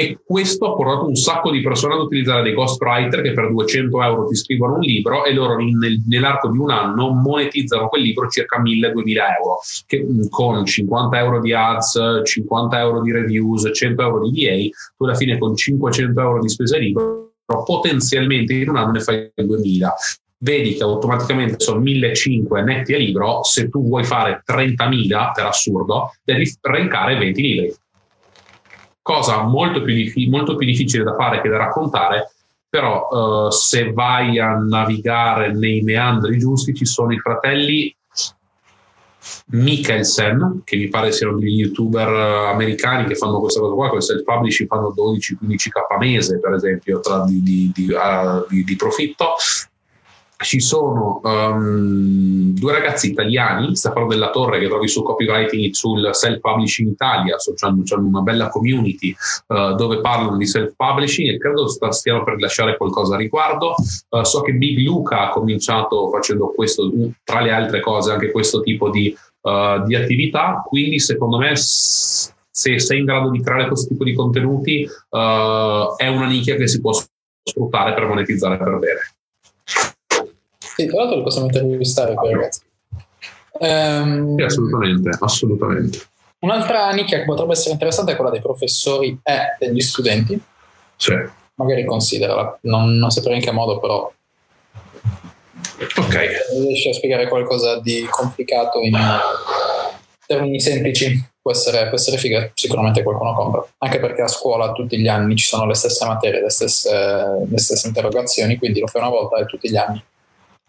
e 0.00 0.18
questo 0.24 0.72
ha 0.72 0.74
portato 0.74 1.06
un 1.06 1.14
sacco 1.14 1.50
di 1.50 1.60
persone 1.60 1.92
ad 1.92 2.00
utilizzare 2.00 2.42
dei 2.42 2.54
ghostwriter 2.54 3.20
che 3.20 3.34
per 3.34 3.50
200 3.50 4.02
euro 4.02 4.26
ti 4.26 4.34
scrivono 4.34 4.76
un 4.76 4.80
libro 4.80 5.26
e 5.26 5.34
loro 5.34 5.56
nel, 5.56 6.00
nell'arco 6.06 6.48
di 6.48 6.56
un 6.56 6.70
anno 6.70 7.10
monetizzano 7.10 7.88
quel 7.88 8.00
libro 8.00 8.26
circa 8.28 8.62
1000-2000 8.62 9.16
euro 9.38 9.58
che, 9.86 10.06
con 10.30 10.64
50 10.64 11.18
euro 11.18 11.40
di 11.40 11.52
ads, 11.52 12.22
50 12.24 12.78
euro 12.78 13.02
di 13.02 13.12
reviews, 13.12 13.68
100 13.70 14.00
euro 14.00 14.26
di 14.26 14.42
DA, 14.42 14.68
tu 14.96 15.04
alla 15.04 15.14
fine 15.14 15.36
con 15.36 15.54
500 15.54 16.18
euro 16.18 16.40
di 16.40 16.48
spesa 16.48 16.78
libro 16.78 17.32
potenzialmente 17.66 18.54
in 18.54 18.70
un 18.70 18.76
anno 18.76 18.92
ne 18.92 19.00
fai 19.00 19.30
2000 19.34 19.94
vedi 20.38 20.74
che 20.76 20.82
automaticamente 20.82 21.56
sono 21.58 21.80
1500 21.80 22.54
netti 22.62 22.94
a 22.94 22.96
libro, 22.96 23.42
se 23.42 23.68
tu 23.68 23.86
vuoi 23.86 24.04
fare 24.04 24.42
30.000 24.46 25.32
per 25.34 25.44
assurdo, 25.44 26.14
devi 26.24 26.50
rankare 26.62 27.18
20 27.18 27.42
libri 27.42 27.74
cosa 29.10 29.42
molto 29.42 29.82
più, 29.82 29.92
diffi- 29.92 30.28
molto 30.28 30.54
più 30.54 30.64
difficile 30.64 31.02
da 31.02 31.16
fare 31.16 31.40
che 31.40 31.48
da 31.48 31.56
raccontare, 31.56 32.32
però 32.68 33.08
uh, 33.08 33.50
se 33.50 33.92
vai 33.92 34.38
a 34.38 34.54
navigare 34.54 35.52
nei 35.52 35.80
meandri 35.80 36.38
giusti 36.38 36.72
ci 36.74 36.86
sono 36.86 37.12
i 37.12 37.18
fratelli 37.18 37.92
Mikkelsen, 39.46 40.62
che 40.64 40.76
mi 40.76 40.88
pare 40.88 41.10
siano 41.10 41.38
degli 41.38 41.58
youtuber 41.58 42.08
americani 42.52 43.06
che 43.06 43.16
fanno 43.16 43.40
questa 43.40 43.58
cosa 43.58 43.74
qua, 43.74 43.88
con 43.88 44.00
self-publishing 44.00 44.68
fanno 44.68 44.94
12-15k 44.96 45.98
mese, 45.98 46.38
per 46.38 46.54
esempio, 46.54 47.00
tra 47.00 47.24
di, 47.24 47.42
di, 47.42 47.72
di, 47.74 47.92
uh, 47.92 48.46
di 48.48 48.76
profitto, 48.76 49.34
ci 50.42 50.60
sono 50.60 51.20
um, 51.22 52.54
due 52.54 52.72
ragazzi 52.72 53.10
italiani, 53.10 53.76
Stefano 53.76 54.06
della 54.06 54.30
Torre 54.30 54.58
che 54.58 54.68
trovi 54.68 54.88
su 54.88 55.02
Copywriting 55.02 55.72
sul 55.72 56.08
Self-Publishing 56.12 56.90
Italia, 56.90 57.38
so, 57.38 57.52
hanno, 57.60 57.82
hanno 57.86 58.06
una 58.06 58.20
bella 58.22 58.48
community 58.48 59.14
uh, 59.48 59.74
dove 59.74 60.00
parlano 60.00 60.36
di 60.36 60.46
self-publishing 60.46 61.28
e 61.28 61.38
credo 61.38 61.68
stiano 61.68 62.24
per 62.24 62.38
lasciare 62.38 62.76
qualcosa 62.76 63.14
a 63.14 63.18
riguardo. 63.18 63.74
Uh, 64.08 64.22
so 64.22 64.40
che 64.40 64.52
Big 64.52 64.78
Luca 64.78 65.28
ha 65.28 65.28
cominciato 65.28 66.08
facendo 66.08 66.52
questo, 66.54 66.90
tra 67.22 67.40
le 67.40 67.52
altre 67.52 67.80
cose, 67.80 68.12
anche 68.12 68.30
questo 68.30 68.62
tipo 68.62 68.88
di, 68.88 69.14
uh, 69.42 69.84
di 69.84 69.94
attività, 69.94 70.62
quindi 70.66 70.98
secondo 71.00 71.36
me 71.38 71.52
se 71.54 72.78
sei 72.78 72.98
in 72.98 73.04
grado 73.04 73.30
di 73.30 73.42
creare 73.42 73.68
questo 73.68 73.88
tipo 73.88 74.04
di 74.04 74.14
contenuti 74.14 74.82
è 74.82 76.08
una 76.08 76.26
nicchia 76.26 76.56
che 76.56 76.66
si 76.66 76.80
può 76.80 76.92
sfruttare 77.42 77.94
per 77.94 78.06
monetizzare 78.06 78.56
per 78.56 78.78
bene. 78.78 79.00
Sì, 80.80 80.86
tra 80.86 81.02
l'altro 81.02 81.22
possiamo 81.22 81.46
intervistare 81.46 82.14
quei 82.14 82.32
ragazzi. 82.32 82.62
Um, 83.58 84.38
sì, 84.38 84.44
assolutamente, 84.44 85.10
assolutamente. 85.20 85.98
Un'altra 86.38 86.90
nicchia 86.92 87.18
che 87.18 87.26
potrebbe 87.26 87.52
essere 87.52 87.72
interessante 87.72 88.12
è 88.12 88.16
quella 88.16 88.30
dei 88.30 88.40
professori 88.40 89.20
e 89.22 89.38
degli 89.58 89.80
studenti. 89.80 90.40
Sì. 90.96 91.14
Magari 91.56 91.84
considerala, 91.84 92.58
non, 92.62 92.96
non 92.96 93.10
saprei 93.10 93.36
in 93.36 93.42
che 93.42 93.50
modo, 93.50 93.78
però. 93.78 94.10
Ok. 95.96 96.28
Riesci 96.62 96.88
a 96.88 96.94
spiegare 96.94 97.28
qualcosa 97.28 97.78
di 97.78 98.06
complicato 98.08 98.80
in 98.80 98.96
termini 100.26 100.60
semplici? 100.60 101.28
Può 101.42 101.52
essere, 101.52 101.88
può 101.88 101.96
essere 101.96 102.16
figa, 102.16 102.50
sicuramente 102.54 103.02
qualcuno 103.02 103.34
compra. 103.34 103.66
Anche 103.78 104.00
perché 104.00 104.22
a 104.22 104.28
scuola 104.28 104.72
tutti 104.72 104.98
gli 104.98 105.08
anni 105.08 105.36
ci 105.36 105.46
sono 105.46 105.66
le 105.66 105.74
stesse 105.74 106.06
materie, 106.06 106.40
le 106.40 106.50
stesse, 106.50 107.44
le 107.46 107.58
stesse 107.58 107.86
interrogazioni, 107.86 108.56
quindi 108.56 108.80
lo 108.80 108.86
fai 108.86 109.02
una 109.02 109.10
volta 109.10 109.36
e 109.36 109.44
tutti 109.44 109.68
gli 109.68 109.76
anni 109.76 110.02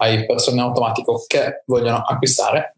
hai 0.02 0.26
persone 0.26 0.58
in 0.58 0.64
automatico 0.64 1.24
che 1.28 1.64
vogliono 1.66 2.04
acquistare 2.08 2.76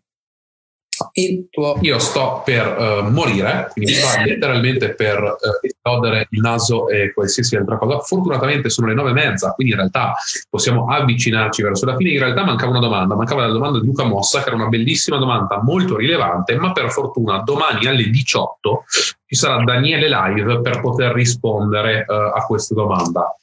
il 1.13 1.47
tuo... 1.49 1.77
Io 1.81 1.97
sto 1.99 2.41
per 2.45 2.77
uh, 2.77 3.09
morire, 3.09 3.69
quindi 3.73 3.93
sto 3.93 4.21
letteralmente 4.23 4.93
per 4.93 5.21
uh, 5.21 5.65
esplodere 5.65 6.27
il 6.29 6.39
naso 6.39 6.87
e 6.87 7.13
qualsiasi 7.13 7.55
altra 7.55 7.77
cosa. 7.77 7.99
Fortunatamente 7.99 8.69
sono 8.69 8.87
le 8.87 8.93
nove 8.93 9.09
e 9.09 9.13
mezza, 9.13 9.51
quindi 9.53 9.73
in 9.73 9.79
realtà 9.79 10.13
possiamo 10.49 10.87
avvicinarci 10.89 11.61
verso 11.63 11.85
la 11.85 11.95
fine. 11.95 12.11
In 12.11 12.19
realtà 12.19 12.43
mancava 12.43 12.71
una 12.71 12.79
domanda, 12.79 13.15
mancava 13.15 13.45
la 13.45 13.53
domanda 13.53 13.79
di 13.79 13.85
Luca 13.85 14.03
Mossa, 14.03 14.41
che 14.41 14.47
era 14.47 14.55
una 14.55 14.67
bellissima 14.67 15.17
domanda, 15.17 15.61
molto 15.63 15.97
rilevante, 15.97 16.55
ma 16.57 16.71
per 16.71 16.91
fortuna 16.91 17.39
domani 17.39 17.87
alle 17.87 18.09
18 18.09 18.83
ci 19.25 19.35
sarà 19.35 19.63
Daniele 19.63 20.07
Live 20.07 20.61
per 20.61 20.79
poter 20.81 21.13
rispondere 21.13 22.05
uh, 22.07 22.13
a 22.37 22.45
questa 22.45 22.75
domanda 22.75 23.35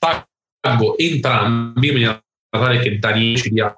taggo 0.61 0.97
entrambi 0.99 1.89
in 1.89 1.93
maniera 1.93 2.23
tale 2.59 2.79
che 2.81 2.99
Daniele 2.99 3.37
ci 3.37 3.51
dia 3.51 3.73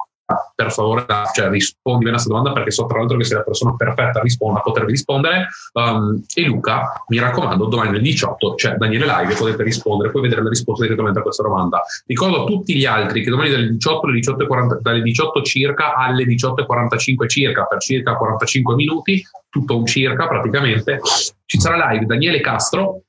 per 0.54 0.72
favore 0.72 1.04
cioè, 1.34 1.48
rispondi 1.48 2.04
bene 2.04 2.16
a 2.16 2.20
questa 2.20 2.28
domanda 2.28 2.52
perché 2.52 2.70
so 2.70 2.86
tra 2.86 2.98
l'altro 2.98 3.16
che 3.16 3.24
sei 3.24 3.36
la 3.36 3.42
persona 3.42 3.74
perfetta 3.74 4.20
a, 4.20 4.22
rispondere, 4.22 4.60
a 4.60 4.62
potervi 4.62 4.90
rispondere. 4.92 5.48
Um, 5.72 6.22
e 6.34 6.42
Luca 6.44 7.04
mi 7.08 7.18
raccomando 7.18 7.66
domani 7.66 7.90
alle 7.90 8.00
18 8.00 8.54
c'è 8.54 8.74
Daniele 8.76 9.06
Live 9.06 9.34
potete 9.34 9.62
rispondere 9.62 10.10
puoi 10.10 10.22
vedere 10.22 10.42
la 10.42 10.48
risposta 10.48 10.84
direttamente 10.84 11.18
a 11.18 11.22
questa 11.22 11.42
domanda. 11.42 11.82
Ricordo 12.06 12.42
a 12.42 12.46
tutti 12.46 12.74
gli 12.74 12.84
altri 12.84 13.22
che 13.22 13.30
domani 13.30 13.50
dalle 13.50 13.70
18 13.72 14.06
alle 14.06 14.14
18, 14.14 14.46
40, 14.46 14.78
dalle 14.80 15.02
18 15.02 15.42
circa 15.42 15.94
alle 15.94 16.24
18.45 16.24 17.28
circa 17.28 17.64
per 17.64 17.78
circa 17.80 18.16
45 18.16 18.74
minuti 18.74 19.22
tutto 19.48 19.76
un 19.76 19.86
circa 19.86 20.28
praticamente 20.28 21.00
ci 21.44 21.58
sarà 21.60 21.90
live 21.90 22.06
Daniele 22.06 22.40
Castro 22.40 23.02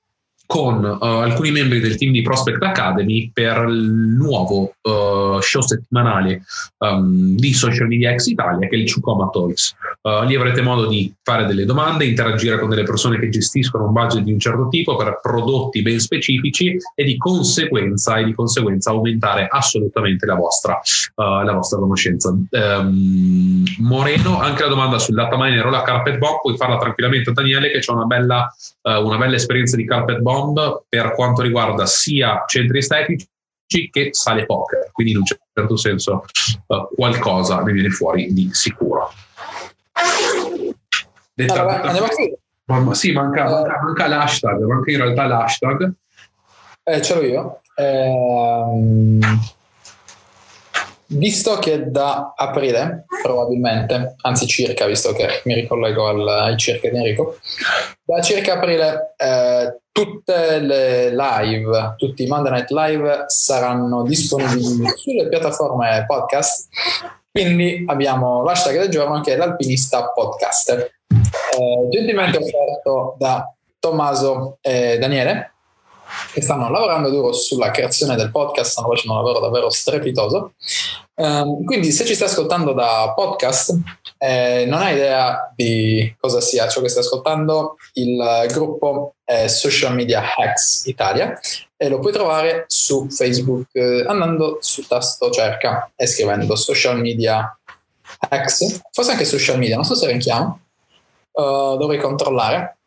con 0.54 0.84
uh, 0.84 1.04
alcuni 1.04 1.50
membri 1.50 1.80
del 1.80 1.98
team 1.98 2.12
di 2.12 2.22
Prospect 2.22 2.62
Academy 2.62 3.32
per 3.34 3.66
il 3.68 4.14
nuovo 4.16 4.76
uh, 4.84 5.42
show 5.42 5.62
settimanale 5.62 6.44
um, 6.78 7.36
di 7.36 7.52
Social 7.56 7.88
Media 7.88 8.16
X 8.16 8.28
Italia 8.28 8.68
che 8.68 8.76
è 8.76 8.78
il 8.78 8.86
Ciucoma 8.86 9.30
Talks. 9.34 9.76
Uh, 10.04 10.26
lì 10.26 10.36
avrete 10.36 10.62
modo 10.62 10.86
di 10.86 11.12
fare 11.24 11.48
delle 11.48 11.66
domande, 11.66 12.06
interagire 12.06 12.60
con 12.60 12.70
delle 12.70 12.84
persone 12.84 13.18
che 13.18 13.30
gestiscono 13.30 13.86
un 13.86 13.94
budget 13.94 14.22
di 14.22 14.32
un 14.32 14.38
certo 14.38 14.68
tipo 14.68 14.96
per 14.96 15.22
prodotti 15.24 15.82
ben 15.82 15.98
specifici 15.98 16.78
e 16.94 17.04
di 17.04 17.18
conseguenza, 17.18 18.18
e 18.18 18.26
di 18.26 18.36
conseguenza 18.36 18.92
aumentare 18.92 19.48
assolutamente 19.50 20.28
la 20.28 20.36
vostra, 20.36 20.80
la 21.16 21.52
vostra 21.52 21.80
conoscenza. 21.80 22.30
Um, 22.30 23.64
Moreno, 23.80 24.40
anche 24.40 24.62
la 24.62 24.70
domanda 24.70 25.00
sul 25.00 25.16
data 25.16 25.36
miner 25.36 25.66
o 25.66 25.72
la 25.72 25.82
carpet 25.82 26.20
bomb, 26.20 26.42
puoi 26.42 26.56
farla 26.58 26.78
tranquillamente 26.78 27.32
Daniele 27.32 27.72
che 27.72 27.80
c'è 27.80 27.92
una 27.92 28.06
bella, 28.06 28.54
una 28.84 29.18
bella 29.18 29.36
esperienza 29.36 29.76
di 29.76 29.86
carpet 29.86 30.20
bomb 30.20 30.42
bomb 30.44 30.84
per 30.90 31.14
quanto 31.14 31.42
riguarda 31.42 31.86
sia 31.86 32.44
centri 32.48 32.80
estetici 32.80 33.28
che 33.92 34.10
sale 34.12 34.46
poker, 34.46 34.90
quindi 34.92 35.14
in 35.14 35.20
un 35.20 35.26
certo 35.26 35.78
senso 35.78 36.26
uh, 36.68 36.88
qualcosa 36.96 37.62
ne 37.62 37.72
viene 37.72 37.90
fuori 37.90 38.34
di 38.34 38.50
sicuro. 38.52 39.12
Detta, 41.34 41.62
allora, 41.62 41.82
andiamo 41.82 42.08
ma, 42.66 42.94
sì, 42.94 43.12
manca, 43.12 43.50
manca, 43.50 43.82
manca, 43.82 44.08
l'hashtag, 44.08 44.62
manca 44.62 44.92
in 44.92 44.98
realtà 44.98 45.26
l'hashtag. 45.26 45.92
Eh, 46.84 47.02
ce 47.02 47.14
l'ho 47.16 47.24
io. 47.24 47.62
Eh, 47.76 49.20
Visto 51.06 51.60
che 51.60 51.92
da 51.92 52.34
aprile, 52.36 53.06
probabilmente, 53.22 54.16
anzi 54.22 54.48
circa, 54.48 54.86
visto 54.86 55.14
che 55.14 55.42
mi 55.46 55.54
ricollego 55.54 56.08
al, 56.08 56.28
ai 56.28 56.58
circa 56.58 56.90
di 56.90 56.98
Enrico, 56.98 57.38
da 58.04 58.22
circa 58.22 58.54
aprile 58.54 59.14
eh, 59.18 59.82
tutte 59.94 60.60
le 60.60 61.16
live, 61.16 61.94
tutti 61.98 62.24
i 62.24 62.28
Monday 62.28 62.52
Night 62.52 62.72
Live 62.72 63.26
saranno 63.28 64.02
disponibili 64.02 64.90
sulle 64.96 65.30
piattaforme 65.30 66.04
podcast. 66.08 66.68
Quindi 67.32 67.84
abbiamo 67.88 68.44
l'hashtag 68.44 68.80
del 68.80 68.90
giorno 68.90 69.22
che 69.22 69.34
è 69.34 69.38
l'alpinista 69.38 70.10
podcaster, 70.10 70.80
eh, 70.80 71.88
gentilmente 71.90 72.38
offerto 72.38 73.16
da 73.20 73.54
Tommaso 73.80 74.58
e 74.62 74.98
Daniele 74.98 75.54
che 76.32 76.42
stanno 76.42 76.70
lavorando 76.70 77.10
duro 77.10 77.34
sulla 77.34 77.72
creazione 77.72 78.16
del 78.16 78.32
podcast, 78.32 78.72
stanno 78.72 78.90
facendo 78.90 79.18
un 79.18 79.24
lavoro 79.24 79.40
davvero 79.40 79.70
strepitoso. 79.70 80.54
Um, 81.16 81.64
quindi 81.64 81.92
se 81.92 82.06
ci 82.06 82.16
stai 82.16 82.28
ascoltando 82.28 82.74
da 82.74 83.14
podcast, 83.16 83.78
eh, 84.18 84.66
non 84.68 84.82
hai 84.82 84.94
idea 84.94 85.52
di 85.56 86.16
cosa 86.20 86.42
sia 86.42 86.68
ciò 86.68 86.82
che 86.82 86.90
stai 86.90 87.04
ascoltando, 87.04 87.76
il 87.94 88.46
gruppo 88.52 89.16
è 89.24 89.48
Social 89.48 89.94
Media 89.94 90.24
Hacks 90.36 90.86
Italia 90.86 91.40
e 91.78 91.90
lo 91.90 92.00
puoi 92.00 92.14
trovare 92.14 92.66
su 92.68 93.10
Facebook 93.10 93.68
eh, 93.74 94.06
andando 94.08 94.58
sul 94.62 94.88
tasto 94.88 95.30
cerca 95.30 95.92
e 95.96 96.08
scrivendo 96.08 96.56
Social 96.56 97.00
Media 97.00 97.56
Hacks, 98.30 98.82
forse 98.92 99.12
anche 99.12 99.26
Social 99.26 99.58
Media, 99.58 99.76
non 99.76 99.86
so 99.86 99.96
se 99.96 100.06
elenchiamo, 100.06 100.60
uh, 101.34 101.78
dovrei 101.78 102.00
controllare 102.00 102.78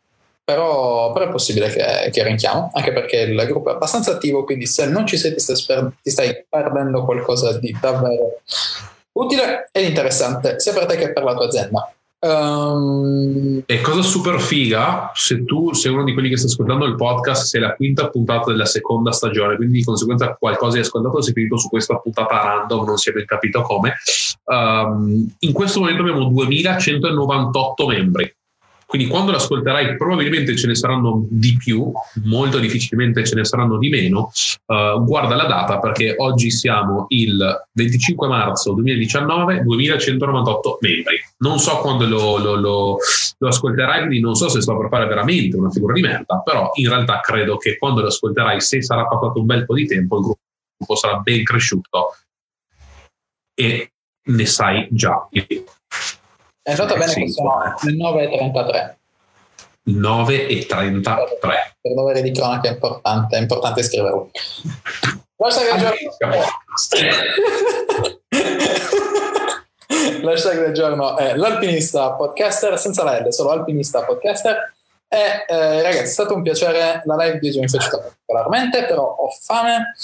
però, 0.46 1.10
però, 1.10 1.26
è 1.26 1.30
possibile 1.30 1.68
che, 1.68 2.08
che 2.12 2.20
elenchiamo, 2.20 2.70
anche 2.72 2.92
perché 2.92 3.16
il 3.22 3.46
gruppo 3.46 3.70
è 3.70 3.74
abbastanza 3.74 4.12
attivo, 4.12 4.44
quindi 4.44 4.66
se 4.66 4.86
non 4.86 5.04
ci 5.04 5.16
sei 5.16 5.34
ti 5.34 5.40
stai, 5.40 5.88
ti 6.00 6.10
stai 6.10 6.46
perdendo 6.48 7.04
qualcosa 7.04 7.58
di 7.58 7.76
davvero 7.80 8.42
utile 9.14 9.68
ed 9.72 9.88
interessante, 9.88 10.60
sia 10.60 10.72
per 10.72 10.86
te 10.86 10.96
che 10.96 11.12
per 11.12 11.24
la 11.24 11.34
tua 11.34 11.46
azienda. 11.46 11.90
Um... 12.20 13.64
E 13.66 13.80
cosa 13.80 14.02
super 14.02 14.40
figa, 14.40 15.10
se 15.14 15.44
tu 15.44 15.72
sei 15.72 15.90
uno 15.90 16.04
di 16.04 16.12
quelli 16.12 16.28
che 16.28 16.36
sta 16.36 16.46
ascoltando 16.46 16.84
il 16.84 16.94
podcast, 16.94 17.46
sei 17.46 17.62
la 17.62 17.74
quinta 17.74 18.08
puntata 18.08 18.52
della 18.52 18.66
seconda 18.66 19.10
stagione, 19.10 19.56
quindi 19.56 19.78
di 19.78 19.84
conseguenza 19.84 20.36
qualcosa 20.38 20.76
hai 20.76 20.84
ascoltato, 20.84 21.22
sei 21.22 21.32
finito 21.32 21.58
su 21.58 21.68
questa 21.68 21.96
puntata 21.96 22.40
random, 22.40 22.84
non 22.84 22.98
si 22.98 23.10
è 23.10 23.12
ben 23.12 23.26
capito 23.26 23.62
come. 23.62 23.94
Um, 24.44 25.28
in 25.40 25.52
questo 25.52 25.80
momento 25.80 26.02
abbiamo 26.02 26.24
2198 26.26 27.86
membri 27.88 28.35
quindi 28.96 29.12
quando 29.12 29.30
l'ascolterai 29.30 29.96
probabilmente 29.98 30.56
ce 30.56 30.66
ne 30.66 30.74
saranno 30.74 31.26
di 31.28 31.54
più, 31.58 31.92
molto 32.24 32.58
difficilmente 32.58 33.26
ce 33.26 33.34
ne 33.34 33.44
saranno 33.44 33.76
di 33.76 33.90
meno. 33.90 34.30
Uh, 34.64 35.04
guarda 35.04 35.34
la 35.36 35.44
data 35.44 35.78
perché 35.78 36.14
oggi 36.16 36.50
siamo 36.50 37.04
il 37.08 37.68
25 37.72 38.26
marzo 38.26 38.72
2019, 38.72 39.62
2198 39.64 40.78
membri. 40.80 41.16
Non 41.38 41.58
so 41.58 41.76
quando 41.80 42.06
lo, 42.06 42.38
lo, 42.38 42.54
lo, 42.54 42.96
lo 43.36 43.48
ascolterai, 43.48 43.98
quindi 43.98 44.20
non 44.20 44.34
so 44.34 44.48
se 44.48 44.62
sto 44.62 44.78
per 44.78 44.88
fare 44.88 45.06
veramente 45.06 45.58
una 45.58 45.70
figura 45.70 45.92
di 45.92 46.00
merda, 46.00 46.40
però 46.42 46.70
in 46.76 46.88
realtà 46.88 47.20
credo 47.20 47.58
che 47.58 47.76
quando 47.76 48.00
lo 48.00 48.06
ascolterai, 48.06 48.62
se 48.62 48.80
sarà 48.82 49.06
passato 49.06 49.40
un 49.40 49.46
bel 49.46 49.66
po' 49.66 49.74
di 49.74 49.86
tempo, 49.86 50.16
il 50.16 50.22
gruppo 50.22 50.94
sarà 50.94 51.18
ben 51.18 51.44
cresciuto 51.44 52.14
e 53.54 53.90
ne 54.28 54.46
sai 54.46 54.88
già 54.90 55.28
è 56.66 56.72
andata 56.72 56.94
eh, 56.94 56.98
bene 56.98 57.14
che 57.14 57.30
sono 57.30 57.62
le 57.80 57.92
9.33. 57.92 58.94
9.33. 59.86 61.40
Per 61.80 61.94
dovere 61.94 62.22
di 62.22 62.32
cronaca 62.32 62.68
è 62.68 62.72
importante, 62.72 63.36
è 63.36 63.40
importante 63.40 63.84
scriverlo. 63.84 64.30
L'hashtag 65.36 65.78
del 65.78 66.10
giorno, 66.18 66.42
L'hashtag 70.22 70.58
del 70.66 70.74
giorno 70.74 71.16
è 71.16 71.36
l'alpinista 71.36 72.14
podcaster, 72.14 72.76
senza 72.80 73.04
la 73.04 73.20
L, 73.20 73.32
solo 73.32 73.50
alpinista 73.50 74.02
podcaster. 74.02 74.74
E 75.06 75.44
eh, 75.46 75.82
ragazzi, 75.82 76.02
è 76.02 76.06
stato 76.06 76.34
un 76.34 76.42
piacere. 76.42 77.02
La 77.04 77.14
live 77.14 77.38
di 77.38 77.46
oggi 77.46 77.60
mi 77.60 77.66
è 77.66 77.70
piaciuta 77.70 77.98
particolarmente, 77.98 78.86
però 78.86 79.04
ho 79.04 79.28
fame 79.40 79.94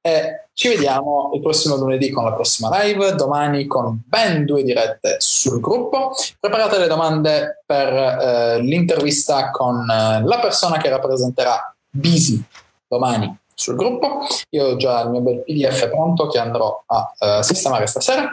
e 0.00 0.41
ci 0.54 0.68
vediamo 0.68 1.30
il 1.34 1.40
prossimo 1.40 1.76
lunedì 1.76 2.10
con 2.10 2.24
la 2.24 2.34
prossima 2.34 2.82
live, 2.82 3.14
domani 3.14 3.66
con 3.66 4.00
ben 4.06 4.44
due 4.44 4.62
dirette 4.62 5.16
sul 5.18 5.60
gruppo. 5.60 6.14
Preparate 6.38 6.78
le 6.78 6.86
domande 6.86 7.62
per 7.64 7.92
eh, 7.92 8.60
l'intervista 8.60 9.50
con 9.50 9.88
eh, 9.88 10.22
la 10.22 10.38
persona 10.40 10.76
che 10.78 10.88
rappresenterà 10.88 11.74
Bisi 11.94 12.42
domani 12.86 13.34
sul 13.54 13.76
gruppo. 13.76 14.26
Io 14.50 14.66
ho 14.66 14.76
già 14.76 15.02
il 15.02 15.10
mio 15.10 15.20
bel 15.20 15.42
PDF 15.42 15.88
pronto 15.88 16.28
che 16.28 16.38
andrò 16.38 16.82
a 16.86 17.12
eh, 17.18 17.42
sistemare 17.42 17.86
stasera 17.86 18.30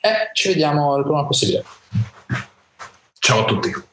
e 0.00 0.30
ci 0.32 0.48
vediamo 0.48 0.96
il 0.96 1.04
prima 1.04 1.24
possibile. 1.26 1.64
Ciao 3.18 3.40
a 3.40 3.44
tutti. 3.44 3.92